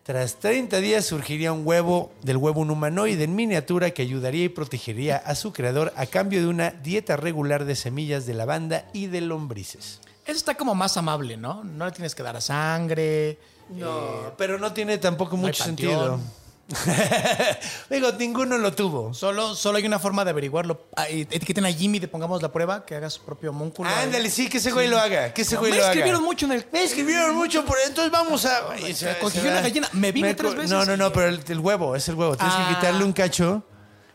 Tras 0.02 0.36
30 0.38 0.80
días 0.80 1.06
surgiría 1.06 1.52
un 1.52 1.66
huevo 1.66 2.12
del 2.22 2.36
huevo 2.36 2.60
un 2.60 2.70
humanoide 2.70 3.24
en 3.24 3.34
miniatura 3.34 3.92
que 3.92 4.02
ayudaría 4.02 4.44
y 4.44 4.48
protegería 4.50 5.16
a 5.16 5.34
su 5.34 5.54
creador 5.54 5.94
a 5.96 6.04
cambio 6.04 6.42
de 6.42 6.48
una 6.48 6.72
dieta 6.72 7.16
regular 7.16 7.64
de 7.64 7.74
semillas 7.74 8.26
de 8.26 8.34
lavanda 8.34 8.84
y 8.92 9.06
de 9.06 9.22
lombrices. 9.22 10.00
Eso 10.26 10.36
está 10.38 10.54
como 10.54 10.74
más 10.74 10.96
amable, 10.96 11.36
¿no? 11.36 11.62
No 11.64 11.84
le 11.86 11.92
tienes 11.92 12.14
que 12.14 12.22
dar 12.22 12.36
a 12.36 12.40
sangre. 12.40 13.38
No, 13.70 14.32
pero 14.38 14.58
no 14.58 14.72
tiene 14.72 14.98
tampoco 14.98 15.36
no 15.36 15.42
mucho 15.42 15.64
sentido. 15.64 16.18
Digo, 17.90 18.10
ninguno 18.12 18.56
lo 18.58 18.72
tuvo. 18.72 19.12
Solo, 19.12 19.54
solo 19.54 19.78
hay 19.78 19.86
una 19.86 19.98
forma 19.98 20.24
de 20.24 20.30
averiguarlo. 20.30 20.86
Ah, 20.96 21.06
Etiqueten 21.08 21.66
a 21.66 21.72
Jimmy, 21.72 22.00
le 22.00 22.08
pongamos 22.08 22.40
la 22.42 22.50
prueba, 22.52 22.84
que 22.86 22.94
haga 22.94 23.10
su 23.10 23.22
propio 23.22 23.50
homúnculo. 23.50 23.88
Ándale, 23.90 24.30
sí, 24.30 24.48
que 24.48 24.58
ese 24.58 24.72
güey 24.72 24.88
lo 24.88 24.98
haga. 24.98 25.32
Que 25.34 25.42
ese 25.42 25.54
No, 25.56 25.60
güey 25.60 25.72
me 25.72 25.78
lo 25.78 25.84
haga. 25.84 25.92
escribieron 25.92 26.22
mucho 26.22 26.46
en 26.46 26.52
el- 26.52 26.66
Me 26.72 26.82
escribieron 26.84 27.34
mucho, 27.36 27.64
por 27.64 27.76
entonces 27.86 28.10
vamos 28.10 28.44
a. 28.46 28.62
una 28.68 29.60
gallina. 29.60 29.88
Me 29.92 30.12
vine 30.12 30.34
tres 30.34 30.54
veces. 30.54 30.70
No, 30.70 30.84
no, 30.86 30.96
no, 30.96 31.12
pero 31.12 31.28
el, 31.28 31.40
el 31.46 31.58
huevo, 31.60 31.96
es 31.96 32.08
el 32.08 32.14
huevo. 32.14 32.36
Tienes 32.36 32.54
Ah. 32.56 32.68
que 32.68 32.74
quitarle 32.76 33.04
un 33.04 33.12
cacho. 33.12 33.62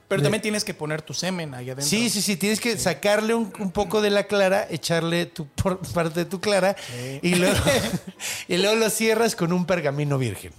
Pero 0.09 0.21
también 0.23 0.41
tienes 0.41 0.63
que 0.65 0.73
poner 0.73 1.01
tu 1.03 1.13
semen 1.13 1.53
ahí 1.53 1.69
adentro. 1.69 1.85
Sí, 1.85 2.09
sí, 2.09 2.21
sí. 2.21 2.35
Tienes 2.35 2.59
que 2.59 2.77
sacarle 2.77 3.33
un, 3.35 3.53
un 3.59 3.71
poco 3.71 4.01
de 4.01 4.09
la 4.09 4.23
clara, 4.25 4.67
echarle 4.69 5.27
tu 5.27 5.47
por- 5.47 5.79
parte 5.93 6.21
de 6.21 6.25
tu 6.25 6.41
clara 6.41 6.75
y, 7.21 7.35
luego, 7.35 7.55
y 8.47 8.57
luego 8.57 8.75
lo 8.75 8.89
cierras 8.89 9.35
con 9.35 9.53
un 9.53 9.65
pergamino 9.65 10.17
virgen. 10.17 10.51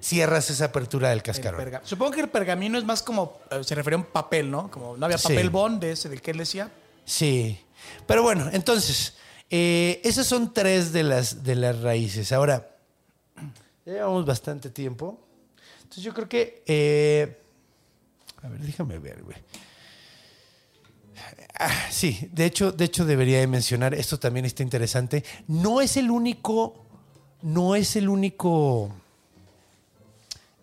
Cierras 0.00 0.48
esa 0.50 0.66
apertura 0.66 1.08
del 1.08 1.18
El 1.18 1.22
cascarón. 1.24 1.80
Supongo 1.82 2.12
que 2.12 2.20
el 2.20 2.28
pergamino 2.28 2.78
es 2.78 2.84
más 2.84 3.02
como. 3.02 3.40
eh, 3.50 3.64
se 3.64 3.74
refería 3.74 3.96
a 3.96 4.00
un 4.00 4.06
papel, 4.06 4.50
¿no? 4.50 4.70
Como 4.70 4.96
no 4.96 5.04
había 5.06 5.18
Sí. 5.18 5.28
papel 5.28 5.50
bond 5.50 5.80
de 5.80 5.92
ese 5.92 6.08
del 6.08 6.22
que 6.22 6.30
él 6.30 6.38
decía. 6.38 6.70
Sí. 7.04 7.58
Pero 8.06 8.22
bueno, 8.22 8.48
entonces, 8.52 9.14
eh, 9.50 10.00
esas 10.04 10.26
son 10.26 10.54
tres 10.54 10.92
de 10.92 11.02
las, 11.02 11.42
de 11.42 11.54
las 11.56 11.80
raíces. 11.80 12.30
Ahora, 12.32 12.70
ya 13.84 13.92
llevamos 13.92 14.24
bastante 14.24 14.70
tiempo. 14.70 15.18
Entonces 15.82 16.04
yo 16.04 16.14
creo 16.14 16.28
que... 16.28 16.62
eh, 16.66 17.40
a 18.44 18.48
ver, 18.48 18.60
déjame 18.60 18.98
ver, 18.98 19.22
güey. 19.22 19.36
Ah, 21.58 21.72
sí, 21.90 22.28
de 22.32 22.44
hecho, 22.46 22.72
de 22.72 22.84
hecho 22.84 23.04
debería 23.04 23.38
de 23.38 23.46
mencionar, 23.46 23.94
esto 23.94 24.18
también 24.18 24.44
está 24.44 24.62
interesante. 24.62 25.24
No 25.46 25.80
es 25.80 25.96
el 25.96 26.10
único, 26.10 26.84
no 27.42 27.76
es 27.76 27.94
el 27.96 28.08
único 28.08 28.90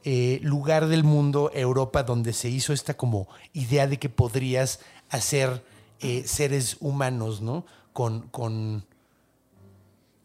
eh, 0.04 0.40
lugar 0.44 0.88
del 0.88 1.04
mundo, 1.04 1.52
Europa, 1.54 2.04
donde 2.04 2.34
se 2.34 2.50
hizo 2.50 2.74
esta 2.74 2.96
como 2.96 3.28
idea 3.54 3.88
de 3.88 3.98
que 3.98 4.10
podrías 4.10 4.80
hacer 5.10 5.64
eh, 6.02 6.24
seres 6.26 6.78
humanos, 6.82 7.42
¿no? 7.42 7.66
Con, 7.94 8.28
con, 8.30 8.86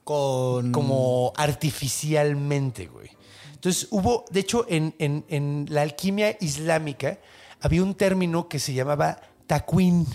Con. 0.04 0.72
como 0.72 1.32
artificialmente, 1.36 2.86
güey. 2.86 3.10
Entonces 3.54 3.88
hubo, 3.90 4.24
de 4.30 4.40
hecho, 4.40 4.66
en, 4.68 4.94
en- 4.98 5.24
en 5.28 5.66
la 5.70 5.82
alquimia 5.82 6.36
islámica 6.40 7.18
había 7.60 7.82
un 7.82 7.94
término 7.94 8.48
que 8.48 8.58
se 8.58 8.74
llamaba 8.74 9.20
taquín. 9.46 10.06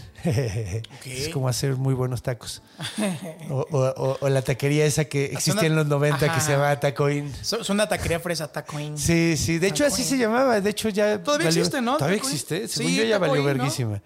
Es 1.05 1.29
como 1.29 1.47
hacer 1.47 1.75
muy 1.77 1.93
buenos 1.93 2.21
tacos. 2.21 2.61
O, 3.49 3.65
o- 3.71 3.93
o- 3.95 4.17
o 4.21 4.29
la 4.29 4.41
taquería 4.41 4.85
esa 4.85 5.05
que 5.05 5.25
existía 5.25 5.67
en 5.67 5.75
los 5.75 5.87
90 5.87 6.33
que 6.33 6.39
se 6.41 6.51
llamaba 6.51 6.79
tacoín. 6.79 7.31
Es 7.41 7.69
una 7.69 7.87
taquería 7.87 8.19
fresa, 8.19 8.51
tacoín. 8.51 8.97
Sí, 8.97 9.35
sí. 9.37 9.57
De 9.59 9.67
hecho, 9.67 9.85
así 9.85 10.03
se 10.03 10.17
llamaba. 10.17 10.59
De 10.61 10.69
hecho, 10.69 10.89
ya. 10.89 11.21
Todavía 11.23 11.47
valió- 11.47 11.59
existe, 11.61 11.81
¿no? 11.81 11.97
Todavía 11.97 12.17
Tacoín. 12.17 12.33
existe. 12.33 12.67
Según 12.67 12.91
Sí, 12.91 12.97
yo, 12.97 13.03
ya 13.03 13.17
valió 13.17 13.43
verguísima. 13.43 14.01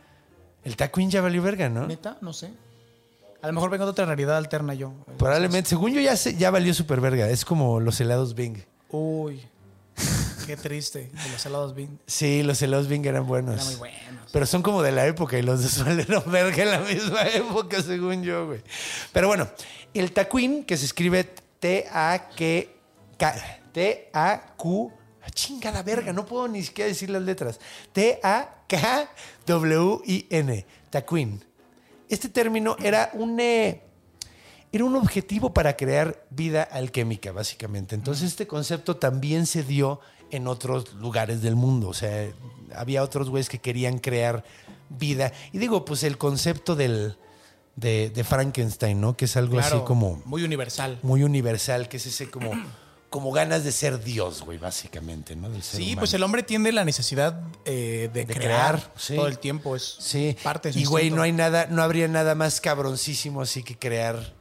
El 0.63 0.75
tacoín 0.75 1.09
ya 1.11 1.21
valió 1.21 1.41
verga, 1.43 1.69
¿no? 1.69 1.85
¿Neta? 1.85 2.17
No 2.21 2.33
sé. 2.33 2.51
A 3.41 3.47
lo 3.47 3.53
mejor 3.53 3.69
vengo 3.69 3.85
de 3.85 3.91
otra 3.91 4.05
realidad 4.05 4.37
alterna 4.37 4.73
yo. 4.73 4.93
Probablemente. 5.19 5.69
Según 5.69 5.91
yo, 5.93 6.01
ya, 6.01 6.15
se- 6.17 6.35
ya 6.35 6.49
valió 6.49 6.73
super 6.73 6.99
verga. 7.01 7.29
Es 7.29 7.45
como 7.45 7.79
los 7.79 7.99
helados 8.01 8.33
Bing. 8.33 8.57
Uy. 8.89 9.41
Qué 10.45 10.57
triste. 10.57 11.09
Los 11.31 11.45
helados 11.45 11.73
Bing. 11.73 11.97
Sí, 12.05 12.43
los 12.43 12.61
helados 12.61 12.87
Bing 12.87 13.05
eran 13.05 13.25
buenos. 13.25 13.55
Eran 13.55 13.65
muy 13.67 13.75
buenos. 13.75 14.31
Pero 14.31 14.45
son 14.45 14.61
como 14.61 14.81
de 14.83 14.91
la 14.91 15.05
época 15.07 15.37
y 15.37 15.41
los 15.41 15.75
de 15.75 15.83
valieron 15.83 16.23
verga 16.31 16.63
en 16.63 16.71
la 16.71 16.79
misma 16.79 17.23
época, 17.23 17.81
según 17.81 18.23
yo, 18.23 18.47
güey. 18.47 18.61
Pero 19.11 19.27
bueno, 19.27 19.47
el 19.93 20.11
taquín, 20.11 20.63
que 20.63 20.77
se 20.77 20.85
escribe. 20.85 21.23
T-A-Q... 21.59 22.69
Chingada 25.33 25.81
verga, 25.81 26.13
no 26.13 26.23
puedo 26.23 26.47
ni 26.47 26.61
siquiera 26.61 26.87
decir 26.87 27.09
las 27.09 27.23
letras. 27.23 27.59
T-A-K-W-I-N. 27.93 28.65
Taquín. 30.91 31.43
Este 32.07 32.29
término 32.29 32.77
era 32.79 33.09
un... 33.13 33.39
eh, 33.39 33.81
era 34.71 34.83
un 34.83 34.95
objetivo 34.95 35.53
para 35.53 35.75
crear 35.75 36.25
vida 36.29 36.61
alquímica, 36.61 37.31
básicamente. 37.31 37.95
Entonces, 37.95 38.27
este 38.27 38.45
concepto 38.45 38.97
también 38.97 39.47
se 39.47 39.63
dio 39.63 39.99
en 40.31 40.47
otros 40.47 40.93
lugares 40.95 41.41
del 41.41 41.55
mundo. 41.55 41.89
O 41.89 41.93
sea, 41.93 42.27
había 42.75 43.03
otros 43.03 43.29
güeyes 43.29 43.49
que 43.49 43.59
querían 43.59 43.99
crear 43.99 44.43
vida. 44.89 45.31
Y 45.53 45.57
digo, 45.57 45.85
pues 45.85 46.03
el 46.03 46.17
concepto 46.17 46.75
del, 46.75 47.17
de, 47.75 48.09
de 48.09 48.23
Frankenstein, 48.23 48.99
¿no? 49.01 49.15
Que 49.17 49.25
es 49.25 49.35
algo 49.37 49.53
Claro, 49.57 49.77
así 49.77 49.85
como 49.85 50.21
Muy 50.25 50.43
universal. 50.43 50.99
muy 51.03 51.23
universal, 51.23 51.87
que 51.89 51.97
es 51.97 52.05
ese 52.05 52.29
como, 52.29 52.51
como 53.09 53.31
ganas 53.31 53.63
de 53.63 53.71
ser 53.71 54.03
Dios, 54.03 54.41
güey, 54.43 54.57
básicamente, 54.57 55.35
¿no? 55.35 55.49
Del 55.49 55.63
ser 55.63 55.77
Sí, 55.79 55.83
humano. 55.87 55.99
pues 56.01 56.13
el 56.13 56.23
hombre 56.23 56.43
tiene 56.43 56.71
la 56.71 56.83
necesidad 56.85 57.41
eh, 57.65 58.09
de, 58.13 58.25
De 58.25 58.33
crear, 58.33 58.75
crear, 58.81 58.93
sí. 58.97 59.15
todo 59.15 59.27
el 59.27 59.39
tiempo. 59.39 59.75
Es 59.75 59.95
Sí. 59.99 60.35
parte 60.43 60.69
de 60.69 60.73
su 60.73 60.79
y 60.79 60.85
güey, 60.85 61.09
no 61.11 61.21
hay 61.21 61.31
nada, 61.31 61.67
no 61.69 61.81
habría 61.81 62.07
nada 62.07 62.35
más 62.35 62.59
cabroncísimo 62.61 63.41
así 63.41 63.63
que 63.63 63.77
crear 63.77 64.33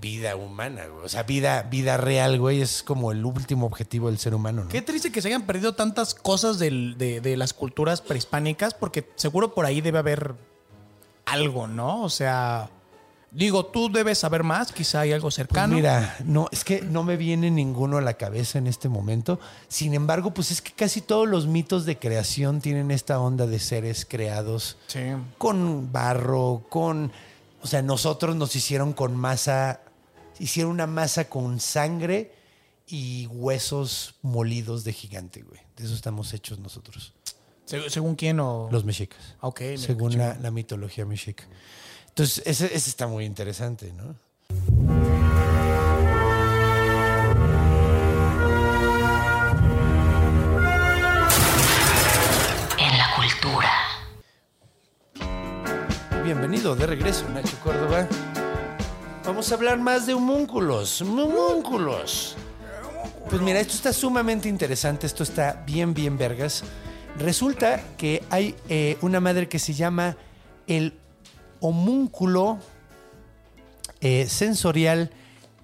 vida 0.00 0.36
humana, 0.36 0.86
güey. 0.86 1.04
O 1.04 1.08
sea, 1.08 1.22
vida, 1.22 1.62
vida 1.64 1.96
real, 1.96 2.38
güey, 2.38 2.60
es 2.62 2.82
como 2.82 3.12
el 3.12 3.24
último 3.24 3.66
objetivo 3.66 4.08
del 4.08 4.18
ser 4.18 4.34
humano, 4.34 4.64
¿no? 4.64 4.68
Qué 4.68 4.82
triste 4.82 5.12
que 5.12 5.20
se 5.22 5.28
hayan 5.28 5.42
perdido 5.46 5.74
tantas 5.74 6.14
cosas 6.14 6.58
del- 6.58 6.96
de, 6.98 7.20
de 7.20 7.36
las 7.36 7.52
culturas 7.52 8.00
prehispánicas, 8.00 8.74
porque 8.74 9.08
seguro 9.16 9.54
por 9.54 9.66
ahí 9.66 9.80
debe 9.80 9.98
haber 9.98 10.34
algo, 11.26 11.66
¿no? 11.66 12.02
O 12.02 12.08
sea, 12.08 12.70
digo, 13.30 13.66
tú 13.66 13.90
debes 13.92 14.18
saber 14.18 14.42
más, 14.42 14.72
quizá 14.72 15.00
hay 15.00 15.12
algo 15.12 15.26
Pues 15.26 15.34
cercano. 15.36 15.74
mira, 15.76 16.16
no, 16.24 16.48
es 16.52 16.64
que 16.64 16.82
no 16.82 17.02
me 17.04 17.16
viene 17.16 17.50
ninguno 17.50 17.98
a 17.98 18.00
la 18.00 18.14
cabeza 18.14 18.58
en 18.58 18.66
este 18.66 18.88
momento. 18.88 19.40
Sin 19.68 19.94
embargo, 19.94 20.34
pues 20.34 20.50
es 20.50 20.60
que 20.62 20.72
casi 20.72 21.00
todos 21.00 21.28
los 21.28 21.46
mitos 21.46 21.84
de 21.86 21.98
creación 21.98 22.60
tienen 22.60 22.90
esta 22.90 23.20
onda 23.20 23.46
de 23.46 23.58
seres 23.58 24.04
creados 24.08 24.76
Sí. 24.88 25.00
con 25.38 25.92
barro, 25.92 26.64
con. 26.68 27.12
O 27.62 27.66
sea, 27.66 27.80
nosotros 27.82 28.36
nos 28.36 28.54
hicieron 28.56 28.92
con 28.92 29.16
masa. 29.16 29.80
Hicieron 30.38 30.72
una 30.72 30.86
masa 30.86 31.28
con 31.28 31.60
sangre 31.60 32.34
y 32.86 33.26
huesos 33.28 34.16
molidos 34.22 34.82
de 34.84 34.92
gigante, 34.92 35.42
güey. 35.42 35.60
De 35.76 35.84
eso 35.84 35.94
estamos 35.94 36.32
hechos 36.34 36.58
nosotros, 36.58 37.12
Se- 37.64 37.88
¿Según 37.90 38.16
quién 38.16 38.40
o...? 38.40 38.68
los 38.72 38.84
mexicas. 38.84 39.36
Ok, 39.40 39.60
según 39.76 40.18
la 40.18 40.50
mitología 40.50 41.04
mexica. 41.06 41.44
Entonces, 42.08 42.42
ese, 42.44 42.66
ese 42.66 42.90
está 42.90 43.06
muy 43.06 43.24
interesante, 43.24 43.92
¿no? 43.92 44.16
Bienvenido 56.24 56.76
de 56.76 56.86
regreso, 56.86 57.28
Nacho 57.30 57.58
Córdoba. 57.64 58.06
Vamos 59.24 59.50
a 59.50 59.56
hablar 59.56 59.80
más 59.80 60.06
de 60.06 60.14
homúnculos. 60.14 61.00
Homúnculos. 61.02 62.36
Pues 63.28 63.42
mira, 63.42 63.58
esto 63.58 63.74
está 63.74 63.92
sumamente 63.92 64.48
interesante, 64.48 65.08
esto 65.08 65.24
está 65.24 65.64
bien, 65.66 65.94
bien 65.94 66.16
vergas. 66.16 66.62
Resulta 67.18 67.82
que 67.96 68.22
hay 68.30 68.54
eh, 68.68 68.98
una 69.00 69.18
madre 69.18 69.48
que 69.48 69.58
se 69.58 69.74
llama 69.74 70.16
el 70.68 70.94
homúnculo 71.58 72.58
eh, 74.00 74.28
sensorial 74.28 75.10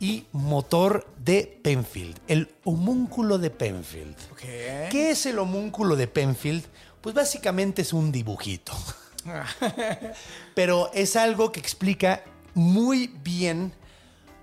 y 0.01 0.25
motor 0.33 1.07
de 1.25 1.61
Penfield. 1.63 2.19
El 2.27 2.53
homúnculo 2.65 3.39
de 3.39 3.51
Penfield. 3.51 4.17
¿Qué 4.37 5.11
es 5.11 5.25
el 5.27 5.39
homúnculo 5.39 5.95
de 5.95 6.09
Penfield? 6.09 6.65
Pues 7.01 7.15
básicamente 7.15 7.83
es 7.83 7.93
un 7.93 8.11
dibujito. 8.11 8.73
Pero 10.55 10.91
es 10.93 11.17
algo 11.17 11.53
que 11.53 11.61
explica 11.61 12.23
muy 12.55 13.09
bien 13.23 13.73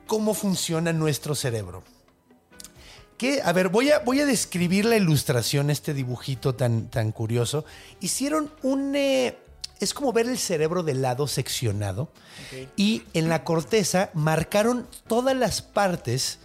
cómo 0.07 0.33
funciona 0.33 0.93
nuestro 0.93 1.35
cerebro. 1.35 1.83
Que, 3.17 3.41
a 3.41 3.53
ver, 3.53 3.69
voy 3.69 3.91
a, 3.91 3.99
voy 3.99 4.19
a 4.19 4.25
describir 4.25 4.85
la 4.85 4.97
ilustración, 4.97 5.69
este 5.69 5.93
dibujito 5.93 6.55
tan, 6.55 6.89
tan 6.89 7.11
curioso. 7.11 7.65
Hicieron 8.01 8.51
un... 8.61 8.95
eh, 8.95 9.37
es 9.79 9.93
como 9.93 10.13
ver 10.13 10.27
el 10.27 10.37
cerebro 10.37 10.83
de 10.83 10.93
lado 10.93 11.27
seccionado. 11.27 12.09
Y 12.75 13.03
en 13.13 13.29
la 13.29 13.43
corteza 13.43 14.09
marcaron 14.13 14.87
todas 15.07 15.35
las 15.35 15.61
partes 15.61 16.39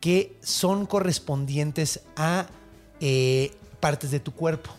que 0.00 0.36
son 0.42 0.86
correspondientes 0.86 2.00
a 2.16 2.46
eh, 3.00 3.52
partes 3.80 4.10
de 4.10 4.20
tu 4.20 4.32
cuerpo. 4.32 4.70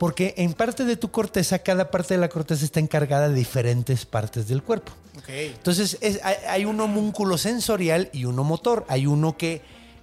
Porque 0.00 0.32
en 0.38 0.54
parte 0.54 0.86
de 0.86 0.96
tu 0.96 1.10
corteza, 1.10 1.58
cada 1.58 1.90
parte 1.90 2.14
de 2.14 2.20
la 2.20 2.30
corteza 2.30 2.64
está 2.64 2.80
encargada 2.80 3.28
de 3.28 3.34
diferentes 3.34 4.06
partes 4.06 4.48
del 4.48 4.62
cuerpo. 4.62 4.92
Entonces 5.54 5.98
es- 6.00 6.20
hay, 6.24 6.36
hay 6.48 6.64
un 6.64 6.80
homúnculo 6.80 7.36
sensorial 7.36 8.08
y 8.14 8.24
uno 8.24 8.42
motor. 8.42 8.86
Hay 8.88 9.06
uno 9.06 9.36
que 9.36 9.60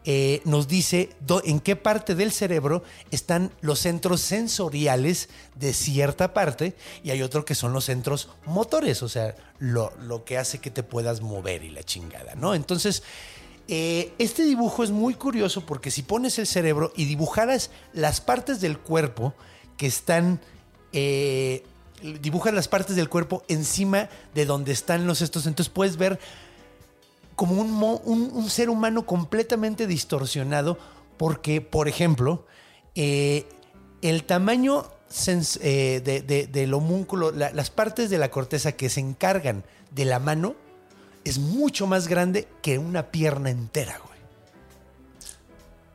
eh, 0.10 0.42
nos 0.46 0.68
dice 0.70 1.10
do- 1.20 1.42
en 1.44 1.60
qué 1.60 1.76
parte 1.76 2.14
del 2.16 2.32
cerebro 2.32 2.82
están 3.12 3.52
los 3.60 3.80
centros 3.80 4.22
sensoriales 4.22 5.28
de 5.56 5.74
cierta 5.74 6.34
parte 6.34 6.76
y 7.04 7.10
hay 7.10 7.22
otro 7.24 7.44
que 7.44 7.56
son 7.56 7.74
los 7.74 7.86
centros 7.86 8.30
motores, 8.46 9.04
o 9.04 9.10
sea, 9.10 9.36
lo, 9.60 9.92
lo 10.02 10.24
que 10.24 10.38
hace 10.38 10.60
que 10.60 10.72
te 10.72 10.82
puedas 10.84 11.20
mover 11.22 11.64
y 11.66 11.72
la 11.72 11.84
chingada, 11.84 12.36
¿no? 12.36 12.54
Entonces, 12.56 13.04
eh, 13.68 14.14
este 14.18 14.44
dibujo 14.44 14.84
es 14.84 14.92
muy 14.92 15.14
curioso 15.16 15.66
porque 15.66 15.92
si 15.92 16.04
pones 16.04 16.40
el 16.40 16.48
cerebro 16.48 16.94
y 16.96 17.04
dibujaras 17.04 17.70
las 17.94 18.22
partes 18.22 18.62
del 18.62 18.78
cuerpo 18.78 19.34
que 19.78 19.88
están 19.88 20.40
eh, 20.94 21.64
dibujas 22.22 22.54
las 22.54 22.68
partes 22.68 22.96
del 22.96 23.10
cuerpo 23.10 23.44
encima 23.48 24.10
de 24.36 24.46
donde 24.46 24.72
están 24.72 25.08
los 25.08 25.22
estos. 25.22 25.46
Entonces 25.48 25.72
puedes 25.74 25.98
ver 25.98 26.20
como 27.36 27.62
un, 27.62 27.72
mo- 27.72 28.02
un- 28.04 28.32
un 28.34 28.50
ser 28.50 28.70
humano 28.70 29.06
completamente 29.06 29.88
distorsionado 29.88 30.78
porque, 31.18 31.62
por 31.62 31.88
ejemplo, 31.88 32.46
eh, 32.96 33.46
el 34.02 34.24
tamaño 34.24 34.86
sens- 35.10 35.60
eh, 35.62 36.02
de- 36.04 36.22
de- 36.22 36.48
del 36.48 36.74
homúnculo, 36.74 37.32
la- 37.32 37.52
las 37.52 37.70
partes 37.70 38.10
de 38.10 38.18
la 38.18 38.30
corteza 38.32 38.72
que 38.74 38.90
se 38.90 39.00
encargan 39.00 39.64
de 39.92 40.06
la 40.06 40.20
mano, 40.20 40.56
es 41.24 41.38
mucho 41.40 41.88
más 41.88 42.08
grande 42.08 42.48
que 42.62 42.78
una 42.80 43.12
pierna 43.12 43.50
entera, 43.50 44.00
güey. 44.00 44.18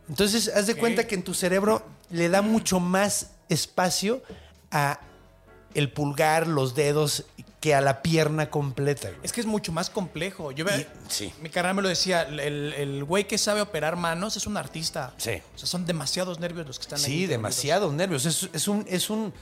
Entonces, 0.08 0.48
haz 0.54 0.66
de 0.66 0.74
cuenta 0.74 1.06
que 1.06 1.14
en 1.14 1.22
tu 1.22 1.34
cerebro 1.34 1.82
le 2.10 2.28
da 2.28 2.42
mucho 2.42 2.80
más 2.80 3.31
espacio 3.48 4.22
a 4.70 5.00
el 5.74 5.90
pulgar, 5.90 6.46
los 6.46 6.74
dedos, 6.74 7.24
que 7.60 7.74
a 7.74 7.80
la 7.80 8.02
pierna 8.02 8.50
completa. 8.50 9.08
güey. 9.08 9.20
Es 9.22 9.32
que 9.32 9.40
es 9.40 9.46
mucho 9.46 9.70
más 9.72 9.88
complejo. 9.88 10.50
Yo 10.52 10.64
Y- 10.66 10.86
sí. 11.08 11.32
Mi 11.40 11.48
carnal 11.48 11.74
me 11.76 11.82
lo 11.82 11.88
decía, 11.88 12.22
el, 12.22 12.40
el 12.40 13.04
güey 13.04 13.26
que 13.28 13.38
sabe 13.38 13.60
operar 13.60 13.96
manos 13.96 14.36
es 14.36 14.46
un 14.46 14.56
artista. 14.56 15.14
Sí. 15.16 15.40
O 15.54 15.58
sea, 15.58 15.66
son 15.68 15.86
demasiados 15.86 16.40
nervios 16.40 16.66
los 16.66 16.78
que 16.78 16.82
están 16.82 16.98
ahí. 16.98 17.04
Sí, 17.04 17.26
demasiados 17.26 17.92
nervios. 17.92 18.26
Es, 18.26 18.48
es 18.52 18.68
un, 18.68 18.84
es 18.88 19.08
un. 19.10 19.32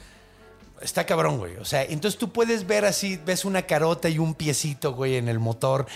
Está 0.82 1.05
cabrón, 1.05 1.39
güey. 1.39 1.56
O 1.56 1.64
sea, 1.64 1.82
entonces 1.82 2.18
tú 2.18 2.31
puedes 2.32 2.66
ver 2.66 2.85
así, 2.85 3.16
ves 3.24 3.44
una 3.44 3.62
carota 3.62 4.09
y 4.09 4.18
un 4.18 4.35
piecito, 4.35 4.93
güey, 4.94 5.16
en 5.16 5.28
el 5.28 5.39
motor. 5.39 5.86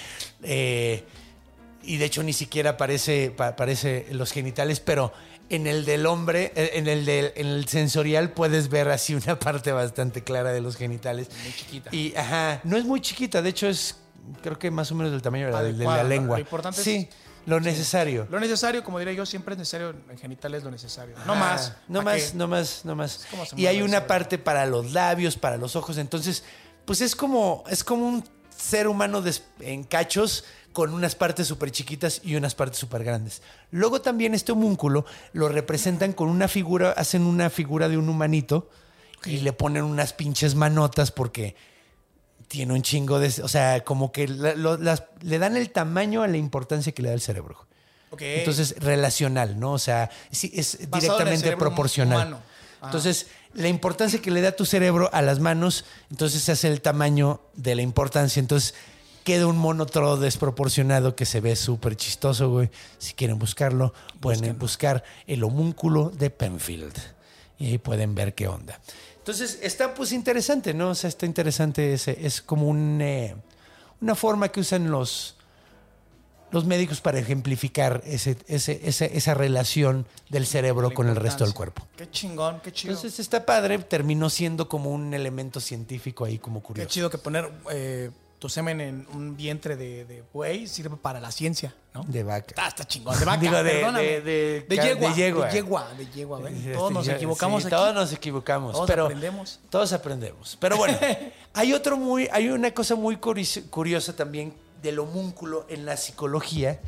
eh, 0.43 1.05
y 1.87 1.99
de 1.99 2.07
hecho 2.07 2.23
ni 2.23 2.33
siquiera 2.33 2.71
aparece, 2.71 3.31
pa- 3.37 3.49
aparece 3.49 4.07
los 4.13 4.33
genitales, 4.33 4.81
pero 4.81 5.13
en 5.51 5.67
el 5.67 5.85
del 5.85 6.07
hombre, 6.07 6.53
eh, 6.57 6.71
en 6.75 6.89
el, 6.89 7.05
del, 7.05 7.33
en 7.37 7.47
el 7.47 7.69
sensorial 7.69 8.31
puedes 8.31 8.69
ver 8.69 8.89
así 8.89 9.15
una 9.15 9.39
parte 9.39 9.73
bastante 9.73 10.23
clara 10.23 10.53
de 10.53 10.61
los 10.61 10.77
genitales. 10.77 11.29
Muy 11.43 11.53
chiquita. 11.53 11.91
Y, 11.95 12.15
ajá, 12.17 12.61
no 12.65 12.77
es 12.77 12.85
muy 12.85 13.01
chiquita, 13.01 13.43
de 13.43 13.51
hecho 13.51 13.69
es, 13.69 13.97
creo 14.43 14.59
que 14.59 14.71
más 14.71 14.91
o 14.91 14.95
menos 14.95 15.13
del 15.13 15.23
tamaño 15.23 15.47
de 15.47 15.53
la, 15.53 16.03
lengua. 16.05 16.37
Lo 16.37 16.41
importante 16.41 16.81
es- 16.81 16.85
sí, 16.85 17.09
lo 17.47 17.61
necesario. 17.61 18.27
Lo 18.31 18.41
necesario, 18.41 18.83
como 18.83 18.99
diría 18.99 19.13
yo, 19.13 19.27
siempre 19.27 19.53
es 19.55 19.59
necesario 19.59 19.95
en 20.09 20.17
genitales 20.19 20.65
lo 20.65 20.71
necesario. 20.71 21.15
No 21.27 21.35
más. 21.35 21.75
No 21.89 21.99
¿Pa' 22.01 22.05
más, 22.05 22.23
qué? 22.23 22.37
no 22.39 22.49
más, 22.49 22.85
no 22.85 22.97
más. 22.97 23.27
Y 23.57 23.67
hay 23.67 23.83
una 23.83 24.07
parte 24.07 24.39
para 24.39 24.65
los 24.65 24.93
labios, 24.93 25.37
para 25.37 25.59
los 25.59 25.77
ojos. 25.77 25.99
Entonces, 25.99 26.43
pues 26.87 27.03
es 27.03 27.15
como, 27.15 27.63
es 27.69 27.85
como 27.85 28.07
un 28.07 28.25
ser 28.57 28.89
humano 28.89 29.23
en 29.61 29.85
cachos 29.85 30.45
con 30.75 30.93
unas 30.93 31.15
partes 31.15 31.47
súper 31.47 31.71
chiquitas 31.71 32.21
y 32.23 32.35
unas 32.37 32.55
partes 32.55 32.79
súper 32.79 33.03
grandes. 33.05 33.41
Luego 33.71 34.03
también 34.03 34.35
este 34.35 34.53
homúnculo 34.53 35.07
lo 35.33 35.49
representan 35.49 36.13
con 36.13 36.29
una 36.29 36.49
figura, 36.49 36.91
hacen 36.91 37.23
una 37.23 37.49
figura 37.49 37.89
de 37.89 37.97
un 37.97 38.09
humanito 38.11 38.69
y 39.25 39.39
le 39.39 39.55
ponen 39.55 39.85
unas 39.85 40.13
pinches 40.13 40.55
manotas 40.55 41.11
porque 41.11 41.57
tiene 42.49 42.75
un 42.75 42.83
chingo 42.83 43.19
de... 43.21 43.29
O 43.43 43.49
sea, 43.49 43.83
como 43.85 44.13
que 44.13 44.29
la- 44.29 44.55
lo- 44.55 44.77
las- 44.77 45.05
le 45.23 45.39
dan 45.39 45.57
el 45.57 45.71
tamaño 45.71 46.23
a 46.23 46.29
la 46.29 46.37
importancia 46.37 46.93
que 46.93 47.01
le 47.03 47.09
da 47.09 47.15
el 47.15 47.21
cerebro. 47.23 47.67
Ok. 48.11 48.23
Entonces, 48.23 48.75
relacional, 48.81 49.59
¿no? 49.59 49.73
O 49.73 49.79
sea, 49.79 50.11
sí, 50.31 50.53
es 50.55 50.89
Basado 50.91 51.15
directamente 51.19 51.57
proporcional. 51.57 52.37
Ah. 52.83 52.87
Entonces, 52.87 53.29
la 53.55 53.69
importancia 53.69 54.21
que 54.21 54.31
le 54.31 54.41
da 54.43 54.53
tu 54.53 54.67
cerebro 54.67 55.09
a 55.13 55.23
las 55.23 55.39
manos, 55.41 55.85
entonces 56.11 56.43
se 56.43 56.53
hace 56.53 56.69
el 56.69 56.81
tamaño 56.83 57.41
de 57.55 57.77
la 57.77 57.83
importancia. 57.83 58.41
Entonces, 58.41 58.75
queda 59.25 59.47
un 59.47 59.57
mono 59.59 59.87
todo 59.87 60.17
desproporcionado 60.19 61.17
que 61.17 61.25
se 61.27 61.41
ve 61.41 61.57
súper 61.57 61.97
chistoso, 61.97 62.51
güey. 62.51 62.71
Si 62.99 63.15
quieren 63.15 63.39
buscarlo, 63.39 63.93
pueden 64.21 64.59
buscar 64.59 65.03
el 65.27 65.43
homúnculo 65.45 66.11
de 66.11 66.31
Penfield. 66.31 66.95
Y 67.59 67.67
ahí 67.67 67.79
pueden 67.79 68.15
ver 68.15 68.35
qué 68.35 68.47
onda. 68.49 68.81
Entonces, 69.19 69.59
está 69.63 69.95
pues 69.95 70.13
interesante, 70.13 70.75
¿no? 70.75 70.91
O 70.91 70.95
sea, 70.95 71.09
está 71.09 71.25
interesante. 71.27 71.95
ese- 71.95 72.19
es 72.27 72.43
como 72.43 72.69
un, 72.69 73.01
eh, 73.01 73.35
una 74.03 74.15
forma 74.15 74.49
que 74.51 74.61
usan 74.61 74.91
los, 74.91 75.37
los 76.51 76.67
médicos 76.67 77.01
para 77.01 77.19
ejemplificar 77.19 78.03
ese, 78.05 78.37
ese- 78.47 78.81
ese- 78.85 79.17
esa 79.17 79.33
relación 79.35 80.07
del 80.29 80.47
cerebro 80.47 80.93
con 80.93 81.09
el 81.09 81.17
resto 81.17 81.45
del 81.45 81.55
cuerpo. 81.55 81.87
Qué 81.97 82.11
chingón, 82.11 82.61
qué 82.61 82.71
chido. 82.73 82.93
Entonces 82.95 83.19
está 83.19 83.47
padre, 83.47 83.79
terminó 83.79 84.29
siendo 84.29 84.69
como 84.69 84.91
un 84.91 85.15
elemento 85.15 85.59
científico 85.61 86.25
ahí 86.27 86.39
como 86.39 86.61
qué 86.61 86.67
curioso. 86.67 86.91
chido 86.91 87.09
que 87.09 87.19
poner 87.19 87.51
eh, 87.73 88.11
tu 88.39 88.49
semen 88.49 88.81
en 88.81 89.07
un 89.15 89.37
vientre 89.37 89.75
de, 89.77 90.05
de 90.05 90.23
buey 90.33 90.67
sirve 90.67 90.97
para 90.97 91.19
la 91.21 91.31
ciencia, 91.31 91.75
¿no? 91.95 92.05
De 92.05 92.23
vaca. 92.23 92.47
Está, 92.49 92.69
está 92.69 92.85
chingón. 92.87 93.19
De 93.19 93.25
vaca, 93.25 93.41
Digo, 93.41 93.63
de- 93.63 93.71
perdóname. 93.71 94.03
de- 94.05 94.21
de- 94.21 94.67
de 94.69 94.77
ca- 94.77 94.85
yegua. 94.85 95.09
de 95.09 95.15
yegua. 95.15 95.47
De 95.49 95.55
yegua, 95.55 95.89
de 95.95 96.07
yegua, 96.61 96.73
Todos 96.79 96.93
nos 96.93 97.09
equivocamos 97.09 97.63
sí, 97.63 97.67
aquí. 97.69 97.77
Todos 97.77 97.95
nos 97.95 98.13
equivocamos. 98.13 98.73
Todos 98.73 98.87
pero 98.87 99.05
aprendemos. 99.05 99.61
Todos 99.71 99.93
aprendemos. 99.95 100.57
Pero 100.61 100.77
bueno, 100.77 100.99
hay 101.55 101.73
otro 101.73 101.97
muy, 101.97 102.29
hay 102.33 102.49
una 102.51 102.71
cosa 102.73 102.95
muy 102.97 103.17
curi- 103.17 103.69
curiosa 103.71 104.15
también 104.15 104.53
del 104.83 104.99
homúnculo 104.99 105.65
en 105.71 105.87
la 105.87 105.97
psicología. 105.97 106.81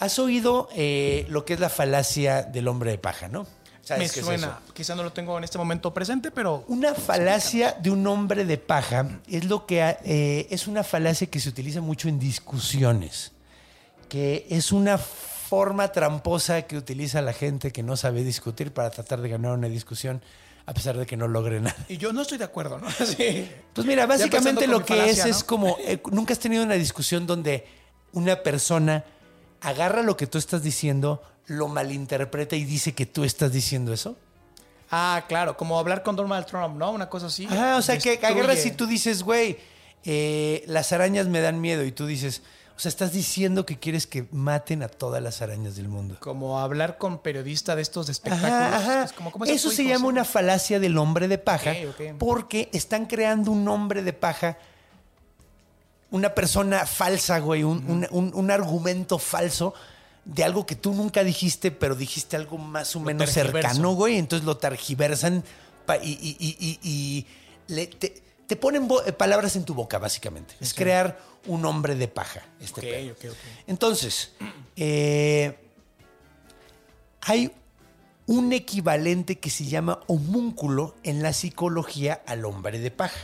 ¿Has 0.00 0.18
oído 0.18 0.68
eh, 0.76 1.26
lo 1.28 1.44
que 1.44 1.54
es 1.54 1.60
la 1.60 1.68
falacia 1.70 2.42
del 2.42 2.68
hombre 2.68 2.90
de 2.92 2.98
paja, 2.98 3.28
no? 3.28 3.46
¿Sabes 3.88 4.14
Me 4.14 4.20
es 4.20 4.26
suena. 4.26 4.60
eso? 4.64 4.74
Quizá 4.74 4.94
no 4.94 5.02
lo 5.02 5.12
tengo 5.12 5.38
en 5.38 5.44
este 5.44 5.56
momento 5.56 5.94
presente, 5.94 6.30
pero 6.30 6.62
Una 6.68 6.94
falacia 6.94 7.72
de 7.80 7.90
un 7.90 8.06
hombre 8.06 8.44
de 8.44 8.58
paja 8.58 9.08
es 9.26 9.46
lo 9.46 9.64
que 9.64 9.80
eh, 10.04 10.46
es 10.50 10.66
una 10.66 10.84
falacia 10.84 11.26
que 11.28 11.40
se 11.40 11.48
utiliza 11.48 11.80
mucho 11.80 12.06
en 12.10 12.18
discusiones, 12.18 13.32
que 14.10 14.46
es 14.50 14.72
una 14.72 14.98
forma 14.98 15.90
tramposa 15.90 16.62
que 16.62 16.76
utiliza 16.76 17.22
la 17.22 17.32
gente 17.32 17.72
que 17.72 17.82
no 17.82 17.96
sabe 17.96 18.24
discutir 18.24 18.74
para 18.74 18.90
tratar 18.90 19.22
de 19.22 19.30
ganar 19.30 19.52
una 19.52 19.68
discusión 19.68 20.20
a 20.66 20.74
pesar 20.74 20.98
de 20.98 21.06
que 21.06 21.16
no 21.16 21.26
logre 21.26 21.58
nada. 21.62 21.74
y 21.88 21.96
yo 21.96 22.12
no 22.12 22.20
estoy 22.20 22.36
de 22.36 22.44
acuerdo, 22.44 22.78
¿no? 22.78 22.90
Sí. 23.06 23.50
Pues 23.72 23.86
mira, 23.86 24.04
básicamente 24.04 24.66
lo 24.66 24.84
que 24.84 25.08
es 25.08 25.24
es 25.24 25.42
como 25.42 25.78
eh, 25.80 25.98
nunca 26.12 26.34
has 26.34 26.38
tenido 26.38 26.62
una 26.62 26.74
discusión 26.74 27.26
donde 27.26 27.66
una 28.12 28.42
persona 28.42 29.04
agarra 29.62 30.02
lo 30.02 30.14
que 30.18 30.26
tú 30.26 30.36
estás 30.36 30.62
diciendo, 30.62 31.22
lo 31.48 31.68
malinterpreta 31.68 32.56
y 32.56 32.64
dice 32.64 32.94
que 32.94 33.04
tú 33.06 33.24
estás 33.24 33.52
diciendo 33.52 33.92
eso. 33.92 34.16
Ah, 34.90 35.24
claro, 35.28 35.56
como 35.56 35.78
hablar 35.78 36.02
con 36.02 36.16
Donald 36.16 36.46
Trump, 36.46 36.76
¿no? 36.76 36.90
Una 36.92 37.08
cosa 37.10 37.26
así. 37.26 37.44
Ajá, 37.46 37.76
o 37.76 37.82
sea, 37.82 37.98
que 37.98 38.18
agarras 38.22 38.64
y 38.64 38.70
tú 38.70 38.86
dices, 38.86 39.22
güey, 39.22 39.58
eh, 40.04 40.64
las 40.66 40.92
arañas 40.92 41.26
me 41.26 41.40
dan 41.40 41.60
miedo. 41.60 41.84
Y 41.84 41.92
tú 41.92 42.06
dices, 42.06 42.40
o 42.74 42.80
sea, 42.80 42.88
estás 42.88 43.12
diciendo 43.12 43.66
que 43.66 43.78
quieres 43.78 44.06
que 44.06 44.26
maten 44.32 44.82
a 44.82 44.88
todas 44.88 45.22
las 45.22 45.42
arañas 45.42 45.76
del 45.76 45.88
mundo. 45.88 46.16
Como 46.20 46.58
hablar 46.60 46.96
con 46.96 47.18
periodista 47.18 47.76
de 47.76 47.82
estos 47.82 48.06
de 48.06 48.12
espectáculos. 48.12 48.50
Ajá, 48.52 48.76
ajá. 48.76 49.02
Es 49.04 49.12
como, 49.12 49.30
¿cómo 49.30 49.44
es 49.44 49.50
Eso 49.50 49.70
se 49.70 49.84
llama 49.84 50.06
una 50.06 50.24
falacia 50.24 50.78
del 50.80 50.96
hombre 50.96 51.28
de 51.28 51.36
paja 51.38 51.74
porque 52.18 52.70
están 52.72 53.04
creando 53.06 53.50
un 53.50 53.66
hombre 53.68 54.02
de 54.02 54.12
paja, 54.14 54.56
una 56.10 56.34
persona 56.34 56.86
falsa, 56.86 57.38
güey, 57.40 57.62
un, 57.64 57.84
un- 57.90 58.06
un- 58.10 58.32
un 58.34 58.50
argumento 58.50 59.18
falso 59.18 59.74
de 60.28 60.44
algo 60.44 60.64
que 60.66 60.76
tú 60.76 60.92
nunca 60.92 61.24
dijiste, 61.24 61.70
pero 61.70 61.94
dijiste 61.96 62.36
algo 62.36 62.58
más 62.58 62.94
o 62.94 63.00
menos 63.00 63.32
tergiverso. 63.32 63.68
cercano, 63.68 63.92
güey. 63.94 64.18
Entonces 64.18 64.44
lo 64.46 64.56
tergiversan 64.58 65.42
pa- 65.86 65.96
y, 65.96 66.10
y- 66.12 66.36
y- 66.38 66.56
y- 66.60 66.78
y 66.88 67.26
le- 67.74 67.86
te, 67.86 68.22
te 68.46 68.54
ponen 68.56 68.86
eh, 69.06 69.12
palabras 69.12 69.56
en 69.56 69.64
tu 69.64 69.72
boca, 69.74 69.98
básicamente. 69.98 70.54
Es 70.60 70.74
crear 70.74 71.18
un 71.46 71.64
hombre 71.64 71.94
de 71.94 72.08
paja. 72.08 72.42
Este 72.60 72.80
Ok, 72.80 72.86
pedo. 72.86 73.12
ok, 73.12 73.24
ok. 73.32 73.36
Entonces, 73.68 74.32
eh, 74.76 75.58
hay 77.22 77.50
un 78.26 78.52
equivalente 78.52 79.38
que 79.38 79.48
se 79.50 79.64
llama 79.64 80.00
homúnculo 80.06 80.94
en 81.02 81.22
la 81.22 81.32
psicología 81.32 82.22
al 82.26 82.44
hombre 82.44 82.78
de 82.78 82.90
paja. 82.90 83.18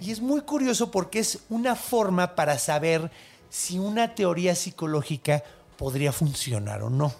Y 0.00 0.12
es 0.12 0.20
muy 0.20 0.42
curioso 0.42 0.90
porque 0.92 1.18
es 1.18 1.40
una 1.48 1.74
forma 1.74 2.34
para 2.36 2.58
saber 2.58 3.10
si 3.50 3.78
una 3.80 4.14
teoría 4.14 4.54
psicológica 4.54 5.42
podría 5.80 6.12
funcionar 6.12 6.82
o 6.82 6.90
no. 6.90 7.10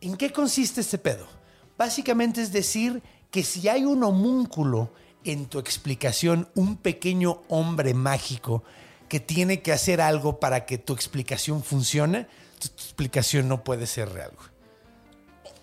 ¿En 0.00 0.16
qué 0.16 0.32
consiste 0.32 0.80
este 0.80 0.96
pedo? 0.96 1.26
Básicamente 1.76 2.40
es 2.40 2.52
decir 2.52 3.02
que 3.30 3.42
si 3.42 3.68
hay 3.68 3.84
un 3.84 4.02
homúnculo 4.02 4.94
en 5.24 5.44
tu 5.44 5.58
explicación, 5.58 6.48
un 6.54 6.78
pequeño 6.78 7.42
hombre 7.48 7.92
mágico 7.92 8.64
que 9.10 9.20
tiene 9.20 9.60
que 9.60 9.72
hacer 9.72 10.00
algo 10.00 10.40
para 10.40 10.64
que 10.64 10.78
tu 10.78 10.94
explicación 10.94 11.62
funcione, 11.62 12.28
tu, 12.58 12.68
tu 12.68 12.82
explicación 12.82 13.46
no 13.46 13.62
puede 13.62 13.86
ser 13.86 14.10
real. 14.10 14.32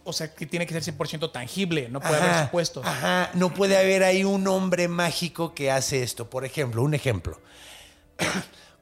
O 0.04 0.14
sea, 0.14 0.36
que 0.36 0.46
tiene 0.46 0.68
que 0.68 0.80
ser 0.80 0.96
100% 0.96 1.32
tangible, 1.32 1.90
no 1.90 2.00
puede 2.00 2.18
haber 2.18 2.46
supuestos. 2.46 2.86
Ajá, 2.86 3.32
no 3.34 3.52
puede 3.56 3.76
haber 3.76 4.04
ahí 4.04 4.24
un 4.24 4.48
hombre 4.48 4.88
mágico 4.88 5.56
que 5.56 5.72
hace 5.72 6.04
esto. 6.04 6.30
Por 6.30 6.46
ejemplo, 6.46 6.84
un 6.84 6.94
ejemplo. 6.94 7.42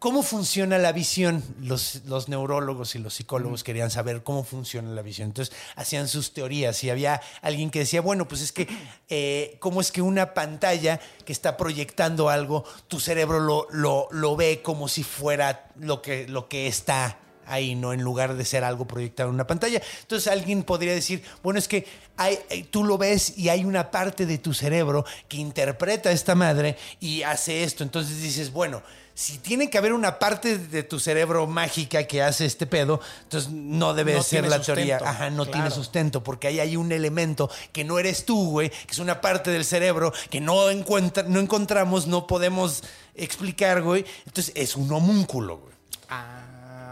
¿Cómo 0.04 0.22
funciona 0.22 0.78
la 0.80 0.92
visión? 0.92 1.42
Los, 1.62 2.02
los 2.08 2.28
neurólogos 2.28 2.94
y 2.96 3.00
los 3.00 3.14
psicólogos 3.14 3.64
querían 3.64 3.90
saber 3.90 4.22
cómo 4.22 4.44
funciona 4.44 4.90
la 4.90 5.02
visión. 5.02 5.30
Entonces 5.30 5.56
hacían 5.78 6.10
sus 6.10 6.34
teorías 6.34 6.84
y 6.84 6.90
había 6.90 7.22
alguien 7.42 7.72
que 7.72 7.80
decía, 7.80 8.02
bueno, 8.02 8.28
pues 8.28 8.42
es 8.42 8.52
que, 8.52 8.68
eh, 9.08 9.56
¿cómo 9.62 9.80
es 9.80 9.94
que 9.94 10.02
una 10.02 10.34
pantalla 10.34 11.00
que 11.24 11.32
está 11.32 11.56
proyectando 11.56 12.28
algo, 12.28 12.66
tu 12.90 13.00
cerebro 13.00 13.40
lo, 13.40 13.66
lo, 13.72 14.10
lo 14.12 14.36
ve 14.36 14.62
como 14.62 14.90
si 14.90 15.06
fuera 15.06 15.72
lo 15.80 16.02
que, 16.02 16.28
lo 16.28 16.50
que 16.50 16.68
está 16.68 17.18
ahí, 17.46 17.76
¿no? 17.76 17.94
En 17.94 18.02
lugar 18.02 18.36
de 18.36 18.44
ser 18.44 18.66
algo 18.66 18.86
proyectado 18.86 19.30
en 19.30 19.36
una 19.36 19.48
pantalla. 19.48 19.82
Entonces 20.02 20.30
alguien 20.30 20.64
podría 20.64 20.94
decir, 20.94 21.24
bueno, 21.42 21.60
es 21.60 21.70
que 21.70 21.86
hay, 22.18 22.40
eh, 22.50 22.66
tú 22.70 22.84
lo 22.84 22.98
ves 22.98 23.38
y 23.38 23.48
hay 23.48 23.64
una 23.64 23.90
parte 23.90 24.26
de 24.26 24.38
tu 24.38 24.54
cerebro 24.54 25.06
que 25.30 25.38
interpreta 25.38 26.12
esta 26.12 26.36
madre 26.36 26.76
y 27.00 27.24
hace 27.24 27.64
esto. 27.64 27.86
Entonces 27.86 28.22
dices, 28.22 28.52
bueno, 28.52 28.84
si 29.16 29.38
tiene 29.38 29.70
que 29.70 29.78
haber 29.78 29.94
una 29.94 30.18
parte 30.18 30.58
de 30.58 30.84
tu 30.84 31.00
cerebro 31.00 31.46
mágica 31.46 32.06
que 32.06 32.24
hace 32.24 32.46
este 32.46 32.66
pedo, 32.66 33.00
entonces 33.24 33.52
no 33.52 33.94
debe 33.94 34.16
No 34.16 34.24
ser 34.24 34.48
la 34.48 34.60
teoría. 34.62 34.98
sustento. 34.98 35.06
Ajá, 35.06 35.30
no 35.30 35.46
tiene 35.46 35.70
sustento, 35.72 36.24
porque 36.24 36.48
ahí 36.48 36.60
hay 36.60 36.76
un 36.78 36.92
elemento 36.92 37.50
que 37.72 37.84
no 37.84 38.00
eres 38.00 38.26
tú, 38.26 38.50
güey, 38.50 38.70
que 38.70 38.92
es 38.92 39.00
una 39.00 39.22
parte 39.22 39.52
del 39.52 39.66
cerebro 39.66 40.12
que 40.30 40.42
no, 40.42 40.70
encuentra, 40.70 41.24
no 41.24 41.40
encontramos, 41.40 42.08
no 42.08 42.26
podemos 42.26 42.84
explicar, 43.16 43.82
güey. 43.84 44.04
Entonces 44.26 44.52
es 44.56 44.76
un 44.76 44.92
homúnculo, 44.92 45.58
güey. 45.58 45.74
Ah, 46.10 46.43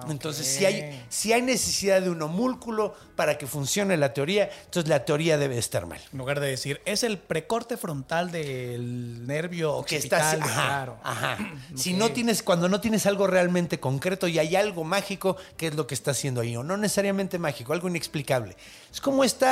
Entonces, 0.09 0.47
ok. 0.47 0.59
si 0.59 0.65
hay, 0.65 1.05
si 1.09 1.33
hay 1.33 1.41
necesidad 1.41 2.01
de 2.01 2.09
un 2.09 2.21
homúnculo 2.21 2.95
para 3.15 3.37
que 3.37 3.47
funcione 3.47 3.97
la 3.97 4.13
teoría, 4.13 4.49
entonces 4.65 4.89
la 4.89 5.05
teoría 5.05 5.37
debe 5.37 5.57
estar 5.57 5.85
mal. 5.85 5.99
En 6.11 6.17
lugar 6.17 6.39
de 6.39 6.47
decir, 6.47 6.81
es 6.85 7.03
el 7.03 7.17
precorte 7.17 7.77
frontal 7.77 8.31
del 8.31 9.25
nervio 9.27 9.83
Que 9.85 9.97
está 9.97 10.31
ajá, 10.31 10.37
claro. 10.39 10.97
ajá. 11.03 11.37
Si 11.75 11.93
no 11.93 12.11
tienes, 12.11 12.43
cuando 12.43 12.69
no 12.69 12.81
tienes 12.81 13.05
algo 13.05 13.27
realmente 13.27 13.79
concreto 13.79 14.27
y 14.27 14.39
hay 14.39 14.55
algo 14.55 14.83
mágico, 14.83 15.37
¿qué 15.57 15.67
es 15.67 15.75
lo 15.75 15.87
que 15.87 15.95
está 15.95 16.11
haciendo 16.11 16.41
ahí? 16.41 16.55
O 16.55 16.63
no 16.63 16.77
necesariamente 16.77 17.39
mágico, 17.39 17.73
algo 17.73 17.87
inexplicable. 17.87 18.55
Es 18.91 19.01
como 19.01 19.23
este 19.23 19.47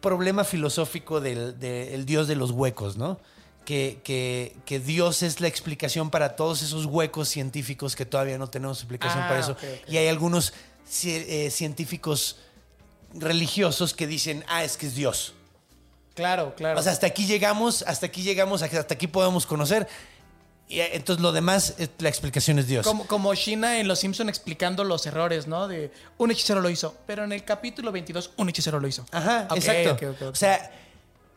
problema 0.00 0.44
filosófico 0.44 1.20
del, 1.20 1.58
del 1.58 2.04
dios 2.06 2.28
de 2.28 2.36
los 2.36 2.50
huecos, 2.50 2.96
¿no? 2.96 3.18
Que, 3.68 4.00
que- 4.02 4.56
que 4.64 4.80
Dios 4.80 5.22
es 5.22 5.42
la 5.42 5.48
explicación 5.48 6.08
para 6.08 6.36
todos 6.36 6.62
esos 6.62 6.86
huecos 6.86 7.28
científicos 7.28 7.96
que 7.96 8.06
todavía 8.06 8.38
no 8.38 8.48
tenemos 8.48 8.78
explicación 8.78 9.22
Ah, 9.24 9.28
para 9.28 9.40
eso. 9.40 9.52
ok, 9.52 9.58
ok. 9.82 9.90
Y 9.90 9.98
hay 9.98 10.08
algunos 10.08 10.54
eh, 11.04 11.50
científicos 11.50 12.36
religiosos 13.12 13.92
que 13.92 14.06
dicen, 14.06 14.42
ah, 14.48 14.64
es 14.64 14.78
que 14.78 14.86
es 14.86 14.94
Dios. 14.94 15.34
Claro, 16.14 16.54
claro. 16.56 16.80
O 16.80 16.82
sea, 16.82 16.92
hasta 16.92 17.06
aquí 17.06 17.26
llegamos, 17.26 17.82
hasta 17.86 18.06
aquí 18.06 18.22
llegamos, 18.22 18.62
hasta 18.62 18.94
aquí 18.94 19.06
podemos 19.06 19.44
conocer. 19.44 19.86
Y 20.66 20.80
eh, 20.80 20.90
entonces 20.94 21.22
lo 21.22 21.32
demás, 21.32 21.74
eh, 21.78 21.88
la 21.98 22.08
explicación 22.08 22.58
es 22.58 22.66
Dios. 22.68 22.86
como, 22.86 23.06
como 23.06 23.34
Sheena 23.34 23.80
en 23.80 23.86
Los 23.88 23.98
Simpson 24.00 24.30
explicando 24.30 24.82
los 24.82 25.04
errores, 25.06 25.46
¿no? 25.46 25.68
De 25.68 25.90
un 26.16 26.30
hechicero 26.30 26.60
lo 26.62 26.70
hizo, 26.70 26.96
pero 27.06 27.24
en 27.24 27.32
el 27.32 27.44
capítulo 27.44 27.92
22 27.92 28.30
un 28.38 28.48
hechicero 28.48 28.80
lo 28.80 28.88
hizo. 28.88 29.04
Ajá, 29.12 29.46
Ok, 29.50 29.56
exacto. 29.58 29.92
ok, 29.92 30.02
ok, 30.14 30.22
ok. 30.22 30.32
O 30.32 30.34
sea, 30.34 30.70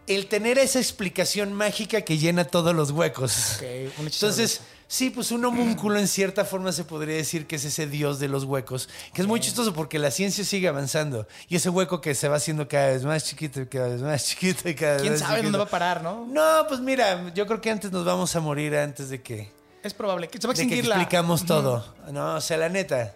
el 0.08 0.28
tener 0.28 0.58
esa 0.58 0.80
explicación 0.80 1.54
mágica 1.54 2.02
que 2.02 2.18
llena 2.18 2.46
todos 2.46 2.76
los 2.76 2.92
huecos. 2.92 3.56
Ok, 3.56 3.62
un 4.00 4.08
hechicero 4.08 4.32
Entonces, 4.32 4.62
sí, 4.88 5.10
pues 5.10 5.32
un 5.32 5.46
homúnculo 5.46 5.98
en 6.00 6.08
cierta 6.08 6.44
forma 6.44 6.72
se 6.72 6.84
podría 6.84 7.16
decir 7.16 7.48
que 7.48 7.56
es 7.56 7.66
ese 7.66 7.88
dios 7.88 8.20
de 8.20 8.28
los 8.28 8.44
huecos, 8.44 8.90
que 9.14 9.22
es 9.22 9.28
muy 9.28 9.40
chistoso 9.40 9.74
porque 9.74 10.00
la 10.00 10.12
ciencia 10.12 10.44
sigue 10.44 10.68
avanzando 10.68 11.28
y 11.48 11.56
ese 11.56 11.70
hueco 11.70 12.02
que 12.02 12.16
se 12.16 12.28
va 12.28 12.38
haciendo 12.38 12.68
cada 12.68 12.88
vez 12.88 13.04
más 13.04 13.24
chiquito 13.26 13.62
y 13.62 13.68
cada 13.68 13.88
vez 13.88 14.02
más 14.02 14.26
chiquito 14.26 14.68
y 14.68 14.76
cada 14.76 14.94
vez 14.94 15.02
¿Quién 15.04 15.18
sabe 15.18 15.36
chiquito. 15.36 15.44
dónde 15.44 15.58
va 15.60 15.64
a 15.66 15.70
parar, 15.70 16.04
no? 16.04 16.26
No, 16.28 16.66
pues 16.68 16.80
mira, 16.80 17.34
yo 17.34 17.46
creo 17.46 17.62
que 17.62 17.70
antes 17.72 17.92
nos 17.92 18.04
vamos 18.04 18.36
a 18.36 18.40
morir 18.40 18.76
antes 18.76 19.10
de 19.10 19.22
que 19.22 19.52
Es 19.84 19.94
probable 19.94 20.28
que 20.28 20.42
se 20.42 20.48
va 20.48 20.52
a 20.52 20.56
de 20.56 20.58
que 20.58 20.64
extinguir 20.64 20.88
la... 20.88 20.96
explicamos 20.96 21.46
todo. 21.46 21.86
No, 22.12 22.36
o 22.36 22.42
sea, 22.42 22.58
la 22.58 22.70
neta. 22.70 23.16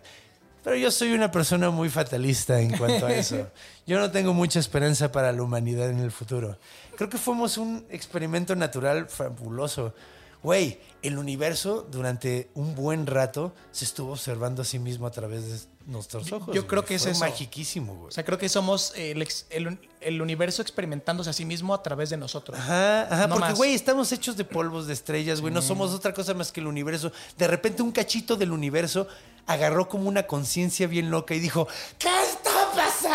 Pero 0.63 0.77
yo 0.77 0.89
soy 0.89 1.11
una 1.11 1.29
persona 1.29 1.69
muy 1.69 1.89
fatalista 1.89 2.59
en 2.59 2.75
cuanto 2.75 3.05
a 3.05 3.13
eso. 3.13 3.47
Yo 3.87 3.99
no 3.99 4.09
tengo 4.11 4.33
mucha 4.33 4.59
esperanza 4.59 5.11
para 5.11 5.31
la 5.31 5.43
humanidad 5.43 5.89
en 5.89 5.99
el 5.99 6.11
futuro. 6.11 6.57
Creo 6.95 7.09
que 7.09 7.17
fuimos 7.17 7.57
un 7.57 7.85
experimento 7.89 8.55
natural 8.55 9.07
fabuloso. 9.09 9.93
Güey, 10.41 10.79
el 11.01 11.17
universo 11.17 11.87
durante 11.89 12.49
un 12.53 12.75
buen 12.75 13.07
rato 13.07 13.53
se 13.71 13.83
estuvo 13.85 14.11
observando 14.11 14.61
a 14.61 14.65
sí 14.65 14.77
mismo 14.77 15.07
a 15.07 15.11
través 15.11 15.47
de 15.47 15.59
nuestros 15.87 16.31
ojos. 16.31 16.53
yo 16.53 16.67
creo 16.67 16.81
güey. 16.83 16.89
que 16.89 16.95
es 16.95 17.01
Fue 17.03 17.11
eso. 17.11 17.19
magiquísimo, 17.21 17.95
güey. 17.95 18.07
O 18.09 18.11
sea, 18.11 18.23
creo 18.23 18.37
que 18.37 18.47
somos 18.47 18.93
el, 18.95 19.23
ex- 19.23 19.47
el- 19.49 19.79
el 20.01 20.21
universo 20.21 20.61
experimentándose 20.61 21.31
a 21.31 21.33
sí 21.33 21.45
mismo 21.45 21.73
a 21.73 21.81
través 21.81 22.11
de 22.11 22.17
nosotros. 22.17 22.59
Ajá, 22.59 23.03
ajá, 23.03 23.27
No 23.27 23.35
porque 23.35 23.49
más. 23.49 23.57
güey, 23.57 23.73
estamos 23.73 24.11
hechos 24.11 24.37
de 24.37 24.45
polvos 24.45 24.85
de 24.85 24.93
estrellas, 24.93 25.41
güey, 25.41 25.51
no 25.53 25.63
somos 25.63 25.93
otra 25.93 26.13
cosa 26.13 26.33
más 26.35 26.51
que 26.51 26.59
el 26.59 26.67
universo. 26.67 27.11
De 27.39 27.47
repente 27.47 27.81
un 27.81 27.91
cachito 27.91 28.35
del 28.35 28.51
universo 28.51 29.07
agarró 29.47 29.89
como 29.89 30.07
una 30.09 30.27
conciencia 30.27 30.85
bien 30.87 31.09
loca 31.09 31.33
y 31.33 31.39
dijo, 31.39 31.67
¿qué 31.97 32.09
está 32.23 32.67
pasando? 32.75 33.14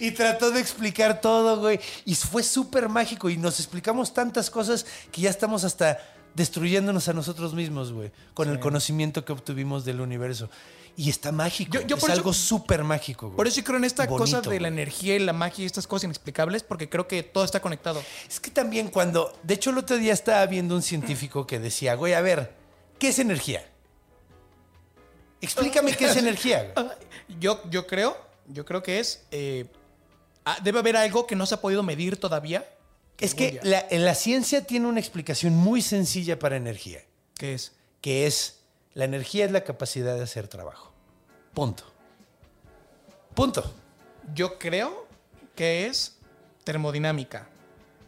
Y 0.00 0.10
trató 0.12 0.50
de 0.50 0.60
explicar 0.60 1.20
todo, 1.20 1.58
güey, 1.60 1.80
y 2.04 2.14
fue 2.14 2.42
súper 2.42 2.88
mágico 2.88 3.28
y 3.30 3.36
nos 3.36 3.58
explicamos 3.60 4.12
tantas 4.14 4.50
cosas 4.50 4.86
que 5.12 5.22
ya 5.22 5.30
estamos 5.30 5.64
hasta 5.64 5.98
destruyéndonos 6.34 7.08
a 7.08 7.12
nosotros 7.14 7.54
mismos, 7.54 7.92
güey, 7.92 8.12
con 8.34 8.50
el 8.50 8.60
conocimiento 8.60 9.24
que 9.24 9.32
obtuvimos 9.32 9.84
del 9.84 10.00
universo. 10.00 10.50
Y 10.98 11.10
está 11.10 11.30
mágico, 11.30 11.72
Yo- 11.74 11.82
yo 11.82 11.96
es 11.96 12.00
por 12.00 12.10
algo 12.10 12.32
súper 12.32 12.82
mágico, 12.82 13.26
güey. 13.26 13.36
Por 13.36 13.46
eso 13.46 13.56
yo 13.58 13.64
creo 13.64 13.76
en 13.78 13.84
esta 13.84 14.06
cosa 14.06 14.36
Bonito, 14.38 14.50
de 14.50 14.60
la 14.60 14.68
energía 14.68 15.14
y 15.14 15.18
la 15.18 15.34
magia 15.34 15.62
y 15.62 15.66
estas 15.66 15.86
cosas 15.86 16.04
inexplicables, 16.04 16.62
porque 16.62 16.88
creo 16.88 17.06
que 17.06 17.22
todo 17.22 17.44
está 17.44 17.60
conectado. 17.60 18.02
Es 18.28 18.40
que 18.40 18.50
también 18.50 18.88
cuando, 18.88 19.38
de 19.42 19.54
hecho 19.54 19.70
el 19.70 19.78
otro 19.78 19.96
día 19.98 20.14
estaba 20.14 20.44
viendo 20.46 20.74
un 20.74 20.80
científico 20.82 21.46
que 21.46 21.58
decía, 21.58 21.94
güey, 21.96 22.14
a 22.14 22.22
ver, 22.22 22.54
¿qué 22.98 23.08
es 23.08 23.18
energía? 23.18 23.62
Explícame 25.40 25.94
qué 25.96 26.06
es 26.06 26.16
energía. 26.16 26.72
güey. 26.74 26.86
Yo, 27.40 27.60
yo 27.70 27.86
creo, 27.86 28.16
yo 28.48 28.64
creo 28.64 28.82
que 28.82 29.00
es. 29.00 29.24
eh, 29.30 29.66
ah, 30.44 30.58
debe 30.62 30.78
haber 30.78 30.96
algo 30.96 31.26
que 31.26 31.36
no 31.36 31.46
se 31.46 31.54
ha 31.54 31.60
podido 31.60 31.82
medir 31.82 32.18
todavía. 32.18 32.68
Es 33.18 33.34
que 33.34 33.60
la, 33.62 33.86
la 33.90 34.14
ciencia 34.14 34.66
tiene 34.66 34.86
una 34.86 35.00
explicación 35.00 35.54
muy 35.54 35.80
sencilla 35.80 36.38
para 36.38 36.56
energía, 36.56 37.00
¿Qué 37.38 37.54
es? 37.54 37.72
que 38.02 38.26
es, 38.26 38.60
la 38.92 39.04
energía 39.06 39.46
es 39.46 39.52
la 39.52 39.64
capacidad 39.64 40.14
de 40.16 40.22
hacer 40.22 40.48
trabajo. 40.48 40.92
Punto. 41.54 41.84
Punto. 43.34 43.72
Yo 44.34 44.58
creo 44.58 45.06
que 45.54 45.86
es 45.86 46.16
termodinámica. 46.64 47.48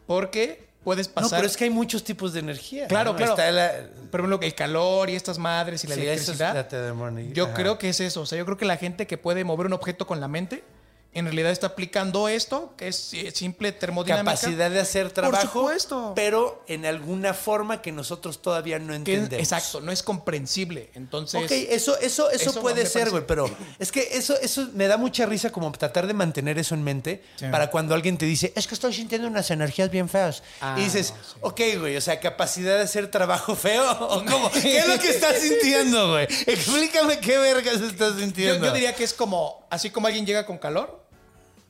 Porque 0.06 0.67
puedes 0.88 1.14
No, 1.14 1.28
pero 1.28 1.46
es 1.46 1.54
que 1.54 1.64
hay 1.64 1.70
muchos 1.70 2.02
tipos 2.02 2.32
de 2.32 2.40
energía. 2.40 2.86
Claro, 2.86 3.10
¿no? 3.10 3.16
claro. 3.18 3.32
Está 3.32 3.50
la, 3.50 3.72
Por 4.10 4.20
ejemplo, 4.20 4.38
el 4.40 4.54
calor 4.54 5.10
y 5.10 5.16
estas 5.16 5.36
madres 5.36 5.84
y 5.84 5.86
la 5.86 5.96
Sí, 5.96 6.00
eso 6.06 6.32
es 6.32 6.40
electricidad. 6.40 7.32
yo 7.34 7.44
Ajá. 7.44 7.54
creo 7.54 7.76
que 7.76 7.90
es 7.90 8.00
eso. 8.00 8.22
O 8.22 8.26
sea, 8.26 8.38
yo 8.38 8.46
creo 8.46 8.56
que 8.56 8.64
la 8.64 8.78
gente 8.78 9.06
que 9.06 9.18
puede 9.18 9.44
mover 9.44 9.66
un 9.66 9.74
objeto 9.74 10.06
con 10.06 10.18
la 10.18 10.28
mente 10.28 10.64
en 11.14 11.24
realidad 11.24 11.50
está 11.50 11.68
aplicando 11.68 12.28
esto, 12.28 12.74
que 12.76 12.88
es 12.88 13.12
eh, 13.14 13.32
simple 13.34 13.72
termodinámica. 13.72 14.24
Capacidad 14.36 14.70
de 14.70 14.78
hacer 14.78 15.10
trabajo. 15.10 15.42
Por 15.42 15.50
supuesto. 15.50 16.12
Pero 16.14 16.62
en 16.68 16.86
alguna 16.86 17.34
forma 17.34 17.82
que 17.82 17.90
nosotros 17.92 18.40
todavía 18.40 18.78
no 18.78 18.88
Que 18.88 19.14
entendemos. 19.14 19.38
exacto, 19.42 19.80
no 19.80 19.90
es 19.90 20.02
comprensible. 20.02 20.90
Entonces, 20.94 21.42
Ok, 21.42 21.50
eso, 21.50 21.98
eso, 21.98 22.30
eso, 22.30 22.50
eso 22.50 22.60
puede 22.60 22.86
ser, 22.86 23.10
güey, 23.10 23.26
pero 23.26 23.50
es 23.80 23.90
que 23.90 24.08
eso, 24.12 24.38
eso 24.40 24.68
me 24.74 24.86
da 24.86 24.96
mucha 24.96 25.26
risa 25.26 25.50
como 25.50 25.72
tratar 25.72 26.06
de 26.06 26.14
mantener 26.14 26.58
eso 26.58 26.74
en 26.74 26.84
mente 26.84 27.24
Sí. 27.36 27.46
para 27.50 27.70
cuando 27.70 27.94
alguien 27.94 28.16
te 28.18 28.26
dice, 28.26 28.52
es 28.54 28.66
que 28.66 28.74
estoy 28.74 28.92
sintiendo 28.92 29.26
unas 29.28 29.50
energías 29.50 29.90
bien 29.90 30.08
feas. 30.08 30.42
Ah, 30.60 30.76
y 30.78 30.84
dices, 30.84 31.14
no, 31.16 31.24
sí. 31.24 31.36
ok, 31.40 31.60
güey, 31.80 31.96
o 31.96 32.00
sea, 32.00 32.20
capacidad 32.20 32.76
de 32.76 32.82
hacer 32.82 33.10
trabajo 33.10 33.56
feo 33.56 33.90
o 34.00 34.24
cómo. 34.24 34.50
¿Qué 34.52 34.78
es 34.78 34.86
lo 34.86 34.98
que 34.98 35.08
estás 35.10 35.38
sintiendo, 35.40 36.10
güey? 36.12 36.26
Explícame 36.46 37.18
qué 37.18 37.38
vergas 37.38 37.80
estás 37.80 38.14
yo, 38.14 38.20
sintiendo. 38.20 38.66
yo 38.66 38.72
diría 38.72 38.94
que 38.94 39.04
es 39.04 39.12
como, 39.14 39.66
así 39.70 39.90
como 39.90 40.06
alguien 40.06 40.24
llega 40.26 40.44
con 40.46 40.58
calor. 40.58 41.07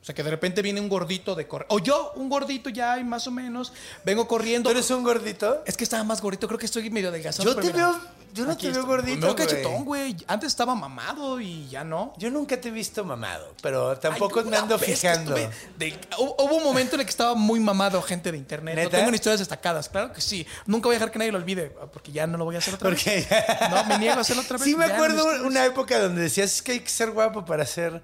O 0.01 0.05
sea, 0.05 0.15
que 0.15 0.23
de 0.23 0.29
repente 0.29 0.61
viene 0.61 0.79
un 0.79 0.87
gordito 0.87 1.35
de 1.35 1.45
correr. 1.45 1.67
O 1.69 1.79
yo, 1.79 2.13
un 2.15 2.29
gordito 2.29 2.69
ya, 2.69 2.97
y 2.99 3.03
más 3.03 3.27
o 3.27 3.31
menos. 3.31 3.73
Vengo 4.05 4.27
corriendo. 4.29 4.69
¿Tú 4.69 4.77
eres 4.77 4.89
un 4.91 5.03
gordito? 5.03 5.61
Es 5.65 5.75
que 5.75 5.83
estaba 5.83 6.03
más 6.05 6.21
gordito, 6.21 6.47
creo 6.47 6.57
que 6.57 6.65
estoy 6.67 6.89
medio 6.89 7.09
adelgazado. 7.09 7.43
Yo 7.49 7.55
pero 7.55 7.67
te 7.67 7.73
mira, 7.73 7.89
veo- 7.89 8.01
yo 8.33 8.45
no 8.45 8.55
te 8.55 8.67
veo 8.67 8.71
estoy. 8.79 8.85
gordito, 8.87 9.19
Me 9.19 9.25
veo 9.25 9.35
cachetón, 9.35 9.83
güey. 9.83 10.15
Antes 10.27 10.47
estaba 10.47 10.73
mamado 10.73 11.41
y 11.41 11.67
ya 11.67 11.83
no. 11.83 12.13
Yo 12.17 12.31
nunca 12.31 12.59
te 12.61 12.69
he 12.69 12.71
visto 12.71 13.03
mamado, 13.03 13.53
pero 13.61 13.97
tampoco 13.99 14.39
Ay, 14.39 14.45
me 14.45 14.55
ando 14.55 14.79
fijando. 14.79 15.35
de- 15.35 15.99
hubo 16.17 16.55
un 16.55 16.63
momento 16.63 16.95
en 16.95 17.01
el 17.01 17.05
que 17.05 17.11
estaba 17.11 17.35
muy 17.35 17.59
mamado 17.59 18.01
gente 18.01 18.31
de 18.31 18.37
internet. 18.37 18.75
No 18.77 18.81
¿Neta? 18.83 18.97
tengo 18.99 19.11
ni 19.11 19.15
historias 19.15 19.39
destacadas, 19.39 19.89
claro 19.89 20.13
que 20.13 20.21
sí. 20.21 20.47
Nunca 20.65 20.87
voy 20.87 20.95
a 20.95 20.99
dejar 20.99 21.11
que 21.11 21.19
nadie 21.19 21.33
lo 21.33 21.39
olvide, 21.39 21.75
porque 21.91 22.13
ya 22.13 22.25
no 22.25 22.37
lo 22.37 22.45
voy 22.45 22.55
a 22.55 22.59
hacer 22.59 22.75
otra 22.75 22.87
Porque 22.89 23.25
vez. 23.29 23.69
No, 23.69 23.83
me 23.83 23.97
niego 23.97 24.17
a 24.17 24.21
hacerlo 24.21 24.43
otra 24.43 24.55
vez. 24.57 24.63
Sí, 24.63 24.75
me 24.77 24.87
ya, 24.87 24.93
acuerdo 24.95 25.25
una 25.45 25.65
época 25.65 25.99
donde 25.99 26.21
decías 26.21 26.53
"Es 26.53 26.61
que 26.61 26.71
hay 26.71 26.79
que 26.79 26.89
ser 26.89 27.11
guapo 27.11 27.43
para 27.43 27.63
hacer 27.63 28.01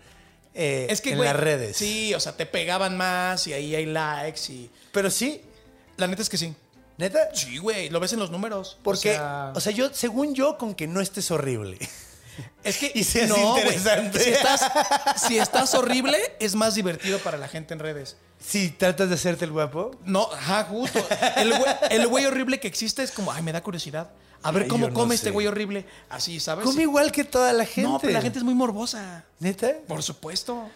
eh, 0.56 0.88
Es 0.90 1.02
que, 1.02 1.12
en 1.12 1.24
las 1.24 1.36
redes. 1.36 1.78
Sí, 1.78 2.14
o 2.14 2.20
sea, 2.20 2.36
te 2.36 2.46
pegaban 2.46 2.98
más 2.98 3.46
y 3.48 3.54
ahí 3.54 3.76
hay 3.76 3.86
likes 3.86 4.52
y... 4.52 4.70
Pero 4.92 5.12
sí, 5.12 5.42
La 5.98 6.08
neta 6.08 6.22
es 6.22 6.30
que 6.30 6.38
sí. 6.38 6.54
neta. 6.98 7.30
Sí, 7.34 7.58
güey, 7.58 7.90
lo 7.90 8.00
ves 8.00 8.14
en 8.14 8.20
los 8.20 8.32
números. 8.32 8.78
Porque, 8.84 9.20
o 9.20 9.60
sea, 9.60 9.72
yo, 9.72 9.94
según 9.94 10.34
yo, 10.34 10.58
con 10.58 10.74
que 10.74 10.88
no 10.88 11.02
estés 11.02 11.30
horrible. 11.32 11.78
es 12.64 12.78
que 12.78 12.92
y 12.96 13.04
seas 13.04 13.30
no, 13.30 13.58
interesante. 13.58 14.20
Si 14.20 14.30
estás, 14.30 14.72
si 15.28 15.38
estás 15.38 15.74
horrible, 15.76 16.18
es 16.40 16.56
más 16.56 16.76
divertido 16.76 17.20
para 17.20 17.38
la 17.38 17.48
gente 17.48 17.74
en 17.74 17.80
redes. 17.80 18.16
Si 18.46 18.70
tratas 18.70 19.10
de 19.10 19.16
hacerte 19.16 19.46
el 19.46 19.52
guapo. 19.52 19.92
No, 20.06 20.30
ajá, 20.32 20.64
justo. 20.66 21.06
El 21.36 21.58
güey, 21.58 21.72
el 21.90 22.08
güey 22.08 22.26
horrible 22.26 22.60
que 22.60 22.68
existe 22.68 23.04
es 23.04 23.12
como, 23.12 23.32
ay, 23.32 23.42
me 23.42 23.52
da 23.52 23.62
curiosidad. 23.62 24.10
A 24.46 24.52
ver 24.52 24.64
Ay, 24.64 24.70
cómo 24.70 24.88
no 24.88 24.94
come 24.94 25.10
sé. 25.10 25.16
este 25.16 25.32
güey 25.32 25.48
horrible. 25.48 25.86
Así, 26.10 26.40
¿sabes? 26.40 26.64
Come 26.66 26.84
igual 26.84 27.12
que 27.12 27.24
toda 27.24 27.52
la 27.54 27.66
gente. 27.66 27.90
No, 27.90 28.00
pero 28.00 28.14
la 28.14 28.22
gente 28.22 28.38
es 28.40 28.46
muy 28.46 28.54
morbosa. 28.56 29.24
¿Neta? 29.40 29.72
Por 29.88 30.04
supuesto. 30.04 30.70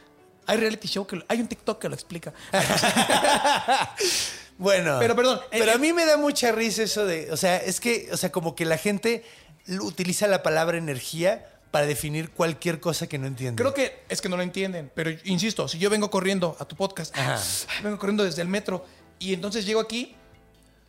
Hay 0.47 0.57
reality 0.57 0.87
show 0.87 1.05
que 1.05 1.17
lo- 1.17 1.25
hay 1.27 1.39
un 1.41 1.47
TikTok 1.47 1.79
que 1.79 1.87
lo 1.89 1.93
explica. 1.95 2.33
Bueno. 4.57 4.97
Pero, 4.99 5.15
perdón, 5.15 5.39
Pero 5.51 5.71
eh, 5.71 5.73
a 5.73 5.77
mí 5.77 5.93
me 5.93 6.05
da 6.05 6.17
mucha 6.17 6.51
risa 6.51 6.83
eso 6.83 7.05
de. 7.05 7.31
O 7.31 7.37
sea, 7.37 7.57
es 7.57 7.79
que, 7.79 8.09
o 8.11 8.17
sea, 8.17 8.31
como 8.31 8.55
que 8.55 8.65
la 8.65 8.77
gente 8.77 9.23
utiliza 9.81 10.27
la 10.27 10.43
palabra 10.43 10.77
energía 10.77 11.47
para 11.71 11.85
definir 11.85 12.31
cualquier 12.31 12.79
cosa 12.81 13.07
que 13.07 13.17
no 13.17 13.27
entiende. 13.27 13.61
Creo 13.61 13.73
que 13.73 14.03
es 14.09 14.19
que 14.21 14.27
no 14.27 14.35
lo 14.35 14.43
entienden, 14.43 14.91
pero 14.93 15.11
insisto, 15.23 15.67
si 15.67 15.77
yo 15.77 15.89
vengo 15.89 16.09
corriendo 16.09 16.57
a 16.59 16.65
tu 16.65 16.75
podcast, 16.75 17.15
Ajá. 17.17 17.39
vengo 17.83 17.97
corriendo 17.99 18.23
desde 18.25 18.41
el 18.41 18.47
metro 18.49 18.85
y 19.19 19.33
entonces 19.33 19.65
llego 19.65 19.79
aquí, 19.79 20.15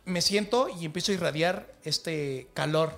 me 0.05 0.21
siento 0.21 0.67
y 0.69 0.85
empiezo 0.85 1.11
a 1.11 1.15
irradiar 1.15 1.73
este 1.83 2.47
calor. 2.53 2.97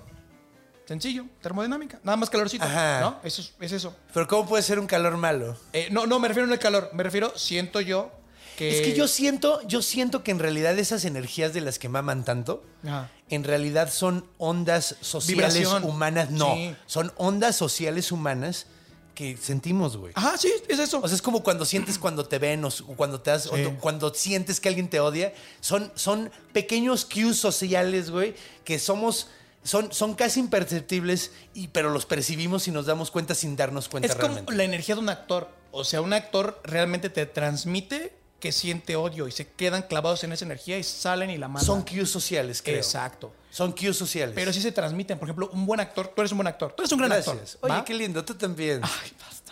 Sencillo, 0.86 1.24
termodinámica, 1.40 1.98
nada 2.04 2.16
más 2.18 2.28
calorcito, 2.28 2.64
Ajá. 2.64 3.00
¿no? 3.00 3.20
Eso 3.24 3.40
es, 3.40 3.54
es 3.58 3.72
eso. 3.72 3.96
Pero 4.12 4.28
¿cómo 4.28 4.46
puede 4.46 4.62
ser 4.62 4.78
un 4.78 4.86
calor 4.86 5.16
malo? 5.16 5.56
Eh, 5.72 5.88
no, 5.90 6.06
no, 6.06 6.18
me 6.18 6.28
refiero 6.28 6.46
no 6.46 6.52
al 6.52 6.58
calor, 6.58 6.90
me 6.92 7.02
refiero, 7.02 7.32
siento 7.38 7.80
yo 7.80 8.10
que... 8.58 8.68
Es 8.76 8.82
que 8.82 8.92
yo 8.94 9.08
siento, 9.08 9.62
yo 9.66 9.80
siento 9.80 10.22
que 10.22 10.30
en 10.30 10.38
realidad 10.38 10.78
esas 10.78 11.06
energías 11.06 11.54
de 11.54 11.62
las 11.62 11.78
que 11.78 11.88
maman 11.88 12.24
tanto, 12.26 12.62
Ajá. 12.84 13.08
en 13.30 13.44
realidad 13.44 13.90
son 13.90 14.26
ondas 14.36 14.96
sociales 15.00 15.54
Vibración. 15.54 15.84
humanas. 15.84 16.30
No, 16.30 16.54
Sí. 16.54 16.76
son 16.84 17.12
ondas 17.16 17.56
sociales 17.56 18.12
humanas 18.12 18.66
que 19.14 19.36
sentimos, 19.36 19.96
güey. 19.96 20.12
Ajá, 20.16 20.36
sí, 20.36 20.52
es 20.68 20.78
eso. 20.78 21.00
O 21.02 21.06
sea, 21.08 21.14
es 21.14 21.22
como 21.22 21.42
cuando 21.42 21.64
sientes 21.64 21.98
cuando 21.98 22.26
te 22.26 22.38
ven 22.38 22.64
o 22.64 22.68
o 22.68 22.96
cuando 22.96 23.20
te 23.20 23.30
das, 23.30 23.46
o 23.46 23.56
Sí. 23.56 23.62
tú- 23.62 23.76
cuando 23.80 24.12
sientes 24.12 24.60
que 24.60 24.68
alguien 24.68 24.88
te 24.90 25.00
odia. 25.00 25.32
Son, 25.60 25.92
son 25.94 26.30
pequeños 26.52 27.04
cues 27.04 27.36
sociales, 27.38 28.10
güey, 28.10 28.34
que 28.64 28.78
somos, 28.78 29.28
son, 29.62 29.92
son 29.92 30.14
casi 30.14 30.40
imperceptibles, 30.40 31.30
y, 31.54 31.68
pero 31.68 31.90
los 31.90 32.06
percibimos 32.06 32.66
y 32.68 32.70
nos 32.70 32.86
damos 32.86 33.10
cuenta 33.10 33.34
sin 33.34 33.56
darnos 33.56 33.88
cuenta 33.88 34.08
es 34.08 34.14
como 34.14 34.26
realmente. 34.34 34.54
la 34.56 34.64
energía 34.64 34.94
de 34.96 35.00
un 35.00 35.08
actor. 35.08 35.48
O 35.70 35.84
sea, 35.84 36.00
un 36.00 36.12
actor 36.12 36.60
realmente 36.64 37.08
te 37.10 37.26
transmite 37.26 38.12
que 38.40 38.52
siente 38.52 38.96
odio 38.96 39.26
y 39.26 39.32
se 39.32 39.46
quedan 39.46 39.82
clavados 39.82 40.22
en 40.24 40.32
esa 40.32 40.44
energía 40.44 40.78
y 40.78 40.82
salen 40.82 41.30
y 41.30 41.38
la 41.38 41.48
mandan. 41.48 41.64
Son 41.64 41.82
cues 41.82 42.10
sociales, 42.10 42.60
creo. 42.62 42.76
Exacto. 42.76 43.32
Son 43.50 43.72
cues 43.72 43.96
sociales. 43.96 44.34
Pero 44.34 44.52
sí 44.52 44.60
se 44.60 44.72
transmiten. 44.72 45.18
Por 45.18 45.28
ejemplo, 45.28 45.50
un 45.52 45.64
buen 45.64 45.80
actor. 45.80 46.08
Tú 46.08 46.20
eres 46.20 46.32
un 46.32 46.38
buen 46.38 46.48
actor. 46.48 46.72
Tú 46.72 46.82
eres 46.82 46.92
un 46.92 46.98
gran 46.98 47.10
Gracias. 47.10 47.54
actor. 47.54 47.58
Oye, 47.62 47.78
¿va? 47.78 47.84
qué 47.84 47.94
lindo, 47.94 48.24
tú 48.24 48.34
también. 48.34 48.80
Ay, 48.82 49.12
basta. 49.20 49.44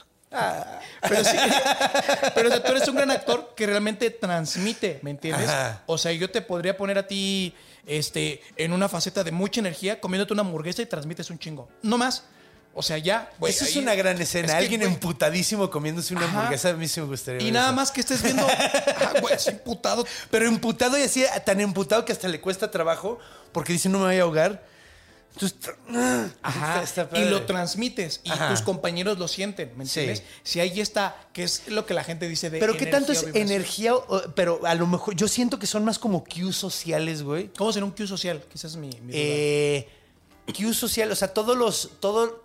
Pero 1.09 1.25
sí. 1.25 1.37
pero 2.35 2.49
o 2.49 2.53
sea, 2.53 2.63
tú 2.63 2.73
eres 2.73 2.89
un 2.89 2.97
gran 2.97 3.11
actor 3.11 3.53
que 3.55 3.67
realmente 3.67 4.11
transmite, 4.11 5.01
¿me 5.03 5.11
entiendes? 5.11 5.49
Ajá. 5.49 5.83
O 5.87 5.99
sea, 5.99 6.13
yo 6.13 6.31
te 6.31 6.43
podría 6.43 6.77
poner 6.77 6.99
a 6.99 7.07
ti 7.07 7.55
este, 7.87 8.43
en 8.57 8.73
una 8.73 8.89
faceta 8.89 9.25
de 9.25 9.33
mucha 9.33 9.61
energía 9.61 10.01
comiéndote 10.01 10.33
una 10.33 10.43
hamburguesa 10.43 10.83
y 10.83 10.87
transmites 10.87 11.31
un 11.31 11.39
chingo. 11.39 11.69
No 11.83 11.99
más. 11.99 12.25
O 12.75 12.83
sea, 12.83 12.97
ya. 12.99 13.31
güey, 13.39 13.53
Eso 13.53 13.65
es 13.65 13.77
ahí- 13.77 13.83
una 13.83 13.95
gran 13.95 14.21
escena. 14.21 14.47
es 14.47 14.53
que, 14.53 14.59
Alguien 14.59 14.81
güey, 14.81 14.93
emputadísimo 14.95 15.69
comiéndose 15.71 16.15
una 16.15 16.25
Ajá. 16.25 16.39
hamburguesa, 16.39 16.71
a 16.71 16.73
mí 16.73 16.89
sí 16.89 17.01
me 17.01 17.07
gustaría. 17.07 17.41
Y 17.43 17.45
ver 17.45 17.53
nada 17.55 17.67
eso. 17.67 17.77
más 17.77 17.91
que 17.91 18.01
estés 18.01 18.23
viendo. 18.23 18.47
Ah, 19.03 19.15
güey, 19.21 19.35
es 19.35 19.47
imputado. 19.49 20.07
Pero 20.31 20.47
emputado 20.47 20.97
y 20.99 21.03
así, 21.03 21.25
tan 21.45 21.61
emputado 21.61 22.05
que 22.05 22.13
hasta 22.13 22.29
le 22.29 22.41
cuesta 22.41 22.71
trabajo 22.71 23.19
porque 23.53 23.73
dice 23.75 23.89
no 23.89 23.99
me 23.99 24.07
voy 24.07 24.17
a 24.19 24.23
ahogar. 24.23 24.65
Entonces, 25.35 25.59
Ajá. 26.43 26.83
está- 26.83 26.83
está 26.83 27.03
y 27.03 27.07
padre. 27.07 27.31
lo 27.31 27.43
transmites 27.45 28.21
y 28.23 28.31
Ajá. 28.31 28.51
tus 28.51 28.61
compañeros 28.63 29.19
lo 29.19 29.29
sienten, 29.29 29.73
¿me 29.77 29.87
Sí. 29.87 30.01
entiendes? 30.01 30.23
Si 30.43 30.61
ahí 30.61 30.81
está, 30.81 31.17
que 31.33 31.43
es 31.45 31.69
lo 31.69 31.85
que 31.87 31.95
la 31.95 32.05
gente 32.05 32.29
dice 32.29 32.49
de. 32.51 32.59
Pero 32.59 32.77
qué 32.77 32.87
tanto 32.87 33.13
es 33.13 33.21
vibración. 33.25 33.51
energía, 33.51 33.95
o- 33.95 34.23
pero 34.35 34.61
a 34.67 34.75
lo 34.75 34.87
mejor 34.87 35.15
yo 35.17 35.29
siento 35.29 35.59
que 35.59 35.67
son 35.67 35.85
más 35.85 35.99
como 35.99 36.23
cues 36.25 36.57
sociales, 36.57 37.23
güey. 37.23 37.49
¿Cómo 37.57 37.73
será 37.73 37.85
un 37.87 37.93
cue 37.93 38.07
social? 38.07 38.43
Quizás 38.53 38.73
es 38.73 38.77
mi. 38.77 38.89
mi 38.89 39.13
duda. 39.13 39.13
Eh, 39.15 39.89
cues 40.57 40.77
social, 40.77 41.11
o 41.11 41.17
sea, 41.17 41.29
todos 41.33 41.57
los, 41.57 41.93
todo. 42.01 42.42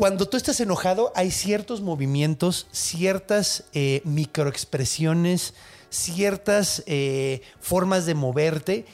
Cuando 0.00 0.26
tú 0.26 0.38
estás 0.38 0.58
enojado, 0.60 1.12
hay 1.14 1.30
ciertos 1.30 1.82
movimientos, 1.82 2.68
ciertas 2.72 3.64
eh, 3.74 4.00
microexpresiones, 4.04 5.52
ciertas 5.90 6.82
eh, 6.86 7.42
formas 7.60 8.06
de 8.06 8.14
moverte 8.14 8.86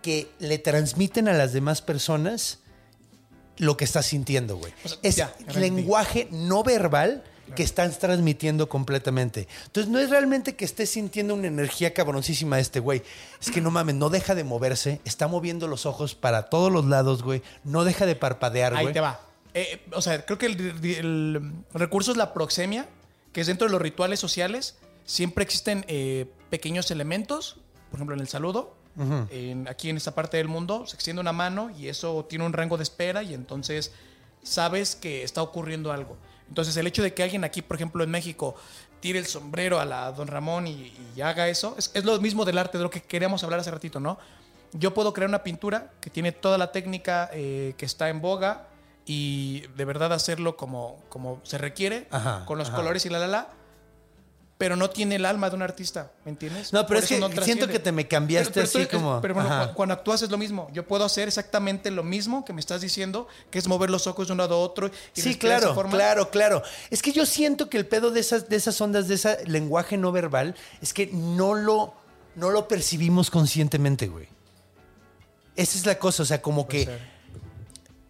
que 0.00 0.30
le 0.38 0.56
transmiten 0.56 1.28
a 1.28 1.34
las 1.34 1.52
demás 1.52 1.82
personas 1.82 2.60
lo 3.58 3.76
que 3.76 3.84
estás 3.84 4.06
sintiendo, 4.06 4.56
güey. 4.56 4.72
O 4.86 4.88
sea, 4.88 4.98
es 5.02 5.16
ya, 5.16 5.34
lenguaje 5.54 6.28
no 6.30 6.62
verbal 6.62 7.24
que 7.54 7.62
estás 7.62 7.98
transmitiendo 7.98 8.66
completamente. 8.70 9.48
Entonces, 9.66 9.92
no 9.92 9.98
es 9.98 10.08
realmente 10.08 10.56
que 10.56 10.64
estés 10.64 10.88
sintiendo 10.88 11.34
una 11.34 11.48
energía 11.48 11.92
cabroncísima 11.92 12.56
de 12.56 12.62
este 12.62 12.80
güey. 12.80 13.02
Es 13.38 13.50
que 13.50 13.60
no 13.60 13.70
mames, 13.70 13.96
no 13.96 14.08
deja 14.08 14.34
de 14.34 14.44
moverse, 14.44 15.02
está 15.04 15.28
moviendo 15.28 15.68
los 15.68 15.84
ojos 15.84 16.14
para 16.14 16.44
todos 16.44 16.72
los 16.72 16.86
lados, 16.86 17.22
güey. 17.22 17.42
No 17.64 17.84
deja 17.84 18.06
de 18.06 18.16
parpadear, 18.16 18.74
Ahí 18.74 18.84
güey. 18.84 18.94
te 18.94 19.00
va. 19.00 19.20
Eh, 19.54 19.84
o 19.92 20.02
sea, 20.02 20.24
creo 20.26 20.36
que 20.38 20.46
el, 20.46 20.58
el 20.84 21.52
recurso 21.72 22.10
es 22.10 22.16
la 22.16 22.34
proxemia, 22.34 22.88
que 23.32 23.40
es 23.40 23.46
dentro 23.46 23.66
de 23.66 23.72
los 23.72 23.80
rituales 23.80 24.18
sociales. 24.20 24.76
Siempre 25.04 25.44
existen 25.44 25.84
eh, 25.88 26.26
pequeños 26.50 26.90
elementos, 26.90 27.58
por 27.90 27.98
ejemplo, 27.98 28.14
en 28.14 28.20
el 28.20 28.28
saludo. 28.28 28.76
en- 29.30 29.66
aquí 29.68 29.90
en 29.90 29.96
esta 29.96 30.14
parte 30.14 30.36
del 30.36 30.46
mundo 30.46 30.86
se 30.86 30.94
extiende 30.94 31.20
una 31.20 31.32
mano 31.32 31.70
y 31.76 31.88
eso 31.88 32.24
tiene 32.28 32.46
un 32.46 32.52
rango 32.52 32.76
de 32.76 32.84
espera 32.84 33.24
y 33.24 33.34
entonces 33.34 33.90
sabes 34.42 34.94
que 34.94 35.22
está 35.24 35.42
ocurriendo 35.42 35.90
algo. 35.92 36.16
Entonces 36.48 36.76
el 36.76 36.86
hecho 36.86 37.02
de 37.02 37.12
que 37.14 37.22
alguien 37.22 37.42
aquí, 37.44 37.60
por 37.62 37.76
ejemplo, 37.76 38.04
en 38.04 38.10
México, 38.10 38.54
tire 39.00 39.18
el 39.18 39.26
sombrero 39.26 39.80
a 39.80 39.84
la 39.84 40.12
Don 40.12 40.28
Ramón 40.28 40.66
y, 40.66 40.92
y 41.16 41.20
haga 41.22 41.48
eso, 41.48 41.74
es, 41.78 41.90
es 41.94 42.04
lo 42.04 42.20
mismo 42.20 42.44
del 42.44 42.58
arte, 42.58 42.78
de 42.78 42.84
lo 42.84 42.90
que 42.90 43.02
queríamos 43.02 43.42
hablar 43.42 43.58
hace 43.60 43.70
ratito, 43.70 43.98
¿no? 44.00 44.18
Yo 44.72 44.92
puedo 44.94 45.12
crear 45.12 45.28
una 45.28 45.42
pintura 45.42 45.92
que 46.00 46.10
tiene 46.10 46.32
toda 46.32 46.56
la 46.58 46.70
técnica 46.72 47.30
eh, 47.32 47.74
que 47.76 47.86
está 47.86 48.08
en 48.10 48.20
boga 48.20 48.68
y 49.06 49.64
de 49.76 49.84
verdad 49.84 50.12
hacerlo 50.12 50.56
como, 50.56 51.02
como 51.08 51.40
se 51.44 51.58
requiere, 51.58 52.08
Ajá, 52.10 52.44
con 52.46 52.58
los 52.58 52.68
ajá. 52.68 52.76
colores 52.76 53.04
y 53.06 53.10
la 53.10 53.18
la 53.18 53.26
la, 53.26 53.48
pero 54.56 54.76
no 54.76 54.88
tiene 54.88 55.16
el 55.16 55.26
alma 55.26 55.50
de 55.50 55.56
un 55.56 55.62
artista, 55.62 56.12
¿me 56.24 56.30
entiendes? 56.30 56.72
No, 56.72 56.86
pero 56.86 57.00
Por 57.00 57.02
es 57.04 57.08
que 57.08 57.18
no 57.18 57.28
siento 57.42 57.66
que 57.66 57.80
te 57.80 57.90
me 57.92 58.06
cambiaste 58.06 58.60
así 58.62 58.86
como- 58.86 59.20
Pero 59.20 59.34
bueno, 59.34 59.50
ajá. 59.50 59.74
cuando 59.74 59.94
actúas 59.94 60.22
es 60.22 60.30
lo 60.30 60.38
mismo. 60.38 60.68
Yo 60.72 60.86
puedo 60.86 61.04
hacer 61.04 61.26
exactamente 61.26 61.90
lo 61.90 62.04
mismo 62.04 62.44
que 62.44 62.52
me 62.52 62.60
estás 62.60 62.80
diciendo, 62.80 63.26
que 63.50 63.58
es 63.58 63.66
mover 63.66 63.90
los 63.90 64.06
ojos 64.06 64.28
de 64.28 64.32
un 64.32 64.38
lado 64.38 64.54
a 64.54 64.58
otro. 64.58 64.90
Y 65.16 65.20
Sí, 65.20 65.36
claro, 65.36 65.74
claro, 65.90 66.30
claro. 66.30 66.62
Es 66.88 67.02
que 67.02 67.10
yo 67.12 67.26
siento 67.26 67.68
que 67.68 67.76
el 67.78 67.84
pedo 67.86 68.10
de 68.12 68.20
esas, 68.20 68.48
de 68.48 68.56
esas 68.56 68.80
ondas, 68.80 69.08
de 69.08 69.16
ese 69.16 69.44
lenguaje 69.46 69.96
no 69.98 70.12
verbal, 70.12 70.54
es 70.80 70.94
que 70.94 71.08
no 71.08 71.54
lo, 71.54 71.92
no 72.36 72.50
lo 72.50 72.68
percibimos 72.68 73.30
conscientemente, 73.30 74.06
güey. 74.06 74.28
Esa 75.56 75.78
es 75.78 75.84
la 75.84 75.98
cosa, 75.98 76.22
o 76.22 76.26
sea, 76.26 76.40
como 76.40 76.66
que 76.68 76.84
ser. 76.84 77.13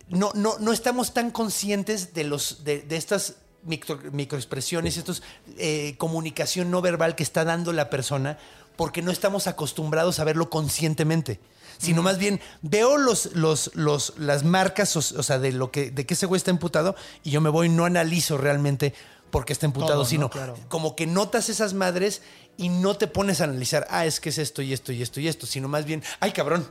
No, 0.08 0.30
no, 0.34 0.58
no 0.58 0.72
estamos 0.72 1.14
tan 1.14 1.30
conscientes 1.30 2.14
de, 2.14 2.24
los, 2.24 2.64
de, 2.64 2.82
de 2.82 2.96
estas 2.96 3.36
micro- 3.66 4.00
microexpresiones, 4.12 4.96
estos 4.96 5.22
eh, 5.58 5.94
comunicación 5.98 6.70
no 6.70 6.82
verbal 6.82 7.14
que 7.16 7.22
está 7.22 7.44
dando 7.44 7.72
la 7.72 7.90
persona, 7.90 8.38
porque 8.76 9.02
no 9.02 9.10
estamos 9.10 9.46
acostumbrados 9.46 10.18
a 10.18 10.24
verlo 10.24 10.50
conscientemente. 10.50 11.40
Sino 11.76 12.02
más 12.02 12.18
bien 12.18 12.40
veo 12.62 12.98
los, 12.98 13.34
los, 13.34 13.72
los, 13.74 14.14
las 14.16 14.44
marcas, 14.44 14.94
o, 14.96 15.00
o 15.00 15.22
sea, 15.24 15.40
de 15.40 15.50
lo 15.50 15.72
que, 15.72 15.90
de 15.90 16.06
que 16.06 16.14
ese 16.14 16.26
güey 16.26 16.36
está 16.36 16.52
emputado, 16.52 16.94
y 17.24 17.30
yo 17.32 17.40
me 17.40 17.50
voy, 17.50 17.68
no 17.68 17.84
analizo 17.84 18.38
realmente 18.38 18.94
por 19.30 19.44
qué 19.44 19.52
está 19.52 19.66
emputado, 19.66 19.94
Todo, 19.94 20.02
¿no? 20.04 20.08
sino 20.08 20.30
Claro. 20.30 20.56
como 20.68 20.94
que 20.94 21.08
notas 21.08 21.48
esas 21.48 21.74
madres 21.74 22.22
y 22.56 22.68
no 22.68 22.96
te 22.96 23.08
pones 23.08 23.40
a 23.40 23.44
analizar, 23.44 23.88
ah, 23.90 24.06
es 24.06 24.20
que 24.20 24.28
es 24.28 24.38
esto 24.38 24.62
y 24.62 24.72
esto 24.72 24.92
y 24.92 25.02
esto 25.02 25.18
y 25.18 25.26
esto, 25.26 25.46
sino 25.46 25.66
más 25.66 25.84
bien, 25.84 26.04
ay 26.20 26.30
cabrón, 26.30 26.70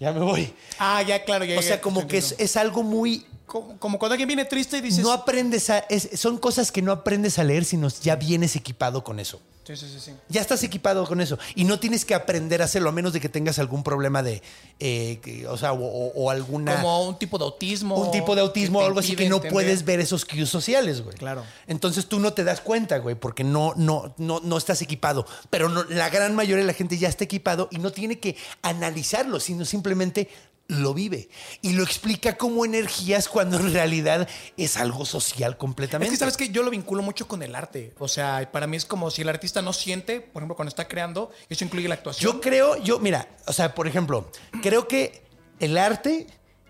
ya 0.00 0.12
me 0.12 0.20
voy. 0.20 0.52
Ah, 0.78 1.02
ya, 1.02 1.22
claro. 1.24 1.44
Ya, 1.44 1.58
O 1.58 1.62
sea, 1.62 1.80
como 1.80 2.08
que 2.08 2.18
es, 2.18 2.34
es 2.38 2.56
algo 2.56 2.82
muy... 2.82 3.24
Como, 3.50 3.98
cuando 3.98 4.12
alguien 4.12 4.28
viene 4.28 4.44
triste 4.44 4.78
y 4.78 4.80
dices... 4.80 5.02
No 5.02 5.10
aprendes 5.12 5.68
a... 5.70 5.78
es- 5.80 6.10
son 6.14 6.38
cosas 6.38 6.70
que 6.70 6.82
no 6.82 6.92
aprendes 6.92 7.38
a 7.40 7.44
leer, 7.44 7.64
sino 7.64 7.88
ya 7.88 8.14
vienes 8.14 8.54
equipado 8.54 9.02
con 9.02 9.18
eso. 9.18 9.40
Sí, 9.64 9.76
sí, 9.76 9.86
sí, 9.92 10.00
sí. 10.00 10.12
Ya 10.28 10.40
estás 10.40 10.62
equipado 10.64 11.06
con 11.06 11.20
eso. 11.20 11.38
Y 11.54 11.64
no 11.64 11.78
tienes 11.78 12.04
que 12.04 12.14
aprender 12.14 12.60
a 12.62 12.64
hacerlo, 12.64 12.88
a 12.88 12.92
menos 12.92 13.12
de 13.12 13.20
que 13.20 13.28
tengas 13.28 13.58
algún 13.58 13.82
problema 13.82 14.22
de... 14.22 14.42
eh, 14.78 15.18
que- 15.22 15.46
o 15.48 15.56
sea, 15.56 15.72
o, 15.72 15.84
o- 15.84 16.12
o 16.14 16.30
alguna... 16.30 16.76
Como 16.76 17.08
un 17.08 17.18
tipo 17.18 17.38
de 17.38 17.44
autismo. 17.44 17.96
un 17.96 18.10
tipo 18.12 18.34
de 18.34 18.40
autismo 18.40 18.78
o 18.80 18.84
algo 18.86 19.00
así 19.00 19.14
que 19.16 19.28
no 19.28 19.36
entender. 19.36 19.52
puedes 19.52 19.84
ver 19.84 19.98
esos 20.00 20.24
cues 20.24 20.48
sociales, 20.48 21.02
güey. 21.02 21.16
Claro. 21.16 21.44
Entonces 21.66 22.06
tú 22.06 22.20
no 22.20 22.32
te 22.32 22.44
das 22.44 22.60
cuenta, 22.60 22.98
güey, 22.98 23.14
porque 23.16 23.42
no, 23.44 23.74
no, 23.76 24.14
no, 24.18 24.40
no 24.40 24.56
estás 24.58 24.80
equipado. 24.82 25.26
Pero 25.50 25.68
no- 25.68 25.84
la 25.84 26.08
gran 26.08 26.34
mayoría 26.36 26.62
de 26.62 26.66
la 26.68 26.74
gente 26.74 26.96
ya 26.98 27.08
está 27.08 27.24
equipado 27.24 27.68
y 27.72 27.78
no 27.78 27.90
tiene 27.92 28.18
que 28.20 28.36
analizarlo, 28.62 29.40
sino 29.40 29.64
simplemente 29.64 30.28
lo 30.70 30.94
vive 30.94 31.28
y 31.62 31.72
lo 31.72 31.82
explica 31.82 32.36
como 32.36 32.64
energías 32.64 33.28
cuando 33.28 33.58
en 33.58 33.72
realidad 33.72 34.28
es 34.56 34.76
algo 34.76 35.04
social 35.04 35.52
Es 35.52 35.58
completamente. 35.58 36.12
que 36.12 36.16
sabes 36.18 36.36
que 36.36 36.48
yo 36.50 36.62
lo 36.62 36.70
vinculo 36.70 37.02
mucho 37.02 37.26
con 37.26 37.42
el 37.42 37.54
arte. 37.54 37.92
O 37.98 38.08
sea, 38.08 38.48
para 38.52 38.66
mí 38.66 38.76
es 38.76 38.84
como 38.84 39.10
si 39.10 39.22
el 39.22 39.28
artista 39.28 39.62
no 39.62 39.72
siente, 39.72 40.20
por 40.20 40.42
ejemplo, 40.42 40.56
cuando 40.56 40.68
está 40.70 40.86
creando, 40.88 41.30
eso 41.48 41.64
incluye 41.64 41.88
la 41.88 41.94
actuación. 41.94 42.32
Yo 42.32 42.40
creo, 42.40 42.76
yo, 42.82 42.98
mira, 42.98 43.28
o 43.46 43.52
sea, 43.52 43.74
por 43.74 43.86
ejemplo, 43.86 44.30
creo 44.62 44.86
que 44.88 45.22
el 45.58 45.76
arte 45.76 46.26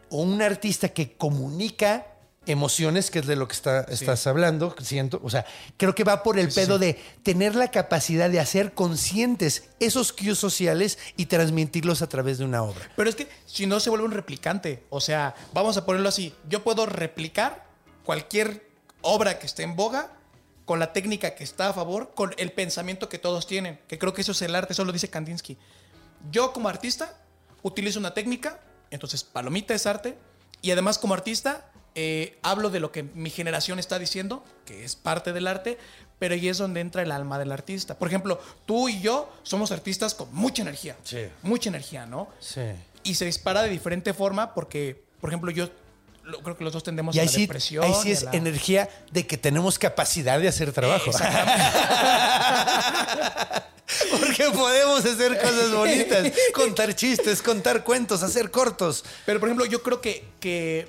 o 0.08 0.22
un 0.22 0.42
artista 0.42 0.88
que 0.88 1.12
comunica 1.12 2.06
emociones, 2.50 3.10
que 3.10 3.20
es 3.20 3.26
de 3.26 3.36
lo 3.36 3.48
que 3.48 3.54
está- 3.54 3.80
estás 3.82 4.26
hablando, 4.26 4.74
siento, 4.82 5.20
o 5.22 5.30
sea, 5.30 5.44
creo 5.76 5.94
que 5.94 6.04
va 6.04 6.22
por 6.22 6.38
el 6.38 6.48
pedo 6.52 6.78
de 6.78 6.94
tener 7.22 7.54
la 7.54 7.70
capacidad 7.70 8.28
de 8.30 8.40
hacer 8.40 8.72
conscientes 8.74 9.70
esos 9.80 10.12
cues 10.12 10.38
sociales 10.38 10.98
y 11.16 11.26
transmitirlos 11.26 12.02
a 12.02 12.08
través 12.08 12.38
de 12.38 12.44
una 12.44 12.62
obra. 12.62 12.90
Pero 12.96 13.08
es 13.08 13.16
que 13.16 13.28
si 13.46 13.66
no 13.66 13.80
se 13.80 13.90
vuelve 13.90 14.06
un 14.06 14.12
replicante. 14.12 14.84
O 14.90 15.00
sea, 15.00 15.34
vamos 15.52 15.76
a 15.76 15.84
ponerlo 15.86 16.08
así. 16.08 16.34
Yo 16.48 16.62
puedo 16.62 16.86
replicar 16.86 17.66
cualquier 18.04 18.68
obra 19.02 19.38
que 19.38 19.46
esté 19.46 19.62
en 19.62 19.76
boga 19.76 20.10
con 20.64 20.78
la 20.78 20.92
técnica 20.92 21.34
que 21.34 21.42
está 21.44 21.68
a 21.70 21.72
favor, 21.72 22.12
con 22.14 22.32
el 22.36 22.52
pensamiento 22.52 23.08
que 23.08 23.18
todos 23.18 23.46
tienen. 23.46 23.80
Que 23.88 23.98
creo 23.98 24.12
que 24.14 24.20
eso 24.22 24.32
es 24.32 24.42
el 24.42 24.54
arte, 24.54 24.72
eso 24.72 24.84
lo 24.84 24.92
dice 24.92 25.08
Kandinsky. 25.10 25.56
Yo 26.30 26.52
como 26.52 26.68
artista 26.68 27.16
utilizo 27.62 27.98
una 27.98 28.14
técnica, 28.14 28.60
entonces 28.90 29.24
palomita 29.24 29.74
es 29.74 29.86
arte, 29.86 30.16
y 30.62 30.70
además 30.70 30.98
como 30.98 31.14
artista 31.14 31.70
eh, 31.94 32.38
hablo 32.42 32.70
de 32.70 32.80
lo 32.80 32.92
que 32.92 33.02
mi 33.02 33.30
generación 33.30 33.78
está 33.78 33.98
diciendo, 33.98 34.44
que 34.64 34.84
es 34.84 34.96
parte 34.96 35.32
del 35.32 35.46
arte, 35.46 35.78
pero 36.18 36.34
ahí 36.34 36.48
es 36.48 36.58
donde 36.58 36.80
entra 36.80 37.02
el 37.02 37.12
alma 37.12 37.38
del 37.38 37.50
artista. 37.52 37.98
Por 37.98 38.08
ejemplo, 38.08 38.40
tú 38.66 38.88
y 38.88 39.00
yo 39.00 39.30
somos 39.42 39.72
artistas 39.72 40.14
con 40.14 40.32
mucha 40.34 40.62
energía, 40.62 40.96
Sí. 41.02 41.26
mucha 41.42 41.68
energía, 41.70 42.06
¿no? 42.06 42.28
Sí. 42.40 42.60
Y 43.02 43.14
se 43.14 43.24
dispara 43.24 43.62
de 43.62 43.70
diferente 43.70 44.12
forma 44.12 44.52
porque, 44.54 45.02
por 45.20 45.30
ejemplo, 45.30 45.50
yo 45.50 45.70
creo 46.44 46.56
que 46.56 46.62
los 46.64 46.72
dos 46.74 46.82
tendemos 46.82 47.16
Y 47.16 47.18
a 47.18 47.22
ahí 47.22 47.28
la 47.28 47.32
sí, 47.32 47.40
depresión. 47.42 47.84
ahí 47.84 47.94
sí 48.02 48.12
es 48.12 48.22
la- 48.24 48.32
energía 48.32 48.88
de 49.10 49.26
que 49.26 49.36
tenemos 49.38 49.78
capacidad 49.78 50.38
de 50.38 50.48
hacer 50.48 50.70
trabajo. 50.72 51.10
Porque 54.10 54.44
podemos 54.54 55.04
hacer 55.04 55.36
cosas 55.40 55.72
bonitas, 55.72 56.32
contar 56.54 56.94
chistes, 56.94 57.42
contar 57.42 57.82
cuentos, 57.82 58.22
hacer 58.22 58.50
cortos. 58.50 59.04
Pero, 59.26 59.40
por 59.40 59.48
ejemplo, 59.48 59.66
yo 59.66 59.82
creo 59.82 60.00
que, 60.00 60.24
que 60.38 60.88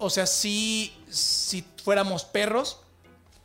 o 0.00 0.10
sea, 0.10 0.26
si, 0.26 0.92
si 1.08 1.64
fuéramos 1.84 2.24
perros, 2.24 2.78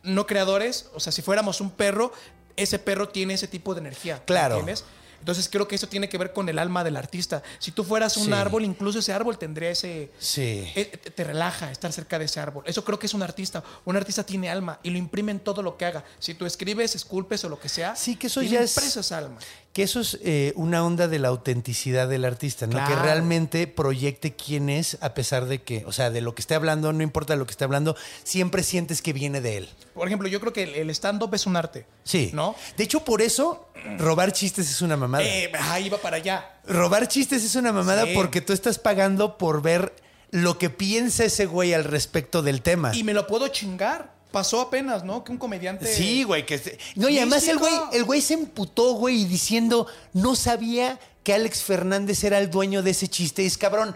no 0.03 0.25
creadores, 0.25 0.89
o 0.93 0.99
sea, 0.99 1.11
si 1.11 1.21
fuéramos 1.21 1.61
un 1.61 1.69
perro, 1.71 2.11
ese 2.55 2.79
perro 2.79 3.09
tiene 3.09 3.33
ese 3.35 3.47
tipo 3.47 3.73
de 3.75 3.81
energía. 3.81 4.23
Claro. 4.25 4.55
¿Entiendes? 4.59 4.85
Entonces 5.19 5.49
creo 5.49 5.67
que 5.67 5.73
eso 5.75 5.87
tiene 5.87 6.07
que 6.07 6.19
ver 6.19 6.33
con 6.33 6.49
el 6.49 6.59
alma 6.59 6.83
del 6.83 6.95
artista. 6.97 7.41
Si 7.57 7.71
tú 7.71 7.83
fueras 7.83 8.15
un 8.15 8.25
Sí. 8.27 8.33
árbol, 8.33 8.63
incluso 8.63 8.99
ese 8.99 9.11
árbol 9.11 9.39
tendría 9.39 9.71
ese... 9.71 10.11
Sí. 10.19 10.71
eh, 10.75 10.85
te 11.15 11.23
relaja 11.23 11.71
estar 11.71 11.91
cerca 11.91 12.19
de 12.19 12.25
ese 12.25 12.39
árbol. 12.39 12.63
Eso 12.67 12.83
creo 12.85 12.99
que 12.99 13.07
es 13.07 13.13
un 13.15 13.23
artista. 13.23 13.63
Un 13.85 13.95
artista 13.97 14.23
tiene 14.23 14.49
alma 14.51 14.79
y 14.83 14.91
lo 14.91 14.99
imprime 14.99 15.31
en 15.31 15.39
todo 15.39 15.63
lo 15.63 15.77
que 15.77 15.85
haga. 15.85 16.03
Si 16.19 16.35
tú 16.35 16.45
escribes, 16.45 16.93
esculpes 16.93 17.43
o 17.43 17.49
lo 17.49 17.59
que 17.59 17.69
sea, 17.69 17.95
Sí, 17.95 18.15
que 18.17 18.27
eso 18.27 18.43
ya 18.43 18.61
es- 18.61 19.11
alma. 19.11 19.39
Que 19.75 19.83
eso 19.83 19.99
es 19.99 20.17
eh, 20.23 20.53
una 20.55 20.85
onda 20.85 21.09
de 21.09 21.19
la 21.19 21.27
autenticidad 21.27 22.07
del 22.07 22.23
artista, 22.23 22.65
¿no? 22.65 22.81
Que 22.87 22.95
realmente 22.95 23.67
proyecte 23.67 24.33
quién 24.33 24.69
es 24.69 24.97
a 25.01 25.13
pesar 25.13 25.47
de 25.47 25.63
que, 25.63 25.83
o 25.85 25.91
sea, 25.91 26.09
de 26.11 26.21
lo 26.21 26.33
que 26.33 26.41
esté 26.41 26.55
hablando, 26.55 26.93
no 26.93 27.03
importa 27.03 27.35
lo 27.35 27.45
que 27.45 27.51
esté 27.51 27.65
hablando, 27.65 27.97
siempre 28.23 28.63
sientes 28.63 29.01
que 29.01 29.11
viene 29.11 29.41
de 29.41 29.57
él. 29.57 29.69
Por 29.93 30.07
ejemplo, 30.07 30.29
yo 30.29 30.39
creo 30.39 30.53
que 30.53 30.63
el, 30.63 30.75
el 30.75 30.89
stand-up 30.91 31.33
es 31.35 31.45
un 31.45 31.57
arte. 31.57 31.85
Sí. 32.05 32.31
¿No? 32.33 32.55
De 32.77 32.85
hecho, 32.85 33.03
por 33.03 33.21
eso 33.21 33.67
robar 33.97 34.31
chistes 34.31 34.69
es 34.71 34.81
una 34.81 34.95
mamada. 34.95 35.25
Eh, 35.25 35.51
ahí 35.59 35.89
va 35.89 35.97
para 35.97 36.15
allá. 36.15 36.53
Robar 36.65 37.09
chistes 37.09 37.43
es 37.43 37.57
una 37.57 37.73
mamada 37.73 38.05
Sí. 38.05 38.13
porque 38.15 38.39
tú 38.39 38.53
estás 38.53 38.79
pagando 38.79 39.37
por 39.37 39.61
ver 39.61 39.93
lo 40.31 40.57
que 40.57 40.69
piensa 40.69 41.25
ese 41.25 41.47
güey 41.47 41.73
al 41.73 41.83
respecto 41.83 42.41
del 42.41 42.61
tema. 42.61 42.95
Y 42.95 43.03
me 43.03 43.13
lo 43.13 43.27
puedo 43.27 43.49
chingar. 43.49 44.14
Pasó 44.35 44.59
apenas, 44.59 45.05
¿no? 45.05 45.23
Que 45.23 45.31
un 45.31 45.37
comediante. 45.37 45.87
Sí, 45.87 46.23
güey, 46.23 46.45
que 46.45 46.57
se- 46.57 46.77
No, 46.95 47.07
y 47.07 47.17
además 47.19 47.47
el 47.47 47.57
güey, 47.57 47.73
el 47.93 48.03
güey 48.03 48.19
se 48.19 48.33
emputó, 48.33 48.91
güey, 48.95 49.23
diciendo, 49.23 49.87
no 50.11 50.35
sabía 50.35 50.99
que 51.23 51.33
Alex 51.33 51.63
Fernández 51.63 52.21
era 52.25 52.37
el 52.39 52.49
dueño 52.49 52.83
de 52.83 52.91
ese 52.91 53.07
chiste. 53.07 53.43
Y 53.43 53.45
es 53.45 53.57
cabrón. 53.57 53.95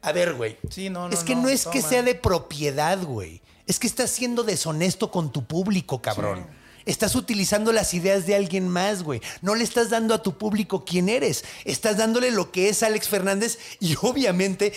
A 0.00 0.12
ver, 0.12 0.34
güey. 0.34 0.56
Sí, 0.70 0.88
no, 0.88 1.08
no, 1.08 1.12
Es 1.12 1.24
que 1.24 1.34
no, 1.34 1.42
no, 1.42 1.48
es 1.48 1.66
que 1.66 1.82
sea 1.82 2.04
de 2.04 2.14
propiedad, 2.14 3.02
güey. 3.02 3.42
Es 3.66 3.80
que 3.80 3.88
estás 3.88 4.10
siendo 4.10 4.44
deshonesto 4.44 5.10
con 5.10 5.32
tu 5.32 5.44
público, 5.46 6.00
cabrón. 6.00 6.46
Estás 6.84 7.16
utilizando 7.16 7.72
las 7.72 7.92
ideas 7.92 8.24
de 8.24 8.36
alguien 8.36 8.68
más, 8.68 9.02
güey. 9.02 9.20
No 9.40 9.56
le 9.56 9.64
estás 9.64 9.90
dando 9.90 10.14
a 10.14 10.22
tu 10.22 10.38
público 10.38 10.84
quién 10.84 11.08
eres. 11.08 11.44
Estás 11.64 11.96
dándole 11.96 12.30
lo 12.30 12.52
que 12.52 12.68
es 12.68 12.84
Alex 12.84 13.08
Fernández 13.08 13.58
y 13.80 13.96
obviamente, 14.00 14.72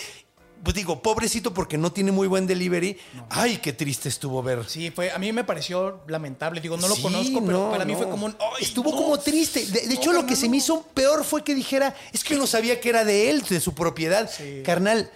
pues 0.62 0.74
digo, 0.74 1.00
pobrecito 1.02 1.54
porque 1.54 1.78
no 1.78 1.92
tiene 1.92 2.10
muy 2.12 2.26
buen 2.26 2.46
delivery. 2.46 2.98
Ay, 3.30 3.58
qué 3.58 3.72
triste 3.72 4.08
estuvo 4.08 4.42
ver. 4.42 4.64
Sí, 4.68 4.90
fue, 4.90 5.10
a 5.12 5.18
mí 5.18 5.32
me 5.32 5.44
pareció 5.44 6.00
lamentable. 6.08 6.60
Digo, 6.60 6.76
no 6.76 6.88
lo 6.88 6.96
Sí, 6.96 7.02
conozco, 7.02 7.44
pero 7.44 7.64
no, 7.66 7.70
para 7.70 7.84
mí 7.84 7.92
no. 7.92 7.98
fue 7.98 8.08
como 8.08 8.26
un. 8.26 8.36
"Ay, 8.38 8.64
Estuvo 8.64 8.90
no". 8.90 8.96
como 8.96 9.18
triste. 9.18 9.64
De, 9.66 9.86
de 9.86 9.94
hecho, 9.94 10.12
lo 10.12 10.26
que 10.26 10.34
se 10.36 10.48
me 10.48 10.56
hizo 10.56 10.82
peor 10.94 11.24
fue 11.24 11.44
que 11.44 11.54
dijera, 11.54 11.94
es 12.12 12.24
que 12.24 12.34
no 12.36 12.46
sabía 12.46 12.80
que 12.80 12.88
era 12.88 13.04
de 13.04 13.30
él, 13.30 13.42
de 13.42 13.60
su 13.60 13.74
propiedad. 13.74 14.30
Sí. 14.30 14.62
Carnal, 14.64 15.10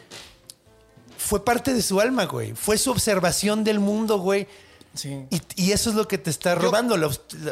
fue 1.19 1.45
parte 1.45 1.75
de 1.75 1.83
su 1.83 2.01
alma, 2.01 2.25
güey. 2.27 2.55
Fue 2.55 2.79
su 2.79 2.91
observación 2.91 3.65
del 3.65 3.79
mundo, 3.81 4.19
güey. 4.19 4.47
Sí. 4.95 5.25
Y, 5.31 5.41
y 5.57 5.73
eso 5.73 5.91
es 5.91 5.97
lo 5.97 6.09
que 6.09 6.19
te 6.19 6.31
está 6.31 6.55
robando. 6.55 6.97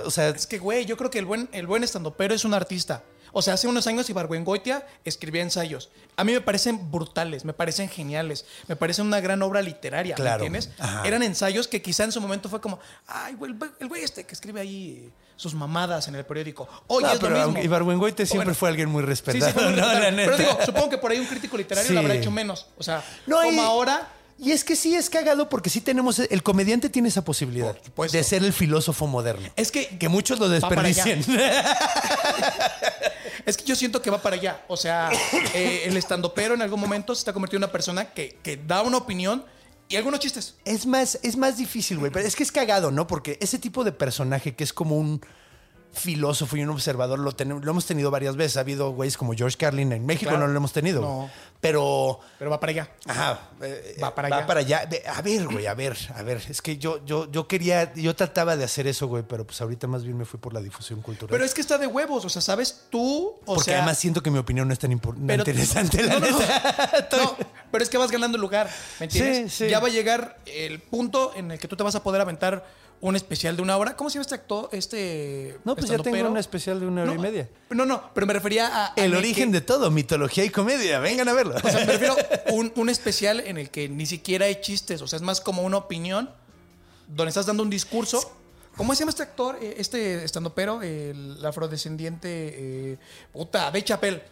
o 0.04 0.10
sea, 0.10 0.28
Es 0.28 0.46
que, 0.46 0.58
güey, 0.58 0.86
yo 0.86 0.96
creo 0.96 1.10
que 1.10 1.18
el 1.18 1.24
buen, 1.26 1.48
el 1.52 1.66
buen 1.66 1.84
estandopero 1.84 2.34
es 2.34 2.44
un 2.44 2.54
artista. 2.54 3.02
O 3.38 3.42
sea, 3.42 3.54
hace 3.54 3.68
unos 3.68 3.86
años 3.86 4.10
Ibargüengoitia 4.10 4.84
escribía 5.04 5.42
ensayos. 5.42 5.90
A 6.16 6.24
mí 6.24 6.32
me 6.32 6.40
parecen 6.40 6.90
brutales, 6.90 7.44
me 7.44 7.52
parecen 7.52 7.88
geniales, 7.88 8.44
me 8.66 8.74
parecen 8.74 9.06
una 9.06 9.20
gran 9.20 9.40
obra 9.42 9.62
literaria, 9.62 10.16
¿me 10.16 10.20
Claro. 10.20 10.44
entiendes? 10.44 10.70
Ajá. 10.76 11.06
Eran 11.06 11.22
ensayos 11.22 11.68
que 11.68 11.80
quizá 11.80 12.02
en 12.02 12.10
su 12.10 12.20
momento 12.20 12.48
fue 12.48 12.60
como, 12.60 12.80
ay, 13.06 13.34
güey, 13.34 13.52
el 13.78 13.88
güey- 13.88 14.02
este 14.02 14.24
que 14.26 14.34
escribe 14.34 14.60
ahí 14.60 15.08
sus 15.36 15.54
mamadas 15.54 16.08
en 16.08 16.16
el 16.16 16.24
periódico. 16.24 16.68
Oye, 16.88 17.06
no, 17.06 17.12
es 17.12 17.22
lo 17.22 17.30
mismo. 17.30 17.62
Ibargüengoitia 17.62 18.26
siempre 18.26 18.46
Bueno, 18.46 18.58
fue 18.58 18.70
alguien 18.70 18.88
muy 18.88 19.02
Sí, 19.02 19.06
respetado. 19.06 19.46
sí, 19.46 19.52
fue 19.52 19.62
muy 19.70 19.72
No, 19.80 19.86
la 19.86 19.92
respetable. 20.00 20.24
Pero 20.24 20.36
digo, 20.36 20.58
supongo 20.66 20.90
que 20.90 20.98
por 20.98 21.12
ahí 21.12 21.20
un 21.20 21.26
crítico 21.26 21.56
literario 21.56 21.86
Sí. 21.86 21.94
lo 21.94 22.00
habrá 22.00 22.14
hecho 22.16 22.32
menos. 22.32 22.66
O 22.76 22.82
sea, 22.82 23.04
No, 23.28 23.40
como 23.40 23.62
ahora, 23.62 24.08
Y 24.40 24.52
es 24.52 24.62
que 24.62 24.76
sí 24.76 24.94
es 24.94 25.10
cagado 25.10 25.48
porque 25.48 25.68
sí 25.68 25.80
tenemos. 25.80 26.20
El 26.20 26.44
comediante 26.44 26.88
tiene 26.88 27.08
esa 27.08 27.24
posibilidad 27.24 27.76
de 28.12 28.22
ser 28.22 28.44
el 28.44 28.52
filósofo 28.52 29.08
moderno. 29.08 29.48
es 29.56 29.72
que 29.72 29.98
Que 29.98 30.08
muchos 30.08 30.38
lo 30.38 30.48
desperdician. 30.48 31.24
Es 33.48 33.56
que 33.56 33.64
yo 33.64 33.74
siento 33.74 34.02
que 34.02 34.10
va 34.10 34.20
para 34.20 34.36
allá. 34.36 34.62
O 34.68 34.76
sea, 34.76 35.10
eh, 35.54 35.84
el 35.86 35.96
estandopero 35.96 36.52
en 36.52 36.60
algún 36.60 36.78
momento 36.78 37.14
se 37.14 37.20
está 37.20 37.32
convirtiendo 37.32 37.64
en 37.64 37.68
una 37.70 37.72
persona 37.72 38.12
que, 38.12 38.38
que 38.42 38.58
da 38.58 38.82
una 38.82 38.98
opinión 38.98 39.42
y 39.88 39.96
algunos 39.96 40.20
chistes. 40.20 40.56
Es 40.66 40.84
más, 40.84 41.18
es 41.22 41.34
más 41.34 41.56
difícil, 41.56 41.98
güey. 41.98 42.12
Pero 42.12 42.26
es 42.26 42.36
que 42.36 42.42
es 42.42 42.52
cagado, 42.52 42.90
¿no? 42.90 43.06
Porque 43.06 43.38
ese 43.40 43.58
tipo 43.58 43.84
de 43.84 43.92
personaje 43.92 44.54
que 44.54 44.64
es 44.64 44.74
como 44.74 44.98
un. 44.98 45.22
Filósofo 45.92 46.56
y 46.56 46.62
un 46.62 46.70
observador 46.70 47.18
lo, 47.18 47.32
ten- 47.32 47.60
lo 47.60 47.70
hemos 47.70 47.86
tenido 47.86 48.10
varias 48.10 48.36
veces. 48.36 48.56
Ha 48.56 48.60
habido 48.60 48.90
güeyes 48.92 49.16
como 49.16 49.32
George 49.34 49.56
Carlin. 49.56 49.92
En 49.92 50.06
México 50.06 50.30
Claro. 50.30 50.46
no 50.46 50.52
lo 50.52 50.56
hemos 50.56 50.72
tenido. 50.72 51.00
No. 51.00 51.30
Pero... 51.60 52.20
Pero 52.38 52.50
va 52.52 52.60
para 52.60 52.70
allá. 52.70 52.90
Ajá. 53.06 53.40
eh, 53.62 53.96
Va 54.00 54.14
para 54.14 54.28
Va 54.28 54.36
allá. 54.38 54.46
para 54.46 54.60
allá. 54.60 54.88
A 55.12 55.22
ver, 55.22 55.46
güey, 55.48 55.66
a 55.66 55.74
ver, 55.74 55.96
a 56.14 56.22
ver. 56.22 56.40
Es 56.48 56.62
que 56.62 56.78
yo, 56.78 57.04
yo, 57.04 57.28
yo 57.32 57.48
quería, 57.48 57.92
yo 57.94 58.14
trataba 58.14 58.56
de 58.56 58.62
hacer 58.64 58.86
eso, 58.86 59.08
güey, 59.08 59.24
pero 59.26 59.44
pues 59.44 59.60
ahorita 59.60 59.88
más 59.88 60.04
bien 60.04 60.16
me 60.16 60.24
fui 60.24 60.38
por 60.38 60.54
la 60.54 60.60
difusión 60.60 61.02
cultural. 61.02 61.30
Pero 61.30 61.44
es 61.44 61.52
que 61.54 61.60
está 61.60 61.76
de 61.78 61.88
huevos, 61.88 62.24
o 62.24 62.28
sea, 62.28 62.42
¿sabes? 62.42 62.84
Tú, 62.90 63.30
o 63.44 63.54
Porque 63.56 63.64
sea... 63.72 63.78
además 63.78 63.98
siento 63.98 64.22
que 64.22 64.30
mi 64.30 64.38
opinión 64.38 64.68
no 64.68 64.72
es 64.72 64.78
tan 64.78 64.92
impor- 64.92 65.16
pero- 65.26 65.40
interesante, 65.40 66.02
la 66.04 66.14
No, 66.14 66.20
no, 66.20 66.30
no. 66.30 66.38
neta. 66.38 67.08
No, 67.18 67.36
pero 67.72 67.82
es 67.82 67.90
que 67.90 67.98
vas 67.98 68.10
ganando 68.12 68.38
lugar, 68.38 68.70
¿me 69.00 69.06
entiendes? 69.06 69.52
Sí, 69.52 69.64
sí. 69.64 69.70
Ya 69.70 69.80
va 69.80 69.88
a 69.88 69.90
llegar 69.90 70.38
el 70.46 70.78
punto 70.80 71.32
en 71.34 71.50
el 71.50 71.58
que 71.58 71.66
tú 71.66 71.74
te 71.76 71.82
vas 71.82 71.94
a 71.96 72.02
poder 72.04 72.20
aventar 72.20 72.64
un 73.00 73.14
especial 73.16 73.56
de 73.56 73.62
una 73.62 73.76
hora. 73.76 73.96
¿Cómo 73.96 74.10
se 74.10 74.14
llama 74.14 74.22
este 74.22 74.34
actor? 74.34 74.68
Este 74.72 75.56
No, 75.64 75.74
pues 75.76 75.88
ya 75.88 75.98
tengo 75.98 76.28
un 76.28 76.36
especial 76.36 76.80
de 76.80 76.86
una 76.86 77.02
hora 77.02 77.12
No, 77.14 77.18
y 77.18 77.22
media. 77.22 77.48
No, 77.70 77.84
no, 77.86 78.10
pero 78.14 78.26
me 78.26 78.32
refería 78.32 78.66
a... 78.66 78.86
a 78.88 78.92
El 78.96 79.12
que- 79.12 79.16
origen 79.18 79.52
de 79.52 79.60
todo, 79.60 79.90
mitología 79.90 80.44
y 80.44 80.50
comedia. 80.50 80.98
Vengan 80.98 81.28
a 81.28 81.32
verlo. 81.32 81.54
O 81.62 81.68
sea, 81.70 81.84
me 81.86 81.92
refiero 81.92 82.14
a 82.14 82.52
un, 82.52 82.72
un 82.76 82.88
especial 82.88 83.40
en 83.40 83.56
el 83.58 83.70
que 83.70 83.88
ni 83.88 84.06
siquiera 84.06 84.46
hay 84.46 84.60
chistes. 84.60 85.00
O 85.02 85.06
sea, 85.06 85.16
es 85.18 85.22
más 85.22 85.40
como 85.40 85.62
una 85.62 85.76
opinión 85.76 86.30
donde 87.06 87.28
estás 87.28 87.46
dando 87.46 87.62
un 87.62 87.70
discurso. 87.70 88.20
¿Cómo 88.76 88.94
se 88.94 89.00
llama 89.00 89.10
este 89.10 89.22
actor? 89.22 89.58
Eh, 89.60 89.76
Este 89.78 90.24
estandopero, 90.24 90.82
el 90.82 91.38
afrodescendiente. 91.44 92.28
eh, 92.92 92.98
puta, 93.32 93.70
de 93.70 93.84
Chapel. 93.84 94.22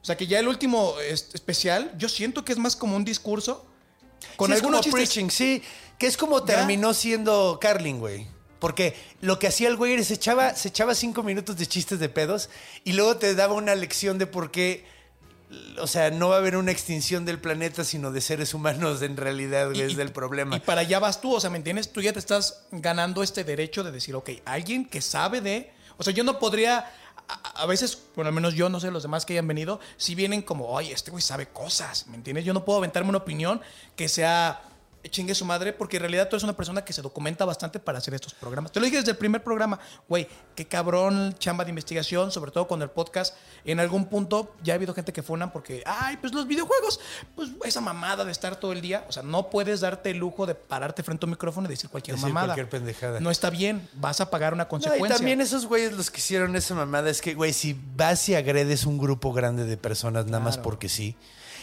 O 0.00 0.04
sea, 0.04 0.16
que 0.16 0.26
ya 0.26 0.38
el 0.40 0.48
último 0.48 0.94
es- 1.00 1.30
especial, 1.34 1.92
yo 1.98 2.08
siento 2.08 2.44
que 2.44 2.52
es 2.52 2.58
más 2.58 2.74
como 2.76 2.96
un 2.96 3.04
discurso. 3.04 3.66
Con 4.36 4.48
Sí, 4.50 4.54
algunos 4.56 4.80
chistes. 4.82 4.92
preaching, 4.94 5.30
sí. 5.30 5.62
Que 5.98 6.06
es 6.06 6.16
como 6.16 6.40
Ya. 6.40 6.56
terminó 6.56 6.94
siendo 6.94 7.58
Carlin, 7.60 7.98
güey. 7.98 8.26
Porque 8.58 8.94
lo 9.20 9.38
que 9.38 9.48
hacía 9.48 9.68
el 9.68 9.76
güey 9.76 9.94
era 9.94 10.04
se 10.04 10.14
echaba, 10.14 10.54
se 10.54 10.68
echaba 10.68 10.94
cinco 10.94 11.22
minutos 11.22 11.56
de 11.56 11.66
chistes 11.66 11.98
de 11.98 12.08
pedos 12.08 12.48
y 12.84 12.92
luego 12.92 13.16
te 13.16 13.34
daba 13.34 13.54
una 13.54 13.74
lección 13.74 14.18
de 14.18 14.26
por 14.26 14.50
qué. 14.52 14.84
O 15.80 15.86
sea, 15.86 16.10
no 16.10 16.28
va 16.30 16.36
a 16.36 16.38
haber 16.38 16.56
una 16.56 16.70
extinción 16.70 17.24
del 17.26 17.38
planeta, 17.38 17.84
sino 17.84 18.10
de 18.10 18.20
seres 18.20 18.54
humanos 18.54 19.02
en 19.02 19.16
realidad, 19.18 19.66
güey, 19.68 19.82
es 19.82 19.96
del 19.96 20.10
problema. 20.12 20.56
Y 20.56 20.60
para 20.60 20.80
allá 20.82 20.98
vas 20.98 21.20
tú, 21.20 21.34
o 21.34 21.40
sea, 21.40 21.50
¿me 21.50 21.58
entiendes? 21.58 21.92
Tú 21.92 22.00
ya 22.00 22.12
te 22.12 22.18
estás 22.20 22.64
ganando 22.70 23.22
este 23.22 23.44
derecho 23.44 23.82
de 23.84 23.90
decir, 23.92 24.14
ok, 24.14 24.30
alguien 24.46 24.86
que 24.86 25.02
sabe 25.02 25.40
de... 25.40 25.72
O 25.98 26.02
sea, 26.04 26.12
yo 26.14 26.24
no 26.24 26.38
podría... 26.38 26.90
A, 27.28 27.66
veces, 27.66 27.96
por 27.96 28.26
lo 28.26 28.32
menos 28.32 28.54
yo, 28.54 28.68
no 28.68 28.80
sé, 28.80 28.90
los 28.90 29.02
demás 29.02 29.24
que 29.24 29.34
hayan 29.34 29.46
venido, 29.46 29.80
si 29.96 30.14
vienen 30.14 30.42
como, 30.42 30.68
oye, 30.68 30.92
este 30.92 31.10
güey 31.10 31.22
sabe 31.22 31.46
cosas, 31.46 32.06
¿me 32.08 32.16
entiendes? 32.16 32.44
Yo 32.44 32.52
no 32.52 32.64
puedo 32.64 32.78
aventarme 32.78 33.08
una 33.08 33.18
opinión 33.18 33.60
que 33.96 34.08
sea 34.08 34.62
chingue 35.10 35.34
su 35.34 35.44
madre, 35.44 35.72
porque 35.72 35.96
en 35.96 36.02
realidad 36.02 36.28
tú 36.28 36.36
eres 36.36 36.44
una 36.44 36.52
persona 36.56 36.84
que 36.84 36.92
se 36.92 37.02
documenta 37.02 37.44
bastante 37.44 37.78
para 37.80 37.98
hacer 37.98 38.14
estos 38.14 38.34
programas. 38.34 38.70
Te 38.72 38.80
lo 38.80 38.84
dije 38.86 38.98
desde 38.98 39.10
el 39.12 39.16
primer 39.16 39.42
programa, 39.42 39.78
güey, 40.08 40.28
qué 40.54 40.66
cabrón 40.66 41.34
chamba 41.38 41.64
de 41.64 41.70
investigación, 41.70 42.30
sobre 42.30 42.50
todo 42.50 42.66
cuando 42.68 42.84
el 42.84 42.90
podcast, 42.90 43.34
en 43.64 43.80
algún 43.80 44.06
punto 44.06 44.54
ya 44.62 44.74
ha 44.74 44.76
habido 44.76 44.94
gente 44.94 45.12
que 45.12 45.22
funan 45.22 45.52
porque, 45.52 45.82
ay, 45.86 46.16
pues 46.18 46.32
los 46.32 46.46
videojuegos, 46.46 47.00
pues 47.34 47.50
esa 47.64 47.80
mamada 47.80 48.24
de 48.24 48.32
estar 48.32 48.56
todo 48.56 48.72
el 48.72 48.80
día, 48.80 49.04
o 49.08 49.12
sea, 49.12 49.22
no 49.22 49.50
puedes 49.50 49.80
darte 49.80 50.10
el 50.10 50.18
lujo 50.18 50.46
de 50.46 50.54
pararte 50.54 51.02
frente 51.02 51.24
a 51.24 51.26
un 51.26 51.30
micrófono 51.30 51.66
y 51.66 51.70
decir 51.70 51.90
cualquier 51.90 52.16
Decir 52.16 52.28
mamada. 52.28 52.54
cualquier 52.54 52.68
pendejada. 52.68 53.20
No 53.20 53.30
está 53.30 53.50
bien, 53.50 53.88
vas 53.94 54.20
a 54.20 54.30
pagar 54.30 54.52
una 54.54 54.64
No, 54.64 54.68
consecuencia. 54.68 55.06
y 55.06 55.18
también 55.18 55.40
esos 55.40 55.66
güeyes 55.66 55.92
los 55.92 56.10
que 56.10 56.18
hicieron 56.18 56.54
esa 56.56 56.74
mamada 56.74 57.10
es 57.10 57.20
que, 57.20 57.34
güey, 57.34 57.52
si 57.52 57.78
vas 57.96 58.28
y 58.28 58.34
agredes 58.34 58.86
un 58.86 58.98
grupo 58.98 59.32
grande 59.32 59.64
de 59.64 59.76
personas 59.76 60.26
nada 60.26 60.38
más 60.42 60.58
porque 60.58 60.88
sí. 60.88 61.16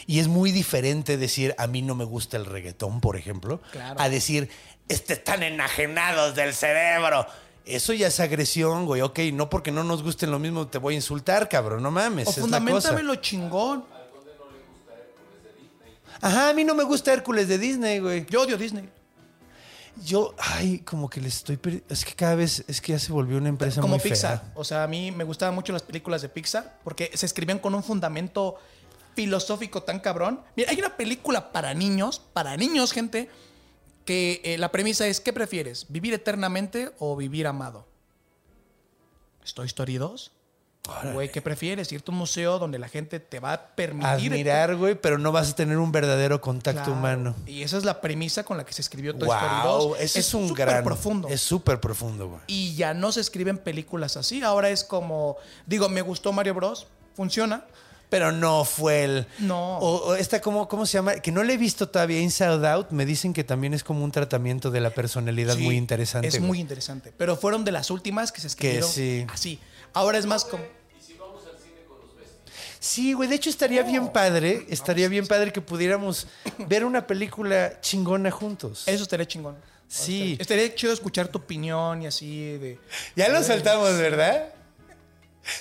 Y 0.09 0.19
es 0.19 0.27
muy 0.27 0.51
diferente 0.51 1.17
decir, 1.17 1.53
a 1.59 1.67
mí 1.67 1.83
no 1.83 1.93
me 1.93 2.03
gusta 2.03 2.35
el 2.35 2.45
reggaetón, 2.47 2.99
por 2.99 3.15
ejemplo, 3.15 3.61
Claro. 3.71 3.99
a 4.01 4.09
decir, 4.09 4.49
este, 4.87 5.13
están 5.13 5.43
enajenados 5.43 6.33
del 6.33 6.55
cerebro. 6.55 7.27
Eso 7.63 7.93
ya 7.93 8.07
es 8.07 8.19
agresión, 8.19 8.87
güey. 8.87 9.01
Ok, 9.03 9.19
no 9.33 9.51
porque 9.51 9.71
no 9.71 9.83
nos 9.83 10.01
gusten 10.01 10.31
lo 10.31 10.39
mismo 10.39 10.67
te 10.67 10.79
voy 10.79 10.95
a 10.95 10.97
insultar, 10.97 11.47
cabrón. 11.47 11.83
No 11.83 11.91
mames. 11.91 12.27
o 12.27 12.31
es 12.31 12.39
fundamentame 12.39 13.03
lo 13.03 13.15
chingón. 13.17 13.85
Ajá, 16.21 16.49
a 16.49 16.53
mí 16.53 16.63
no 16.63 16.73
me 16.73 16.83
gusta 16.83 17.13
Hércules 17.13 17.47
de 17.47 17.59
Disney, 17.59 17.99
güey. 17.99 18.25
Yo 18.31 18.41
odio 18.41 18.57
Disney. 18.57 18.89
Yo, 20.03 20.33
ay, 20.37 20.79
como 20.79 21.09
que 21.09 21.21
les 21.21 21.35
estoy... 21.37 21.57
perdi- 21.57 21.83
Es 21.89 22.03
que 22.03 22.13
cada 22.15 22.33
vez, 22.35 22.63
es 22.67 22.81
que 22.81 22.93
ya 22.93 22.99
se 22.99 23.11
volvió 23.11 23.37
una 23.37 23.49
empresa 23.49 23.79
como 23.81 23.93
muy 23.95 23.99
fea. 23.99 24.11
Pixar. 24.11 24.43
O 24.55 24.63
sea, 24.63 24.83
a 24.83 24.87
mí 24.87 25.11
me 25.11 25.23
gustaban 25.23 25.53
mucho 25.53 25.71
las 25.71 25.83
películas 25.83 26.21
de 26.21 26.29
Pixar 26.29 26.79
porque 26.83 27.11
se 27.13 27.25
escribían 27.25 27.59
con 27.59 27.75
un 27.75 27.83
fundamento 27.83 28.55
filosófico 29.19 29.83
tan 29.83 29.99
cabrón. 29.99 30.39
Mira, 30.55 30.71
hay 30.71 30.79
una 30.79 30.95
película 30.95 31.51
para 31.51 31.73
niños, 31.73 32.21
para 32.31 32.55
niños, 32.55 32.93
gente, 32.93 33.29
que 34.05 34.39
eh, 34.45 34.57
la 34.57 34.71
premisa 34.71 35.05
es, 35.07 35.19
¿qué 35.19 35.33
prefieres? 35.33 35.87
¿Vivir 35.89 36.13
eternamente 36.13 36.93
o 36.99 37.17
vivir 37.17 37.45
amado? 37.45 37.85
¿Toy 39.53 39.65
Story 39.67 39.97
2? 39.97 40.31
Güey, 41.13 41.29
¿qué 41.31 41.41
prefieres? 41.41 41.91
¿Irte 41.91 42.09
a 42.09 42.13
un 42.13 42.17
museo 42.17 42.59
donde 42.59 42.79
la 42.79 42.87
gente 42.87 43.19
te 43.19 43.41
va 43.41 43.53
a 43.53 43.67
permitir... 43.75 44.31
Admirar, 44.31 44.75
güey, 44.77 44.95
pero 44.95 45.17
no 45.17 45.33
vas 45.33 45.49
a 45.51 45.55
tener 45.55 45.77
un 45.77 45.91
verdadero 45.91 46.39
contacto 46.39 46.83
Claro. 46.85 46.93
humano. 46.97 47.35
Y 47.45 47.61
esa 47.63 47.77
es 47.77 47.83
la 47.83 47.99
premisa 47.99 48.43
con 48.43 48.55
la 48.57 48.65
que 48.65 48.71
se 48.71 48.81
escribió 48.81 49.13
Toy 49.15 49.27
Story 49.27 49.55
2. 49.65 49.85
Wow, 49.85 49.95
eso 49.95 50.19
es, 50.19 50.33
un 50.33 50.53
gran 50.53 50.81
profundo. 50.83 51.27
Es 51.27 51.41
súper 51.41 51.81
profundo, 51.81 52.29
güey. 52.29 52.41
y 52.47 52.73
ya 52.75 52.93
no 52.93 53.11
se 53.11 53.19
escriben 53.19 53.57
películas 53.57 54.15
así. 54.15 54.41
Ahora 54.41 54.69
es 54.69 54.85
como, 54.85 55.35
digo, 55.65 55.89
me 55.89 56.01
gustó 56.01 56.31
Mario 56.31 56.53
Bros. 56.53 56.87
Funciona. 57.15 57.65
Pero 58.09 58.31
no 58.31 58.65
fue 58.65 59.03
el. 59.03 59.27
No. 59.37 59.77
O, 59.77 60.07
o 60.09 60.15
esta, 60.15 60.41
¿cómo, 60.41 60.67
¿cómo 60.67 60.85
se 60.85 60.93
llama? 60.93 61.13
Que 61.15 61.31
no 61.31 61.43
le 61.43 61.53
he 61.53 61.57
visto 61.57 61.87
todavía 61.89 62.19
Inside 62.19 62.67
Out. 62.67 62.89
Me 62.89 63.05
dicen 63.05 63.33
que 63.33 63.43
también 63.43 63.73
es 63.73 63.83
como 63.83 64.03
un 64.03 64.11
tratamiento 64.11 64.71
de 64.71 64.81
la 64.81 64.89
personalidad 64.89 65.55
Sí, 65.55 65.63
muy 65.63 65.77
interesante. 65.77 66.27
Es 66.27 66.37
güey. 66.37 66.47
muy 66.47 66.59
interesante. 66.59 67.13
Pero 67.15 67.37
fueron 67.37 67.63
de 67.65 67.71
las 67.71 67.91
últimas 67.91 68.31
que 68.31 68.41
se 68.41 68.47
escribieron 68.47 68.89
sí. 68.89 69.25
así. 69.31 69.59
Ahora 69.93 70.17
es 70.17 70.25
más 70.25 70.43
como. 70.43 70.63
Sí, 72.79 73.13
güey. 73.13 73.29
De 73.29 73.35
hecho, 73.35 73.49
estaría 73.49 73.83
bien 73.83 74.07
padre. 74.07 74.65
Estaría 74.69 75.07
bien 75.09 75.27
padre 75.27 75.51
que 75.51 75.61
pudiéramos 75.61 76.27
ver 76.67 76.85
una 76.85 77.05
película 77.05 77.79
chingona 77.81 78.31
juntos. 78.31 78.83
Eso 78.87 79.03
estaría 79.03 79.27
chingón. 79.27 79.55
Sí. 79.87 80.37
Estaría 80.39 80.73
chido 80.73 80.93
escuchar 80.93 81.27
tu 81.27 81.39
opinión 81.39 82.01
y 82.01 82.07
así 82.07 82.57
de. 82.57 82.79
Ya 83.15 83.29
lo 83.29 83.43
soltamos, 83.43 83.97
¿verdad? 83.97 84.49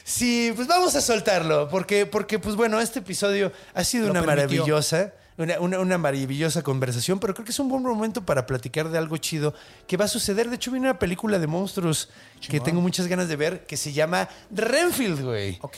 Sí, 0.04 0.52
pues 0.54 0.68
vamos 0.68 0.94
a 0.94 1.00
soltarlo, 1.00 1.68
porque, 1.68 2.04
porque 2.06 2.38
pues 2.38 2.56
bueno, 2.56 2.80
este 2.80 2.98
episodio 2.98 3.52
ha 3.74 3.84
sido 3.84 4.06
Lo 4.06 4.10
una 4.12 4.20
permitió. 4.22 4.58
maravillosa, 4.62 5.12
una, 5.38 5.60
una- 5.60 5.78
una 5.78 5.98
maravillosa 5.98 6.62
conversación, 6.62 7.20
pero 7.20 7.32
creo 7.32 7.44
que 7.44 7.52
es 7.52 7.58
un 7.60 7.68
buen 7.68 7.82
momento 7.82 8.22
para 8.26 8.44
platicar 8.44 8.88
de 8.90 8.98
algo 8.98 9.16
chido 9.18 9.54
que 9.86 9.96
va 9.96 10.06
a 10.06 10.08
suceder. 10.08 10.48
De 10.50 10.56
hecho, 10.56 10.70
viene 10.72 10.88
una 10.90 10.98
película 10.98 11.38
de 11.38 11.46
monstruos 11.46 12.08
que 12.48 12.58
tengo 12.60 12.80
muchas 12.80 13.06
ganas 13.06 13.28
de 13.28 13.36
ver, 13.36 13.64
que 13.66 13.76
se 13.76 13.92
llama 13.92 14.28
Renfield, 14.50 15.22
güey. 15.24 15.58
Ok. 15.62 15.76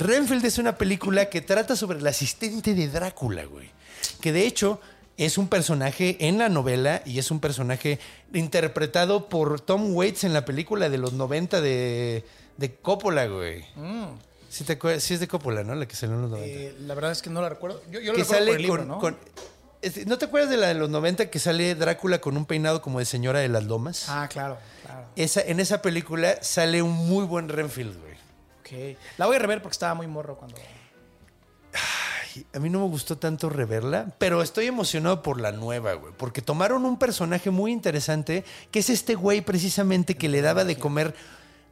Renfield 0.00 0.44
es 0.44 0.58
una 0.58 0.76
película 0.76 1.30
que 1.30 1.40
trata 1.40 1.76
sobre 1.76 1.98
el 2.00 2.06
asistente 2.06 2.74
de 2.74 2.88
Drácula, 2.88 3.44
güey. 3.44 3.70
Que 4.20 4.32
de 4.32 4.44
hecho 4.46 4.80
es 5.16 5.38
un 5.38 5.48
personaje 5.48 6.16
en 6.26 6.36
la 6.38 6.48
novela 6.50 7.00
y 7.06 7.18
es 7.20 7.30
un 7.30 7.40
personaje 7.40 7.98
interpretado 8.34 9.28
por 9.28 9.60
Tom 9.60 9.94
Waits 9.94 10.24
en 10.24 10.32
la 10.34 10.44
película 10.44 10.88
de 10.90 10.98
los 10.98 11.12
90 11.14 11.60
de, 11.60 12.24
de 12.56 12.74
Coppola, 12.76 13.26
güey. 13.26 13.64
Sí, 14.48 14.64
te 14.64 14.78
sí 15.00 15.14
es 15.14 15.20
de 15.20 15.28
Coppola, 15.28 15.64
¿no? 15.64 15.74
La 15.74 15.86
que 15.86 15.96
salió 15.96 16.14
en 16.16 16.22
los 16.22 16.30
90. 16.30 16.58
Eh, 16.58 16.74
la 16.80 16.94
verdad 16.94 17.12
es 17.12 17.20
que 17.22 17.30
no 17.30 17.42
la 17.42 17.48
recuerdo. 17.48 17.82
Yo, 17.90 18.00
yo 18.00 18.12
lo 18.12 18.16
que 18.16 18.22
recuerdo 18.22 18.34
sale 18.38 18.46
por 18.52 18.56
el 18.56 18.62
libro, 18.62 18.78
con, 18.82 18.88
¿no? 18.88 18.98
con- 18.98 19.18
este, 19.82 20.06
¿No 20.06 20.16
te 20.18 20.24
acuerdas 20.24 20.50
de 20.50 20.56
la 20.56 20.68
de 20.68 20.74
los 20.74 20.88
90 20.88 21.30
que 21.30 21.38
sale 21.38 21.74
Drácula 21.74 22.20
con 22.20 22.36
un 22.36 22.46
peinado 22.46 22.80
como 22.80 22.98
de 22.98 23.04
señora 23.04 23.40
de 23.40 23.48
las 23.48 23.64
lomas? 23.64 24.06
Ah, 24.08 24.26
claro, 24.28 24.56
claro. 24.84 25.06
Esa, 25.16 25.42
en 25.42 25.60
esa 25.60 25.82
película 25.82 26.42
sale 26.42 26.80
un 26.82 26.92
muy 26.92 27.24
buen 27.26 27.48
Renfield, 27.48 27.96
güey. 28.00 28.14
Ok. 28.60 28.98
La 29.18 29.26
voy 29.26 29.36
a 29.36 29.38
rever 29.38 29.60
porque 29.62 29.74
estaba 29.74 29.94
muy 29.94 30.06
morro 30.06 30.36
cuando. 30.38 30.56
A 32.52 32.58
mí 32.58 32.68
no 32.68 32.80
me 32.80 32.86
gustó 32.88 33.16
tanto 33.16 33.48
reverla, 33.48 34.12
pero 34.18 34.42
estoy 34.42 34.66
emocionado 34.66 35.22
por 35.22 35.40
la 35.40 35.52
nueva, 35.52 35.94
güey. 35.94 36.12
Porque 36.18 36.42
tomaron 36.42 36.84
un 36.84 36.98
personaje 36.98 37.50
muy 37.50 37.72
interesante, 37.72 38.44
que 38.70 38.80
es 38.80 38.90
este 38.90 39.14
güey 39.14 39.40
precisamente 39.40 40.16
que 40.16 40.28
le 40.28 40.42
daba 40.42 40.64
de 40.64 40.76
comer, 40.76 41.14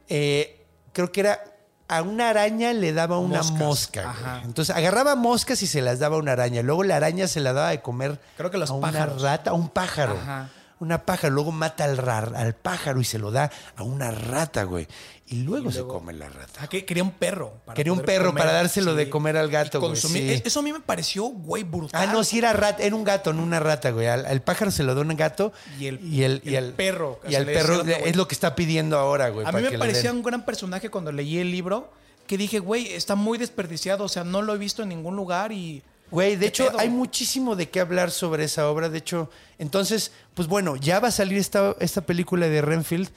eh, 0.09 0.64
creo 0.95 1.11
que 1.11 1.19
era, 1.19 1.43
a 1.87 2.01
una 2.01 2.29
araña 2.29 2.73
le 2.73 2.93
daba 2.93 3.19
una 3.19 3.39
Moscas. 3.39 3.59
mosca. 3.59 4.15
güey. 4.19 4.43
Entonces 4.45 4.75
agarraba 4.75 5.15
moscas 5.15 5.61
y 5.61 5.67
se 5.67 5.81
las 5.81 5.99
daba 5.99 6.15
a 6.15 6.19
una 6.19 6.31
araña. 6.31 6.63
Luego 6.63 6.83
la 6.83 6.95
araña 6.95 7.27
se 7.27 7.41
la 7.41 7.53
daba 7.53 7.69
de 7.69 7.81
comer 7.81 8.19
Creo 8.37 8.49
que 8.49 8.57
los 8.57 8.71
a 8.71 8.73
una 8.73 8.87
pájaros. 8.91 9.21
rata, 9.21 9.51
a 9.51 9.53
un 9.53 9.69
pájaro. 9.69 10.17
Ajá. 10.19 10.49
Una 10.79 11.05
pájaro. 11.05 11.33
Luego 11.33 11.51
mata 11.51 11.85
al, 11.85 11.97
rar- 11.97 12.35
al 12.35 12.53
pájaro 12.55 12.99
y 12.99 13.05
se 13.05 13.17
lo 13.17 13.31
da 13.31 13.49
a 13.75 13.83
una 13.83 14.11
rata, 14.11 14.63
güey. 14.63 14.87
Y 15.27 15.41
luego, 15.43 15.71
se 15.71 15.81
come 15.83 16.13
la 16.13 16.29
rata. 16.29 16.59
Ah, 16.61 16.67
que 16.67 16.85
quería 16.85 17.01
un 17.01 17.11
perro. 17.11 17.53
para 17.65 17.75
Quería 17.75 17.93
un 17.93 18.01
perro 18.01 18.27
comer. 18.27 18.43
para 18.43 18.53
dárselo 18.57 18.93
de 18.93 19.09
comer 19.09 19.37
al 19.37 19.49
gato, 19.49 19.79
güey, 19.79 19.95
sí. 19.95 20.41
Eso 20.45 20.59
a 20.59 20.63
mí 20.63 20.71
me 20.71 20.81
pareció, 20.81 21.23
güey, 21.23 21.63
brutal. 21.63 22.09
Ah, 22.09 22.11
no, 22.13 22.23
sí 22.23 22.37
era 22.37 22.53
rata, 22.53 22.83
era 22.83 22.95
un 22.95 23.03
gato, 23.03 23.33
no 23.33 23.41
una 23.41 23.59
rata, 23.59 23.89
güey. 23.89 24.05
Al, 24.07 24.25
al 24.25 24.41
pájaro 24.43 24.69
se 24.69 24.83
lo 24.83 24.93
da 24.93 25.01
un 25.01 25.15
gato 25.15 25.51
Y 25.79 25.87
el- 25.87 25.99
y 26.05 26.23
el, 26.23 26.41
y 26.45 26.55
el 26.55 26.73
perro, 26.73 27.19
Y 27.27 27.33
al 27.35 27.45
perro 27.45 27.79
otro 27.79 27.89
es 27.91 28.15
lo 28.15 28.27
que 28.27 28.35
está 28.35 28.53
pidiendo 28.55 28.99
ahora, 28.99 29.29
güey. 29.29 29.47
A 29.47 29.51
mí 29.51 29.61
me 29.63 29.77
parecía 29.79 30.11
un 30.11 30.21
gran 30.21 30.45
personaje 30.45 30.89
cuando 30.91 31.11
leí 31.11 31.39
el 31.39 31.49
libro 31.51 31.91
que 32.27 32.37
dije, 32.37 32.59
güey, 32.59 32.87
está 32.93 33.15
muy 33.15 33.37
desperdiciado, 33.37 34.03
o 34.03 34.09
sea, 34.09 34.23
no 34.23 34.41
lo 34.41 34.53
he 34.53 34.57
visto 34.57 34.83
en 34.83 34.89
ningún 34.89 35.15
lugar 35.15 35.51
y... 35.51 35.81
Güey, 36.11 36.35
de 36.35 36.39
¿Qué 36.41 36.45
hecho, 36.47 36.67
pedo? 36.67 36.79
hay 36.79 36.89
muchísimo 36.89 37.55
de 37.55 37.69
qué 37.69 37.79
hablar 37.79 38.11
sobre 38.11 38.43
esa 38.43 38.69
obra. 38.69 38.89
De 38.89 38.99
hecho, 38.99 39.29
entonces, 39.57 40.11
pues 40.35 40.47
bueno, 40.47 40.75
ya 40.75 40.99
va 40.99 41.07
a 41.07 41.11
salir 41.11 41.39
esta, 41.39 41.75
esta 41.79 42.01
película 42.01 42.47
de 42.47 42.61
Renfield. 42.61 43.09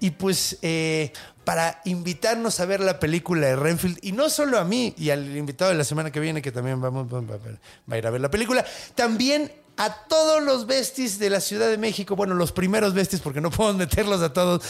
Y 0.00 0.10
pues 0.10 0.58
eh, 0.62 1.12
para 1.44 1.80
invitarnos 1.84 2.58
a 2.58 2.66
ver 2.66 2.80
la 2.80 2.98
película 2.98 3.46
de 3.46 3.54
Renfield, 3.54 3.98
y 4.02 4.10
no 4.10 4.30
solo 4.30 4.58
a 4.58 4.64
mí 4.64 4.94
y 4.96 5.10
al 5.10 5.36
invitado 5.36 5.70
de 5.70 5.76
la 5.76 5.84
semana 5.84 6.10
que 6.10 6.18
viene, 6.18 6.42
que 6.42 6.50
también 6.50 6.80
vamos, 6.80 7.06
va, 7.12 7.38
a 7.88 7.98
ir 7.98 8.06
a 8.06 8.10
ver 8.10 8.20
la 8.20 8.30
película, 8.30 8.64
también 8.96 9.52
a 9.76 10.06
todos 10.08 10.42
los 10.42 10.66
besties 10.66 11.18
de 11.18 11.30
la 11.30 11.40
Ciudad 11.40 11.68
de 11.68 11.78
México, 11.78 12.16
bueno, 12.16 12.34
los 12.34 12.50
primeros 12.52 12.94
besties, 12.94 13.22
porque 13.22 13.40
no 13.40 13.50
podemos 13.52 13.76
meterlos 13.76 14.22
a 14.22 14.32
todos, 14.32 14.62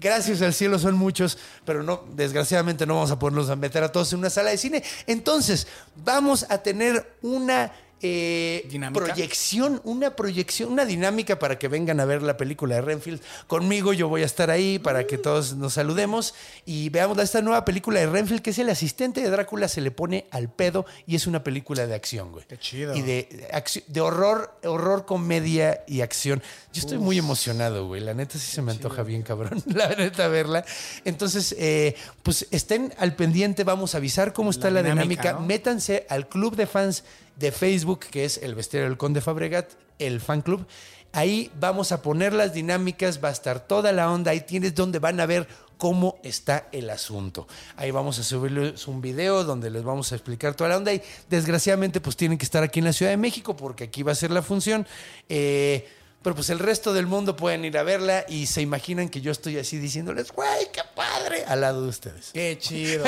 gracias 0.00 0.40
al 0.42 0.54
cielo 0.54 0.78
son 0.78 0.96
muchos, 0.96 1.36
pero 1.64 1.82
no, 1.82 2.04
desgraciadamente 2.14 2.86
no 2.86 2.94
vamos 2.94 3.10
a 3.10 3.18
poderlos 3.18 3.54
meter 3.58 3.82
a 3.84 3.92
todos 3.92 4.12
en 4.12 4.20
una 4.20 4.30
sala 4.30 4.50
de 4.50 4.58
cine. 4.58 4.82
Entonces, 5.06 5.66
vamos 6.04 6.46
a 6.48 6.58
tener 6.58 7.16
una 7.22 7.72
eh, 8.02 8.66
Dinámica. 8.68 9.04
proyección, 9.04 9.80
una 9.84 10.16
proyección, 10.16 10.72
una 10.72 10.84
dinámica 10.84 11.38
para 11.38 11.58
que 11.58 11.68
vengan 11.68 12.00
a 12.00 12.04
ver 12.04 12.22
la 12.22 12.36
película 12.36 12.76
de 12.76 12.80
Renfield. 12.80 13.20
Conmigo 13.46 13.92
yo 13.92 14.08
voy 14.08 14.22
a 14.22 14.26
estar 14.26 14.50
ahí 14.50 14.78
para 14.78 15.06
que 15.06 15.18
todos 15.18 15.54
nos 15.56 15.74
saludemos 15.74 16.34
y 16.64 16.88
veamos 16.88 17.18
esta 17.18 17.42
nueva 17.42 17.64
película 17.64 18.00
de 18.00 18.06
Renfield, 18.06 18.42
que 18.42 18.50
es 18.50 18.58
el 18.58 18.70
asistente 18.70 19.20
de 19.20 19.30
Drácula, 19.30 19.68
se 19.68 19.80
le 19.80 19.90
pone 19.90 20.26
al 20.30 20.48
pedo 20.48 20.86
y 21.06 21.16
es 21.16 21.26
una 21.26 21.44
película 21.44 21.86
de 21.86 21.94
acción, 21.94 22.32
güey. 22.32 22.44
Qué 22.46 22.58
chido. 22.58 22.94
Y 22.96 23.02
de, 23.02 24.00
horror, 24.00 24.54
horror, 24.64 25.04
comedia 25.04 25.84
y 25.86 26.00
acción. 26.00 26.42
Yo 26.72 26.80
estoy 26.80 26.98
muy 26.98 27.18
emocionado, 27.18 27.86
güey. 27.86 28.00
La 28.00 28.14
neta 28.14 28.38
sí 28.38 28.50
se 28.50 28.62
me 28.62 28.72
antoja 28.72 29.02
bien, 29.02 29.22
cabrón. 29.22 29.62
La 29.74 29.88
neta 29.90 30.28
verla. 30.28 30.64
Entonces, 31.04 31.54
eh, 31.58 31.94
pues 32.22 32.46
estén 32.50 32.94
al 32.98 33.14
pendiente, 33.14 33.64
vamos 33.64 33.94
a 33.94 33.98
avisar 33.98 34.32
cómo 34.32 34.50
está 34.50 34.70
la, 34.70 34.82
La 34.82 34.90
dinámica. 34.90 35.22
dinámica, 35.22 35.40
¿no? 35.40 35.46
Métanse 35.46 36.06
al 36.08 36.28
club 36.28 36.56
de 36.56 36.66
fans 36.66 37.04
de 37.36 37.52
Facebook, 37.52 38.00
que 38.10 38.24
es 38.24 38.38
el 38.38 38.54
Bestiario 38.54 38.88
del 38.88 38.98
Conde 38.98 39.20
Fabregat, 39.20 39.72
el 39.98 40.20
fan 40.20 40.42
club. 40.42 40.66
Ahí 41.12 41.50
vamos 41.58 41.90
a 41.90 42.02
poner 42.02 42.32
las 42.32 42.52
dinámicas, 42.52 43.22
va 43.22 43.30
a 43.30 43.32
estar 43.32 43.66
toda 43.66 43.92
la 43.92 44.10
onda. 44.10 44.30
Ahí 44.30 44.42
tienes 44.42 44.74
donde 44.74 45.00
van 45.00 45.18
a 45.20 45.26
ver 45.26 45.48
cómo 45.76 46.18
está 46.22 46.68
el 46.70 46.88
asunto. 46.90 47.48
Ahí 47.76 47.90
vamos 47.90 48.18
a 48.18 48.22
subirles 48.22 48.86
un 48.86 49.00
video 49.00 49.42
donde 49.42 49.70
les 49.70 49.82
vamos 49.82 50.12
a 50.12 50.14
explicar 50.14 50.54
toda 50.54 50.70
la 50.70 50.76
onda. 50.76 50.92
Y 50.92 51.02
desgraciadamente, 51.28 52.00
pues 52.00 52.16
tienen 52.16 52.38
que 52.38 52.44
estar 52.44 52.62
aquí 52.62 52.78
en 52.78 52.84
la 52.84 52.92
Ciudad 52.92 53.10
de 53.10 53.16
México 53.16 53.56
porque 53.56 53.84
aquí 53.84 54.02
va 54.02 54.12
a 54.12 54.14
ser 54.14 54.30
la 54.30 54.42
función. 54.42 54.86
Eh, 55.28 55.88
pero 56.22 56.34
pues 56.36 56.50
el 56.50 56.58
resto 56.58 56.92
del 56.92 57.06
mundo 57.06 57.34
pueden 57.34 57.64
ir 57.64 57.78
a 57.78 57.82
verla 57.82 58.24
y 58.28 58.46
se 58.46 58.60
imaginan 58.60 59.08
que 59.08 59.20
yo 59.22 59.32
estoy 59.32 59.56
así 59.58 59.78
diciéndoles, 59.78 60.32
güey, 60.32 60.68
qué 60.72 60.82
padre, 60.94 61.44
al 61.46 61.62
lado 61.62 61.82
de 61.82 61.88
ustedes. 61.88 62.30
Qué 62.34 62.58
chido. 62.60 63.04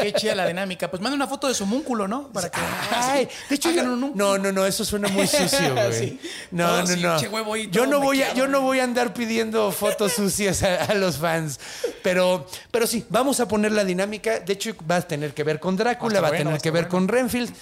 Qué 0.00 0.12
chida 0.12 0.34
la 0.34 0.46
dinámica. 0.46 0.90
Pues 0.90 1.00
manda 1.00 1.14
una 1.14 1.26
foto 1.28 1.46
de 1.48 1.54
su 1.54 1.64
múnculo, 1.64 2.08
¿no? 2.08 2.28
Para 2.32 2.50
que. 2.50 2.58
Ay, 2.92 3.28
de 3.48 3.54
hecho, 3.54 3.70
yo- 3.70 3.84
un 3.84 4.12
no, 4.16 4.36
no, 4.38 4.50
no, 4.52 4.66
eso 4.66 4.84
suena 4.84 5.06
muy 5.08 5.26
sucio, 5.28 5.72
güey. 5.74 5.92
Sí. 5.92 6.20
No, 6.50 6.66
Todo 6.84 6.96
no, 6.96 7.14
no. 7.14 7.20
che 7.20 7.28
huevo 7.28 7.56
y 7.56 7.70
Yo 7.70 7.86
no 7.86 8.00
voy 8.00 8.22
a, 8.22 8.34
yo 8.34 8.48
no 8.48 8.60
voy 8.62 8.80
a 8.80 8.84
andar 8.84 9.14
pidiendo 9.14 9.70
fotos 9.70 10.12
sucias 10.16 10.62
a, 10.64 10.84
a 10.86 10.94
los 10.94 11.18
fans. 11.18 11.60
Pero, 12.02 12.46
pero 12.70 12.86
sí, 12.86 13.04
vamos 13.10 13.38
a 13.40 13.46
poner 13.46 13.70
la 13.72 13.84
dinámica. 13.84 14.40
De 14.40 14.52
hecho, 14.54 14.74
va 14.90 14.96
a 14.96 15.02
tener 15.02 15.34
que 15.34 15.44
ver 15.44 15.60
con 15.60 15.76
Drácula, 15.76 16.14
Está 16.14 16.20
va 16.22 16.26
a 16.28 16.30
bueno, 16.30 16.44
tener 16.50 16.60
que 16.62 16.70
ver 16.72 16.84
bueno. 16.84 16.90
con 16.90 17.08
Renfield. 17.08 17.54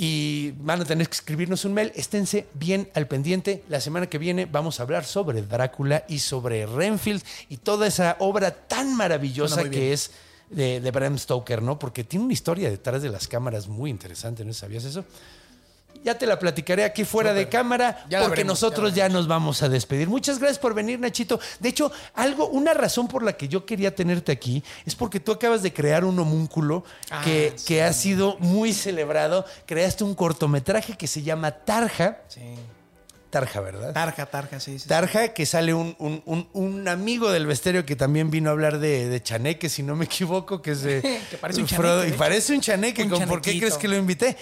Y 0.00 0.52
van 0.58 0.80
a 0.80 0.84
tener 0.84 1.08
que 1.08 1.14
escribirnos 1.14 1.64
un 1.64 1.74
mail. 1.74 1.90
Esténse 1.96 2.46
bien 2.54 2.88
al 2.94 3.08
pendiente. 3.08 3.64
La 3.68 3.80
semana 3.80 4.06
que 4.06 4.16
viene 4.16 4.46
vamos 4.46 4.78
a 4.78 4.84
hablar 4.84 5.04
sobre 5.04 5.42
Drácula 5.42 6.04
y 6.08 6.20
sobre 6.20 6.66
Renfield 6.66 7.20
y 7.48 7.56
toda 7.56 7.88
esa 7.88 8.16
obra 8.20 8.52
tan 8.52 8.96
maravillosa 8.96 9.64
que 9.64 9.68
bien. 9.70 9.92
es 9.92 10.12
de, 10.50 10.80
de 10.80 10.90
Bram 10.92 11.18
Stoker, 11.18 11.62
¿no? 11.62 11.80
Porque 11.80 12.04
tiene 12.04 12.26
una 12.26 12.32
historia 12.32 12.70
detrás 12.70 13.02
de 13.02 13.08
las 13.08 13.26
cámaras 13.26 13.66
muy 13.66 13.90
interesante, 13.90 14.44
¿no 14.44 14.52
sabías 14.52 14.84
eso? 14.84 15.04
Ya 16.04 16.16
te 16.16 16.26
la 16.26 16.38
platicaré 16.38 16.84
aquí 16.84 17.04
fuera 17.04 17.34
de 17.34 17.48
cámara, 17.48 18.04
Ya 18.08 18.20
porque 18.20 18.30
veremos, 18.36 18.60
nosotros 18.62 18.94
ya 18.94 19.08
ya, 19.08 19.12
nos 19.12 19.26
vamos 19.26 19.62
a 19.62 19.68
despedir. 19.68 20.08
Muchas 20.08 20.38
gracias 20.38 20.58
por 20.58 20.72
venir, 20.72 20.98
Nachito. 21.00 21.40
De 21.58 21.68
hecho, 21.68 21.90
algo, 22.14 22.46
una 22.48 22.72
razón 22.72 23.08
por 23.08 23.22
la 23.22 23.32
que 23.36 23.48
yo 23.48 23.66
quería 23.66 23.94
tenerte 23.94 24.30
aquí 24.32 24.62
es 24.86 24.94
porque 24.94 25.18
tú 25.20 25.32
acabas 25.32 25.62
de 25.62 25.72
crear 25.72 26.04
un 26.04 26.18
homúnculo 26.18 26.84
Ah, 27.10 27.22
que, 27.24 27.52
sí. 27.56 27.66
que 27.66 27.82
ha 27.82 27.92
sido 27.92 28.36
muy 28.38 28.72
celebrado. 28.72 29.44
Creaste 29.66 30.04
un 30.04 30.14
cortometraje 30.14 30.96
que 30.96 31.06
se 31.08 31.22
llama 31.22 31.50
Tarja. 31.50 32.18
Sí. 32.28 32.40
Tarja, 33.30 33.60
¿verdad? 33.60 33.92
Tarja, 33.92 34.24
tarja, 34.26 34.58
sí. 34.58 34.78
sí. 34.78 34.88
Tarja, 34.88 35.28
que 35.34 35.44
sale 35.44 35.74
un, 35.74 35.94
un- 35.98 36.22
un- 36.24 36.48
un 36.54 36.88
amigo 36.88 37.30
del 37.30 37.46
besterio 37.46 37.84
que 37.84 37.94
también 37.94 38.30
vino 38.30 38.48
a 38.48 38.52
hablar 38.52 38.78
de, 38.78 39.08
de 39.08 39.22
chaneque, 39.22 39.68
si 39.68 39.82
no 39.82 39.94
me 39.96 40.06
equivoco, 40.06 40.62
que 40.62 40.70
es 40.70 40.80
de 40.82 41.02
Que 41.30 41.36
parece 41.36 41.60
un 41.60 41.68
Frodo. 41.68 41.96
chaneque, 42.00 42.08
Y 42.10 42.14
¿eh? 42.14 42.18
parece 42.18 42.52
un 42.54 42.60
chaneque. 42.62 43.08
¿con 43.08 43.26
¿Por 43.28 43.42
qué 43.42 43.58
crees 43.58 43.76
que 43.76 43.86
lo 43.86 43.96
invité? 43.96 44.34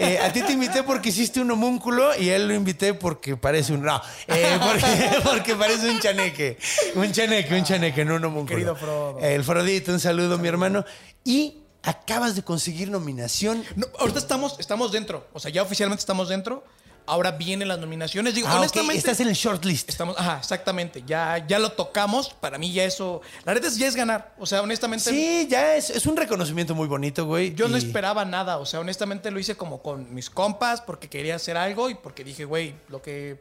Eh, 0.00 0.18
a 0.18 0.32
ti 0.32 0.42
te 0.42 0.52
invité 0.52 0.82
porque 0.82 1.10
hiciste 1.10 1.40
un 1.40 1.50
homúnculo 1.52 2.10
y 2.18 2.30
a 2.30 2.36
él 2.36 2.48
lo 2.48 2.54
invité 2.54 2.92
porque 2.94 3.36
parece 3.36 3.72
un... 3.72 3.82
No, 3.82 4.02
eh, 4.26 4.58
porque, 4.60 5.20
porque 5.24 5.54
parece 5.54 5.88
un 5.90 6.00
chaneque. 6.00 6.58
Un 6.96 7.12
chaneque, 7.12 7.54
un 7.54 7.62
chaneque, 7.64 8.04
no 8.04 8.16
un 8.16 8.24
homúnculo. 8.24 8.48
Querido 8.56 8.74
Frodo. 8.74 9.18
El 9.20 9.44
Frodito, 9.44 9.92
un 9.92 10.00
saludo, 10.00 10.38
mi 10.38 10.48
hermano. 10.48 10.84
Y 11.22 11.58
acabas 11.84 12.34
de 12.34 12.42
conseguir 12.42 12.90
nominación. 12.90 13.62
No, 13.76 13.86
ahorita 14.00 14.18
estamos, 14.18 14.56
estamos 14.58 14.90
dentro. 14.90 15.28
O 15.32 15.38
sea, 15.38 15.52
ya 15.52 15.62
oficialmente 15.62 16.00
estamos 16.00 16.28
dentro. 16.28 16.64
Ahora 17.06 17.32
vienen 17.32 17.68
las 17.68 17.78
nominaciones. 17.78 18.34
Digo, 18.34 18.48
Ah, 18.48 18.58
honestamente. 18.58 18.96
estás 18.98 19.20
en 19.20 19.28
el 19.28 19.34
shortlist. 19.34 19.88
Estamos, 19.90 20.16
ajá, 20.18 20.38
exactamente. 20.38 21.02
Ya, 21.06 21.44
ya 21.46 21.58
lo 21.58 21.72
tocamos. 21.72 22.30
Para 22.30 22.56
mí 22.56 22.72
ya 22.72 22.84
eso. 22.84 23.20
La 23.44 23.52
neta 23.52 23.66
es 23.68 23.76
ya 23.76 23.86
es 23.86 23.94
ganar. 23.96 24.34
O 24.38 24.46
sea, 24.46 24.62
honestamente. 24.62 25.10
Sí, 25.10 25.46
ya 25.50 25.76
es, 25.76 25.90
es 25.90 26.06
un 26.06 26.16
reconocimiento 26.16 26.74
muy 26.74 26.88
bonito, 26.88 27.26
güey. 27.26 27.54
Yo 27.54 27.68
no 27.68 27.76
esperaba 27.76 28.24
nada. 28.24 28.56
O 28.58 28.64
sea, 28.66 28.80
honestamente 28.80 29.30
lo 29.30 29.38
hice 29.38 29.54
como 29.56 29.82
con 29.82 30.14
mis 30.14 30.30
compas 30.30 30.80
porque 30.80 31.08
quería 31.10 31.34
hacer 31.36 31.56
algo 31.58 31.90
y 31.90 31.94
porque 31.94 32.24
dije, 32.24 32.44
güey, 32.46 32.74
lo 32.88 33.02
que. 33.02 33.38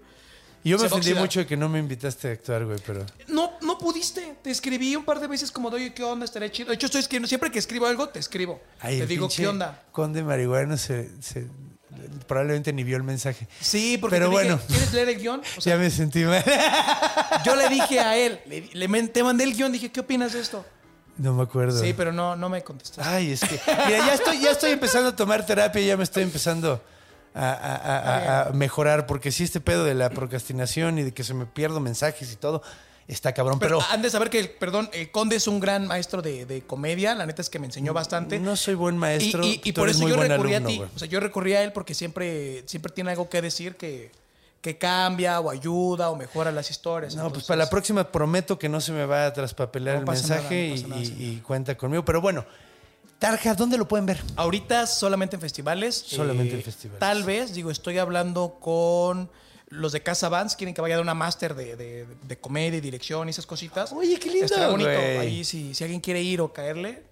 Y 0.65 0.69
yo 0.69 0.77
me 0.77 0.85
ofendí 0.87 1.13
mucho 1.13 1.39
de 1.41 1.45
que 1.45 1.57
no 1.57 1.67
me 1.67 1.77
invitaste 1.79 2.29
a 2.29 2.31
actuar, 2.31 2.63
güey, 2.65 2.77
pero... 2.85 3.05
No, 3.27 3.51
no 3.61 3.77
pudiste. 3.77 4.35
Te 4.41 4.49
escribí 4.49 4.95
un 4.95 5.03
par 5.03 5.19
de 5.19 5.27
veces 5.27 5.51
como, 5.51 5.67
oye, 5.67 5.93
¿qué 5.93 6.03
onda? 6.05 6.23
Estaría 6.23 6.49
chido. 6.49 6.69
De 6.69 6.75
hecho, 6.75 6.85
estoy 6.85 7.01
escribiendo. 7.01 7.27
Siempre 7.27 7.51
que 7.51 7.59
escribo 7.59 7.85
algo, 7.85 8.07
te 8.07 8.19
escribo. 8.19 8.61
Ay, 8.79 8.99
te 8.99 9.05
digo, 9.07 9.27
¿qué 9.27 9.45
onda? 9.45 9.83
Conde 9.91 10.23
marihuano 10.23 10.77
se, 10.77 11.09
se- 11.21 11.47
probablemente 12.27 12.71
ni 12.73 12.83
vio 12.83 12.97
el 12.97 13.03
mensaje. 13.03 13.47
Sí, 13.59 13.97
porque 13.97 14.15
Pero 14.17 14.29
te 14.29 14.31
dije, 14.37 14.43
bueno. 14.53 14.61
¿quieres 14.67 14.93
leer 14.93 15.09
el 15.09 15.17
guion? 15.19 15.41
O 15.57 15.61
sea, 15.61 15.75
ya 15.75 15.79
me 15.81 15.89
sentí 15.89 16.23
mal. 16.23 16.43
yo 17.45 17.55
le 17.55 17.69
dije 17.69 17.99
a 17.99 18.17
él, 18.17 18.39
le, 18.73 19.07
te 19.07 19.23
mandé 19.23 19.43
el 19.43 19.53
guion, 19.55 19.71
dije, 19.71 19.91
¿qué 19.91 19.99
opinas 19.99 20.33
de 20.33 20.41
esto? 20.41 20.65
no 21.15 21.31
me 21.33 21.43
acuerdo. 21.43 21.79
Sí, 21.79 21.93
pero 21.93 22.11
no, 22.11 22.35
no 22.35 22.49
me 22.49 22.63
contestó. 22.63 22.99
Ay, 23.03 23.33
es 23.33 23.41
que... 23.41 23.59
Mira, 23.85 23.99
ya 23.99 24.13
estoy, 24.15 24.39
ya 24.39 24.49
estoy 24.49 24.71
empezando 24.71 25.09
a 25.09 25.15
tomar 25.15 25.45
terapia, 25.45 25.79
ya 25.83 25.95
me 25.95 26.03
estoy 26.03 26.23
empezando 26.23 26.83
a, 27.35 27.49
a- 27.51 27.75
a- 27.75 27.99
a- 28.45 28.47
a 28.47 28.51
mejorar, 28.53 29.05
porque 29.05 29.31
sí 29.31 29.43
este 29.43 29.61
pedo 29.61 29.83
de 29.85 29.93
la 29.93 30.09
procrastinación 30.09 30.97
y 30.97 31.03
de 31.03 31.13
que 31.13 31.23
se 31.23 31.35
me 31.35 31.45
pierdo 31.45 31.79
mensajes 31.79 32.31
y 32.31 32.35
todo, 32.35 32.63
está 33.07 33.33
cabrón. 33.33 33.59
Pero, 33.59 33.79
Pero, 33.79 33.91
han 33.91 34.01
de 34.01 34.09
saber 34.09 34.29
que, 34.29 34.43
perdón, 34.45 34.89
el 34.93 35.11
Conde 35.11 35.35
es 35.35 35.47
un 35.47 35.59
gran 35.59 35.87
maestro 35.87 36.21
de, 36.21 36.45
de 36.45 36.61
comedia. 36.61 37.15
La 37.15 37.25
neta 37.25 37.41
es 37.41 37.49
que 37.49 37.59
me 37.59 37.65
enseñó 37.65 37.93
bastante. 37.93 38.39
no 38.39 38.55
soy 38.55 38.75
buen 38.75 38.97
maestro. 38.97 39.43
y- 39.45 39.71
por 39.73 39.89
eso 39.89 40.07
yo 40.07 40.15
recurrí 40.15 40.53
alumno, 40.53 40.83
a 40.83 40.87
ti. 40.87 40.93
O 40.95 40.99
sea, 40.99 41.07
yo 41.07 41.19
recurrí 41.19 41.53
a 41.53 41.63
él 41.63 41.71
porque 41.71 41.93
siempre, 41.93 42.63
siempre 42.67 42.91
tiene 42.91 43.11
algo 43.11 43.29
que 43.29 43.41
decir 43.41 43.75
que, 43.75 44.11
que 44.61 44.77
cambia 44.77 45.39
o 45.39 45.49
ayuda 45.49 46.09
o 46.09 46.15
mejora 46.15 46.51
las 46.51 46.69
historias. 46.69 47.15
No, 47.15 47.31
pues 47.31 47.45
para 47.45 47.57
la 47.57 47.69
próxima 47.69 48.09
prometo 48.09 48.57
que 48.57 48.69
no 48.69 48.79
se 48.79 48.91
me 48.91 49.05
va 49.05 49.25
a 49.25 49.33
traspapelar 49.33 49.95
No 49.95 49.99
el 50.01 50.07
mensaje 50.07 50.69
nada, 50.69 50.81
no 50.81 50.87
pasa 50.95 51.11
nada, 51.11 51.21
y, 51.21 51.41
cuenta 51.45 51.75
conmigo. 51.75 52.05
Pero 52.05 52.21
bueno, 52.21 52.45
Tarja, 53.19 53.55
¿dónde 53.55 53.77
lo 53.77 53.87
pueden 53.87 54.05
ver? 54.05 54.21
Ahorita 54.35 54.85
solamente 54.87 55.35
en 55.35 55.41
festivales. 55.41 55.95
Solamente 55.95 56.55
en 56.55 56.61
festivales. 56.63 56.99
Tal 56.99 57.23
vez, 57.23 57.53
digo, 57.53 57.71
estoy 57.71 57.97
hablando 57.97 58.57
con 58.59 59.29
los 59.73 59.91
de 59.91 60.01
Casa 60.01 60.29
Vans. 60.29 60.55
Quieren 60.55 60.73
que 60.73 60.81
vaya 60.81 60.95
a 60.95 60.97
dar 60.97 61.03
una 61.03 61.13
máster 61.13 61.55
de, 61.55 61.75
de- 61.75 62.05
de 62.27 62.37
comedia 62.37 62.77
y 62.77 62.81
dirección 62.81 63.27
y 63.27 63.31
esas 63.31 63.45
cositas. 63.45 63.91
Oye, 63.91 64.17
qué 64.19 64.29
lindo, 64.29 64.45
Estaría 64.45 64.69
bonito. 64.69 64.89
Ahí, 64.89 65.43
si, 65.43 65.73
si 65.73 65.83
alguien 65.83 65.99
quiere 66.01 66.21
ir 66.21 66.41
o 66.41 66.51
caerle. 66.53 67.03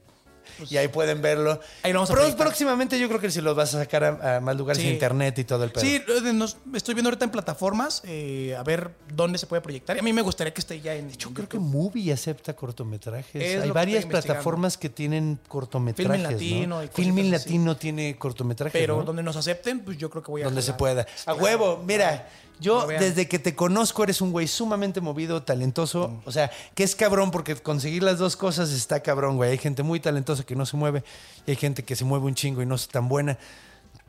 y 0.69 0.75
ahí 0.77 0.88
pueden 0.89 1.21
verlo. 1.21 1.57
Pues 1.57 1.69
Ahí 1.83 1.93
lo 1.93 1.99
vamos 1.99 2.09
a 2.09 2.13
proyectar. 2.13 2.45
próximamente 2.45 2.99
yo 2.99 3.07
creo 3.07 3.19
que 3.21 3.31
si 3.31 3.41
los 3.41 3.55
vas 3.55 3.73
a 3.73 3.79
sacar 3.79 4.03
a, 4.03 4.38
a 4.38 4.39
más 4.41 4.55
lugares 4.57 4.81
Sí. 4.81 4.88
de 4.88 4.93
internet 4.93 5.38
y 5.39 5.43
todo 5.43 5.63
el 5.63 5.71
pedo. 5.71 5.83
Sí, 5.85 5.95
eh, 5.95 6.33
nos- 6.33 6.57
estoy 6.73 6.93
viendo 6.93 7.09
ahorita 7.09 7.25
en 7.25 7.31
plataformas 7.31 8.01
eh, 8.05 8.55
a 8.57 8.63
ver 8.63 8.91
dónde 9.13 9.38
se 9.38 9.47
puede 9.47 9.61
proyectar. 9.61 9.95
Y 9.95 9.99
a 9.99 10.03
mí 10.03 10.11
me 10.13 10.21
gustaría 10.21 10.53
que 10.53 10.59
esté 10.61 10.81
ya 10.81 10.93
en. 10.93 11.09
Yo 11.13 11.33
creo 11.33 11.47
que 11.47 11.57
Movie 11.57 12.11
acepta 12.11 12.53
cortometrajes. 12.55 13.41
Es 13.41 13.63
Hay 13.63 13.71
varias 13.71 14.05
plataformas 14.05 14.77
que 14.77 14.89
tienen 14.89 15.39
cortometrajes. 15.47 16.11
Filmin 16.11 16.23
Latino 16.33 16.75
¿no? 16.77 16.83
y 16.83 16.88
Filmin 16.89 17.25
así. 17.33 17.45
Latino 17.45 17.77
tiene 17.77 18.17
cortometrajes. 18.17 18.73
Pero 18.79 18.97
¿no? 18.97 19.03
donde 19.03 19.23
nos 19.23 19.38
acepten, 19.38 19.79
pues 19.81 19.97
yo 19.97 20.09
creo 20.09 20.21
que 20.23 20.31
voy 20.31 20.41
a. 20.41 20.45
donde 20.45 20.61
se 20.63 20.73
pueda. 20.73 21.05
A 21.27 21.33
huevo, 21.33 21.81
mira, 21.88 22.27
yo 22.61 22.88
desde 22.88 23.27
que 23.27 23.39
te 23.39 23.55
conozco 23.55 24.03
eres 24.03 24.21
un 24.21 24.31
güey 24.31 24.47
sumamente 24.47 25.01
movido, 25.01 25.43
talentoso. 25.43 26.07
Mm. 26.07 26.21
O 26.25 26.31
sea, 26.31 26.49
que 26.75 26.83
es 26.83 26.95
cabrón 26.95 27.31
porque 27.31 27.55
conseguir 27.55 28.03
las 28.03 28.19
dos 28.19 28.38
cosas 28.38 28.71
está 28.71 29.01
cabrón, 29.01 29.35
güey. 29.35 29.51
Hay 29.51 29.57
gente 29.57 29.83
muy 29.83 29.99
talentosa 29.99 30.43
que 30.45 30.55
no 30.55 30.65
se 30.65 30.77
mueve 30.77 31.03
y 31.45 31.51
hay 31.51 31.57
gente 31.57 31.83
que 31.83 31.95
se 31.95 32.05
mueve 32.05 32.25
un 32.27 32.35
chingo 32.35 32.61
y 32.61 32.65
no 32.65 32.75
es 32.75 32.88
tan 32.88 33.09
buena. 33.09 33.38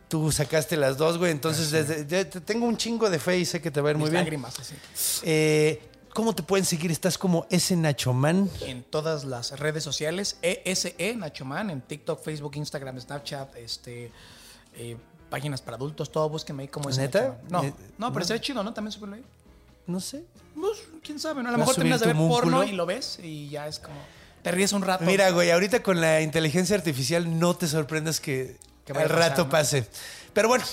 Tú 0.08 0.30
sacaste 0.30 0.76
las 0.76 0.98
dos, 0.98 1.16
güey. 1.18 1.32
Entonces, 1.32 1.70
desde, 1.70 2.06
ya 2.06 2.28
te- 2.28 2.40
tengo 2.42 2.66
un 2.66 2.76
chingo 2.76 3.08
de 3.08 3.18
fe 3.18 3.38
y 3.38 3.44
sé 3.46 3.60
que 3.62 3.70
te 3.70 3.80
va 3.80 3.88
a 3.88 3.92
ir 3.92 3.96
Mis 3.96 4.02
muy 4.02 4.10
bien. 4.10 4.22
lágrimas, 4.22 4.58
así. 4.60 4.74
Eh, 5.24 5.82
¿Cómo 6.12 6.34
te 6.34 6.42
pueden 6.42 6.66
seguir? 6.66 6.90
Estás 6.90 7.16
como 7.16 7.46
ese 7.48 7.74
Nachoman. 7.74 8.50
En 8.60 8.82
todas 8.82 9.24
las 9.24 9.58
redes 9.58 9.82
sociales, 9.82 10.36
ESE 10.42 11.14
Nachoman, 11.16 11.70
en 11.70 11.80
TikTok, 11.80 12.22
Facebook, 12.22 12.52
Instagram, 12.56 13.00
Snapchat, 13.00 13.56
este, 13.56 14.12
eh, 14.74 14.98
páginas 15.32 15.62
para 15.62 15.76
adultos, 15.76 16.12
todo, 16.12 16.28
búsquenme 16.28 16.64
ahí 16.64 16.68
como 16.68 16.90
ese 16.90 17.00
¿Neta? 17.00 17.38
Nachoman. 17.48 17.74
No, 17.98 18.06
no, 18.08 18.12
pero 18.12 18.24
sería 18.24 18.40
chido, 18.40 18.62
¿no? 18.62 18.72
También 18.74 18.92
subirlo 18.92 19.16
ahí. 19.16 19.24
No 19.86 19.98
sé. 19.98 20.24
Pues, 20.54 20.78
quién 21.02 21.18
sabe, 21.18 21.42
¿no? 21.42 21.48
A 21.48 21.52
lo 21.52 21.58
¿Vas 21.58 21.66
mejor 21.66 21.74
terminas 21.76 22.00
de 22.00 22.06
ver 22.06 22.16
porno 22.16 22.28
músculo? 22.58 22.64
y 22.64 22.72
lo 22.72 22.86
ves 22.86 23.18
y 23.22 23.48
ya 23.48 23.66
es 23.66 23.78
como. 23.78 23.96
Te 24.42 24.50
ríes 24.52 24.72
un 24.72 24.82
rato. 24.82 25.04
Mira, 25.04 25.30
güey, 25.30 25.50
ahorita 25.50 25.82
con 25.82 26.00
la 26.00 26.20
inteligencia 26.20 26.76
artificial 26.76 27.38
no 27.38 27.54
te 27.56 27.66
sorprendas 27.66 28.20
que, 28.20 28.58
Que 28.84 28.92
al 28.92 29.04
pasar, 29.08 29.18
rato 29.18 29.44
¿no? 29.44 29.50
pase. 29.50 29.86
Pero 30.34 30.48
bueno, 30.48 30.64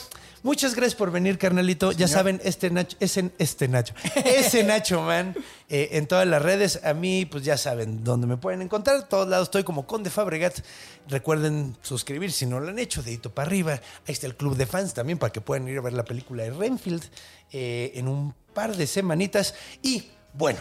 muchas 0.44 0.76
gracias 0.76 0.96
por 0.96 1.12
venir, 1.12 1.38
carnalito. 1.38 1.92
Ya 1.92 2.08
saben, 2.08 2.42
este 2.44 2.70
Nacho, 2.70 2.98
ese, 3.00 3.32
este 3.38 3.68
Nacho, 3.68 3.94
ese 4.16 4.64
Nacho 4.64 5.02
Man 5.02 5.36
eh, 5.70 5.90
en 5.94 6.08
todas 6.08 6.28
las 6.28 6.42
redes. 6.42 6.82
A 6.84 6.94
mí, 6.94 7.26
pues 7.26 7.44
ya 7.44 7.58
saben 7.58 8.04
dónde 8.04 8.28
me 8.28 8.38
pueden 8.38 8.62
encontrar. 8.62 9.08
todos 9.08 9.28
lados 9.28 9.48
estoy 9.48 9.64
como 9.64 9.86
Conde 9.86 10.10
Fabregat. 10.10 10.60
Recuerden 11.08 11.76
suscribir 11.82 12.32
si 12.32 12.46
no 12.46 12.60
lo 12.60 12.70
han 12.70 12.80
hecho, 12.80 13.02
dedito 13.04 13.34
para 13.34 13.48
arriba. 13.48 13.74
Ahí 14.08 14.14
está 14.14 14.28
el 14.28 14.36
club 14.36 14.56
de 14.56 14.66
fans 14.66 14.94
también 14.94 15.18
para 15.18 15.32
que 15.32 15.42
puedan 15.42 15.68
ir 15.68 15.78
a 15.78 15.82
ver 15.82 15.94
la 15.94 16.06
película 16.06 16.44
de 16.44 16.52
Renfield 16.52 17.04
eh, 17.52 17.92
en 17.96 18.08
un 18.08 18.34
par 18.54 18.76
de 18.76 18.88
semanitas. 18.88 19.54
Y 19.82 20.10
bueno, 20.34 20.60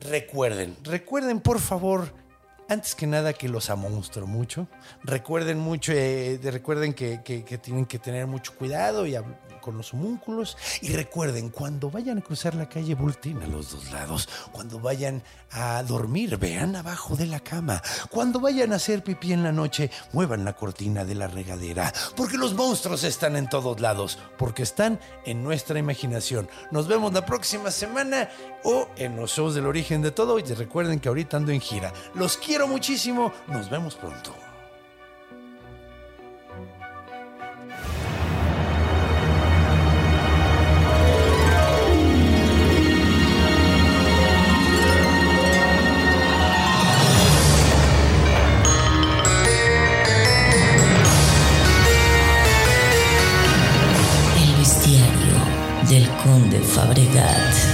Recuerden, 0.00 0.76
recuerden 0.82 1.40
por 1.40 1.60
favor, 1.60 2.12
antes 2.68 2.94
que 2.94 3.06
nada 3.06 3.32
que 3.32 3.48
los 3.48 3.70
amonstro 3.70 4.26
mucho. 4.26 4.66
Recuerden 5.02 5.58
mucho, 5.58 5.92
eh, 5.92 6.38
de- 6.38 6.50
recuerden 6.50 6.94
que, 6.94 7.22
que- 7.22 7.42
tienen 7.58 7.86
que 7.86 7.98
tener 7.98 8.26
mucho 8.26 8.54
cuidado 8.56 9.06
y 9.06 9.16
con 9.60 9.76
los 9.78 9.94
homúnculos. 9.94 10.56
Y 10.82 10.92
recuerden, 10.92 11.48
cuando 11.48 11.90
vayan 11.90 12.18
a 12.18 12.20
cruzar 12.20 12.54
la 12.54 12.68
calle, 12.68 12.94
volteen 12.94 13.42
a 13.42 13.46
los 13.46 13.70
dos 13.70 13.90
lados. 13.92 14.28
Cuando 14.52 14.78
vayan 14.78 15.22
a 15.52 15.82
dormir, 15.84 16.36
vean 16.36 16.76
abajo 16.76 17.16
de 17.16 17.26
la 17.26 17.40
cama. 17.40 17.82
Cuando 18.10 18.40
vayan 18.40 18.72
a 18.72 18.76
hacer 18.76 19.02
pipí 19.02 19.32
en 19.32 19.42
la 19.42 19.52
noche, 19.52 19.90
muevan 20.12 20.44
la 20.44 20.52
cortina 20.54 21.04
de 21.06 21.14
la 21.14 21.28
regadera. 21.28 21.90
Porque 22.16 22.36
los 22.36 22.52
monstruos 22.54 23.04
están 23.04 23.36
en 23.36 23.48
todos 23.48 23.80
lados. 23.80 24.18
Porque 24.36 24.62
están 24.62 25.00
en 25.24 25.42
nuestra 25.42 25.78
imaginación. 25.78 26.48
Nos 26.70 26.86
vemos 26.88 27.12
la 27.14 27.24
próxima 27.24 27.70
semana 27.70 28.28
o 28.64 28.88
en 28.96 29.16
los 29.16 29.30
shows 29.30 29.54
del 29.54 29.66
origen 29.66 30.02
de 30.02 30.10
todo. 30.10 30.38
Y 30.38 30.42
recuerden 30.42 31.00
que 31.00 31.08
ahorita 31.08 31.36
ando 31.36 31.52
en 31.52 31.60
gira. 31.60 31.92
Los 32.14 32.36
quiero 32.36 32.66
muchísimo. 32.66 33.32
Nos 33.46 33.70
vemos 33.70 33.94
pronto. 33.94 34.34
Del 55.88 56.08
conde 56.24 56.58
Fabregat. 56.60 57.73